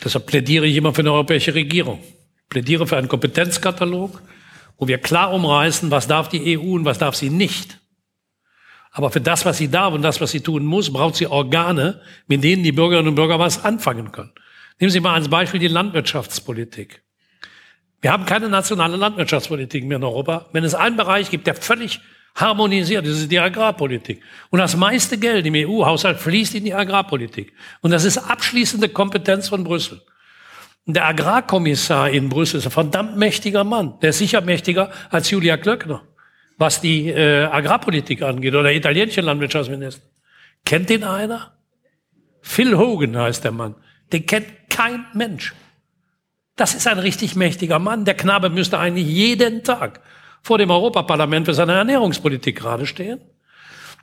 Deshalb 0.02 0.27
plädiere 0.27 0.66
ich 0.66 0.77
immer 0.77 0.94
für 0.94 1.02
eine 1.02 1.12
europäische 1.12 1.55
Regierung. 1.55 2.01
Ich 2.02 2.48
plädiere 2.48 2.86
für 2.86 2.97
einen 2.97 3.09
Kompetenzkatalog, 3.09 4.23
wo 4.78 4.89
wir 4.89 4.98
klar 4.98 5.32
umreißen, 5.32 5.90
was 5.90 6.06
darf 6.06 6.28
die 6.28 6.59
EU 6.59 6.74
und 6.74 6.85
was 6.85 6.98
darf 6.98 7.15
sie 7.16 7.31
nicht. 7.31 7.81
Aber 8.93 9.11
für 9.11 9.20
das, 9.20 9.44
was 9.44 9.59
sie 9.59 9.69
darf 9.69 9.93
und 9.93 10.02
das, 10.02 10.20
was 10.20 10.31
sie 10.31 10.40
tun 10.40 10.65
muss, 10.65 10.93
braucht 10.93 11.16
sie 11.16 11.27
Organe, 11.27 12.01
mit 12.28 12.44
denen 12.44 12.62
die 12.62 12.73
Bürgerinnen 12.73 13.09
und 13.09 13.15
Bürger 13.16 13.39
was 13.39 13.65
anfangen 13.65 14.12
können. 14.12 14.32
Nehmen 14.79 14.91
Sie 14.91 15.01
mal 15.01 15.15
als 15.15 15.29
Beispiel 15.29 15.61
die 15.61 15.69
Landwirtschaftspolitik. 15.69 17.03
Wir 18.01 18.13
haben 18.13 18.27
keine 18.27 18.49
nationale 18.49 18.97
Landwirtschaftspolitik 18.97 19.85
mehr 19.85 19.97
in 19.97 20.05
Europa. 20.05 20.47
Wenn 20.53 20.65
es 20.65 20.75
einen 20.75 20.97
Bereich 20.97 21.31
gibt, 21.31 21.47
der 21.47 21.55
völlig 21.55 22.01
harmonisiert, 22.35 23.07
das 23.07 23.19
ist 23.19 23.31
die 23.31 23.39
Agrarpolitik. 23.39 24.21
Und 24.51 24.59
das 24.59 24.77
meiste 24.77 25.17
Geld 25.19 25.47
im 25.47 25.55
EU-Haushalt 25.55 26.19
fließt 26.19 26.57
in 26.57 26.65
die 26.65 26.75
Agrarpolitik. 26.75 27.53
Und 27.81 27.93
das 27.93 28.05
ist 28.05 28.19
abschließende 28.19 28.89
Kompetenz 28.89 29.49
von 29.49 29.65
Brüssel. 29.65 30.03
Und 30.87 30.97
der 30.97 31.07
Agrarkommissar 31.07 32.11
in 32.11 32.29
Brüssel 32.29 32.59
ist 32.59 32.67
ein 32.67 32.73
verdammt 32.73 33.17
mächtiger 33.17 33.65
Mann. 33.65 33.99
Der 34.03 34.11
ist 34.11 34.19
sicher 34.19 34.43
mächtiger 34.43 34.91
als 35.11 35.31
Julia 35.31 35.57
Klöckner, 35.57 36.03
was 36.59 36.81
die 36.81 37.09
äh, 37.09 37.45
Agrarpolitik 37.45 38.21
angeht, 38.23 38.53
oder 38.53 38.65
der 38.65 38.77
italienische 38.77 39.23
Landwirtschaftsminister. 39.23 40.03
Kennt 40.65 40.91
den 40.91 41.05
einer? 41.05 41.57
Phil 42.43 42.77
Hogan 42.77 43.17
heißt 43.17 43.45
der 43.45 43.53
Mann. 43.53 43.77
Den 44.12 44.26
kennt 44.26 44.47
kein 44.70 45.05
Mensch. 45.14 45.55
Das 46.56 46.74
ist 46.74 46.86
ein 46.86 46.98
richtig 46.98 47.35
mächtiger 47.35 47.78
Mann. 47.78 48.05
Der 48.05 48.14
Knabe 48.14 48.51
müsste 48.51 48.78
eigentlich 48.78 49.06
jeden 49.06 49.64
Tag 49.64 50.01
vor 50.43 50.59
dem 50.59 50.70
Europaparlament 50.70 51.47
für 51.47 51.55
seine 51.55 51.72
Ernährungspolitik 51.72 52.56
gerade 52.56 52.86
stehen. 52.86 53.20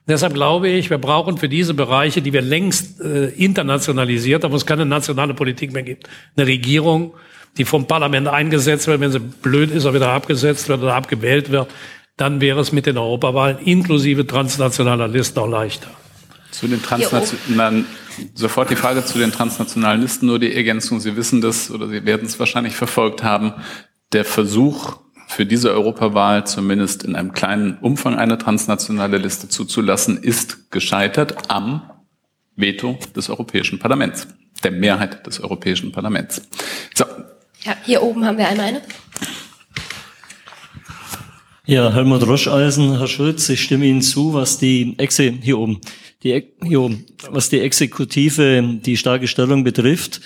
Deshalb 0.08 0.34
glaube 0.34 0.68
ich, 0.68 0.90
wir 0.90 0.98
brauchen 0.98 1.38
für 1.38 1.48
diese 1.48 1.74
Bereiche, 1.74 2.22
die 2.22 2.34
wir 2.34 2.42
längst 2.42 3.00
äh, 3.00 3.28
internationalisiert 3.28 4.44
haben, 4.44 4.52
wo 4.52 4.56
es 4.56 4.66
keine 4.66 4.86
nationale 4.86 5.34
Politik 5.34 5.72
mehr 5.72 5.84
gibt, 5.84 6.10
eine 6.36 6.48
Regierung, 6.48 7.14
die 7.58 7.66
vom 7.66 7.86
Parlament 7.86 8.28
eingesetzt 8.28 8.88
wird, 8.88 9.00
wenn 9.00 9.12
sie 9.12 9.20
blöd 9.20 9.72
ist, 9.72 9.86
oder 9.86 9.94
wieder 9.94 10.10
abgesetzt 10.10 10.70
wird 10.70 10.82
oder 10.82 10.96
abgewählt 10.96 11.52
wird, 11.52 11.70
dann 12.18 12.42
wäre 12.42 12.60
es 12.60 12.72
mit 12.72 12.88
den 12.88 12.98
Europawahlen 12.98 13.60
inklusive 13.60 14.26
transnationaler 14.26 15.08
Listen 15.08 15.40
auch 15.40 15.48
leichter. 15.48 15.92
Zu 16.50 16.68
den 16.68 16.82
transnationalen, 16.82 17.86
sofort 18.34 18.70
die 18.70 18.76
Frage 18.76 19.06
zu 19.06 19.18
den 19.18 19.32
transnationalen 19.32 20.02
Listen, 20.02 20.26
nur 20.26 20.40
die 20.40 20.54
Ergänzung. 20.54 21.00
Sie 21.00 21.16
wissen 21.16 21.42
das 21.42 21.72
oder 21.72 21.88
Sie 21.88 22.06
werden 22.06 22.26
es 22.26 22.40
wahrscheinlich 22.40 22.76
verfolgt 22.76 23.24
haben. 23.24 23.54
Der 24.14 24.26
Versuch 24.26 24.98
für 25.28 25.46
diese 25.46 25.72
Europawahl 25.72 26.46
zumindest 26.46 27.04
in 27.04 27.16
einem 27.16 27.32
kleinen 27.32 27.78
Umfang 27.78 28.18
eine 28.18 28.38
transnationale 28.38 29.18
Liste 29.18 29.48
zuzulassen, 29.48 30.18
ist 30.18 30.72
gescheitert 30.72 31.50
am 31.50 31.90
Veto 32.56 33.00
des 33.16 33.30
Europäischen 33.30 33.80
Parlaments, 33.80 34.28
der 34.64 34.72
Mehrheit 34.72 35.26
des 35.26 35.40
Europäischen 35.40 35.92
Parlaments. 35.92 36.42
So. 36.94 37.06
Ja, 37.64 37.76
hier 37.84 38.02
oben 38.02 38.26
haben 38.26 38.38
wir 38.38 38.48
einmal 38.48 38.68
eine. 38.68 38.82
Ja, 41.66 41.94
Helmut 41.94 42.28
Roscheisen, 42.28 42.98
Herr 42.98 43.08
Schulz, 43.08 43.48
ich 43.48 43.64
stimme 43.64 43.86
Ihnen 43.86 44.02
zu, 44.02 44.34
was 44.34 44.58
die 44.58 44.96
Exe 44.98 45.32
hier 45.42 45.60
oben, 45.60 45.80
die, 46.24 46.44
oben, 46.76 47.06
was 47.30 47.50
die 47.50 47.60
Exekutive, 47.60 48.80
die 48.84 48.98
starke 48.98 49.28
Stellung 49.28 49.64
betrifft. 49.64 50.22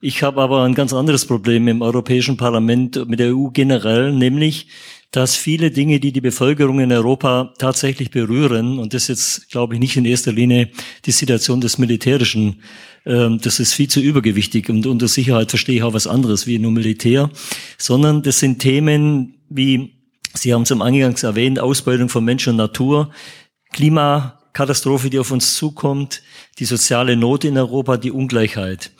Ich 0.00 0.22
habe 0.22 0.42
aber 0.42 0.64
ein 0.64 0.74
ganz 0.74 0.92
anderes 0.92 1.24
Problem 1.24 1.68
im 1.68 1.82
Europäischen 1.82 2.36
Parlament 2.36 3.08
mit 3.08 3.18
der 3.18 3.34
EU 3.34 3.48
generell, 3.48 4.12
nämlich, 4.12 4.68
dass 5.10 5.36
viele 5.36 5.70
Dinge, 5.70 6.00
die 6.00 6.12
die 6.12 6.20
Bevölkerung 6.20 6.80
in 6.80 6.92
Europa 6.92 7.54
tatsächlich 7.58 8.10
berühren, 8.10 8.78
und 8.78 8.92
das 8.92 9.04
ist 9.04 9.08
jetzt, 9.08 9.50
glaube 9.50 9.74
ich, 9.74 9.80
nicht 9.80 9.96
in 9.96 10.04
erster 10.04 10.32
Linie 10.32 10.70
die 11.06 11.12
Situation 11.12 11.60
des 11.60 11.78
Militärischen, 11.78 12.62
ähm, 13.06 13.38
das 13.40 13.60
ist 13.60 13.72
viel 13.72 13.88
zu 13.88 14.00
übergewichtig 14.00 14.68
und 14.68 14.84
unter 14.86 15.08
Sicherheit 15.08 15.50
verstehe 15.50 15.76
ich 15.76 15.82
auch 15.82 15.94
was 15.94 16.06
anderes 16.06 16.46
wie 16.46 16.58
nur 16.58 16.72
Militär, 16.72 17.30
sondern 17.78 18.22
das 18.22 18.40
sind 18.40 18.58
Themen 18.58 19.34
wie 19.48 19.92
Sie 20.34 20.52
haben 20.52 20.62
es 20.62 20.72
am 20.72 20.82
Eingangs 20.82 21.22
erwähnt, 21.22 21.58
Ausbeutung 21.58 22.08
von 22.08 22.24
Mensch 22.24 22.46
und 22.46 22.56
Natur, 22.56 23.10
Klimakatastrophe, 24.56 25.10
die 25.10 25.18
auf 25.18 25.30
uns 25.32 25.54
zukommt, 25.54 26.22
die 26.58 26.64
soziale 26.64 27.14
Not 27.14 27.44
in 27.44 27.58
Europa, 27.58 27.98
die 27.98 28.10
Ungleichheit. 28.10 28.90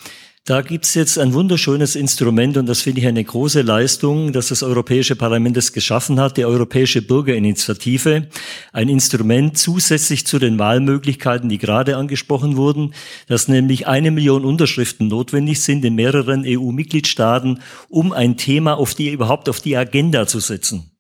Da 0.45 0.61
gibt's 0.61 0.95
jetzt 0.95 1.19
ein 1.19 1.33
wunderschönes 1.33 1.97
Instrument 1.97 2.57
und 2.59 2.67
das 2.67 2.83
finde 2.83 3.01
ich 3.01 3.07
eine 3.07 3.25
große 3.25 3.63
Leistung, 3.63 4.33
dass 4.33 4.49
das 4.49 4.63
Europäische 4.63 5.17
Parlament 5.17 5.57
es 5.57 5.73
geschaffen 5.73 6.21
hat, 6.21 6.37
die 6.37 6.45
Europäische 6.45 7.01
Bürgerinitiative. 7.03 8.29
Ein 8.73 8.89
Instrument 8.91 9.57
zusätzlich 9.57 10.27
zu 10.27 10.39
den 10.39 10.59
Wahlmöglichkeiten, 10.59 11.49
die 11.49 11.59
gerade 11.59 11.97
angesprochen 11.97 12.57
wurden, 12.57 12.93
dass 13.27 13.49
nämlich 13.49 13.89
eine 13.89 14.11
Million 14.11 14.45
Unterschriften 14.45 15.09
notwendig 15.09 15.63
sind 15.63 15.85
in 15.87 15.95
mehreren 15.95 16.45
EU-Mitgliedstaaten, 16.47 17.61
um 17.89 18.13
ein 18.13 18.37
Thema 18.37 18.77
auf 18.77 18.95
die, 18.95 19.11
überhaupt 19.11 19.49
auf 19.49 19.61
die 19.61 19.77
Agenda 19.77 20.27
zu 20.27 20.39
setzen. 20.39 20.96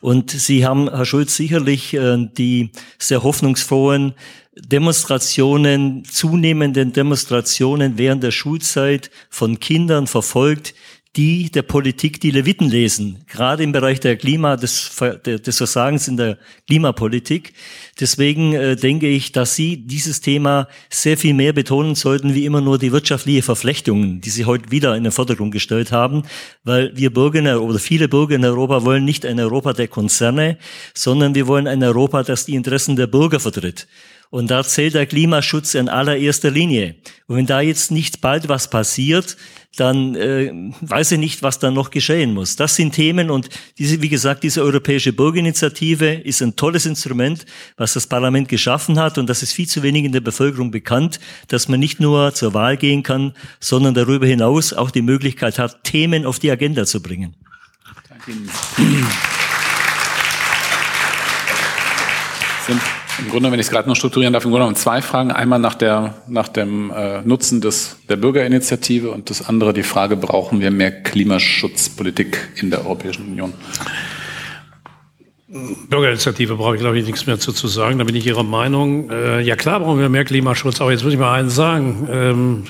Und 0.00 0.30
Sie 0.30 0.64
haben, 0.64 0.88
Herr 0.90 1.04
Schulz, 1.04 1.36
sicherlich 1.36 1.94
äh, 1.94 2.16
die 2.36 2.70
sehr 2.98 3.22
hoffnungsfrohen 3.22 4.14
Demonstrationen, 4.54 6.04
zunehmenden 6.04 6.92
Demonstrationen 6.92 7.96
während 7.96 8.22
der 8.22 8.32
Schulzeit 8.32 9.10
von 9.30 9.60
Kindern 9.60 10.06
verfolgt, 10.06 10.74
die 11.16 11.50
der 11.50 11.62
Politik 11.62 12.20
die 12.20 12.30
Leviten 12.30 12.68
lesen, 12.68 13.24
gerade 13.26 13.62
im 13.62 13.72
Bereich 13.72 14.00
der 14.00 14.16
Klima, 14.16 14.56
des, 14.56 14.96
des 15.24 15.56
Versagens 15.56 16.08
in 16.08 16.16
der 16.16 16.38
Klimapolitik. 16.66 17.52
Deswegen 18.00 18.54
äh, 18.54 18.74
denke 18.74 19.06
ich, 19.06 19.32
dass 19.32 19.54
Sie 19.54 19.76
dieses 19.86 20.22
Thema 20.22 20.66
sehr 20.88 21.18
viel 21.18 21.34
mehr 21.34 21.52
betonen 21.52 21.94
sollten, 21.94 22.34
wie 22.34 22.46
immer 22.46 22.62
nur 22.62 22.78
die 22.78 22.90
wirtschaftliche 22.90 23.42
Verflechtungen, 23.42 24.22
die 24.22 24.30
Sie 24.30 24.46
heute 24.46 24.70
wieder 24.70 24.96
in 24.96 25.04
den 25.04 25.12
Vordergrund 25.12 25.52
gestellt 25.52 25.92
haben, 25.92 26.22
weil 26.64 26.96
wir 26.96 27.12
Bürger 27.12 27.62
oder 27.62 27.78
viele 27.78 28.08
Bürger 28.08 28.36
in 28.36 28.44
Europa 28.44 28.84
wollen 28.84 29.04
nicht 29.04 29.26
ein 29.26 29.38
Europa 29.38 29.74
der 29.74 29.88
Konzerne, 29.88 30.56
sondern 30.94 31.34
wir 31.34 31.46
wollen 31.46 31.66
ein 31.66 31.82
Europa, 31.82 32.22
das 32.22 32.46
die 32.46 32.54
Interessen 32.54 32.96
der 32.96 33.08
Bürger 33.08 33.40
vertritt. 33.40 33.86
Und 34.32 34.50
da 34.50 34.64
zählt 34.64 34.94
der 34.94 35.04
Klimaschutz 35.04 35.74
in 35.74 35.90
allererster 35.90 36.50
Linie. 36.50 36.94
Und 37.26 37.36
wenn 37.36 37.44
da 37.44 37.60
jetzt 37.60 37.90
nicht 37.90 38.22
bald 38.22 38.48
was 38.48 38.70
passiert, 38.70 39.36
dann 39.76 40.14
äh, 40.14 40.50
weiß 40.80 41.12
ich 41.12 41.18
nicht, 41.18 41.42
was 41.42 41.58
da 41.58 41.70
noch 41.70 41.90
geschehen 41.90 42.32
muss. 42.32 42.56
Das 42.56 42.74
sind 42.74 42.94
Themen 42.94 43.28
und 43.28 43.50
diese, 43.76 44.00
wie 44.00 44.08
gesagt, 44.08 44.42
diese 44.42 44.62
Europäische 44.62 45.12
Bürgerinitiative 45.12 46.14
ist 46.14 46.40
ein 46.40 46.56
tolles 46.56 46.86
Instrument, 46.86 47.44
was 47.76 47.92
das 47.92 48.06
Parlament 48.06 48.48
geschaffen 48.48 48.98
hat 48.98 49.18
und 49.18 49.28
das 49.28 49.42
ist 49.42 49.52
viel 49.52 49.68
zu 49.68 49.82
wenig 49.82 50.04
in 50.04 50.12
der 50.12 50.22
Bevölkerung 50.22 50.70
bekannt, 50.70 51.20
dass 51.48 51.68
man 51.68 51.78
nicht 51.78 52.00
nur 52.00 52.32
zur 52.32 52.54
Wahl 52.54 52.78
gehen 52.78 53.02
kann, 53.02 53.34
sondern 53.60 53.92
darüber 53.92 54.26
hinaus 54.26 54.72
auch 54.72 54.90
die 54.90 55.02
Möglichkeit 55.02 55.58
hat, 55.58 55.84
Themen 55.84 56.24
auf 56.24 56.38
die 56.38 56.50
Agenda 56.50 56.86
zu 56.86 57.02
bringen. 57.02 57.34
Danke 58.08 58.30
Ihnen. 58.30 58.48
Im 63.18 63.28
Grunde, 63.30 63.52
wenn 63.52 63.60
ich 63.60 63.66
es 63.66 63.70
gerade 63.70 63.88
noch 63.88 63.96
strukturieren 63.96 64.32
darf, 64.32 64.44
im 64.44 64.50
Grunde 64.50 64.64
genommen 64.64 64.76
zwei 64.76 65.02
Fragen. 65.02 65.30
Einmal 65.30 65.58
nach, 65.58 65.74
der, 65.74 66.14
nach 66.28 66.48
dem 66.48 66.90
äh, 66.90 67.20
Nutzen 67.22 67.60
des, 67.60 67.96
der 68.08 68.16
Bürgerinitiative 68.16 69.10
und 69.10 69.28
das 69.30 69.46
andere 69.48 69.72
die 69.72 69.82
Frage, 69.82 70.16
brauchen 70.16 70.60
wir 70.60 70.70
mehr 70.70 70.90
Klimaschutzpolitik 71.02 72.38
in 72.56 72.70
der 72.70 72.84
Europäischen 72.84 73.26
Union? 73.26 73.52
Bürgerinitiative 75.88 76.56
brauche 76.56 76.76
ich, 76.76 76.80
glaube 76.80 76.98
ich, 76.98 77.04
nichts 77.04 77.26
mehr 77.26 77.38
zu, 77.38 77.52
zu 77.52 77.68
sagen. 77.68 77.98
Da 77.98 78.04
bin 78.04 78.16
ich 78.16 78.26
Ihrer 78.26 78.42
Meinung. 78.42 79.10
Äh, 79.10 79.42
ja, 79.42 79.56
klar 79.56 79.80
brauchen 79.80 80.00
wir 80.00 80.08
mehr 80.08 80.24
Klimaschutz. 80.24 80.80
Aber 80.80 80.92
jetzt 80.92 81.04
muss 81.04 81.12
ich 81.12 81.18
mal 81.18 81.34
eins 81.34 81.54
sagen. 81.54 82.08
Ähm, 82.10 82.64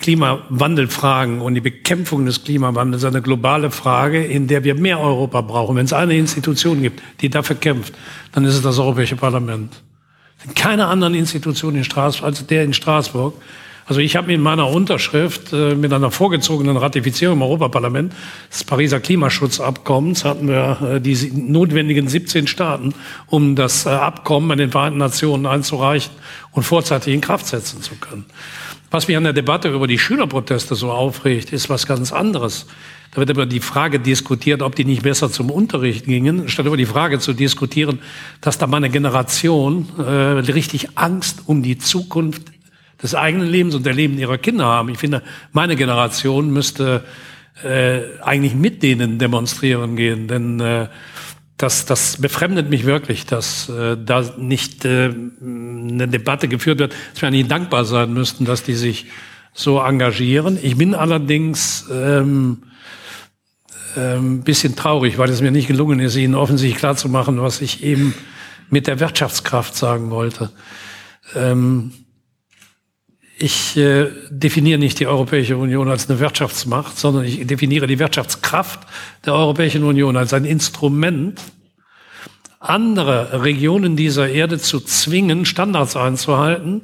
Klimawandelfragen 0.00 1.40
und 1.40 1.54
die 1.54 1.60
Bekämpfung 1.60 2.26
des 2.26 2.42
Klimawandels 2.42 3.04
eine 3.04 3.22
globale 3.22 3.70
Frage, 3.70 4.24
in 4.24 4.46
der 4.46 4.64
wir 4.64 4.74
mehr 4.74 4.98
Europa 4.98 5.40
brauchen. 5.42 5.76
Wenn 5.76 5.84
es 5.84 5.92
eine 5.92 6.16
Institution 6.16 6.82
gibt, 6.82 7.02
die 7.20 7.28
dafür 7.28 7.56
kämpft, 7.56 7.94
dann 8.32 8.44
ist 8.44 8.54
es 8.54 8.62
das 8.62 8.78
Europäische 8.78 9.16
Parlament. 9.16 9.82
Keine 10.54 10.86
anderen 10.86 11.14
Institutionen 11.14 11.78
in 11.78 11.84
Straßburg 11.84 12.26
als 12.26 12.46
der 12.46 12.64
in 12.64 12.72
Straßburg. 12.72 13.34
Also 13.90 14.00
ich 14.00 14.14
habe 14.14 14.32
in 14.32 14.40
meiner 14.40 14.68
Unterschrift 14.68 15.52
äh, 15.52 15.74
mit 15.74 15.92
einer 15.92 16.12
vorgezogenen 16.12 16.76
Ratifizierung 16.76 17.38
im 17.38 17.42
Europaparlament 17.42 18.12
des 18.48 18.62
Pariser 18.62 19.00
Klimaschutzabkommens 19.00 20.24
hatten 20.24 20.46
wir 20.46 20.78
äh, 20.80 21.00
die 21.00 21.16
notwendigen 21.34 22.08
17 22.08 22.46
Staaten, 22.46 22.94
um 23.26 23.56
das 23.56 23.86
äh, 23.86 23.88
Abkommen 23.88 24.48
bei 24.48 24.54
den 24.54 24.70
Vereinten 24.70 25.00
Nationen 25.00 25.44
einzureichen 25.44 26.12
und 26.52 26.62
vorzeitig 26.62 27.12
in 27.12 27.20
Kraft 27.20 27.48
setzen 27.48 27.82
zu 27.82 27.96
können. 27.96 28.26
Was 28.90 29.06
mich 29.06 29.16
an 29.16 29.22
der 29.22 29.32
Debatte 29.32 29.68
über 29.68 29.86
die 29.86 29.98
Schülerproteste 29.98 30.74
so 30.74 30.90
aufregt, 30.90 31.52
ist 31.52 31.70
was 31.70 31.86
ganz 31.86 32.12
anderes. 32.12 32.66
Da 33.12 33.18
wird 33.18 33.30
über 33.30 33.46
die 33.46 33.60
Frage 33.60 34.00
diskutiert, 34.00 34.62
ob 34.62 34.74
die 34.74 34.84
nicht 34.84 35.02
besser 35.02 35.30
zum 35.30 35.50
Unterricht 35.50 36.06
gingen, 36.06 36.48
statt 36.48 36.66
über 36.66 36.76
die 36.76 36.86
Frage 36.86 37.20
zu 37.20 37.32
diskutieren, 37.32 38.00
dass 38.40 38.58
da 38.58 38.66
meine 38.66 38.90
Generation 38.90 39.88
äh, 39.98 40.02
richtig 40.02 40.96
Angst 40.96 41.42
um 41.46 41.62
die 41.62 41.78
Zukunft 41.78 42.42
des 43.02 43.14
eigenen 43.14 43.48
Lebens 43.48 43.74
und 43.74 43.86
der 43.86 43.94
Leben 43.94 44.18
ihrer 44.18 44.38
Kinder 44.38 44.64
haben. 44.64 44.88
Ich 44.88 44.98
finde, 44.98 45.22
meine 45.52 45.76
Generation 45.76 46.52
müsste 46.52 47.04
äh, 47.64 48.00
eigentlich 48.22 48.54
mit 48.54 48.82
denen 48.82 49.18
demonstrieren 49.18 49.96
gehen, 49.96 50.26
denn 50.26 50.60
äh, 50.60 50.88
das, 51.62 51.84
das 51.84 52.16
befremdet 52.16 52.70
mich 52.70 52.86
wirklich, 52.86 53.26
dass 53.26 53.68
äh, 53.68 53.96
da 54.02 54.24
nicht 54.38 54.84
äh, 54.84 55.12
eine 55.42 56.08
Debatte 56.08 56.48
geführt 56.48 56.78
wird, 56.78 56.94
dass 57.12 57.22
wir 57.22 57.28
eigentlich 57.28 57.48
dankbar 57.48 57.84
sein 57.84 58.12
müssten, 58.12 58.44
dass 58.44 58.62
die 58.62 58.74
sich 58.74 59.06
so 59.52 59.80
engagieren. 59.80 60.58
Ich 60.62 60.76
bin 60.76 60.94
allerdings 60.94 61.86
ähm, 61.92 62.62
ähm, 63.96 64.42
bisschen 64.42 64.76
traurig, 64.76 65.18
weil 65.18 65.30
es 65.30 65.40
mir 65.40 65.50
nicht 65.50 65.66
gelungen 65.66 66.00
ist, 66.00 66.16
Ihnen 66.16 66.34
offensichtlich 66.34 66.78
klarzumachen, 66.78 67.42
was 67.42 67.60
ich 67.60 67.82
eben 67.82 68.14
mit 68.70 68.86
der 68.86 69.00
Wirtschaftskraft 69.00 69.74
sagen 69.74 70.10
wollte. 70.10 70.50
Ähm, 71.34 71.92
ich 73.42 73.76
äh, 73.76 74.08
definiere 74.28 74.78
nicht 74.78 75.00
die 75.00 75.06
Europäische 75.06 75.56
Union 75.56 75.88
als 75.88 76.10
eine 76.10 76.20
Wirtschaftsmacht, 76.20 76.98
sondern 76.98 77.24
ich 77.24 77.46
definiere 77.46 77.86
die 77.86 77.98
Wirtschaftskraft 77.98 78.80
der 79.24 79.34
Europäischen 79.34 79.82
Union 79.82 80.16
als 80.16 80.34
ein 80.34 80.44
Instrument, 80.44 81.40
andere 82.58 83.42
Regionen 83.42 83.96
dieser 83.96 84.28
Erde 84.28 84.58
zu 84.58 84.80
zwingen, 84.80 85.46
Standards 85.46 85.96
einzuhalten, 85.96 86.82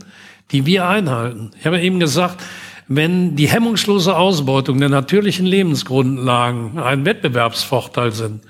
die 0.50 0.64
wir 0.64 0.88
einhalten. 0.88 1.50
Ich 1.60 1.66
habe 1.66 1.80
eben 1.80 2.00
gesagt, 2.00 2.42
wenn 2.88 3.36
die 3.36 3.48
hemmungslose 3.48 4.16
Ausbeutung 4.16 4.80
der 4.80 4.88
natürlichen 4.88 5.44
Lebensgrundlagen 5.44 6.78
ein 6.78 7.04
Wettbewerbsvorteil 7.04 8.12
sind, 8.12 8.42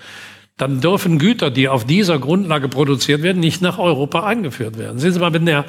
dann 0.57 0.81
dürfen 0.81 1.19
Güter, 1.19 1.51
die 1.51 1.69
auf 1.69 1.85
dieser 1.85 2.21
Grundlage 2.21 2.69
produziert 2.69 3.23
werden, 3.23 3.41
nicht 3.41 3.63
nach 3.63 3.79
Europa 3.79 4.25
eingeführt 4.25 4.79
werden. 4.79 5.01
Sehen 5.01 5.13
Sie 5.13 5.19
mal, 5.19 5.33
wenn 5.33 5.47
der 5.47 5.65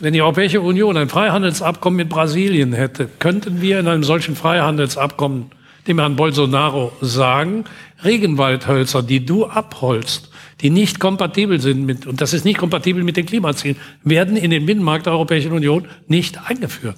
wenn 0.00 0.12
die 0.12 0.22
Europäische 0.22 0.60
Union 0.60 0.96
ein 0.96 1.08
Freihandelsabkommen 1.08 1.96
mit 1.96 2.08
Brasilien 2.08 2.72
hätte, 2.72 3.08
könnten 3.18 3.60
wir 3.60 3.80
in 3.80 3.88
einem 3.88 4.04
solchen 4.04 4.36
Freihandelsabkommen 4.36 5.50
dem 5.86 5.98
Herrn 5.98 6.16
Bolsonaro 6.16 6.92
sagen, 7.00 7.64
Regenwaldhölzer, 8.04 9.02
die 9.02 9.24
du 9.24 9.46
abholst, 9.46 10.30
die 10.60 10.70
nicht 10.70 11.00
kompatibel 11.00 11.60
sind 11.60 11.86
mit, 11.86 12.06
und 12.06 12.20
das 12.20 12.32
ist 12.32 12.44
nicht 12.44 12.58
kompatibel 12.58 13.02
mit 13.02 13.16
den 13.16 13.26
Klimazielen, 13.26 13.76
werden 14.02 14.36
in 14.36 14.50
den 14.50 14.66
Binnenmarkt 14.66 15.06
der 15.06 15.14
Europäischen 15.14 15.52
Union 15.52 15.86
nicht 16.06 16.38
eingeführt. 16.48 16.96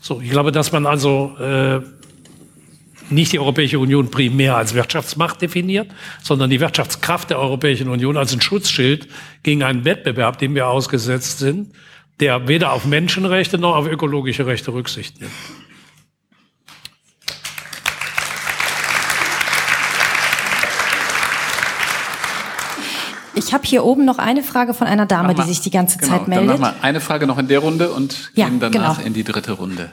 So, 0.00 0.20
ich 0.20 0.30
glaube, 0.30 0.52
dass 0.52 0.72
man 0.72 0.84
also 0.84 1.36
äh, 1.40 1.80
nicht 3.08 3.32
die 3.32 3.38
Europäische 3.38 3.78
Union 3.78 4.10
primär 4.10 4.56
als 4.56 4.74
Wirtschaftsmacht 4.74 5.40
definiert, 5.40 5.88
sondern 6.22 6.50
die 6.50 6.60
Wirtschaftskraft 6.60 7.30
der 7.30 7.38
Europäischen 7.38 7.88
Union 7.88 8.16
als 8.16 8.32
ein 8.32 8.40
Schutzschild 8.40 9.08
gegen 9.42 9.62
einen 9.62 9.84
Wettbewerb, 9.84 10.38
dem 10.38 10.54
wir 10.54 10.68
ausgesetzt 10.68 11.38
sind, 11.38 11.68
der 12.22 12.46
weder 12.46 12.72
auf 12.72 12.84
Menschenrechte 12.84 13.58
noch 13.58 13.74
auf 13.74 13.88
ökologische 13.88 14.46
Rechte 14.46 14.72
Rücksicht 14.72 15.20
nimmt. 15.20 15.32
Ich 23.34 23.52
habe 23.52 23.64
hier 23.64 23.84
oben 23.84 24.04
noch 24.04 24.18
eine 24.18 24.44
Frage 24.44 24.72
von 24.72 24.86
einer 24.86 25.04
Dame, 25.04 25.34
mal, 25.34 25.42
die 25.42 25.48
sich 25.48 25.62
die 25.62 25.70
ganze 25.70 25.98
genau, 25.98 26.12
Zeit 26.12 26.28
meldet. 26.28 26.48
Dann 26.48 26.60
wir 26.60 26.74
eine 26.84 27.00
Frage 27.00 27.26
noch 27.26 27.38
in 27.38 27.48
der 27.48 27.58
Runde 27.58 27.90
und 27.90 28.30
Ja, 28.36 28.48
gehen 28.48 28.60
danach 28.60 28.98
genau. 28.98 29.06
in 29.06 29.14
die 29.14 29.24
dritte 29.24 29.52
Runde. 29.52 29.90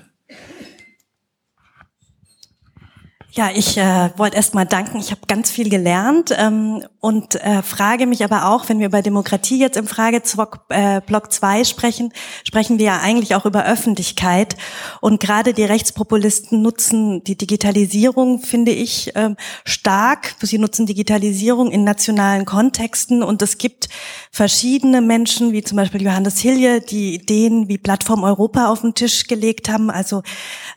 Ja, 3.32 3.52
ich 3.54 3.78
äh, 3.78 4.10
wollte 4.18 4.38
erst 4.38 4.56
mal 4.56 4.66
danken. 4.66 4.98
Ich 4.98 5.12
habe 5.12 5.22
ganz 5.28 5.52
viel 5.52 5.70
gelernt 5.70 6.34
ähm, 6.36 6.84
und 7.00 7.36
äh, 7.36 7.62
frage 7.62 8.08
mich 8.08 8.24
aber 8.24 8.50
auch, 8.50 8.68
wenn 8.70 8.80
wir 8.80 8.88
über 8.88 9.04
Demokratie 9.04 9.60
jetzt 9.60 9.78
im 9.78 9.86
Frageblock 9.86 10.62
äh, 10.70 11.00
Block 11.06 11.32
2 11.32 11.64
sprechen, 11.64 12.12
sprechen 12.44 12.80
wir 12.80 12.88
ja 12.88 13.00
eigentlich 13.00 13.36
auch 13.36 13.46
über 13.46 13.66
Öffentlichkeit. 13.66 14.58
Und 15.00 15.20
gerade 15.20 15.54
die 15.54 15.64
Rechtspopulisten 15.64 16.64
nutzen 16.64 17.24
die 17.24 17.38
Digitalisierung, 17.38 18.42
finde 18.42 18.72
ich, 18.72 19.12
ähm, 19.14 19.36
stark. 19.64 20.34
Sie 20.42 20.58
nutzen 20.58 20.88
Digitalisierung 20.88 21.70
in 21.70 21.84
nationalen 21.84 22.46
Kontexten 22.46 23.22
und 23.22 23.44
es 23.44 23.60
gibt 23.60 23.90
verschiedene 24.32 25.02
Menschen, 25.02 25.54
wie 25.54 25.62
zum 25.62 25.76
Beispiel 25.76 26.02
Johannes 26.02 26.40
Hilje, 26.40 26.82
die 26.82 27.14
Ideen 27.14 27.68
wie 27.68 27.78
Plattform 27.78 28.24
Europa 28.24 28.72
auf 28.72 28.82
den 28.82 28.96
Tisch 28.96 29.28
gelegt 29.28 29.70
haben. 29.70 29.92
Also 29.92 30.24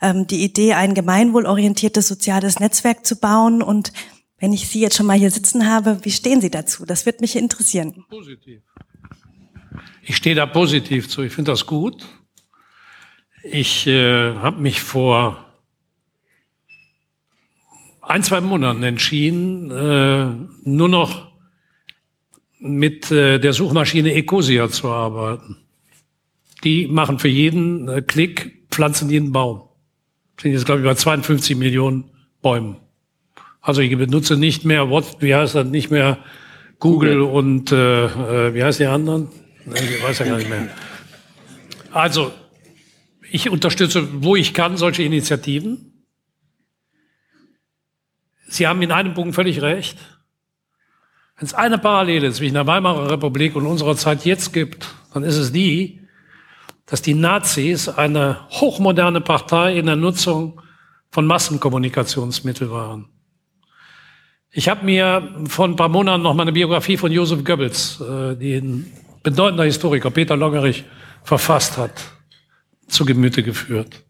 ähm, 0.03 0.27
die 0.27 0.45
Idee, 0.45 0.74
ein 0.74 0.93
gemeinwohlorientiertes 0.93 2.07
soziales 2.07 2.41
Netzwerk 2.60 3.06
zu 3.06 3.16
bauen. 3.16 3.62
Und 3.62 3.93
wenn 4.39 4.52
ich 4.52 4.69
Sie 4.69 4.81
jetzt 4.81 4.97
schon 4.97 5.06
mal 5.06 5.19
hier 5.19 5.31
sitzen 5.31 5.69
habe, 5.69 5.98
wie 6.02 6.10
stehen 6.10 6.40
Sie 6.40 6.51
dazu? 6.51 6.85
Das 6.85 7.06
wird 7.06 7.20
mich 7.20 7.36
interessieren. 7.36 8.05
Positiv. 8.09 8.62
Ich 10.02 10.16
stehe 10.16 10.35
da 10.35 10.47
positiv 10.47 11.09
zu. 11.09 11.23
Ich 11.23 11.32
finde 11.32 11.52
das 11.52 11.66
gut. 11.66 12.05
Ich 13.44 13.86
äh, 13.86 14.35
habe 14.36 14.60
mich 14.60 14.81
vor 14.81 15.44
ein, 18.01 18.23
zwei 18.23 18.40
Monaten 18.40 18.82
entschieden, 18.82 19.70
äh, 19.70 20.27
nur 20.69 20.89
noch 20.89 21.32
mit 22.59 23.10
äh, 23.10 23.39
der 23.39 23.52
Suchmaschine 23.52 24.12
Ecosia 24.14 24.69
zu 24.69 24.89
arbeiten. 24.89 25.56
Die 26.64 26.86
machen 26.86 27.19
für 27.19 27.28
jeden 27.28 27.89
äh, 27.89 28.02
Klick, 28.02 28.69
pflanzen 28.70 29.10
jeden 29.10 29.32
Baum. 29.32 29.69
Sind 30.40 30.52
jetzt, 30.52 30.66
glaube 30.66 30.81
ich, 30.81 30.86
bei 30.86 30.94
52 30.94 31.56
Millionen 31.56 32.10
Bäumen. 32.43 32.77
Also 33.60 33.81
ich 33.81 33.97
benutze 33.97 34.36
nicht 34.36 34.64
mehr, 34.64 34.90
what, 34.90 35.16
wie 35.20 35.35
heißt 35.35 35.55
das, 35.55 35.66
nicht 35.66 35.90
mehr 35.90 36.19
Google, 36.81 37.20
und 37.23 37.70
äh, 37.70 38.06
äh, 38.06 38.55
wie 38.55 38.64
heißt 38.64 38.81
die 38.81 38.86
anderen? 38.86 39.28
Ich 39.73 40.02
weiß 40.02 40.19
ja 40.19 40.27
gar 40.27 40.39
nicht 40.39 40.51
mehr. 40.51 40.69
Also 41.93 42.32
ich 43.31 43.48
unterstütze, 43.48 44.09
wo 44.24 44.35
ich 44.35 44.52
kann, 44.52 44.77
solche 44.77 45.05
Initiativen. 45.05 46.05
Sie 48.48 48.66
haben 48.66 48.82
in 48.82 48.90
einem 48.90 49.14
Punkt 49.14 49.36
völlig 49.36 49.62
recht. 49.62 49.97
Wenn 51.36 51.47
es 51.47 51.55
eine 51.55 51.78
Parallele 51.78 52.32
zwischen 52.32 52.55
der 52.55 52.66
Weimarer 52.66 53.12
Republik 53.12 53.55
und 53.55 53.66
unserer 53.66 53.97
Zeit 53.97 54.24
jetzt 54.24 54.52
gibt, 54.52 54.93
dann 55.14 55.23
ist 55.23 55.36
es 55.36 55.52
die, 55.52 56.01
dass 56.86 57.01
die 57.01 57.14
Nazis 57.14 57.89
eine 57.89 58.40
hochmoderne 58.51 59.20
Partei 59.20 59.78
in 59.78 59.86
der 59.86 59.97
Nutzung 59.97 60.60
von 61.12 61.26
Massenkommunikationsmitteln 61.26 62.70
waren. 62.70 63.05
Ich 64.51 64.68
habe 64.68 64.84
mir 64.84 65.44
vor 65.47 65.68
ein 65.68 65.76
paar 65.76 65.89
Monaten 65.89 66.22
noch 66.22 66.34
mal 66.34 66.43
eine 66.43 66.52
Biografie 66.52 66.97
von 66.97 67.12
Josef 67.12 67.44
Goebbels, 67.44 68.01
äh, 68.01 68.34
die 68.34 68.55
ein 68.55 68.93
bedeutender 69.22 69.64
Historiker 69.64 70.10
Peter 70.10 70.36
Longerich 70.36 70.84
verfasst 71.22 71.76
hat, 71.76 72.02
zu 72.89 73.05
Gemüte 73.05 73.43
geführt. 73.43 74.05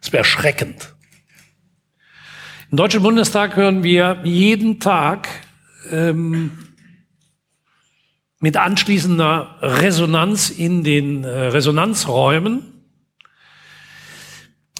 Es 0.00 0.12
wäre 0.12 0.22
erschreckend. 0.22 0.94
Im 2.70 2.78
Deutschen 2.78 3.02
Bundestag 3.02 3.56
hören 3.56 3.82
wir 3.82 4.20
jeden 4.24 4.80
Tag 4.80 5.28
ähm, 5.90 6.50
mit 8.40 8.56
anschließender 8.56 9.58
Resonanz 9.60 10.50
in 10.50 10.84
den 10.84 11.22
äh, 11.24 11.28
Resonanzräumen 11.28 12.75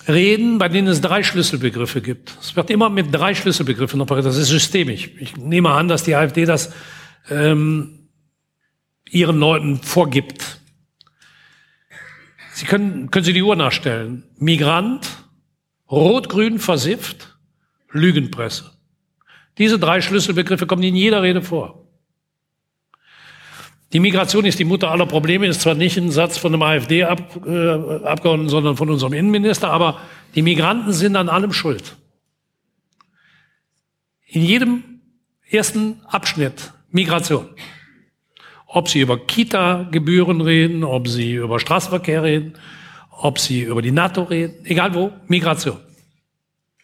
reden, 0.09 0.59
bei 0.59 0.69
denen 0.69 0.89
es 0.89 1.01
drei 1.01 1.23
Schlüsselbegriffe 1.23 2.01
gibt. 2.01 2.37
Es 2.41 2.57
wird 2.57 2.71
immer 2.71 2.91
mit 2.91 3.13
drei 3.13 3.35
Schlüsselbegriffen 3.35 4.01
operiert. 4.01 4.27
Das 4.27 4.37
ist 4.37 4.49
systemisch. 4.49 5.11
Ich 5.19 5.37
nehme 5.37 5.71
an, 5.71 5.89
dass 5.89 6.05
die 6.05 6.15
AfD 6.15 6.45
das 6.45 6.73
ähm, 7.29 8.09
ihren 9.11 9.39
Leuten 9.39 9.79
vorgibt. 9.79 10.61
Sie 12.53 12.67
können, 12.67 13.11
können 13.11 13.25
Sie 13.25 13.33
die 13.33 13.43
Uhr 13.43 13.57
nachstellen. 13.57 14.25
Migrant, 14.39 15.09
rot-grün 15.91 16.59
versifft, 16.59 17.37
Lügenpresse. 17.91 18.73
Diese 19.59 19.79
drei 19.79 20.01
Schlüsselbegriffe 20.01 20.67
kommen 20.67 20.83
in 20.83 20.97
jeder 20.97 21.23
Rede 21.23 21.43
vor. 21.43 21.86
Die 23.93 24.01
Migration 24.01 24.45
ist 24.45 24.59
die 24.59 24.65
Mutter 24.65 24.91
aller 24.91 25.07
Probleme, 25.07 25.47
ist 25.47 25.61
zwar 25.61 25.75
nicht 25.75 25.97
ein 25.97 26.11
Satz 26.11 26.39
von 26.39 26.53
einem 26.53 26.63
AfD-Abgeordneten, 26.63 28.49
sondern 28.49 28.77
von 28.77 28.91
unserem 28.91 29.13
Innenminister, 29.13 29.71
aber 29.71 30.01
die 30.35 30.43
Migranten 30.43 30.93
sind 30.93 31.15
an 31.17 31.29
allem 31.29 31.53
schuld. 31.53 31.97
In 34.27 34.43
jedem 34.43 34.83
ersten 35.49 36.01
Abschnitt 36.07 36.73
Migration. 36.91 37.49
Ob 38.67 38.89
Sie 38.89 39.01
über 39.01 39.25
Kita-Gebühren 39.25 40.41
reden, 40.41 40.83
ob 40.83 41.07
Sie 41.07 41.35
über 41.35 41.61
Straßenverkehr 41.61 42.25
reden, 42.25 42.55
ob 43.11 43.39
Sie 43.39 43.63
über 43.63 43.83
die 43.83 43.93
NATO 43.93 44.25
reden, 44.25 44.65
egal 44.65 44.95
wo, 44.95 45.13
Migration. 45.29 45.79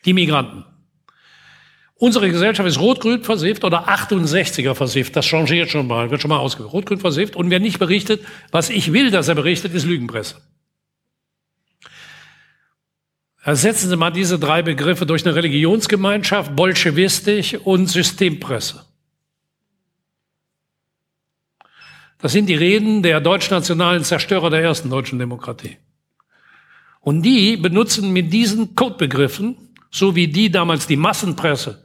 Die 0.04 0.12
Migranten. 0.12 0.64
Unsere 2.02 2.28
Gesellschaft 2.32 2.68
ist 2.68 2.80
rot-grün 2.80 3.22
versifft 3.22 3.62
oder 3.62 3.88
68er 3.88 4.74
versifft. 4.74 5.14
Das 5.14 5.24
changiert 5.24 5.70
schon 5.70 5.86
mal, 5.86 6.10
wird 6.10 6.20
schon 6.20 6.30
mal 6.30 6.38
ausgewählt. 6.38 6.72
Rot-grün 6.72 6.98
versifft. 6.98 7.36
Und 7.36 7.48
wer 7.48 7.60
nicht 7.60 7.78
berichtet, 7.78 8.24
was 8.50 8.70
ich 8.70 8.92
will, 8.92 9.12
dass 9.12 9.28
er 9.28 9.36
berichtet, 9.36 9.72
ist 9.72 9.86
Lügenpresse. 9.86 10.42
Ersetzen 13.44 13.88
Sie 13.88 13.96
mal 13.96 14.10
diese 14.10 14.40
drei 14.40 14.62
Begriffe 14.62 15.06
durch 15.06 15.24
eine 15.24 15.36
Religionsgemeinschaft, 15.36 16.56
bolschewistisch 16.56 17.54
und 17.54 17.86
Systempresse. 17.86 18.84
Das 22.18 22.32
sind 22.32 22.46
die 22.46 22.56
Reden 22.56 23.04
der 23.04 23.20
deutschnationalen 23.20 24.02
Zerstörer 24.02 24.50
der 24.50 24.60
ersten 24.60 24.90
deutschen 24.90 25.20
Demokratie. 25.20 25.76
Und 26.98 27.22
die 27.22 27.56
benutzen 27.56 28.12
mit 28.12 28.32
diesen 28.32 28.74
Codebegriffen, 28.74 29.56
so 29.92 30.16
wie 30.16 30.26
die 30.26 30.50
damals 30.50 30.88
die 30.88 30.96
Massenpresse 30.96 31.84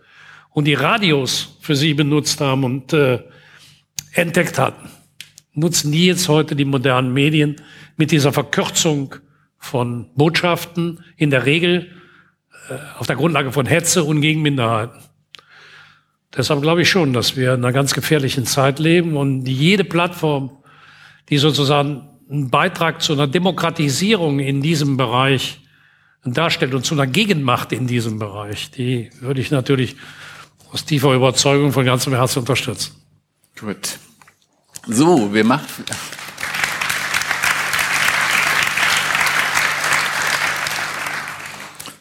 und 0.58 0.66
die 0.66 0.74
Radios 0.74 1.56
für 1.62 1.76
sie 1.76 1.94
benutzt 1.94 2.42
haben 2.42 2.64
und 2.64 2.92
äh, 2.92 3.20
entdeckt 4.14 4.58
hatten, 4.58 4.90
nutzen 5.54 5.92
die 5.92 6.08
jetzt 6.08 6.30
heute 6.30 6.56
die 6.56 6.66
modernen 6.66 7.14
Medien 7.14 7.58
mit 7.96 8.10
dieser 8.10 8.34
Verkürzung 8.34 9.14
von 9.60 10.10
Botschaften, 10.16 11.04
in 11.16 11.30
der 11.30 11.46
Regel 11.46 11.92
äh, 12.72 12.74
auf 12.98 13.06
der 13.06 13.18
Grundlage 13.18 13.52
von 13.52 13.68
Hetze 13.68 14.04
und 14.04 14.22
gegen 14.22 14.42
Minderheiten. 14.42 14.98
Deshalb 16.36 16.64
glaube 16.64 16.82
ich 16.82 16.90
schon, 16.90 17.14
dass 17.14 17.38
wir 17.38 17.54
in 17.54 17.64
einer 17.64 17.72
ganz 17.72 17.94
gefährlichen 17.94 18.48
Zeit 18.48 18.80
leben 18.80 19.16
und 19.16 19.48
jede 19.48 19.84
Plattform, 19.84 20.58
die 21.30 21.38
sozusagen 21.38 22.10
einen 22.32 22.50
Beitrag 22.50 23.04
zu 23.04 23.14
einer 23.14 23.28
Demokratisierung 23.28 24.40
in 24.40 24.64
diesem 24.64 24.98
Bereich 24.98 25.60
darstellt 26.24 26.74
und 26.74 26.84
zu 26.84 26.96
einer 26.96 27.06
Gegenmacht 27.06 27.72
in 27.74 27.86
diesem 27.86 28.18
Bereich, 28.18 28.72
die 28.72 29.12
würde 29.22 29.40
ich 29.40 29.52
natürlich 29.52 29.98
aus 30.72 30.86
tiefer 30.86 31.14
Überzeugung 31.14 31.72
von 31.72 31.86
ganzem 31.86 32.14
Herzen 32.14 32.40
unterstützen. 32.40 32.96
Gut. 33.60 33.98
So, 34.88 35.34
wir 35.34 35.44
machen. 35.44 35.66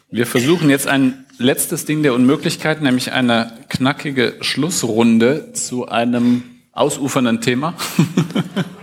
Wir 0.09 0.25
versuchen 0.25 0.69
jetzt 0.69 0.87
ein 0.87 1.25
letztes 1.37 1.85
Ding 1.85 2.01
der 2.01 2.13
Unmöglichkeit, 2.13 2.81
nämlich 2.81 3.11
eine 3.11 3.51
knackige 3.69 4.35
Schlussrunde 4.41 5.51
zu 5.53 5.87
einem 5.87 6.43
ausufernden 6.71 7.41
Thema. 7.41 7.73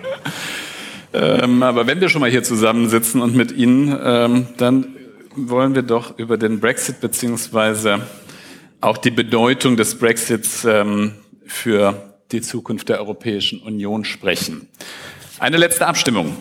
ähm, 1.14 1.62
aber 1.62 1.86
wenn 1.86 2.00
wir 2.00 2.08
schon 2.08 2.20
mal 2.20 2.30
hier 2.30 2.42
zusammensitzen 2.42 3.22
und 3.22 3.34
mit 3.34 3.52
Ihnen, 3.52 3.96
ähm, 4.02 4.48
dann 4.58 4.86
wollen 5.34 5.74
wir 5.74 5.82
doch 5.82 6.18
über 6.18 6.36
den 6.36 6.60
Brexit 6.60 7.00
beziehungsweise 7.00 8.00
auch 8.84 8.98
die 8.98 9.10
Bedeutung 9.10 9.76
des 9.76 9.98
Brexits 9.98 10.64
ähm, 10.64 11.14
für 11.46 12.14
die 12.32 12.42
Zukunft 12.42 12.90
der 12.90 12.98
Europäischen 12.98 13.60
Union 13.60 14.04
sprechen. 14.04 14.68
Eine 15.38 15.56
letzte 15.56 15.86
Abstimmung, 15.86 16.36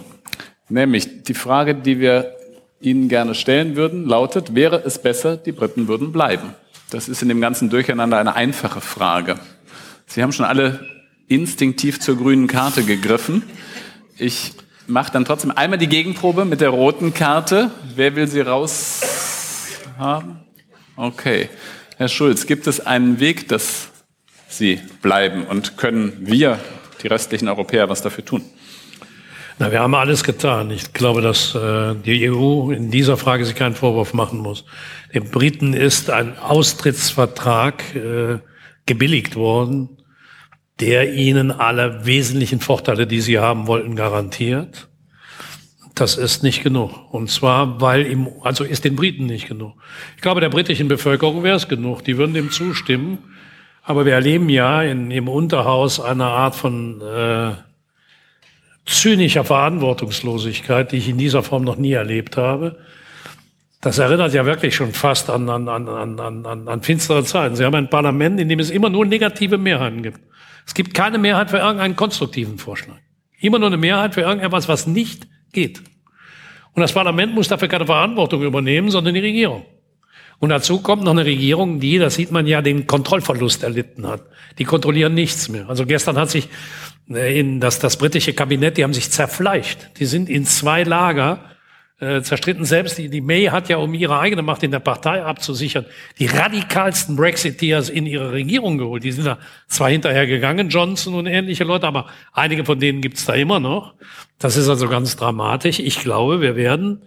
nämlich 0.70 1.24
die 1.24 1.34
Frage, 1.34 1.74
die 1.74 2.00
wir 2.00 2.36
Ihnen 2.82 3.08
gerne 3.08 3.34
stellen 3.34 3.78
würden, 3.78 4.06
lautet, 4.06 4.56
wäre 4.56 4.84
es 4.86 5.00
besser, 5.00 5.38
die 5.38 5.54
Briten 5.54 5.88
würden 5.88 6.12
bleiben? 6.12 6.54
Das 6.92 7.08
ist 7.08 7.22
in 7.22 7.30
dem 7.30 7.40
ganzen 7.40 7.70
Durcheinander 7.70 8.18
eine 8.18 8.36
einfache 8.36 8.82
Frage. 8.82 9.40
Sie 10.06 10.22
haben 10.22 10.34
schon 10.34 10.46
alle 10.46 10.86
instinktiv 11.30 12.02
zur 12.02 12.18
grünen 12.18 12.48
Karte 12.48 12.84
gegriffen. 12.84 13.44
Ich 14.18 14.52
mache 14.86 15.14
dann 15.14 15.24
trotzdem 15.24 15.52
einmal 15.52 15.80
die 15.80 15.88
Gegenprobe 15.88 16.44
mit 16.44 16.60
der 16.60 16.70
roten 16.70 17.14
Karte. 17.14 17.72
Wer 17.96 18.18
will 18.18 18.28
sie 18.28 18.42
raus 18.42 19.02
haben? 19.98 20.42
Okay. 20.98 21.50
Herr 21.98 22.08
Schulz, 22.08 22.48
gibt 22.48 22.66
es 22.66 22.80
einen 22.86 23.20
Weg, 23.20 23.48
dass 23.50 23.90
Sie 24.48 24.80
bleiben 25.02 25.46
und 25.46 25.78
können 25.78 26.18
wir, 26.22 26.60
die 27.04 27.08
restlichen 27.08 27.48
Europäer, 27.48 27.90
was 27.90 28.02
dafür 28.02 28.26
tun? 28.26 28.44
Na, 29.60 29.72
wir 29.72 29.80
haben 29.80 29.94
alles 29.94 30.24
getan. 30.24 30.72
Ich 30.72 30.94
glaube, 30.94 31.22
dass 31.22 31.54
äh, 31.54 31.94
die 31.96 32.32
EU 32.32 32.72
in 32.72 32.90
dieser 32.90 33.18
Frage 33.18 33.46
sich 33.46 33.56
keinen 33.56 33.76
Vorwurf 33.76 34.14
machen 34.14 34.40
muss. 34.40 34.66
Den 35.14 35.30
Briten 35.30 35.74
ist 35.74 36.10
ein 36.10 36.40
Austrittsvertrag 36.40 37.96
äh, 37.96 38.40
gebilligt 38.88 39.36
worden, 39.36 40.02
der 40.80 41.14
ihnen 41.14 41.52
alle 41.52 42.06
wesentlichen 42.06 42.60
Vorteile, 42.60 43.06
die 43.06 43.22
sie 43.22 43.38
haben 43.38 43.68
wollten, 43.68 43.96
garantiert. 43.96 44.90
Das 45.96 46.16
ist 46.16 46.42
nicht 46.42 46.64
genug. 46.64 47.14
Und 47.14 47.30
zwar, 47.30 47.80
weil 47.80 48.08
ihm, 48.08 48.28
also 48.42 48.64
ist 48.64 48.84
den 48.84 48.96
Briten 48.96 49.28
nicht 49.28 49.48
genug. 49.48 49.74
Ich 50.16 50.22
glaube, 50.22 50.42
der 50.42 50.50
britischen 50.50 50.88
Bevölkerung 50.88 51.44
wäre 51.44 51.58
es 51.58 51.68
genug. 51.68 52.04
Die 52.04 52.18
würden 52.18 52.34
dem 52.34 52.50
zustimmen. 52.50 53.20
Aber 53.84 54.06
wir 54.06 54.14
erleben 54.14 54.50
ja 54.50 54.82
in, 54.82 55.12
im 55.12 55.28
Unterhaus 55.28 56.00
eine 56.00 56.26
Art 56.26 56.56
von 56.56 57.02
äh, 57.02 57.52
zynischer 58.86 59.44
Verantwortungslosigkeit, 59.44 60.92
die 60.92 60.98
ich 60.98 61.10
in 61.10 61.18
dieser 61.18 61.44
Form 61.44 61.64
noch 61.64 61.76
nie 61.76 61.92
erlebt 61.92 62.38
habe. 62.38 62.78
Das 63.82 63.98
erinnert 64.00 64.34
ja 64.34 64.46
wirklich 64.46 64.76
schon 64.76 64.94
fast 64.94 65.30
an, 65.30 65.50
an, 65.50 65.68
an, 65.68 65.90
an, 65.90 66.46
an, 66.46 66.68
an 66.68 66.82
finstere 66.82 67.24
Zeiten. 67.26 67.56
Sie 67.56 67.66
haben 67.66 67.76
ein 67.76 67.90
Parlament, 67.90 68.40
in 68.40 68.48
dem 68.48 68.60
es 68.60 68.70
immer 68.70 68.90
nur 68.90 69.06
negative 69.06 69.58
Mehrheiten 69.58 70.02
gibt. 70.02 70.22
Es 70.66 70.74
gibt 70.74 70.94
keine 70.94 71.18
Mehrheit 71.18 71.50
für 71.50 71.58
irgendeinen 71.58 71.98
konstruktiven 71.98 72.58
Vorschlag. 72.58 72.96
Immer 73.40 73.60
nur 73.60 73.68
eine 73.68 73.78
Mehrheit 73.78 74.14
für 74.14 74.22
irgendetwas, 74.22 74.70
was 74.70 74.88
nicht 74.88 75.28
geht. 75.54 75.82
Und 76.74 76.82
das 76.82 76.92
Parlament 76.92 77.34
muss 77.34 77.48
dafür 77.48 77.68
keine 77.68 77.86
Verantwortung 77.86 78.42
übernehmen, 78.42 78.90
sondern 78.90 79.14
die 79.14 79.20
Regierung. 79.20 79.66
Und 80.40 80.50
dazu 80.50 80.80
kommt 80.82 81.04
noch 81.04 81.12
eine 81.12 81.26
Regierung, 81.26 81.80
die, 81.80 82.00
das 82.00 82.16
sieht 82.16 82.32
man 82.32 82.48
ja, 82.48 82.62
den 82.62 82.86
Kontrollverlust 82.86 83.64
erlitten 83.64 84.06
hat. 84.08 84.24
Die 84.58 84.66
kontrollieren 84.66 85.14
nichts 85.14 85.48
mehr. 85.48 85.70
Also 85.70 85.86
gestern 85.86 86.18
hat 86.18 86.30
sich 86.30 86.50
äh, 87.10 87.40
in 87.40 87.60
das, 87.60 87.80
das 87.80 87.98
britische 87.98 88.34
Kabinett, 88.34 88.78
die 88.78 88.84
haben 88.84 88.94
sich 88.94 89.10
zerfleischt. 89.10 89.92
Die 90.00 90.06
sind 90.06 90.30
in 90.30 90.46
zwei 90.46 90.84
Lager 90.84 91.46
äh, 92.04 92.22
zerstritten. 92.22 92.66
Selbst 92.66 92.98
die, 92.98 93.10
die 93.10 93.22
May 93.22 93.46
hat 93.46 93.70
ja, 93.70 93.78
um 93.78 93.94
ihre 93.94 94.20
eigene 94.20 94.42
Macht 94.42 94.64
in 94.64 94.72
der 94.72 94.80
Partei 94.80 95.24
abzusichern, 95.24 95.86
die 96.20 96.26
radikalsten 96.26 97.16
Brexiteers 97.16 97.90
in 97.90 98.06
ihre 98.06 98.32
Regierung 98.32 98.78
geholt. 98.78 99.04
Die 99.04 99.12
sind 99.12 99.26
da 99.26 99.40
zwar 99.68 99.90
hinterher 99.90 100.28
gegangen, 100.28 100.70
Johnson 100.70 101.16
und 101.16 101.26
ähnliche 101.26 101.64
Leute, 101.64 101.88
aber 101.88 102.08
einige 102.34 102.66
von 102.66 102.80
denen 102.80 103.02
gibt's 103.02 103.26
da 103.26 103.34
immer 103.34 103.60
noch. 103.60 103.96
Das 104.38 104.58
ist 104.58 104.70
also 104.70 104.88
ganz 104.90 105.16
dramatisch. 105.16 105.80
Ich 105.80 106.00
glaube, 106.00 106.42
wir 106.42 106.56
werden, 106.56 107.04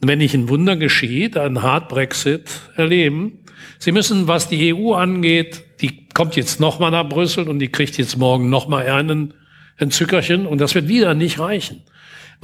wenn 0.00 0.18
nicht 0.18 0.34
ein 0.34 0.48
Wunder 0.48 0.76
geschieht, 0.76 1.36
einen 1.36 1.62
Hard 1.62 1.88
Brexit 1.88 2.50
erleben. 2.76 3.44
Sie 3.78 3.92
müssen, 3.92 4.28
was 4.28 4.48
die 4.48 4.74
EU 4.74 4.92
angeht, 4.94 5.64
die 5.80 6.08
kommt 6.08 6.36
jetzt 6.36 6.60
nochmal 6.60 6.90
nach 6.90 7.08
Brüssel 7.08 7.48
und 7.48 7.58
die 7.58 7.68
kriegt 7.68 7.98
jetzt 7.98 8.16
morgen 8.16 8.48
nochmal 8.50 8.88
einen, 8.88 9.34
ein 9.78 9.90
Zückerchen 9.90 10.46
und 10.46 10.60
das 10.60 10.74
wird 10.74 10.88
wieder 10.88 11.14
nicht 11.14 11.38
reichen. 11.38 11.82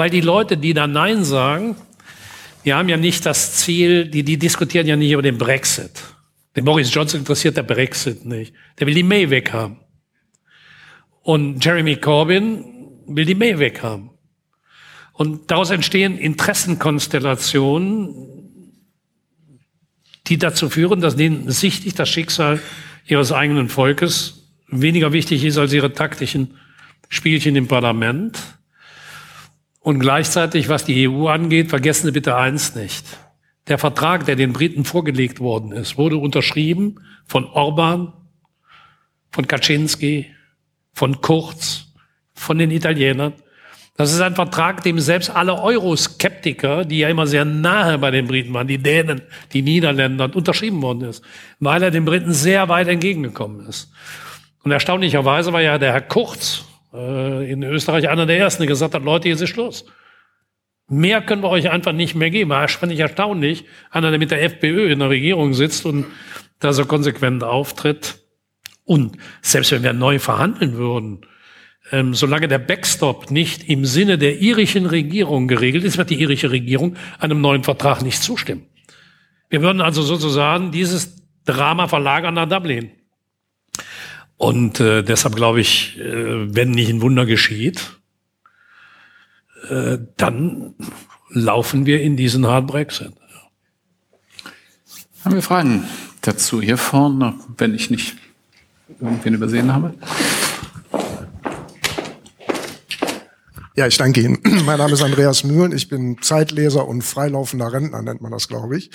Weil 0.03 0.11
die 0.11 0.21
Leute, 0.21 0.57
die 0.57 0.75
da 0.75 0.89
Nein 0.89 1.23
sagen, 1.23 1.77
die 2.65 2.75
haben 2.75 2.89
ja 2.89 2.97
nicht 2.97 3.25
das 3.25 3.55
Ziel, 3.55 4.09
die, 4.09 4.25
die 4.25 4.37
diskutieren 4.37 4.89
ja 4.89 4.97
nicht 4.97 5.13
über 5.13 5.23
den 5.23 5.39
Brexit. 5.39 5.93
Den 6.57 6.65
Boris 6.65 6.93
Johnson 6.93 7.21
interessiert 7.21 7.57
der 7.57 7.63
Brexit 7.63 8.25
nicht. 8.25 8.53
Der 8.81 8.89
will 8.89 8.95
die 8.95 9.05
May 9.05 9.31
weghaben. 9.31 9.77
Und 11.23 11.65
Jeremy 11.65 11.95
Corbyn 11.95 12.65
will 13.07 13.27
die 13.27 13.37
May 13.37 13.61
weghaben. 13.61 14.11
Und 15.13 15.53
daraus 15.53 15.71
entstehen 15.71 16.19
Interessenkonstellationen, 16.19 18.73
die 20.27 20.37
dazu 20.37 20.69
führen, 20.69 21.01
dass 21.01 21.15
denen 21.15 21.49
sichtlich 21.49 21.95
das 21.95 22.09
Schicksal 22.09 22.59
ihres 23.07 23.31
eigenen 23.31 23.69
Volkes 23.69 24.49
weniger 24.67 25.13
wichtig 25.13 25.45
ist 25.45 25.59
als 25.59 25.73
ihre 25.73 25.93
taktischen 25.93 26.59
Spielchen 27.09 27.55
im 27.55 27.69
Parlament. 27.69 28.59
Und 29.83 29.99
gleichzeitig, 29.99 30.69
was 30.69 30.85
die 30.85 31.09
EU 31.09 31.27
angeht, 31.27 31.71
vergessen 31.71 32.07
Sie 32.07 32.13
bitte 32.13 32.37
eins 32.37 32.75
nicht. 32.75 33.05
Der 33.69 33.79
Vertrag, 33.79 34.27
der 34.27 34.37
den 34.37 34.53
Briten 34.53 34.85
vorgelegt 34.85 35.41
worden 35.41 35.73
ist, 35.73 35.99
wurde 35.99 36.17
unterschrieben 36.17 37.01
von 37.27 37.45
Orban, 37.47 38.13
von 39.31 39.47
Kaczynski, 39.47 40.27
von 40.93 41.21
Kurz, 41.21 41.87
von 42.35 42.59
den 42.59 42.71
Italienern. 42.71 43.35
Das 43.97 44.13
ist 44.13 44.21
ein 44.21 44.35
Vertrag, 44.35 44.83
dem 44.83 44.99
selbst 45.01 45.31
alle 45.31 45.61
Euroskeptiker, 45.61 46.85
die 46.85 47.01
ja 47.01 47.09
immer 47.09 47.27
sehr 47.27 47.45
nahe 47.45 47.99
bei 47.99 48.11
den 48.11 48.27
Briten 48.27 48.55
waren, 48.55 48.67
die 48.67 48.79
Dänen, 48.79 49.23
die 49.53 49.63
Niederländer, 49.63 50.35
unterschrieben 50.35 50.81
worden 50.81 51.03
ist, 51.03 51.23
weil 51.61 51.83
er 51.83 51.91
den 51.91 52.05
Briten 52.05 52.33
sehr 52.33 52.69
weit 52.69 52.89
entgegengekommen 52.89 53.67
ist. 53.67 53.93
Und 54.63 54.71
erstaunlicherweise 54.71 55.53
war 55.53 55.61
ja 55.61 55.79
der 55.79 55.93
Herr 55.93 56.01
Kurz, 56.01 56.65
äh, 56.93 57.51
in 57.51 57.63
Österreich 57.63 58.09
einer 58.09 58.27
der 58.27 58.39
ersten, 58.39 58.63
der 58.63 58.69
gesagt 58.69 58.95
hat, 58.95 59.03
Leute, 59.05 59.29
jetzt 59.29 59.41
ist 59.41 59.51
Schluss. 59.51 59.85
Mehr 60.89 61.23
können 61.23 61.43
wir 61.43 61.49
euch 61.49 61.71
einfach 61.71 61.93
nicht 61.93 62.15
mehr 62.15 62.31
geben. 62.31 62.51
Das 62.51 62.73
fand 62.73 62.93
ich 62.93 63.01
erstaunlich. 63.01 63.65
Einer, 63.91 64.11
der 64.11 64.19
mit 64.19 64.31
der 64.31 64.43
FPÖ 64.43 64.93
in 64.93 64.99
der 64.99 65.11
Regierung 65.11 65.55
sitzt 65.55 65.87
und 65.87 66.07
da 66.59 66.73
so 66.73 66.85
konsequent 66.85 67.45
auftritt. 67.45 68.19
Und 68.85 69.17
selbst 69.41 69.73
wenn 69.73 69.83
wir 69.83 69.93
neu 69.93 70.19
verhandeln 70.19 70.75
würden, 70.75 71.27
ähm, 71.91 72.15
solange 72.15 72.49
der 72.49 72.59
Backstop 72.59 73.31
nicht 73.31 73.69
im 73.69 73.85
Sinne 73.85 74.19
der 74.19 74.41
irischen 74.41 74.87
Regierung 74.87 75.49
geregelt 75.49 75.85
ist, 75.85 75.99
wird 75.99 76.11
die 76.11 76.21
irische 76.21 76.51
Regierung 76.51 76.97
einem 77.19 77.41
neuen 77.41 77.65
Vertrag 77.65 78.03
nicht 78.03 78.23
zustimmen. 78.23 78.67
Wir 79.51 79.63
würden 79.63 79.81
also 79.81 80.03
sozusagen 80.03 80.71
dieses 80.73 81.23
Drama 81.45 81.89
verlagern 81.89 82.35
nach 82.35 82.49
Dublin. 82.49 82.93
Und 84.43 84.81
äh, 84.81 85.05
deshalb 85.05 85.37
glaube 85.37 85.61
ich, 85.61 86.01
äh, 86.01 86.53
wenn 86.53 86.73
nicht 86.73 86.91
ein 86.91 87.01
Wunder 87.01 87.27
geschieht, 87.27 88.01
äh, 89.69 89.99
dann 90.17 90.75
laufen 91.29 91.87
wir 91.87 92.03
in 92.03 92.17
diesen 92.17 92.45
Hard 92.45 92.67
Brexit. 92.67 93.13
Haben 95.25 95.37
wir 95.37 95.43
Fragen 95.43 95.85
dazu 96.23 96.61
hier 96.61 96.77
vorne, 96.77 97.35
wenn 97.57 97.73
ich 97.73 97.89
nicht 97.89 98.17
irgendwen 99.01 99.35
übersehen 99.35 99.73
habe? 99.73 99.95
Ja, 103.75 103.87
ich 103.87 103.97
danke 103.97 104.21
Ihnen. 104.21 104.39
Mein 104.67 104.79
Name 104.79 104.93
ist 104.93 105.03
Andreas 105.03 105.45
Mühlen. 105.45 105.73
Ich 105.73 105.89
bin 105.89 106.19
Zeitleser 106.21 106.87
und 106.87 107.03
freilaufender 107.03 107.73
Rentner, 107.73 108.03
nennt 108.03 108.21
man 108.21 108.31
das, 108.31 108.49
glaube 108.49 108.77
ich. 108.77 108.91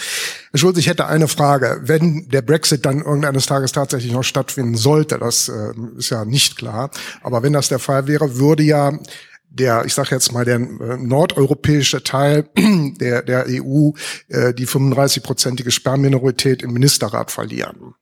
Herr 0.52 0.60
Schulz, 0.60 0.78
ich 0.78 0.88
hätte 0.88 1.08
eine 1.08 1.28
Frage. 1.28 1.80
Wenn 1.84 2.28
der 2.30 2.44
Brexit 2.44 2.86
dann 2.86 3.00
irgendeines 3.00 3.48
Tages 3.48 3.72
tatsächlich 3.72 4.12
noch 4.12 4.24
stattfinden 4.24 4.76
sollte, 4.76 5.18
das 5.18 5.50
äh, 5.50 5.72
ist 5.98 6.12
ja 6.12 6.26
nicht 6.26 6.58
klar, 6.58 6.92
aber 7.24 7.42
wenn 7.42 7.54
das 7.54 7.70
der 7.70 7.80
Fall 7.80 8.08
wäre, 8.08 8.38
würde 8.38 8.62
ja 8.62 8.92
der, 9.50 9.86
ich 9.86 9.96
sage 9.96 10.10
jetzt 10.12 10.32
mal, 10.32 10.46
der 10.46 10.58
äh, 10.58 10.98
nordeuropäische 10.98 12.04
Teil 12.04 12.48
der, 12.56 13.24
der 13.24 13.46
EU 13.48 13.92
äh, 14.28 14.54
die 14.54 14.68
35-prozentige 14.68 15.72
Sperrminorität 15.72 16.62
im 16.62 16.74
Ministerrat 16.74 17.32
verlieren. 17.32 17.96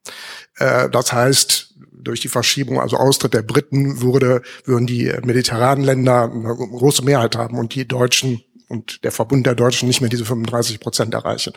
Äh, 0.57 0.89
das 0.89 1.13
heißt, 1.13 1.74
durch 2.05 2.21
die 2.21 2.29
Verschiebung, 2.29 2.79
also 2.79 2.97
Austritt 2.97 3.33
der 3.33 3.41
Briten, 3.41 4.01
würde, 4.01 4.41
würden 4.63 4.87
die 4.87 5.11
mediterranen 5.23 5.83
Länder 5.83 6.31
eine 6.31 6.55
große 6.55 7.03
Mehrheit 7.03 7.35
haben 7.35 7.57
und 7.57 7.75
die 7.75 7.87
Deutschen 7.87 8.41
und 8.67 9.03
der 9.03 9.11
Verbund 9.11 9.45
der 9.45 9.55
Deutschen 9.55 9.87
nicht 9.87 10.01
mehr 10.01 10.09
diese 10.09 10.25
35 10.25 10.79
Prozent 10.79 11.13
erreichen. 11.13 11.53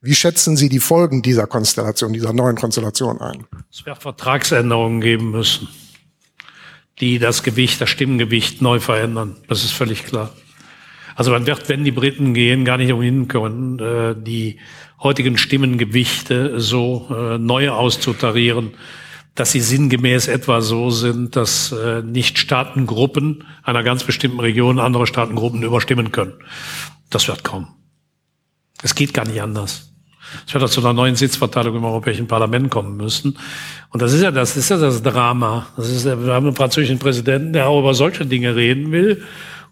Wie 0.00 0.14
schätzen 0.14 0.56
Sie 0.56 0.68
die 0.68 0.78
Folgen 0.78 1.22
dieser 1.22 1.46
Konstellation, 1.46 2.12
dieser 2.12 2.32
neuen 2.32 2.56
Konstellation 2.56 3.20
ein? 3.20 3.46
Es 3.70 3.84
wird 3.84 4.00
Vertragsänderungen 4.00 5.00
geben 5.00 5.30
müssen, 5.30 5.68
die 7.00 7.18
das 7.18 7.42
Gewicht, 7.42 7.80
das 7.80 7.90
Stimmengewicht 7.90 8.62
neu 8.62 8.80
verändern. 8.80 9.36
Das 9.48 9.64
ist 9.64 9.72
völlig 9.72 10.04
klar. 10.04 10.32
Also 11.14 11.30
man 11.30 11.46
wird, 11.46 11.68
wenn 11.68 11.84
die 11.84 11.90
Briten 11.90 12.32
gehen, 12.32 12.64
gar 12.64 12.78
nicht 12.78 12.92
umhin 12.92 13.28
können, 13.28 13.78
äh, 13.78 14.14
die 14.16 14.58
heutigen 15.02 15.36
Stimmengewichte 15.36 16.60
so 16.60 17.08
äh, 17.10 17.38
neu 17.38 17.70
auszutarieren, 17.70 18.74
dass 19.34 19.52
sie 19.52 19.60
sinngemäß 19.60 20.28
etwa 20.28 20.60
so 20.60 20.90
sind, 20.90 21.36
dass 21.36 21.72
äh, 21.72 22.02
nicht 22.02 22.38
Staatengruppen 22.38 23.44
einer 23.62 23.82
ganz 23.82 24.04
bestimmten 24.04 24.40
Region 24.40 24.78
andere 24.78 25.06
Staatengruppen 25.06 25.62
überstimmen 25.62 26.12
können. 26.12 26.34
Das 27.10 27.28
wird 27.28 27.42
kommen. 27.42 27.68
Es 28.82 28.94
geht 28.94 29.14
gar 29.14 29.26
nicht 29.26 29.40
anders. 29.40 29.92
Es 30.46 30.54
wird 30.54 30.64
auch 30.64 30.70
zu 30.70 30.80
einer 30.80 30.92
neuen 30.92 31.16
Sitzverteilung 31.16 31.76
im 31.76 31.84
Europäischen 31.84 32.26
Parlament 32.26 32.70
kommen 32.70 32.96
müssen. 32.96 33.38
Und 33.90 34.02
das 34.02 34.12
ist 34.12 34.22
ja 34.22 34.30
das, 34.30 34.56
ist 34.56 34.70
ja 34.70 34.78
das 34.78 35.02
Drama. 35.02 35.66
Das 35.76 35.88
ist, 35.88 36.04
wir 36.04 36.32
haben 36.32 36.46
einen 36.46 36.56
französischen 36.56 36.98
Präsidenten, 36.98 37.52
der 37.52 37.68
auch 37.68 37.80
über 37.80 37.94
solche 37.94 38.26
Dinge 38.26 38.56
reden 38.56 38.92
will. 38.92 39.22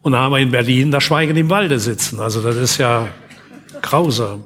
Und 0.02 0.12
da 0.12 0.18
haben 0.20 0.32
wir 0.32 0.38
in 0.38 0.50
Berlin 0.50 0.90
das 0.90 1.04
Schweigen 1.04 1.36
im 1.36 1.50
Walde 1.50 1.78
sitzen. 1.78 2.20
Also 2.20 2.42
das 2.42 2.56
ist 2.56 2.78
ja, 2.78 3.08
grausam. 3.82 4.44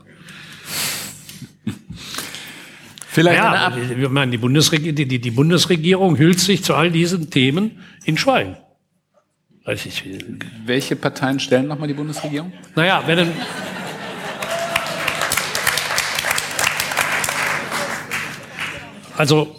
Vielleicht 3.15 3.39
ja, 3.39 3.73
ich 3.77 4.09
meine, 4.09 4.33
die, 4.33 4.39
Bundesregierung, 4.39 4.97
die, 4.97 5.07
die, 5.07 5.21
die 5.21 5.31
Bundesregierung 5.31 6.19
hüllt 6.19 6.41
sich 6.41 6.65
zu 6.65 6.75
all 6.75 6.91
diesen 6.91 7.31
Themen 7.31 7.79
in 8.05 8.19
Schweigen. 8.19 8.57
Ich, 9.67 10.03
Welche 10.67 10.97
Parteien 10.97 11.39
stellen 11.39 11.69
nochmal 11.69 11.87
die 11.87 11.95
Bundesregierung? 11.95 12.53
Naja, 12.75 13.05
wenn, 13.07 13.29
Also, 19.17 19.55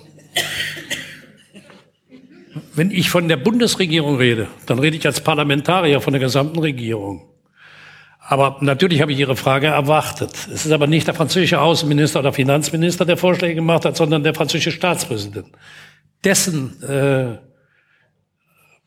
wenn 2.73 2.91
ich 2.91 3.09
von 3.09 3.29
der 3.29 3.37
Bundesregierung 3.37 4.17
rede, 4.17 4.47
dann 4.65 4.79
rede 4.79 4.97
ich 4.97 5.05
als 5.05 5.21
Parlamentarier 5.21 6.01
von 6.01 6.11
der 6.11 6.19
gesamten 6.19 6.59
Regierung. 6.59 7.34
Aber 8.27 8.57
natürlich 8.61 9.01
habe 9.01 9.11
ich 9.11 9.19
Ihre 9.19 9.35
Frage 9.35 9.67
erwartet. 9.67 10.31
Es 10.51 10.65
ist 10.65 10.71
aber 10.71 10.87
nicht 10.87 11.05
der 11.05 11.13
französische 11.13 11.61
Außenminister 11.61 12.19
oder 12.19 12.33
Finanzminister, 12.33 13.05
der 13.05 13.17
Vorschläge 13.17 13.53
gemacht 13.53 13.85
hat, 13.85 13.95
sondern 13.95 14.23
der 14.23 14.33
französische 14.33 14.71
Staatspräsident. 14.71 15.47
Dessen 16.23 16.81
äh, 16.81 17.37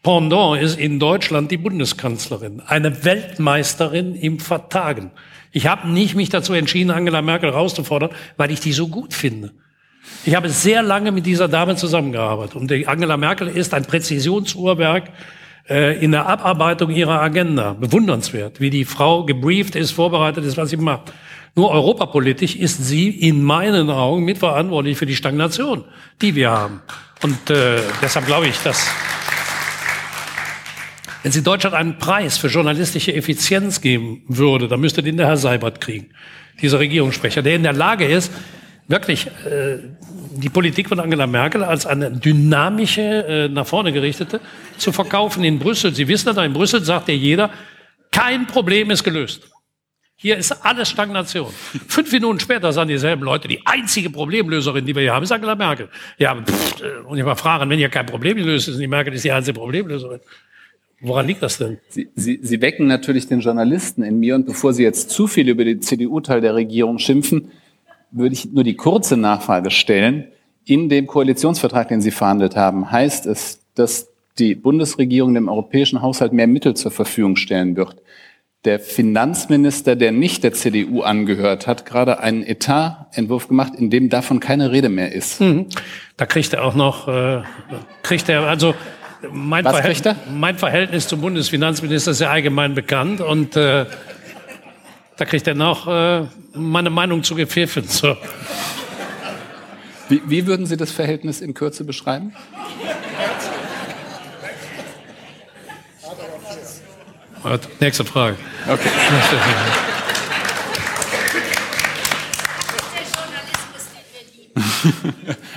Pendant 0.02 0.60
ist 0.60 0.77
in 0.77 0.98
Deutschland 0.98 1.52
die 1.52 1.56
Bundeskanzlerin, 1.56 2.62
eine 2.66 3.05
Weltmeisterin 3.05 4.16
im 4.16 4.40
Vertagen. 4.40 5.12
Ich 5.52 5.69
habe 5.69 5.89
nicht 5.89 6.16
mich 6.16 6.31
dazu 6.31 6.52
entschieden, 6.52 6.90
Angela 6.90 7.23
Merkel 7.23 7.51
rauszufordern, 7.51 8.10
weil 8.36 8.51
ich 8.51 8.60
die 8.60 8.73
so 8.73 8.89
gut 8.89 9.15
finde. 9.15 9.52
Ich 10.24 10.35
habe 10.35 10.48
sehr 10.48 10.82
lange 10.82 11.12
mit 11.12 11.27
dieser 11.27 11.48
Dame 11.48 11.77
zusammengearbeitet 11.77 12.56
und 12.56 12.73
Angela 12.89 13.16
Merkel 13.16 13.48
ist 13.48 13.73
ein 13.74 13.85
Präzisionsuhrwerk 13.85 15.10
äh, 15.69 16.03
in 16.03 16.12
der 16.12 16.27
Abarbeitung 16.27 16.90
ihrer 16.90 17.20
Agenda. 17.20 17.74
Bewundernswert, 17.74 18.61
wie 18.61 18.70
die 18.70 18.85
Frau 18.85 19.24
gebrieft 19.24 19.77
ist, 19.77 19.90
vorbereitet 19.90 20.45
ist, 20.45 20.57
was 20.57 20.70
sie 20.70 20.77
macht. 20.77 21.12
Nur 21.55 21.70
europapolitisch 21.70 22.57
ist 22.57 22.85
sie 22.86 23.09
in 23.09 23.43
meinen 23.43 23.90
Augen 23.90 24.24
mitverantwortlich 24.24 24.97
für 24.97 25.07
die 25.07 25.16
Stagnation, 25.16 25.85
die 26.23 26.35
wir 26.35 26.51
haben. 26.51 26.81
Und 27.23 27.51
äh, 27.51 27.81
deshalb 28.01 28.27
glaube 28.27 28.47
ich, 28.47 28.59
dass 28.62 28.89
wenn 31.23 31.32
sie 31.32 31.43
Deutschland 31.43 31.74
einen 31.74 31.99
Preis 31.99 32.39
für 32.39 32.47
journalistische 32.47 33.12
Effizienz 33.12 33.81
geben 33.81 34.23
würde, 34.28 34.69
dann 34.69 34.81
müsste 34.81 35.03
den 35.03 35.16
der 35.16 35.27
Herr 35.27 35.36
Seibert 35.36 35.81
kriegen, 35.81 36.11
dieser 36.62 36.78
Regierungssprecher, 36.78 37.43
der 37.43 37.57
in 37.57 37.65
der 37.65 37.73
Lage 37.73 38.07
ist, 38.07 38.32
wirklich 38.89 39.27
äh, 39.27 39.78
die 40.32 40.48
Politik 40.48 40.89
von 40.89 40.98
Angela 40.98 41.27
Merkel 41.27 41.62
als 41.62 41.86
eine 41.86 42.10
dynamische, 42.10 43.02
äh, 43.02 43.48
nach 43.48 43.66
vorne 43.66 43.93
gerichtete 43.93 44.40
zu 44.78 44.93
verkaufen 44.93 45.44
in 45.44 45.59
Brüssel. 45.59 45.94
Sie 45.94 46.09
wissen 46.09 46.35
das, 46.35 46.44
in 46.44 46.55
Brüssel 46.55 46.82
sagt 46.82 47.09
ja 47.09 47.15
jeder, 47.15 47.51
kein 48.10 48.47
Problem 48.47 48.90
ist 48.90 49.05
gelöst. 49.05 49.48
Hier 50.20 50.36
ist 50.36 50.51
alles 50.65 50.89
Stagnation. 50.89 51.52
Fünf 51.86 52.10
Minuten 52.10 52.40
später 52.40 52.73
sagen 52.73 52.89
dieselben 52.89 53.23
Leute, 53.23 53.47
die 53.47 53.60
einzige 53.65 54.10
Problemlöserin, 54.10 54.85
die 54.85 54.93
wir 54.93 55.02
hier 55.02 55.15
haben, 55.15 55.23
ist 55.23 55.31
Angela 55.31 55.55
Merkel. 55.55 55.90
Ja, 56.19 56.35
pff, 56.35 56.82
äh, 56.82 57.06
und 57.06 57.19
ich 57.19 57.24
mal 57.24 57.36
fragen, 57.36 57.70
wenn 57.70 57.78
hier 57.78 57.89
kein 57.89 58.06
Problem 58.06 58.36
gelöst 58.36 58.69
ist, 58.69 58.81
die 58.81 58.89
Merkel 58.89 59.15
ist 59.15 59.24
die 59.24 59.31
einzige 59.31 59.60
Problemlöserin. 59.60 60.20
Woran 61.01 61.28
liegt 61.28 61.43
das 61.43 61.59
denn? 61.59 61.78
Sie, 61.89 62.09
Sie, 62.16 62.40
Sie 62.43 62.60
wecken 62.60 62.89
natürlich 62.89 63.28
den 63.28 63.40
Journalisten 63.40 64.02
in 64.02 64.19
mir 64.19 64.35
und 64.35 64.47
bevor 64.47 64.73
Sie 64.73 64.82
jetzt 64.82 65.10
zu 65.10 65.28
viel 65.28 65.48
über 65.48 65.65
den 65.65 65.81
CDU-Teil 65.82 66.40
der 66.40 66.56
Regierung 66.56 66.98
schimpfen, 66.98 67.52
würde 68.10 68.35
ich 68.35 68.52
nur 68.52 68.64
die 68.64 68.76
kurze 68.76 69.16
Nachfrage 69.16 69.70
stellen. 69.70 70.28
In 70.64 70.89
dem 70.89 71.06
Koalitionsvertrag, 71.06 71.89
den 71.89 72.01
Sie 72.01 72.10
verhandelt 72.10 72.56
haben, 72.56 72.90
heißt 72.90 73.26
es, 73.26 73.60
dass 73.74 74.09
die 74.39 74.55
Bundesregierung 74.55 75.35
dem 75.35 75.48
europäischen 75.48 76.02
Haushalt 76.02 76.32
mehr 76.32 76.47
Mittel 76.47 76.74
zur 76.74 76.90
Verfügung 76.90 77.36
stellen 77.36 77.76
wird. 77.76 77.97
Der 78.64 78.80
Finanzminister, 78.80 79.94
der 79.94 80.10
nicht 80.10 80.43
der 80.43 80.52
CDU 80.52 81.02
angehört, 81.02 81.66
hat 81.66 81.86
gerade 81.86 82.20
einen 82.20 82.43
Etatentwurf 82.43 83.48
gemacht, 83.48 83.74
in 83.76 83.89
dem 83.89 84.09
davon 84.09 84.40
keine 84.40 84.72
Rede 84.72 84.89
mehr 84.89 85.12
ist. 85.12 85.40
Mhm. 85.40 85.66
Da 86.16 86.26
kriegt 86.26 86.52
er 86.52 86.64
auch 86.64 86.74
noch, 86.74 87.09
äh, 87.09 87.43
kriegt 88.02 88.28
er 88.28 88.43
also 88.43 88.74
mein, 89.32 89.64
Was 89.64 89.76
Verhält 89.76 90.06
er? 90.06 90.16
mein 90.32 90.59
Verhältnis 90.59 91.09
zum 91.09 91.20
Bundesfinanzminister 91.20 92.10
ist 92.12 92.20
ja 92.20 92.30
allgemein 92.30 92.74
bekannt 92.74 93.20
und 93.20 93.56
äh, 93.56 93.86
da 95.16 95.24
kriegt 95.24 95.47
er 95.47 95.55
noch 95.55 95.86
äh, 95.89 96.26
meine 96.59 96.90
Meinung 96.90 97.22
zu 97.22 97.35
gepfiffen. 97.35 97.89
So. 97.89 98.16
Wie, 100.09 100.22
wie 100.26 100.47
würden 100.47 100.66
Sie 100.66 100.76
das 100.76 100.90
Verhältnis 100.90 101.40
in 101.40 101.55
Kürze 101.55 101.85
beschreiben? 101.85 102.35
Nächste 107.80 108.05
Frage. 108.05 108.36
Okay. 108.66 108.89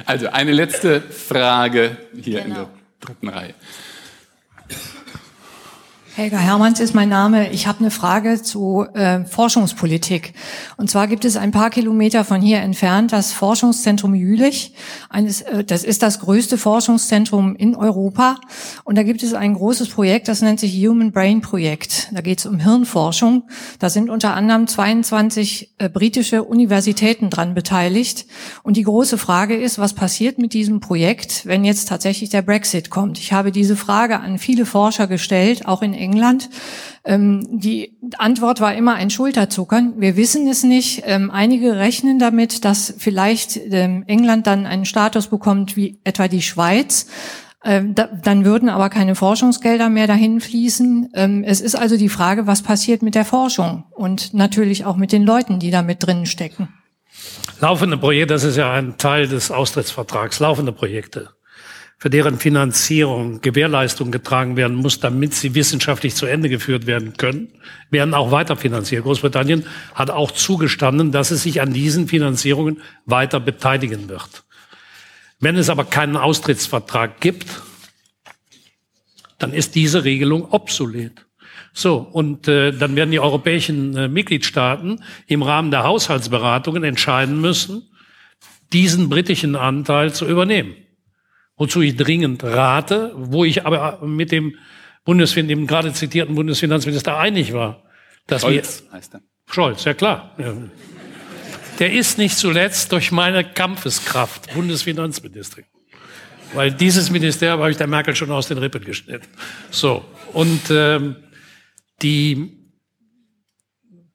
Also 0.05 0.27
eine 0.27 0.51
letzte 0.51 1.01
Frage 1.01 1.97
hier 2.13 2.41
genau. 2.41 2.45
in 2.45 2.53
der 2.53 2.69
dritten 2.99 3.29
Reihe. 3.29 3.53
Helga 6.13 6.39
Hermanns 6.39 6.81
ist 6.81 6.93
mein 6.93 7.07
Name. 7.07 7.51
Ich 7.51 7.67
habe 7.67 7.79
eine 7.79 7.89
Frage 7.89 8.41
zu 8.43 8.85
äh, 8.93 9.23
Forschungspolitik. 9.23 10.33
Und 10.75 10.89
zwar 10.89 11.07
gibt 11.07 11.23
es 11.23 11.37
ein 11.37 11.51
paar 11.51 11.69
Kilometer 11.69 12.25
von 12.25 12.41
hier 12.41 12.57
entfernt 12.59 13.13
das 13.13 13.31
Forschungszentrum 13.31 14.13
Jülich. 14.13 14.73
Eines, 15.09 15.39
äh, 15.39 15.63
das 15.63 15.85
ist 15.85 16.03
das 16.03 16.19
größte 16.19 16.57
Forschungszentrum 16.57 17.55
in 17.55 17.77
Europa. 17.77 18.35
Und 18.83 18.97
da 18.97 19.03
gibt 19.03 19.23
es 19.23 19.33
ein 19.33 19.53
großes 19.53 19.87
Projekt, 19.87 20.27
das 20.27 20.41
nennt 20.41 20.59
sich 20.59 20.85
Human 20.85 21.13
Brain 21.13 21.39
Projekt. 21.39 22.09
Da 22.11 22.19
geht 22.19 22.39
es 22.39 22.45
um 22.45 22.59
Hirnforschung. 22.59 23.43
Da 23.79 23.89
sind 23.89 24.09
unter 24.09 24.33
anderem 24.33 24.67
22 24.67 25.75
äh, 25.77 25.87
britische 25.87 26.43
Universitäten 26.43 27.29
dran 27.29 27.53
beteiligt. 27.53 28.25
Und 28.63 28.75
die 28.75 28.83
große 28.83 29.17
Frage 29.17 29.55
ist, 29.55 29.79
was 29.79 29.93
passiert 29.93 30.39
mit 30.39 30.51
diesem 30.51 30.81
Projekt, 30.81 31.45
wenn 31.45 31.63
jetzt 31.63 31.87
tatsächlich 31.87 32.29
der 32.29 32.41
Brexit 32.41 32.89
kommt? 32.89 33.17
Ich 33.17 33.31
habe 33.31 33.53
diese 33.53 33.77
Frage 33.77 34.19
an 34.19 34.39
viele 34.39 34.65
Forscher 34.65 35.07
gestellt, 35.07 35.65
auch 35.67 35.81
in 35.81 36.00
England. 36.01 36.49
Ähm, 37.05 37.47
die 37.59 37.97
Antwort 38.17 38.59
war 38.59 38.75
immer 38.75 38.95
ein 38.95 39.09
Schulterzuckern. 39.09 39.93
Wir 39.97 40.17
wissen 40.17 40.47
es 40.47 40.63
nicht. 40.63 41.03
Ähm, 41.05 41.31
einige 41.31 41.77
rechnen 41.77 42.19
damit, 42.19 42.65
dass 42.65 42.93
vielleicht 42.97 43.57
ähm, 43.71 44.03
England 44.07 44.47
dann 44.47 44.65
einen 44.65 44.85
Status 44.85 45.27
bekommt 45.27 45.77
wie 45.77 45.99
etwa 46.03 46.27
die 46.27 46.41
Schweiz. 46.41 47.07
Ähm, 47.63 47.93
da, 47.93 48.07
dann 48.07 48.43
würden 48.43 48.69
aber 48.69 48.89
keine 48.89 49.15
Forschungsgelder 49.15 49.89
mehr 49.89 50.07
dahin 50.07 50.41
fließen. 50.41 51.11
Ähm, 51.13 51.43
es 51.45 51.61
ist 51.61 51.75
also 51.75 51.95
die 51.95 52.09
Frage, 52.09 52.47
was 52.47 52.63
passiert 52.63 53.03
mit 53.03 53.15
der 53.15 53.25
Forschung 53.25 53.83
und 53.91 54.33
natürlich 54.33 54.85
auch 54.85 54.97
mit 54.97 55.11
den 55.11 55.23
Leuten, 55.23 55.59
die 55.59 55.69
da 55.69 55.83
drinnen 55.83 56.25
stecken. 56.25 56.69
Laufende 57.59 57.97
Projekte, 57.97 58.33
das 58.33 58.43
ist 58.43 58.57
ja 58.57 58.73
ein 58.73 58.97
Teil 58.97 59.27
des 59.27 59.51
Austrittsvertrags, 59.51 60.39
laufende 60.39 60.71
Projekte 60.71 61.29
für 62.01 62.09
deren 62.09 62.39
Finanzierung 62.39 63.41
Gewährleistung 63.41 64.09
getragen 64.09 64.57
werden 64.57 64.75
muss, 64.75 64.99
damit 64.99 65.35
sie 65.35 65.53
wissenschaftlich 65.53 66.15
zu 66.15 66.25
Ende 66.25 66.49
geführt 66.49 66.87
werden 66.87 67.13
können, 67.15 67.49
werden 67.91 68.15
auch 68.15 68.31
weiter 68.31 68.55
finanziert. 68.55 69.03
Großbritannien 69.03 69.67
hat 69.93 70.09
auch 70.09 70.31
zugestanden, 70.31 71.11
dass 71.11 71.29
es 71.29 71.43
sich 71.43 71.61
an 71.61 71.73
diesen 71.73 72.07
Finanzierungen 72.07 72.81
weiter 73.05 73.39
beteiligen 73.39 74.09
wird. 74.09 74.43
Wenn 75.39 75.57
es 75.57 75.69
aber 75.69 75.85
keinen 75.85 76.17
Austrittsvertrag 76.17 77.21
gibt, 77.21 77.61
dann 79.37 79.53
ist 79.53 79.75
diese 79.75 80.03
Regelung 80.03 80.51
obsolet. 80.51 81.27
So, 81.71 81.97
und 81.97 82.47
äh, 82.47 82.71
dann 82.71 82.95
werden 82.95 83.11
die 83.11 83.19
europäischen 83.19 83.95
äh, 83.95 84.07
Mitgliedstaaten 84.07 85.03
im 85.27 85.43
Rahmen 85.43 85.69
der 85.69 85.83
Haushaltsberatungen 85.83 86.83
entscheiden 86.83 87.39
müssen, 87.39 87.91
diesen 88.73 89.07
britischen 89.07 89.55
Anteil 89.55 90.13
zu 90.13 90.25
übernehmen 90.25 90.80
wozu 91.61 91.81
ich 91.81 91.95
dringend 91.95 92.43
rate, 92.43 93.11
wo 93.15 93.45
ich 93.45 93.67
aber 93.67 93.99
mit 94.03 94.31
dem 94.31 94.55
Bundesfin 95.05 95.47
dem 95.47 95.67
gerade 95.67 95.93
zitierten 95.93 96.33
Bundesfinanzminister 96.33 97.15
einig 97.15 97.53
war. 97.53 97.83
Dass 98.25 98.41
Scholz 98.41 98.83
wir, 98.83 98.93
heißt 98.93 99.13
er. 99.13 99.21
Scholz, 99.45 99.83
ja 99.83 99.93
klar. 99.93 100.33
Ja. 100.39 100.55
Der 101.77 101.93
ist 101.93 102.17
nicht 102.17 102.35
zuletzt 102.35 102.91
durch 102.91 103.11
meine 103.11 103.43
Kampfeskraft 103.43 104.51
Bundesfinanzministerin. 104.55 105.65
Weil 106.55 106.71
dieses 106.71 107.11
Ministerium 107.11 107.59
habe 107.59 107.69
ich 107.69 107.77
der 107.77 107.85
Merkel 107.85 108.15
schon 108.15 108.31
aus 108.31 108.47
den 108.47 108.57
Rippen 108.57 108.83
geschnitten. 108.83 109.27
So, 109.69 110.03
und 110.33 110.61
ähm, 110.71 111.15
die 112.01 112.57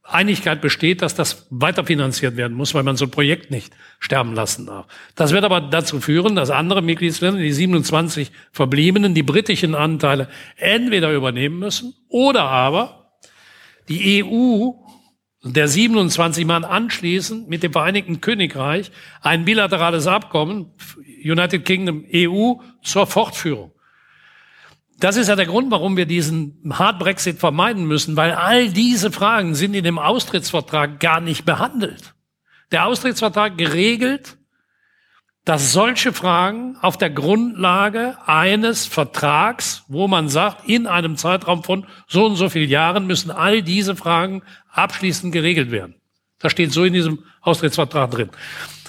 Einigkeit 0.09 0.61
besteht, 0.61 1.03
dass 1.03 1.15
das 1.15 1.47
weiterfinanziert 1.51 2.37
werden 2.37 2.57
muss, 2.57 2.75
weil 2.75 2.83
man 2.83 2.97
so 2.97 3.07
ein 3.07 3.11
Projekt 3.11 3.51
nicht 3.51 3.75
sterben 3.99 4.35
lassen 4.35 4.67
darf. 4.67 4.87
Das 5.15 5.33
wird 5.33 5.45
aber 5.45 5.61
dazu 5.61 6.01
führen, 6.01 6.37
dass 6.37 6.51
andere 6.51 6.83
Mitgliedsländer, 6.83 7.41
die 7.41 7.53
27 7.53 8.31
verbliebenen, 8.53 9.15
die 9.15 9.23
britischen 9.23 9.75
Anteile 9.75 10.29
entweder 10.57 11.13
übernehmen 11.13 11.59
müssen 11.59 11.95
oder 12.09 12.45
aber 12.45 13.19
die 13.89 14.25
EU 14.25 14.73
der 15.43 15.69
27 15.69 16.45
Mann 16.45 16.65
anschließend 16.65 17.49
mit 17.49 17.63
dem 17.63 17.73
Vereinigten 17.73 18.21
Königreich 18.21 18.91
ein 19.21 19.45
bilaterales 19.45 20.07
Abkommen, 20.07 20.73
United 21.25 21.65
Kingdom 21.65 22.05
EU, 22.13 22.55
zur 22.83 23.07
Fortführung. 23.07 23.73
Das 24.99 25.17
ist 25.17 25.29
ja 25.29 25.37
der 25.37 25.47
Grund, 25.47 25.71
warum 25.71 25.97
wir 25.97 26.07
diesen 26.07 26.59
Hard 26.71 26.99
Brexit 26.99 27.39
vermeiden 27.39 27.85
müssen, 27.85 28.17
weil 28.17 28.33
all 28.33 28.71
diese 28.71 29.13
Fragen 29.13 29.55
sind 29.55 29.75
in 29.75 29.85
dem 29.85 29.99
Austrittsvertrag 29.99 31.01
gar 31.01 31.21
nicht 31.21 31.45
behandelt. 31.45 32.15
Der 32.73 32.87
Austrittsvertrag 32.87 33.59
geregelt, 33.59 34.39
dass 35.45 35.73
solche 35.73 36.13
Fragen 36.13 36.77
auf 36.81 36.97
der 36.97 37.11
Grundlage 37.11 38.17
eines 38.27 38.87
Vertrags, 38.87 39.85
wo 39.87 40.09
man 40.09 40.29
sagt, 40.29 40.69
in 40.69 40.89
einem 40.89 41.17
Zeitraum 41.17 41.63
von 41.63 41.87
so 42.09 42.27
und 42.27 42.35
so 42.35 42.49
vielen 42.49 42.69
Jahren 42.69 43.07
müssen 43.07 43.31
all 43.31 43.63
diese 43.63 43.95
Fragen 43.95 44.43
abschließend 44.73 45.33
geregelt 45.33 45.71
werden. 45.71 45.95
Das 46.41 46.53
steht 46.53 46.73
so 46.73 46.85
in 46.85 46.95
diesem 46.95 47.23
Austrittsvertrag 47.43 48.11
drin. 48.11 48.31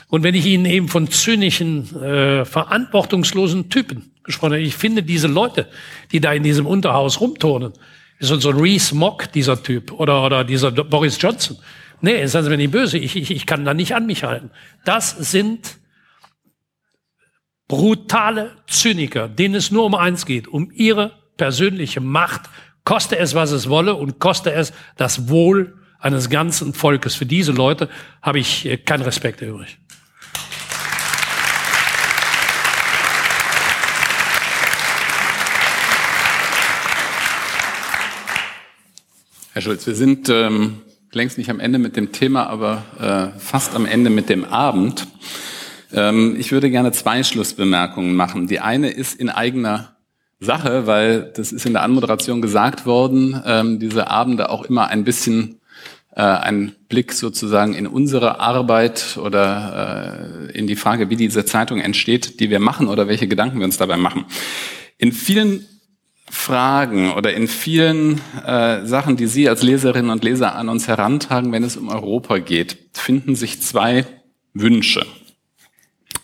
Und 0.09 0.23
wenn 0.23 0.35
ich 0.35 0.45
Ihnen 0.45 0.65
eben 0.65 0.87
von 0.87 1.11
zynischen, 1.11 1.95
äh, 2.01 2.45
verantwortungslosen 2.45 3.69
Typen 3.69 4.13
gesprochen 4.27 4.53
ich 4.53 4.75
finde 4.75 5.01
diese 5.01 5.27
Leute, 5.27 5.67
die 6.11 6.21
da 6.21 6.31
in 6.33 6.43
diesem 6.43 6.67
Unterhaus 6.67 7.19
rumturnen, 7.19 7.73
ist 8.19 8.29
so 8.29 8.49
ein 8.49 8.59
Reese 8.59 8.95
Mock, 8.95 9.31
dieser 9.31 9.61
Typ, 9.63 9.91
oder, 9.91 10.23
oder 10.23 10.43
dieser 10.43 10.71
Boris 10.71 11.19
Johnson. 11.19 11.57
Nee, 12.01 12.25
seien 12.27 12.43
Sie 12.43 12.49
mir 12.49 12.57
nicht 12.57 12.71
böse, 12.71 12.99
ich, 12.99 13.15
ich, 13.15 13.31
ich 13.31 13.45
kann 13.47 13.65
da 13.65 13.73
nicht 13.73 13.95
an 13.95 14.05
mich 14.05 14.23
halten. 14.23 14.51
Das 14.85 15.11
sind 15.11 15.77
brutale 17.67 18.51
Zyniker, 18.67 19.27
denen 19.27 19.55
es 19.55 19.71
nur 19.71 19.85
um 19.85 19.95
eins 19.95 20.25
geht, 20.25 20.47
um 20.47 20.71
ihre 20.71 21.11
persönliche 21.37 21.99
Macht, 21.99 22.41
koste 22.83 23.17
es, 23.17 23.35
was 23.35 23.51
es 23.51 23.67
wolle 23.67 23.95
und 23.95 24.19
koste 24.19 24.53
es 24.53 24.73
das 24.95 25.29
Wohl 25.29 25.77
eines 25.99 26.29
ganzen 26.29 26.73
Volkes. 26.73 27.15
Für 27.15 27.25
diese 27.25 27.51
Leute 27.51 27.89
habe 28.21 28.39
ich 28.39 28.65
äh, 28.65 28.77
keinen 28.77 29.01
Respekt 29.03 29.41
übrig. 29.41 29.79
Herr 39.57 39.63
Schulz, 39.63 39.87
wir 39.87 39.95
sind 39.95 40.29
ähm, 40.29 40.83
längst 41.11 41.39
nicht 41.39 41.49
am 41.49 41.59
Ende 41.59 41.79
mit 41.79 41.97
dem 41.97 42.11
Thema, 42.11 42.45
aber 42.45 43.33
äh, 43.35 43.39
fast 43.39 43.73
am 43.73 43.87
Ende 43.87 44.11
mit 44.11 44.29
dem 44.29 44.45
Abend. 44.45 45.07
Ähm, 45.91 46.35
ich 46.37 46.51
würde 46.51 46.69
gerne 46.69 46.91
zwei 46.91 47.23
Schlussbemerkungen 47.23 48.15
machen. 48.15 48.45
Die 48.45 48.59
eine 48.59 48.91
ist 48.91 49.19
in 49.19 49.31
eigener 49.31 49.97
Sache, 50.39 50.85
weil 50.85 51.33
das 51.35 51.51
ist 51.51 51.65
in 51.65 51.73
der 51.73 51.81
Anmoderation 51.81 52.39
gesagt 52.39 52.85
worden, 52.85 53.41
ähm, 53.47 53.79
diese 53.79 54.11
Abende 54.11 54.51
auch 54.51 54.63
immer 54.63 54.89
ein 54.89 55.03
bisschen 55.03 55.59
äh, 56.15 56.21
ein 56.21 56.75
Blick 56.87 57.11
sozusagen 57.11 57.73
in 57.73 57.87
unsere 57.87 58.39
Arbeit 58.39 59.17
oder 59.19 60.51
äh, 60.51 60.55
in 60.55 60.67
die 60.67 60.75
Frage, 60.75 61.09
wie 61.09 61.15
diese 61.15 61.45
Zeitung 61.45 61.79
entsteht, 61.79 62.39
die 62.41 62.51
wir 62.51 62.59
machen 62.59 62.87
oder 62.87 63.07
welche 63.07 63.27
Gedanken 63.27 63.57
wir 63.57 63.65
uns 63.65 63.77
dabei 63.77 63.97
machen. 63.97 64.25
In 64.99 65.11
vielen 65.11 65.65
Fragen 66.29 67.13
oder 67.13 67.33
in 67.33 67.47
vielen 67.47 68.21
äh, 68.45 68.85
Sachen, 68.85 69.15
die 69.15 69.27
Sie 69.27 69.47
als 69.47 69.63
Leserinnen 69.63 70.11
und 70.11 70.23
Leser 70.23 70.55
an 70.55 70.69
uns 70.69 70.87
herantragen, 70.87 71.51
wenn 71.51 71.63
es 71.63 71.77
um 71.77 71.89
Europa 71.89 72.39
geht, 72.39 72.77
finden 72.93 73.35
sich 73.35 73.61
zwei 73.61 74.05
Wünsche. 74.53 75.05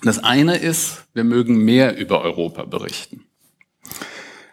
Das 0.04 0.24
eine 0.24 0.58
ist, 0.58 1.06
wir 1.14 1.24
mögen 1.24 1.64
mehr 1.64 1.98
über 1.98 2.22
Europa 2.22 2.64
berichten. 2.64 3.24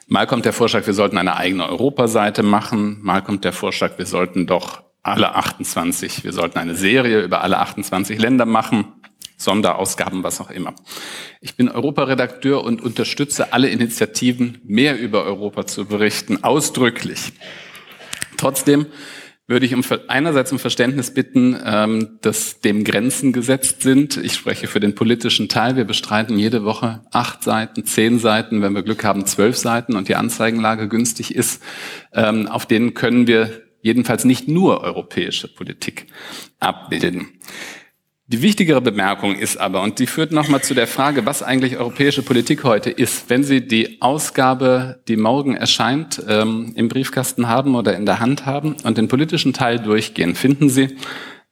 Mal 0.06 0.26
kommt 0.26 0.44
der 0.44 0.52
Vorschlag, 0.52 0.86
wir 0.86 0.94
sollten 0.94 1.18
eine 1.18 1.36
eigene 1.36 1.68
Europaseite 1.68 2.42
machen. 2.42 2.98
Mal 3.02 3.22
kommt 3.22 3.44
der 3.44 3.52
Vorschlag, 3.52 3.98
wir 3.98 4.06
sollten 4.06 4.46
doch 4.46 4.82
alle 5.02 5.34
28, 5.34 6.24
wir 6.24 6.32
sollten 6.32 6.58
eine 6.58 6.74
Serie 6.74 7.22
über 7.22 7.42
alle 7.42 7.58
28 7.58 8.18
Länder 8.18 8.44
machen. 8.44 8.99
Sonderausgaben, 9.40 10.22
was 10.22 10.40
auch 10.40 10.50
immer. 10.50 10.74
Ich 11.40 11.56
bin 11.56 11.68
Europaredakteur 11.68 12.62
und 12.62 12.82
unterstütze 12.82 13.52
alle 13.52 13.68
Initiativen, 13.68 14.58
mehr 14.64 14.98
über 14.98 15.24
Europa 15.24 15.66
zu 15.66 15.86
berichten, 15.86 16.44
ausdrücklich. 16.44 17.32
Trotzdem 18.36 18.86
würde 19.46 19.66
ich 19.66 19.74
um, 19.74 19.82
einerseits 20.06 20.52
um 20.52 20.60
Verständnis 20.60 21.12
bitten, 21.12 21.58
ähm, 21.64 22.18
dass 22.20 22.60
dem 22.60 22.84
Grenzen 22.84 23.32
gesetzt 23.32 23.82
sind. 23.82 24.16
Ich 24.16 24.34
spreche 24.34 24.68
für 24.68 24.78
den 24.78 24.94
politischen 24.94 25.48
Teil. 25.48 25.74
Wir 25.74 25.84
bestreiten 25.84 26.38
jede 26.38 26.64
Woche 26.64 27.02
acht 27.10 27.42
Seiten, 27.42 27.84
zehn 27.84 28.20
Seiten, 28.20 28.62
wenn 28.62 28.74
wir 28.74 28.82
Glück 28.82 29.02
haben, 29.02 29.26
zwölf 29.26 29.56
Seiten 29.56 29.96
und 29.96 30.08
die 30.08 30.14
Anzeigenlage 30.14 30.86
günstig 30.86 31.34
ist. 31.34 31.60
Ähm, 32.12 32.46
auf 32.46 32.64
denen 32.66 32.94
können 32.94 33.26
wir 33.26 33.62
jedenfalls 33.82 34.24
nicht 34.24 34.46
nur 34.46 34.82
europäische 34.82 35.48
Politik 35.48 36.06
abbilden. 36.60 37.40
Die 38.32 38.42
wichtigere 38.42 38.80
Bemerkung 38.80 39.34
ist 39.34 39.56
aber, 39.56 39.82
und 39.82 39.98
die 39.98 40.06
führt 40.06 40.30
nochmal 40.30 40.62
zu 40.62 40.72
der 40.72 40.86
Frage, 40.86 41.26
was 41.26 41.42
eigentlich 41.42 41.78
europäische 41.78 42.22
Politik 42.22 42.62
heute 42.62 42.88
ist. 42.88 43.28
Wenn 43.28 43.42
Sie 43.42 43.66
die 43.66 44.00
Ausgabe, 44.00 45.02
die 45.08 45.16
morgen 45.16 45.56
erscheint, 45.56 46.22
ähm, 46.28 46.70
im 46.76 46.86
Briefkasten 46.86 47.48
haben 47.48 47.74
oder 47.74 47.96
in 47.96 48.06
der 48.06 48.20
Hand 48.20 48.46
haben 48.46 48.76
und 48.84 48.98
den 48.98 49.08
politischen 49.08 49.52
Teil 49.52 49.80
durchgehen, 49.80 50.36
finden 50.36 50.68
Sie 50.68 50.96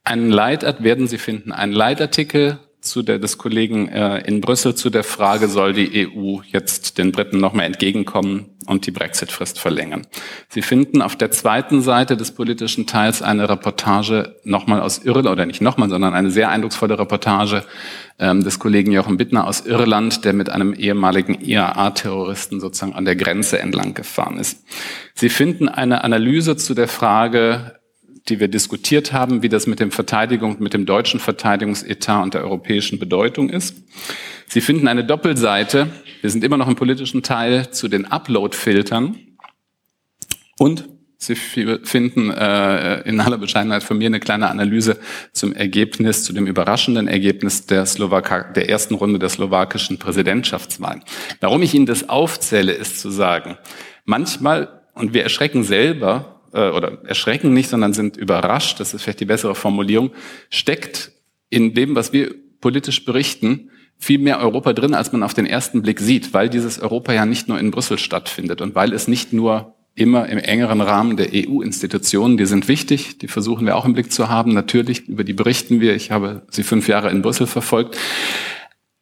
einen 0.05 0.31
Leitartikel, 0.31 0.85
werden 0.85 1.09
Sie 1.09 1.19
finden, 1.19 1.51
einen 1.51 1.73
Leitartikel 1.73 2.61
zu 2.81 3.03
der, 3.03 3.19
des 3.19 3.39
Kollegen 3.39 3.89
äh, 3.89 4.19
in 4.27 4.41
Brüssel 4.41 4.75
zu 4.75 4.91
der 4.91 5.05
Frage, 5.05 5.49
soll 5.49 5.73
die 5.73 6.09
EU 6.09 6.41
jetzt 6.47 6.99
den 6.99 7.13
Briten 7.13 7.39
nochmal 7.39 7.67
entgegenkommen 7.67 8.47
und 8.67 8.87
die 8.87 8.91
Brexit-Frist 8.91 9.59
verlängern. 9.59 10.07
Sie 10.49 10.63
finden 10.63 11.03
auf 11.03 11.17
der 11.17 11.31
zweiten 11.31 11.81
Seite 11.81 12.17
des 12.17 12.33
politischen 12.33 12.87
Teils 12.87 13.23
eine 13.23 13.49
Reportage 13.49 14.37
nochmal 14.45 14.81
aus 14.81 14.99
Irland, 14.99 15.29
oder 15.29 15.47
nicht 15.47 15.63
nochmal, 15.63 15.89
sondern 15.89 16.15
eine 16.15 16.31
sehr 16.31 16.51
eindrucksvolle 16.51 16.99
Reportage 16.99 17.65
ähm, 18.19 18.45
des 18.45 18.59
Kollegen 18.59 18.93
Jochen 18.93 19.17
Bittner 19.17 19.47
aus 19.47 19.65
Irland, 19.67 20.25
der 20.25 20.33
mit 20.35 20.51
einem 20.51 20.75
ehemaligen 20.75 21.41
IAA-Terroristen 21.41 22.61
sozusagen 22.61 22.95
an 22.95 23.07
der 23.07 23.17
Grenze 23.17 23.59
entlang 23.59 23.95
gefahren 23.95 24.39
ist. 24.39 24.65
Sie 25.15 25.31
finden 25.31 25.69
eine 25.69 26.05
Analyse 26.05 26.57
zu 26.57 26.75
der 26.75 26.89
Frage, 26.89 27.78
die 28.29 28.41
wir 28.41 28.49
diskutiert 28.49 29.13
haben, 29.13 29.43
wie 29.43 29.49
das 29.49 29.67
mit 29.67 29.81
dem 29.81 29.91
Verteidigung, 29.91 30.57
mit 30.61 30.75
dem 30.75 30.87
deutschen 30.87 31.21
Verteidigungsetat 31.21 32.23
und 32.23 32.35
der 32.35 32.43
europäischen 32.43 32.99
Bedeutung 32.99 33.51
ist. 33.51 33.77
Sie 34.47 34.61
finden 34.61 34.89
eine 34.89 35.05
Doppelseite, 35.05 35.89
wir 36.21 36.31
sind 36.31 36.45
immer 36.45 36.57
noch 36.57 36.69
im 36.69 36.77
politischen 36.77 37.23
Teil, 37.23 37.71
zu 37.71 37.89
den 37.89 38.07
Upload-Filtern. 38.07 39.17
Und 40.59 40.89
Sie 41.21 41.35
finden 41.35 42.31
äh, 42.31 43.01
in 43.01 43.19
aller 43.19 43.39
Bescheidenheit 43.39 43.83
von 43.83 43.99
mir 43.99 44.07
eine 44.07 44.21
kleine 44.21 44.49
Analyse 44.49 44.99
zum 45.33 45.53
Ergebnis, 45.53 46.23
zu 46.23 46.33
dem 46.33 46.47
überraschenden 46.47 47.09
Ergebnis 47.09 47.67
der, 47.67 47.87
Slowaka 47.87 48.45
der 48.53 48.69
ersten 48.69 48.95
Runde 48.95 49.19
der 49.19 49.29
slowakischen 49.29 49.99
Präsidentschaftswahl. 49.99 51.01
Warum 51.41 51.63
ich 51.63 51.75
Ihnen 51.75 51.87
das 51.87 52.09
aufzähle, 52.09 52.73
ist 52.73 53.01
zu 53.01 53.11
sagen, 53.11 53.59
manchmal, 54.05 54.81
und 54.95 55.13
wir 55.13 55.25
erschrecken 55.25 55.65
selber, 55.65 56.38
äh, 56.53 56.71
oder 56.71 57.05
erschrecken 57.05 57.53
nicht, 57.53 57.69
sondern 57.69 57.93
sind 57.93 58.17
überrascht, 58.17 58.81
das 58.81 58.95
ist 58.95 59.03
vielleicht 59.03 59.21
die 59.21 59.27
bessere 59.27 59.55
Formulierung, 59.55 60.11
steckt 60.51 61.13
in 61.51 61.75
dem, 61.75 61.95
was 61.95 62.13
wir 62.13 62.35
politisch 62.61 63.05
berichten, 63.05 63.71
viel 63.99 64.19
mehr 64.19 64.39
Europa 64.41 64.73
drin, 64.73 64.95
als 64.95 65.13
man 65.13 65.23
auf 65.23 65.35
den 65.35 65.47
ersten 65.47 65.83
Blick 65.83 66.01
sieht, 66.01 66.33
weil 66.33 66.49
dieses 66.49 66.79
Europa 66.79 67.13
ja 67.13 67.27
nicht 67.27 67.49
nur 67.49 67.59
in 67.59 67.71
Brüssel 67.71 67.99
stattfindet 67.99 68.61
und 68.61 68.75
weil 68.75 68.93
es 68.93 69.09
nicht 69.09 69.33
nur 69.33 69.75
immer 69.95 70.29
im 70.29 70.39
engeren 70.39 70.81
Rahmen 70.81 71.17
der 71.17 71.31
EU-Institutionen, 71.33 72.37
die 72.37 72.47
sind 72.47 72.69
wichtig, 72.69 73.19
die 73.19 73.27
versuchen 73.27 73.67
wir 73.67 73.77
auch 73.77 73.85
im 73.85 73.95
Blick 73.95 74.13
zu 74.13 74.29
haben, 74.29 74.55
natürlich, 74.55 75.09
über 75.09 75.25
die 75.25 75.33
berichten 75.33 75.81
wir, 75.81 75.97
ich 75.97 76.13
habe 76.13 76.43
sie 76.51 76.63
fünf 76.63 76.87
Jahre 76.87 77.11
in 77.11 77.23
Brüssel 77.23 77.49
verfolgt, 77.49 77.99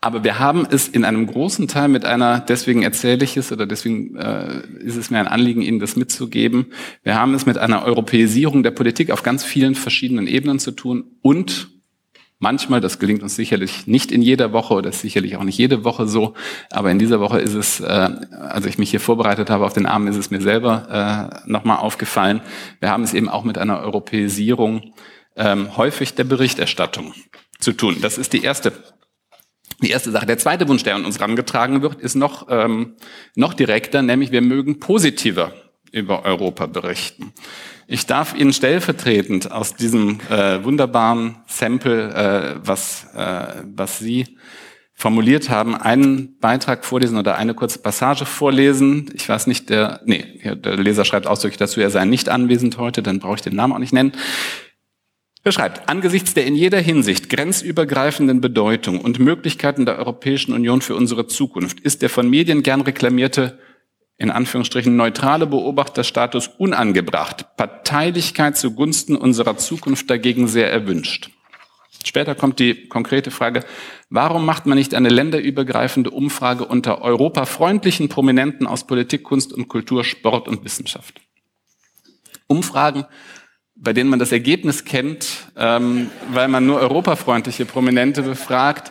aber 0.07 0.23
wir 0.23 0.39
haben 0.39 0.69
es 0.71 0.87
in 0.87 1.05
einem 1.05 1.27
großen 1.27 1.67
Teil 1.67 1.89
mit 1.89 2.05
einer, 2.05 2.39
deswegen 2.39 2.83
erzähle 2.83 3.25
ich 3.25 3.37
es 3.37 3.51
oder 3.51 3.67
deswegen 3.67 4.15
äh, 4.15 4.63
ist 4.79 4.95
es 4.95 5.11
mir 5.11 5.19
ein 5.19 5.27
Anliegen, 5.27 5.63
Ihnen 5.63 5.81
das 5.81 5.97
mitzugeben. 5.97 6.67
Wir 7.03 7.17
haben 7.17 7.35
es 7.35 7.45
mit 7.45 7.59
einer 7.59 7.83
Europäisierung 7.83 8.63
der 8.63 8.71
Politik 8.71 9.11
auf 9.11 9.25
ganz 9.25 9.43
vielen 9.43 9.75
verschiedenen 9.75 10.29
Ebenen 10.29 10.61
zu 10.61 10.71
tun 10.71 11.05
und 11.23 11.71
manchmal, 12.39 12.81
das 12.81 13.01
gelingt 13.01 13.25
uns 13.25 13.35
sicherlich 13.35 13.89
nicht 13.89 14.13
in 14.13 14.23
jeder 14.23 14.53
Woche 14.53 14.75
oder 14.75 14.91
ist 14.91 15.01
sicherlich 15.01 15.37
auch 15.39 15.43
nicht 15.43 15.59
jede 15.59 15.83
Woche 15.83 16.07
so, 16.07 16.35
aber 16.71 16.93
in 16.93 17.01
dieser 17.01 17.19
Woche 17.19 17.41
ist 17.41 17.55
es, 17.55 17.81
äh, 17.81 17.85
als 17.85 18.65
ich 18.65 18.79
mich 18.79 18.91
hier 18.91 19.01
vorbereitet 19.01 19.51
habe 19.51 19.67
auf 19.67 19.73
den 19.73 19.87
Abend, 19.87 20.09
ist 20.09 20.17
es 20.17 20.31
mir 20.31 20.41
selber 20.41 21.41
äh, 21.45 21.51
nochmal 21.51 21.79
aufgefallen. 21.79 22.43
Wir 22.79 22.91
haben 22.91 23.03
es 23.03 23.13
eben 23.13 23.29
auch 23.29 23.43
mit 23.43 23.59
einer 23.59 23.81
Europäisierung 23.81 24.93
ähm, 25.35 25.77
häufig 25.77 26.15
der 26.15 26.25
Berichterstattung 26.25 27.13
zu 27.59 27.73
tun. 27.73 27.97
Das 28.01 28.19
ist 28.19 28.33
die 28.33 28.45
erste 28.45 28.73
die 29.83 29.91
erste 29.91 30.11
Sache. 30.11 30.27
Der 30.27 30.39
zweite 30.39 30.69
Wunsch, 30.69 30.83
der 30.83 30.95
an 30.95 31.05
uns 31.05 31.19
herangetragen 31.19 31.83
wird, 31.83 32.01
ist 32.01 32.15
noch, 32.15 32.47
ähm, 32.51 32.95
noch 33.35 33.55
direkter, 33.55 34.03
nämlich 34.03 34.33
wir 34.33 34.43
mögen 34.43 34.81
positiver 34.81 35.53
über 35.93 36.25
Europa 36.25 36.67
berichten. 36.67 37.33
Ich 37.87 38.07
darf 38.07 38.35
Ihnen 38.35 38.53
stellvertretend 38.53 39.53
aus 39.53 39.77
diesem 39.77 40.19
äh, 40.29 40.65
wunderbaren 40.65 41.37
Sample, 41.47 42.13
äh, 42.15 42.67
was, 42.67 43.07
äh, 43.15 43.63
was 43.65 43.99
Sie 43.99 44.37
formuliert 44.93 45.51
haben, 45.51 45.75
einen 45.77 46.39
Beitrag 46.39 46.85
vorlesen 46.85 47.19
oder 47.19 47.37
eine 47.37 47.55
kurze 47.55 47.79
Passage 47.79 48.25
vorlesen. 48.25 49.11
Ich 49.15 49.29
weiß 49.29 49.47
nicht, 49.47 49.69
der, 49.69 50.01
nee, 50.07 50.25
der 50.43 50.79
Leser 50.79 51.05
schreibt 51.05 51.27
ausdrücklich 51.27 51.59
dazu, 51.59 51.81
er 51.81 51.91
sei 51.91 52.07
nicht 52.07 52.31
anwesend 52.31 52.79
heute, 52.79 53.03
dann 53.03 53.21
brauche 53.21 53.35
ich 53.35 53.43
den 53.43 53.55
Namen 53.55 53.75
auch 53.75 53.79
nicht 53.79 53.93
nennen. 53.93 54.13
Er 55.47 55.53
schreibt, 55.53 55.89
angesichts 55.89 56.35
der 56.35 56.45
in 56.45 56.57
jeder 56.57 56.81
Hinsicht 56.81 57.31
grenzübergreifenden 57.31 58.41
Bedeutung 58.41 59.01
und 59.01 59.21
Möglichkeiten 59.21 59.87
der 59.87 59.97
Europäischen 59.97 60.53
Union 60.53 60.81
für 60.81 60.97
unsere 60.97 61.29
Zukunft 61.29 61.79
ist 61.79 62.03
der 62.03 62.11
von 62.11 62.29
Medien 62.29 62.65
gern 62.65 62.81
reklamierte 62.81 63.57
in 64.19 64.33
Anführungsstrichen 64.33 64.97
neutrale 64.97 65.47
Beobachterstatus 65.47 66.49
unangebracht, 66.49 67.57
Parteilichkeit 67.57 68.57
zugunsten 68.57 69.15
unserer 69.15 69.57
Zukunft 69.57 70.11
dagegen 70.11 70.49
sehr 70.49 70.73
erwünscht. 70.73 71.31
Später 72.05 72.35
kommt 72.35 72.59
die 72.59 72.89
konkrete 72.89 73.31
Frage, 73.31 73.65
warum 74.11 74.45
macht 74.45 74.67
man 74.67 74.77
nicht 74.77 74.95
eine 74.95 75.11
länderübergreifende 75.11 76.11
Umfrage 76.11 76.65
unter 76.65 77.03
europafreundlichen 77.03 78.09
Prominenten 78.09 78.67
aus 78.67 78.85
Politik, 78.85 79.23
Kunst 79.23 79.53
und 79.53 79.69
Kultur, 79.69 80.03
Sport 80.03 80.49
und 80.49 80.65
Wissenschaft? 80.65 81.21
Umfragen, 82.49 83.05
bei 83.77 83.93
denen 83.93 84.11
man 84.11 84.19
das 84.19 84.33
Ergebnis 84.33 84.85
kennt, 84.85 85.27
ähm, 85.57 86.11
weil 86.33 86.49
man 86.49 86.67
nur 86.67 86.81
europafreundliche 86.81 87.67
Prominente 87.67 88.23
befragt, 88.23 88.91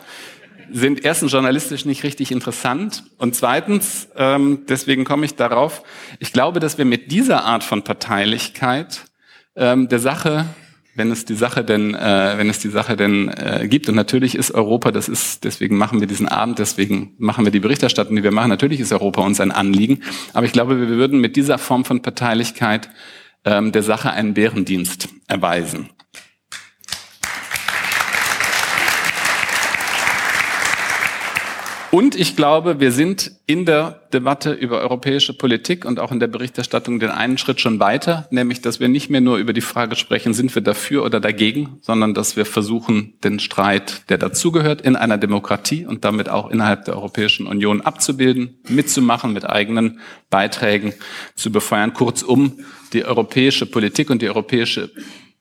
sind 0.72 1.04
erstens 1.04 1.32
journalistisch 1.32 1.84
nicht 1.84 2.02
richtig 2.02 2.32
interessant 2.32 3.04
und 3.18 3.34
zweitens, 3.34 4.08
ähm, 4.16 4.64
deswegen 4.68 5.04
komme 5.04 5.26
ich 5.26 5.36
darauf, 5.36 5.82
ich 6.18 6.32
glaube, 6.32 6.60
dass 6.60 6.78
wir 6.78 6.84
mit 6.84 7.12
dieser 7.12 7.44
Art 7.44 7.62
von 7.62 7.82
Parteilichkeit 7.82 9.04
ähm, 9.54 9.88
der 9.88 10.00
Sache 10.00 10.46
wenn 10.96 11.10
es 11.10 11.26
die 11.26 11.34
Sache 11.34 11.62
denn, 11.62 11.94
äh, 11.94 12.34
wenn 12.36 12.48
es 12.48 12.58
die 12.58 12.70
Sache 12.70 12.96
denn 12.96 13.28
äh, 13.28 13.68
gibt. 13.68 13.88
Und 13.88 13.94
natürlich 13.94 14.34
ist 14.34 14.52
Europa, 14.52 14.90
das 14.90 15.08
ist, 15.08 15.44
deswegen 15.44 15.76
machen 15.76 16.00
wir 16.00 16.06
diesen 16.06 16.26
Abend, 16.26 16.58
deswegen 16.58 17.14
machen 17.18 17.44
wir 17.44 17.52
die 17.52 17.60
Berichterstattung, 17.60 18.16
die 18.16 18.22
wir 18.22 18.32
machen. 18.32 18.48
Natürlich 18.48 18.80
ist 18.80 18.92
Europa 18.92 19.20
uns 19.20 19.40
ein 19.40 19.52
Anliegen. 19.52 20.00
Aber 20.32 20.46
ich 20.46 20.52
glaube, 20.52 20.80
wir 20.80 20.88
würden 20.88 21.20
mit 21.20 21.36
dieser 21.36 21.58
Form 21.58 21.84
von 21.84 22.00
Parteilichkeit 22.00 22.88
ähm, 23.46 23.72
der 23.72 23.82
Sache 23.82 24.10
einen 24.10 24.34
Bärendienst 24.34 25.08
erweisen. 25.28 25.88
Und 31.92 32.16
ich 32.16 32.34
glaube, 32.34 32.80
wir 32.80 32.90
sind 32.90 33.32
in 33.46 33.64
der 33.64 34.00
Debatte 34.12 34.52
über 34.52 34.80
europäische 34.80 35.32
Politik 35.32 35.84
und 35.84 36.00
auch 36.00 36.10
in 36.10 36.18
der 36.18 36.26
Berichterstattung 36.26 36.98
den 36.98 37.10
einen 37.10 37.38
Schritt 37.38 37.60
schon 37.60 37.78
weiter, 37.78 38.26
nämlich 38.30 38.60
dass 38.60 38.80
wir 38.80 38.88
nicht 38.88 39.08
mehr 39.08 39.20
nur 39.20 39.36
über 39.36 39.52
die 39.52 39.60
Frage 39.60 39.94
sprechen, 39.94 40.34
sind 40.34 40.54
wir 40.54 40.62
dafür 40.62 41.04
oder 41.04 41.20
dagegen, 41.20 41.78
sondern 41.82 42.12
dass 42.12 42.36
wir 42.36 42.44
versuchen, 42.44 43.14
den 43.22 43.38
Streit, 43.38 44.02
der 44.08 44.18
dazugehört, 44.18 44.80
in 44.80 44.96
einer 44.96 45.16
Demokratie 45.16 45.86
und 45.86 46.04
damit 46.04 46.28
auch 46.28 46.50
innerhalb 46.50 46.84
der 46.86 46.96
Europäischen 46.96 47.46
Union 47.46 47.80
abzubilden, 47.80 48.58
mitzumachen, 48.68 49.32
mit 49.32 49.48
eigenen 49.48 50.00
Beiträgen 50.28 50.92
zu 51.36 51.52
befeuern. 51.52 51.92
Kurzum, 51.92 52.58
die 52.92 53.04
europäische 53.04 53.66
Politik 53.66 54.10
und 54.10 54.22
die 54.22 54.28
europäische 54.28 54.90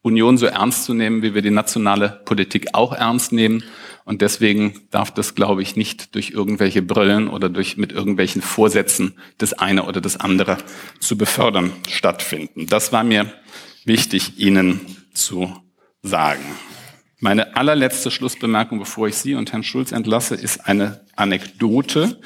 Union 0.03 0.37
so 0.37 0.45
ernst 0.45 0.85
zu 0.85 0.93
nehmen, 0.93 1.23
wie 1.23 1.33
wir 1.33 1.41
die 1.41 1.49
nationale 1.49 2.21
Politik 2.25 2.67
auch 2.73 2.93
ernst 2.93 3.31
nehmen 3.31 3.63
und 4.05 4.21
deswegen 4.21 4.81
darf 4.91 5.11
das, 5.11 5.33
glaube 5.33 5.63
ich, 5.63 5.75
nicht 5.75 6.13
durch 6.13 6.29
irgendwelche 6.29 6.83
Brillen 6.83 7.27
oder 7.27 7.49
durch 7.49 7.75
mit 7.75 7.91
irgendwelchen 7.91 8.43
Vorsätzen 8.43 9.17
das 9.39 9.53
eine 9.53 9.85
oder 9.85 9.99
das 9.99 10.17
andere 10.17 10.59
zu 10.99 11.17
befördern 11.17 11.73
stattfinden. 11.89 12.67
Das 12.67 12.93
war 12.93 13.03
mir 13.03 13.33
wichtig, 13.83 14.37
Ihnen 14.37 14.79
zu 15.13 15.55
sagen. 16.03 16.43
Meine 17.19 17.55
allerletzte 17.55 18.11
Schlussbemerkung, 18.11 18.77
bevor 18.77 19.07
ich 19.07 19.15
Sie 19.15 19.33
und 19.33 19.51
Herrn 19.51 19.63
Schulz 19.63 19.91
entlasse, 19.91 20.35
ist 20.35 20.67
eine 20.67 21.01
Anekdote. 21.15 22.19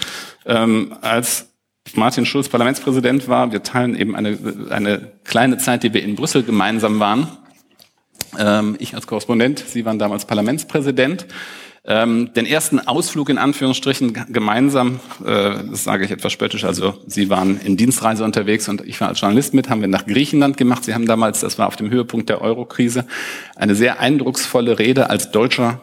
Ähm, 0.45 0.93
als 0.99 1.53
Martin 1.95 2.25
Schulz 2.25 2.49
Parlamentspräsident 2.49 3.29
war, 3.29 3.53
wir 3.53 3.63
teilen 3.63 3.95
eben 3.95 4.17
eine, 4.17 4.37
eine 4.69 5.13
kleine 5.23 5.57
Zeit, 5.57 5.83
die 5.83 5.93
wir 5.93 6.03
in 6.03 6.15
Brüssel 6.15 6.43
gemeinsam 6.43 6.99
waren. 6.99 7.29
Ähm, 8.37 8.75
ich 8.79 8.95
als 8.95 9.07
Korrespondent, 9.07 9.63
Sie 9.65 9.85
waren 9.85 9.97
damals 9.97 10.25
Parlamentspräsident 10.25 11.27
ähm, 11.89 12.31
den 12.35 12.45
ersten 12.45 12.79
Ausflug 12.79 13.29
in 13.29 13.39
Anführungsstrichen 13.39 14.13
gemeinsam, 14.29 14.99
äh, 15.25 15.55
das 15.71 15.83
sage 15.83 16.05
ich 16.05 16.11
etwas 16.11 16.31
spöttisch, 16.31 16.63
also 16.63 16.93
Sie 17.07 17.29
waren 17.31 17.59
in 17.59 17.77
Dienstreise 17.77 18.23
unterwegs 18.23 18.69
und 18.69 18.87
ich 18.87 19.01
war 19.01 19.07
als 19.07 19.19
Journalist 19.19 19.55
mit, 19.55 19.69
haben 19.69 19.81
wir 19.81 19.87
nach 19.87 20.05
Griechenland 20.05 20.55
gemacht. 20.55 20.85
Sie 20.85 20.93
haben 20.93 21.07
damals, 21.07 21.39
das 21.39 21.57
war 21.57 21.67
auf 21.67 21.75
dem 21.75 21.89
Höhepunkt 21.89 22.29
der 22.29 22.41
Eurokrise, 22.41 23.05
eine 23.55 23.73
sehr 23.73 23.99
eindrucksvolle 23.99 24.77
Rede 24.77 25.09
als 25.09 25.31
deutscher 25.31 25.81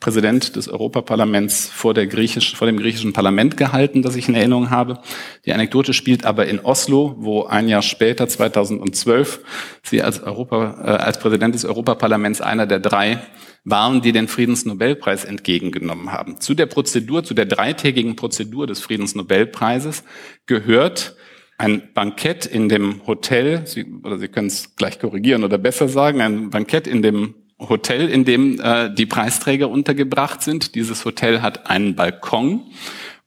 Präsident 0.00 0.56
des 0.56 0.68
Europaparlaments 0.68 1.68
vor, 1.68 1.94
der 1.94 2.08
griechisch, 2.08 2.56
vor 2.56 2.66
dem 2.66 2.76
griechischen 2.76 3.12
Parlament 3.12 3.56
gehalten, 3.56 4.02
das 4.02 4.16
ich 4.16 4.28
in 4.28 4.34
Erinnerung 4.34 4.70
habe. 4.70 4.98
Die 5.46 5.52
Anekdote 5.52 5.94
spielt 5.94 6.24
aber 6.24 6.46
in 6.46 6.58
Oslo, 6.58 7.14
wo 7.18 7.44
ein 7.44 7.68
Jahr 7.68 7.82
später, 7.82 8.28
2012, 8.28 9.40
Sie 9.84 10.02
als, 10.02 10.22
Europa, 10.22 10.82
äh, 10.84 10.90
als 11.02 11.18
Präsident 11.18 11.54
des 11.54 11.64
Europaparlaments 11.64 12.40
einer 12.40 12.66
der 12.66 12.80
drei 12.80 13.20
waren, 13.66 14.00
die 14.00 14.12
den 14.12 14.28
Friedensnobelpreis 14.28 15.24
entgegengenommen 15.24 16.12
haben. 16.12 16.40
Zu 16.40 16.54
der 16.54 16.66
Prozedur, 16.66 17.24
zu 17.24 17.34
der 17.34 17.46
dreitägigen 17.46 18.14
Prozedur 18.14 18.68
des 18.68 18.78
Friedensnobelpreises 18.80 20.04
gehört 20.46 21.16
ein 21.58 21.92
Bankett 21.92 22.46
in 22.46 22.68
dem 22.68 23.04
Hotel, 23.06 23.66
Sie, 23.66 23.84
oder 24.04 24.18
Sie 24.18 24.28
können 24.28 24.46
es 24.46 24.76
gleich 24.76 25.00
korrigieren 25.00 25.42
oder 25.42 25.58
besser 25.58 25.88
sagen, 25.88 26.20
ein 26.20 26.50
Bankett 26.50 26.86
in 26.86 27.02
dem 27.02 27.34
Hotel, 27.58 28.08
in 28.08 28.24
dem 28.24 28.60
äh, 28.60 28.94
die 28.94 29.06
Preisträger 29.06 29.68
untergebracht 29.68 30.42
sind. 30.42 30.76
Dieses 30.76 31.04
Hotel 31.04 31.42
hat 31.42 31.68
einen 31.68 31.96
Balkon 31.96 32.70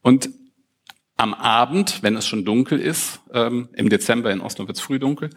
und 0.00 0.30
am 1.18 1.34
Abend, 1.34 2.02
wenn 2.02 2.16
es 2.16 2.26
schon 2.26 2.46
dunkel 2.46 2.80
ist, 2.80 3.20
ähm, 3.34 3.68
im 3.74 3.90
Dezember 3.90 4.32
in 4.32 4.40
Oslo 4.40 4.66
wird 4.66 4.78
es 4.78 4.82
früh 4.82 4.98
dunkel, 4.98 5.28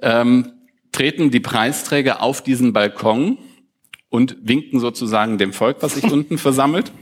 ähm, 0.00 0.52
treten 0.92 1.30
die 1.30 1.40
Preisträger 1.40 2.22
auf 2.22 2.42
diesen 2.42 2.72
Balkon 2.72 3.36
und 4.10 4.36
winken 4.42 4.80
sozusagen 4.80 5.38
dem 5.38 5.52
Volk, 5.52 5.78
was 5.80 5.94
sich 5.94 6.04
unten 6.12 6.36
versammelt. 6.36 6.92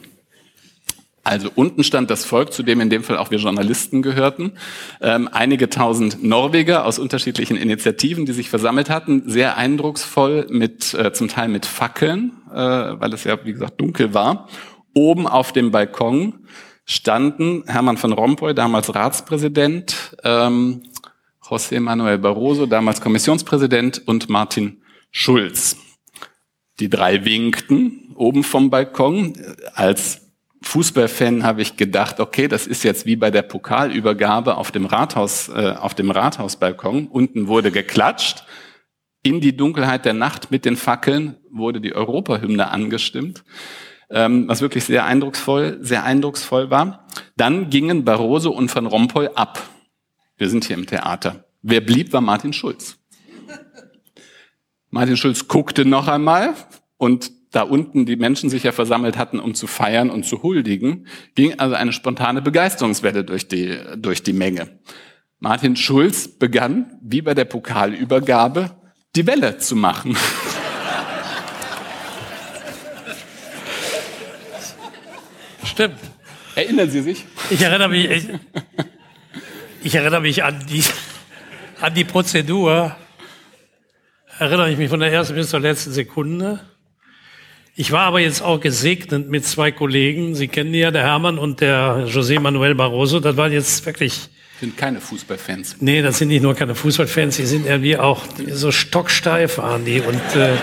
Also 1.29 1.51
unten 1.55 1.85
stand 1.85 2.11
das 2.11 2.25
Volk, 2.25 2.55
zu 2.55 2.63
dem 2.63 2.81
in 2.81 2.89
dem 2.89 3.03
Fall 3.03 3.19
auch 3.19 3.31
wir 3.31 3.37
Journalisten 3.39 4.01
gehörten. 4.01 4.53
Ähm, 5.03 5.29
einige 5.31 5.69
tausend 5.69 6.25
Norweger 6.25 6.87
aus 6.87 6.99
unterschiedlichen 6.99 7.59
Initiativen, 7.59 8.25
die 8.25 8.33
sich 8.33 8.49
versammelt 8.49 8.89
hatten, 8.89 9.29
sehr 9.29 9.59
eindrucksvoll 9.59 10.47
mit 10.49 10.95
äh, 10.95 11.13
zum 11.13 11.29
Teil 11.29 11.49
mit 11.49 11.67
Fackeln, 11.67 12.33
äh, 12.51 12.57
weil 12.57 13.13
es 13.13 13.25
ja 13.25 13.45
wie 13.45 13.53
gesagt 13.53 13.79
dunkel 13.79 14.15
war. 14.15 14.49
Oben 14.95 15.27
auf 15.27 15.53
dem 15.53 15.71
Balkon 15.71 16.47
standen 16.87 17.63
Hermann 17.67 17.99
von 17.99 18.15
Rompuy, 18.15 18.55
damals 18.55 18.95
Ratspräsident, 18.95 20.17
ähm, 20.25 20.83
José 21.43 21.79
Manuel 21.79 22.17
Barroso, 22.17 22.65
damals 22.65 23.03
Kommissionspräsident 23.03 24.01
und 24.07 24.31
Martin 24.31 24.83
Schulz. 25.11 25.77
Die 26.81 26.89
drei 26.89 27.25
winkten 27.25 28.13
oben 28.15 28.45
vom 28.45 28.71
Balkon. 28.71 29.35
Als 29.75 30.29
Fußballfan 30.63 31.45
habe 31.45 31.63
ich 31.63 31.77
gedacht, 31.77 32.21
okay, 32.21 32.49
das 32.49 32.67
ist 32.67 32.85
jetzt 32.85 33.07
wie 33.07 33.17
bei 33.17 33.31
der 33.31 33.43
Pokalübergabe 33.43 34.57
auf 34.57 34.71
dem 34.71 34.87
Rathaus, 34.87 35.49
äh, 35.49 35.75
auf 35.79 35.95
dem 35.95 36.11
Rathausbalkon. 36.11 37.09
Unten 37.09 37.49
wurde 37.49 37.71
geklatscht. 37.71 38.45
In 39.23 39.41
die 39.41 39.57
Dunkelheit 39.57 40.05
der 40.05 40.15
Nacht 40.15 40.51
mit 40.51 40.65
den 40.65 40.77
Fackeln 40.77 41.37
wurde 41.51 41.81
die 41.81 41.95
Europahymne 41.95 42.71
angestimmt, 42.71 43.45
ähm, 44.11 44.49
was 44.49 44.61
wirklich 44.61 44.85
sehr 44.85 45.05
eindrucksvoll, 45.05 45.79
sehr 45.81 46.05
eindrucksvoll 46.05 46.71
war. 46.71 47.07
Dann 47.37 47.71
gingen 47.71 48.05
Barroso 48.05 48.51
und 48.51 48.75
Van 48.75 48.87
Rompuy 48.87 49.29
ab. 49.35 49.63
Wir 50.37 50.49
sind 50.49 50.65
hier 50.65 50.77
im 50.77 50.87
Theater. 50.87 51.45
Wer 51.63 51.81
blieb, 51.81 52.13
war 52.13 52.21
Martin 52.21 52.53
Schulz. 52.53 52.99
Martin 54.91 55.17
Schulz 55.17 55.49
guckte 55.49 55.85
noch 55.85 56.09
einmal 56.09 56.55
und 56.97 57.31
da 57.51 57.63
unten 57.63 58.07
die 58.07 58.17
Menschen 58.17 58.51
sich 58.51 58.63
ja 58.63 58.73
versammelt 58.73 59.17
hatten, 59.19 59.39
um 59.39 59.55
zu 59.55 59.67
feiern 59.67 60.11
und 60.11 60.25
zu 60.25 60.43
huldigen, 60.43 61.07
ging 61.35 61.59
also 61.59 61.75
eine 61.75 61.93
spontane 61.93 62.43
Begeisterungswelle 62.43 63.25
durch 63.25 63.49
die, 63.49 63.79
durch 63.97 64.23
die 64.23 64.33
Menge. 64.33 64.79
Martin 65.41 65.77
Schulz 65.77 66.29
begann, 66.29 66.99
wie 67.03 67.23
bei 67.23 67.35
der 67.35 67.45
Pokalübergabe, 67.45 68.77
die 69.15 69.27
Welle 69.27 69.59
zu 69.59 69.77
machen. 69.77 70.17
Stimmt. 75.65 75.99
Erinnern 76.55 76.91
Sie 76.91 77.03
sich? 77.03 77.25
Ich 77.51 77.63
erinnere 77.63 77.89
mich, 77.89 78.11
ich, 78.11 78.25
ich 79.85 79.95
erinnere 79.95 80.21
mich 80.21 80.43
an 80.43 80.67
die, 80.69 80.83
an 81.81 81.95
die 81.95 82.05
Prozedur, 82.05 82.97
erinnere 84.39 84.71
ich 84.71 84.79
mich 84.79 84.89
von 84.89 85.01
der 85.01 85.13
ersten 85.13 85.35
bis 85.35 85.51
zur 85.51 85.61
letzten 85.61 85.93
Sekunde. 85.93 86.61
Ich 87.75 87.93
war 87.93 88.03
aber 88.03 88.21
jetzt 88.21 88.43
auch 88.43 88.61
gesegnet 88.61 89.29
mit 89.29 89.45
zwei 89.45 89.71
Kollegen. 89.71 90.35
Sie 90.35 90.49
kennen 90.49 90.73
die 90.73 90.81
ja, 90.81 90.91
der 90.91 91.05
Hermann 91.05 91.39
und 91.39 91.61
der 91.61 92.07
José 92.09 92.41
Manuel 92.41 92.75
Barroso. 92.75 93.21
Das 93.21 93.37
waren 93.37 93.53
jetzt 93.53 93.85
wirklich. 93.87 94.29
Sind 94.61 94.77
keine 94.77 95.01
Fußballfans. 95.01 95.77
Nee, 95.81 96.03
das 96.03 96.19
sind 96.19 96.29
nicht 96.29 96.43
nur 96.43 96.55
keine 96.55 96.75
Fußballfans, 96.75 97.37
die 97.37 97.47
sind 97.47 97.67
irgendwie 97.67 97.97
auch 97.97 98.25
so 98.49 98.73
stocksteif 98.73 99.59
waren 99.59 99.85
die. 99.85 100.01
Und 100.01 100.35
äh, 100.35 100.55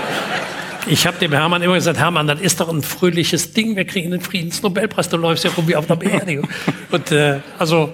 ich 0.87 1.07
habe 1.07 1.17
dem 1.17 1.31
Hermann 1.31 1.61
immer 1.61 1.75
gesagt, 1.75 1.97
Hermann, 1.97 2.27
das 2.27 2.41
ist 2.41 2.59
doch 2.59 2.67
ein 2.67 2.81
fröhliches 2.81 3.53
Ding. 3.53 3.77
Wir 3.77 3.85
kriegen 3.85 4.11
den 4.11 4.19
Friedensnobelpreis. 4.19 5.07
Du 5.07 5.15
läufst 5.15 5.45
ja 5.45 5.51
rum 5.51 5.69
wie 5.69 5.77
auf 5.77 5.89
einer 5.89 5.97
Beerdigung. 5.97 6.49
Und 6.91 7.11
äh, 7.13 7.39
also 7.57 7.93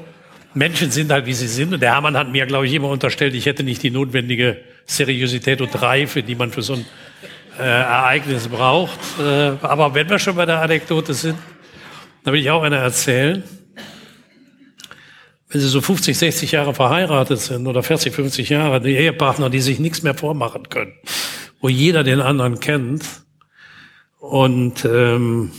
Menschen 0.55 0.89
sind 0.89 1.11
halt, 1.11 1.27
wie 1.27 1.33
sie 1.33 1.47
sind. 1.47 1.73
Und 1.73 1.81
der 1.81 1.93
Hermann 1.93 2.17
hat 2.17 2.31
mir, 2.31 2.47
glaube 2.47 2.65
ich, 2.65 2.73
immer 2.73 2.89
unterstellt, 2.89 3.35
ich 3.35 3.45
hätte 3.45 3.63
nicht 3.63 3.83
die 3.83 3.91
notwendige 3.91 4.57
Seriosität 4.85 5.61
und 5.61 5.81
Reife, 5.81 6.23
die 6.23 6.35
man 6.35 6.51
für 6.51 6.61
so 6.61 6.73
ein 6.73 6.85
äh, 7.59 7.63
Ereignis 7.63 8.47
braucht. 8.47 8.99
Äh, 9.19 9.53
aber 9.61 9.93
wenn 9.93 10.09
wir 10.09 10.19
schon 10.19 10.35
bei 10.35 10.45
der 10.45 10.61
Anekdote 10.61 11.13
sind, 11.13 11.37
da 12.23 12.31
will 12.31 12.41
ich 12.41 12.49
auch 12.49 12.63
eine 12.63 12.77
erzählen. 12.77 13.43
wenn 15.49 15.61
Sie 15.61 15.67
so 15.67 15.81
50, 15.81 16.17
60 16.17 16.51
Jahre 16.51 16.73
verheiratet 16.73 17.39
sind 17.39 17.67
oder 17.67 17.83
40, 17.83 18.13
50 18.13 18.49
Jahre, 18.49 18.79
die 18.79 18.95
Ehepartner, 18.95 19.49
die 19.49 19.59
sich 19.59 19.79
nichts 19.79 20.03
mehr 20.03 20.13
vormachen 20.13 20.69
können, 20.69 20.93
wo 21.59 21.69
jeder 21.69 22.03
den 22.03 22.21
anderen 22.21 22.59
kennt. 22.59 23.03
Und 24.19 24.85
ähm, 24.85 25.51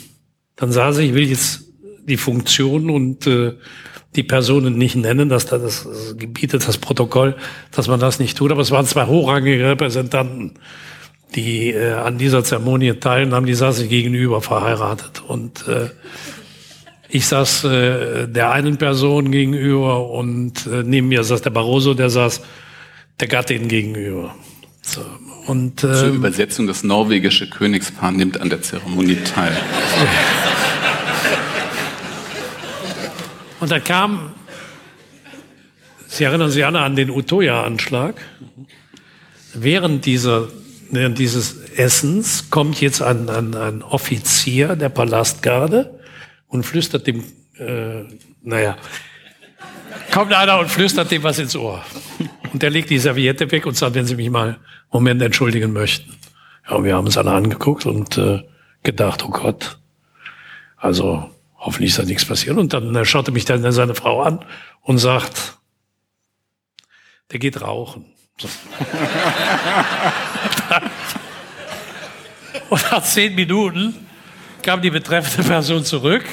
dann 0.56 0.72
saß 0.72 0.98
ich, 0.98 1.14
will 1.14 1.28
jetzt 1.28 1.64
die 2.04 2.16
Funktion 2.16 2.90
und 2.90 3.26
äh, 3.26 3.54
die 4.16 4.22
Personen 4.22 4.76
nicht 4.76 4.96
nennen, 4.96 5.28
dass 5.28 5.46
das, 5.46 5.62
das 5.62 6.16
gebietet 6.18 6.66
das 6.68 6.78
Protokoll, 6.78 7.34
dass 7.70 7.88
man 7.88 7.98
das 7.98 8.18
nicht 8.18 8.36
tut. 8.36 8.52
Aber 8.52 8.60
es 8.60 8.70
waren 8.70 8.86
zwei 8.86 9.06
hochrangige 9.06 9.70
Repräsentanten, 9.70 10.52
die 11.34 11.70
äh, 11.70 11.92
an 11.92 12.18
dieser 12.18 12.44
Zeremonie 12.44 12.94
teilnahmen. 12.94 13.46
Die 13.46 13.54
saßen 13.54 13.88
gegenüber 13.88 14.42
verheiratet 14.42 15.22
und 15.26 15.66
äh, 15.66 15.88
ich 17.08 17.26
saß 17.26 17.64
äh, 17.64 18.28
der 18.28 18.52
einen 18.52 18.78
Person 18.78 19.30
gegenüber 19.30 20.10
und 20.10 20.66
äh, 20.66 20.82
neben 20.84 21.08
mir 21.08 21.24
saß 21.24 21.42
der 21.42 21.50
Barroso, 21.50 21.94
der 21.94 22.10
saß 22.10 22.42
der 23.20 23.28
Gattin 23.28 23.68
gegenüber. 23.68 24.34
So. 24.82 25.02
Und, 25.46 25.84
ähm, 25.84 25.94
Zur 25.94 26.08
Übersetzung, 26.08 26.66
das 26.66 26.84
norwegische 26.84 27.48
Königspaar 27.48 28.12
nimmt 28.12 28.40
an 28.40 28.48
der 28.48 28.62
Zeremonie 28.62 29.16
teil. 29.34 29.52
Und 33.62 33.70
da 33.70 33.78
kam, 33.78 34.32
Sie 36.08 36.24
erinnern 36.24 36.50
sich 36.50 36.66
alle 36.66 36.80
an 36.80 36.96
den 36.96 37.10
Utoya-Anschlag. 37.10 38.20
Während 39.54 40.04
dieser, 40.04 40.48
während 40.90 41.16
dieses 41.20 41.70
Essens 41.76 42.50
kommt 42.50 42.80
jetzt 42.80 43.02
ein, 43.02 43.30
ein, 43.30 43.54
ein 43.54 43.82
Offizier 43.84 44.74
der 44.74 44.88
Palastgarde 44.88 46.00
und 46.48 46.66
flüstert 46.66 47.06
dem, 47.06 47.22
äh, 47.56 48.02
naja, 48.42 48.76
kommt 50.10 50.32
einer 50.32 50.58
und 50.58 50.68
flüstert 50.68 51.12
dem 51.12 51.22
was 51.22 51.38
ins 51.38 51.54
Ohr. 51.54 51.84
Und 52.52 52.64
der 52.64 52.70
legt 52.70 52.90
die 52.90 52.98
Serviette 52.98 53.48
weg 53.52 53.64
und 53.64 53.76
sagt, 53.76 53.94
wenn 53.94 54.06
Sie 54.06 54.16
mich 54.16 54.28
mal 54.28 54.48
einen 54.48 54.56
Moment 54.90 55.22
entschuldigen 55.22 55.72
möchten. 55.72 56.12
Ja, 56.68 56.74
und 56.74 56.82
wir 56.84 56.96
haben 56.96 57.06
uns 57.06 57.16
alle 57.16 57.30
angeguckt 57.30 57.86
und 57.86 58.18
äh, 58.18 58.42
gedacht, 58.82 59.24
oh 59.24 59.30
Gott, 59.30 59.78
also 60.78 61.30
hoffentlich 61.62 61.90
ist 61.90 61.98
da 61.98 62.02
nichts 62.02 62.24
passiert. 62.24 62.58
Und 62.58 62.72
dann 62.72 62.94
äh, 62.94 63.04
schaute 63.04 63.30
mich 63.32 63.44
dann 63.44 63.70
seine 63.72 63.94
Frau 63.94 64.22
an 64.22 64.44
und 64.82 64.98
sagt, 64.98 65.58
der 67.30 67.38
geht 67.38 67.60
rauchen. 67.62 68.06
Und 72.68 72.90
nach 72.90 73.02
zehn 73.02 73.34
Minuten 73.34 74.06
kam 74.62 74.80
die 74.82 74.90
betreffende 74.90 75.46
Person 75.46 75.84
zurück. 75.84 76.24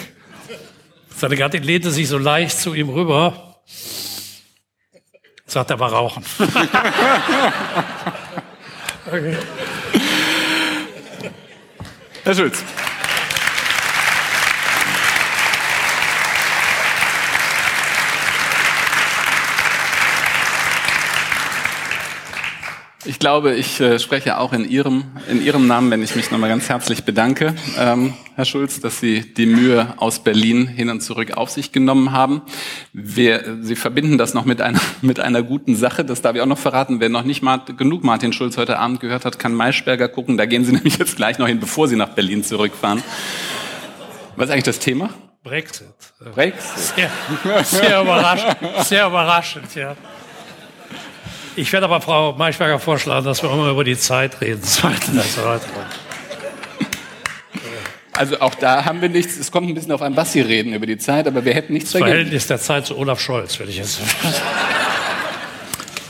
Seine 1.16 1.36
Gattin 1.36 1.64
lehnte 1.64 1.92
sich 1.92 2.08
so 2.08 2.18
leicht 2.18 2.58
zu 2.60 2.74
ihm 2.74 2.90
rüber. 2.90 3.58
Sagt, 5.46 5.70
er 5.70 5.80
war 5.80 5.92
rauchen. 5.92 6.24
okay. 9.06 9.38
Herr 12.24 12.36
Schulz. 12.36 12.64
Ich 23.06 23.18
glaube, 23.18 23.56
ich 23.56 23.80
äh, 23.80 23.98
spreche 23.98 24.40
auch 24.40 24.52
in 24.52 24.70
Ihrem, 24.70 25.06
in 25.30 25.42
Ihrem 25.42 25.68
Namen, 25.68 25.90
wenn 25.90 26.04
ich 26.04 26.18
mich 26.18 26.32
nochmal 26.32 26.50
ganz 26.50 26.68
herzlich 26.68 27.06
bedanke, 27.06 27.56
ähm, 27.78 28.14
Herr 28.36 28.44
Schulz, 28.44 28.82
dass 28.82 29.00
Sie 29.00 29.22
die 29.22 29.46
Mühe 29.46 29.94
aus 29.96 30.20
Berlin 30.20 30.68
hin 30.68 30.90
und 30.90 31.00
zurück 31.00 31.38
auf 31.38 31.50
sich 31.50 31.72
genommen 31.72 32.12
haben. 32.12 32.42
Wir, 32.92 33.60
Sie 33.62 33.78
verbinden 33.78 34.18
das 34.18 34.34
noch 34.34 34.44
mit 34.44 34.62
einer, 34.62 34.82
mit 35.02 35.22
einer 35.22 35.44
guten 35.44 35.78
Sache, 35.78 36.04
das 36.04 36.22
darf 36.22 36.36
ich 36.36 36.42
auch 36.42 36.46
noch 36.46 36.58
verraten. 36.58 37.00
Wer 37.00 37.08
noch 37.08 37.24
nicht 37.24 37.42
mal 37.42 37.60
genug 37.60 38.04
Martin 38.04 38.34
Schulz 38.34 38.58
heute 38.58 38.78
Abend 38.78 39.00
gehört 39.00 39.24
hat, 39.24 39.40
kann 39.40 39.54
Maischberger 39.54 40.10
gucken. 40.10 40.38
Da 40.38 40.46
gehen 40.46 40.66
Sie 40.66 40.72
nämlich 40.74 40.98
jetzt 40.98 41.16
gleich 41.16 41.40
noch 41.40 41.48
hin, 41.48 41.62
bevor 41.62 41.88
Sie 41.88 41.96
nach 41.96 42.10
Berlin 42.10 42.44
zurückfahren. 42.44 43.02
Was 44.36 44.48
ist 44.48 44.52
eigentlich 44.52 44.64
das 44.66 44.80
Thema? 44.80 45.10
Brexit. 45.42 45.88
Brexit. 46.34 46.96
Sehr, 46.96 47.64
sehr 47.64 48.02
überraschend, 48.02 48.58
sehr 48.84 49.08
überraschend, 49.08 49.74
ja. 49.74 49.96
Ich 51.60 51.74
werde 51.74 51.88
aber 51.88 52.00
Frau 52.00 52.34
Maischberger 52.34 52.80
vorschlagen, 52.80 53.26
dass 53.26 53.44
wir 53.44 53.50
auch 53.50 53.58
mal 53.58 53.72
über 53.72 53.84
die 53.84 53.98
Zeit 53.98 54.40
reden 54.40 54.64
sollten. 54.64 55.20
Also 58.14 58.40
auch 58.40 58.56
da 58.56 58.86
haben 58.86 59.02
wir 59.02 59.10
nichts, 59.10 59.38
es 59.38 59.52
kommt 59.52 59.68
ein 59.68 59.74
bisschen 59.74 59.92
auf 59.92 60.02
ein, 60.02 60.16
was 60.16 60.32
Sie 60.32 60.40
reden 60.42 60.74
über 60.74 60.86
die 60.86 60.98
Zeit, 60.98 61.28
aber 61.28 61.44
wir 61.44 61.54
hätten 61.54 61.74
nichts 61.74 61.92
das 61.92 62.02
Verhältnis 62.02 62.48
der 62.48 62.60
Zeit 62.60 62.86
zu 62.86 62.98
Olaf 62.98 63.20
Scholz, 63.20 63.60
würde 63.60 63.72
ich 63.72 63.78
jetzt 63.78 63.98
sagen. 63.98 64.36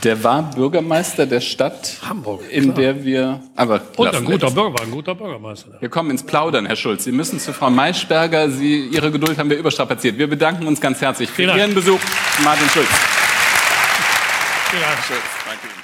Der 0.04 0.22
war 0.24 0.50
Bürgermeister 0.54 1.26
der 1.26 1.40
Stadt 1.40 1.96
Hamburg, 2.08 2.42
in 2.50 2.64
klar. 2.64 2.74
der 2.76 3.04
wir. 3.04 3.40
Aber 3.54 3.82
Und 3.96 4.14
ein 4.14 4.24
guter, 4.24 4.50
Bürger, 4.50 4.72
war 4.72 4.82
ein 4.82 4.90
guter 4.90 5.14
Bürgermeister. 5.14 5.72
Wir 5.80 5.88
kommen 5.88 6.10
ins 6.10 6.22
Plaudern, 6.22 6.64
Herr 6.64 6.76
Schulz. 6.76 7.04
Sie 7.04 7.12
müssen 7.12 7.38
zu 7.38 7.52
Frau 7.52 7.70
Maischberger. 7.70 8.50
Sie, 8.50 8.86
Ihre 8.86 9.10
Geduld 9.10 9.36
haben 9.36 9.50
wir 9.50 9.58
überstrapaziert. 9.58 10.16
Wir 10.16 10.28
bedanken 10.28 10.66
uns 10.66 10.80
ganz 10.80 11.00
herzlich 11.00 11.28
für 11.28 11.36
Vielen 11.36 11.48
Dank. 11.48 11.60
Ihren 11.60 11.74
Besuch, 11.74 12.00
Martin 12.42 12.68
Schulz. 12.70 12.88
Vielen 14.70 14.82
Dank. 14.82 15.04
Schulz. 15.04 15.20
Danke 15.44 15.66
Ihnen. 15.66 15.79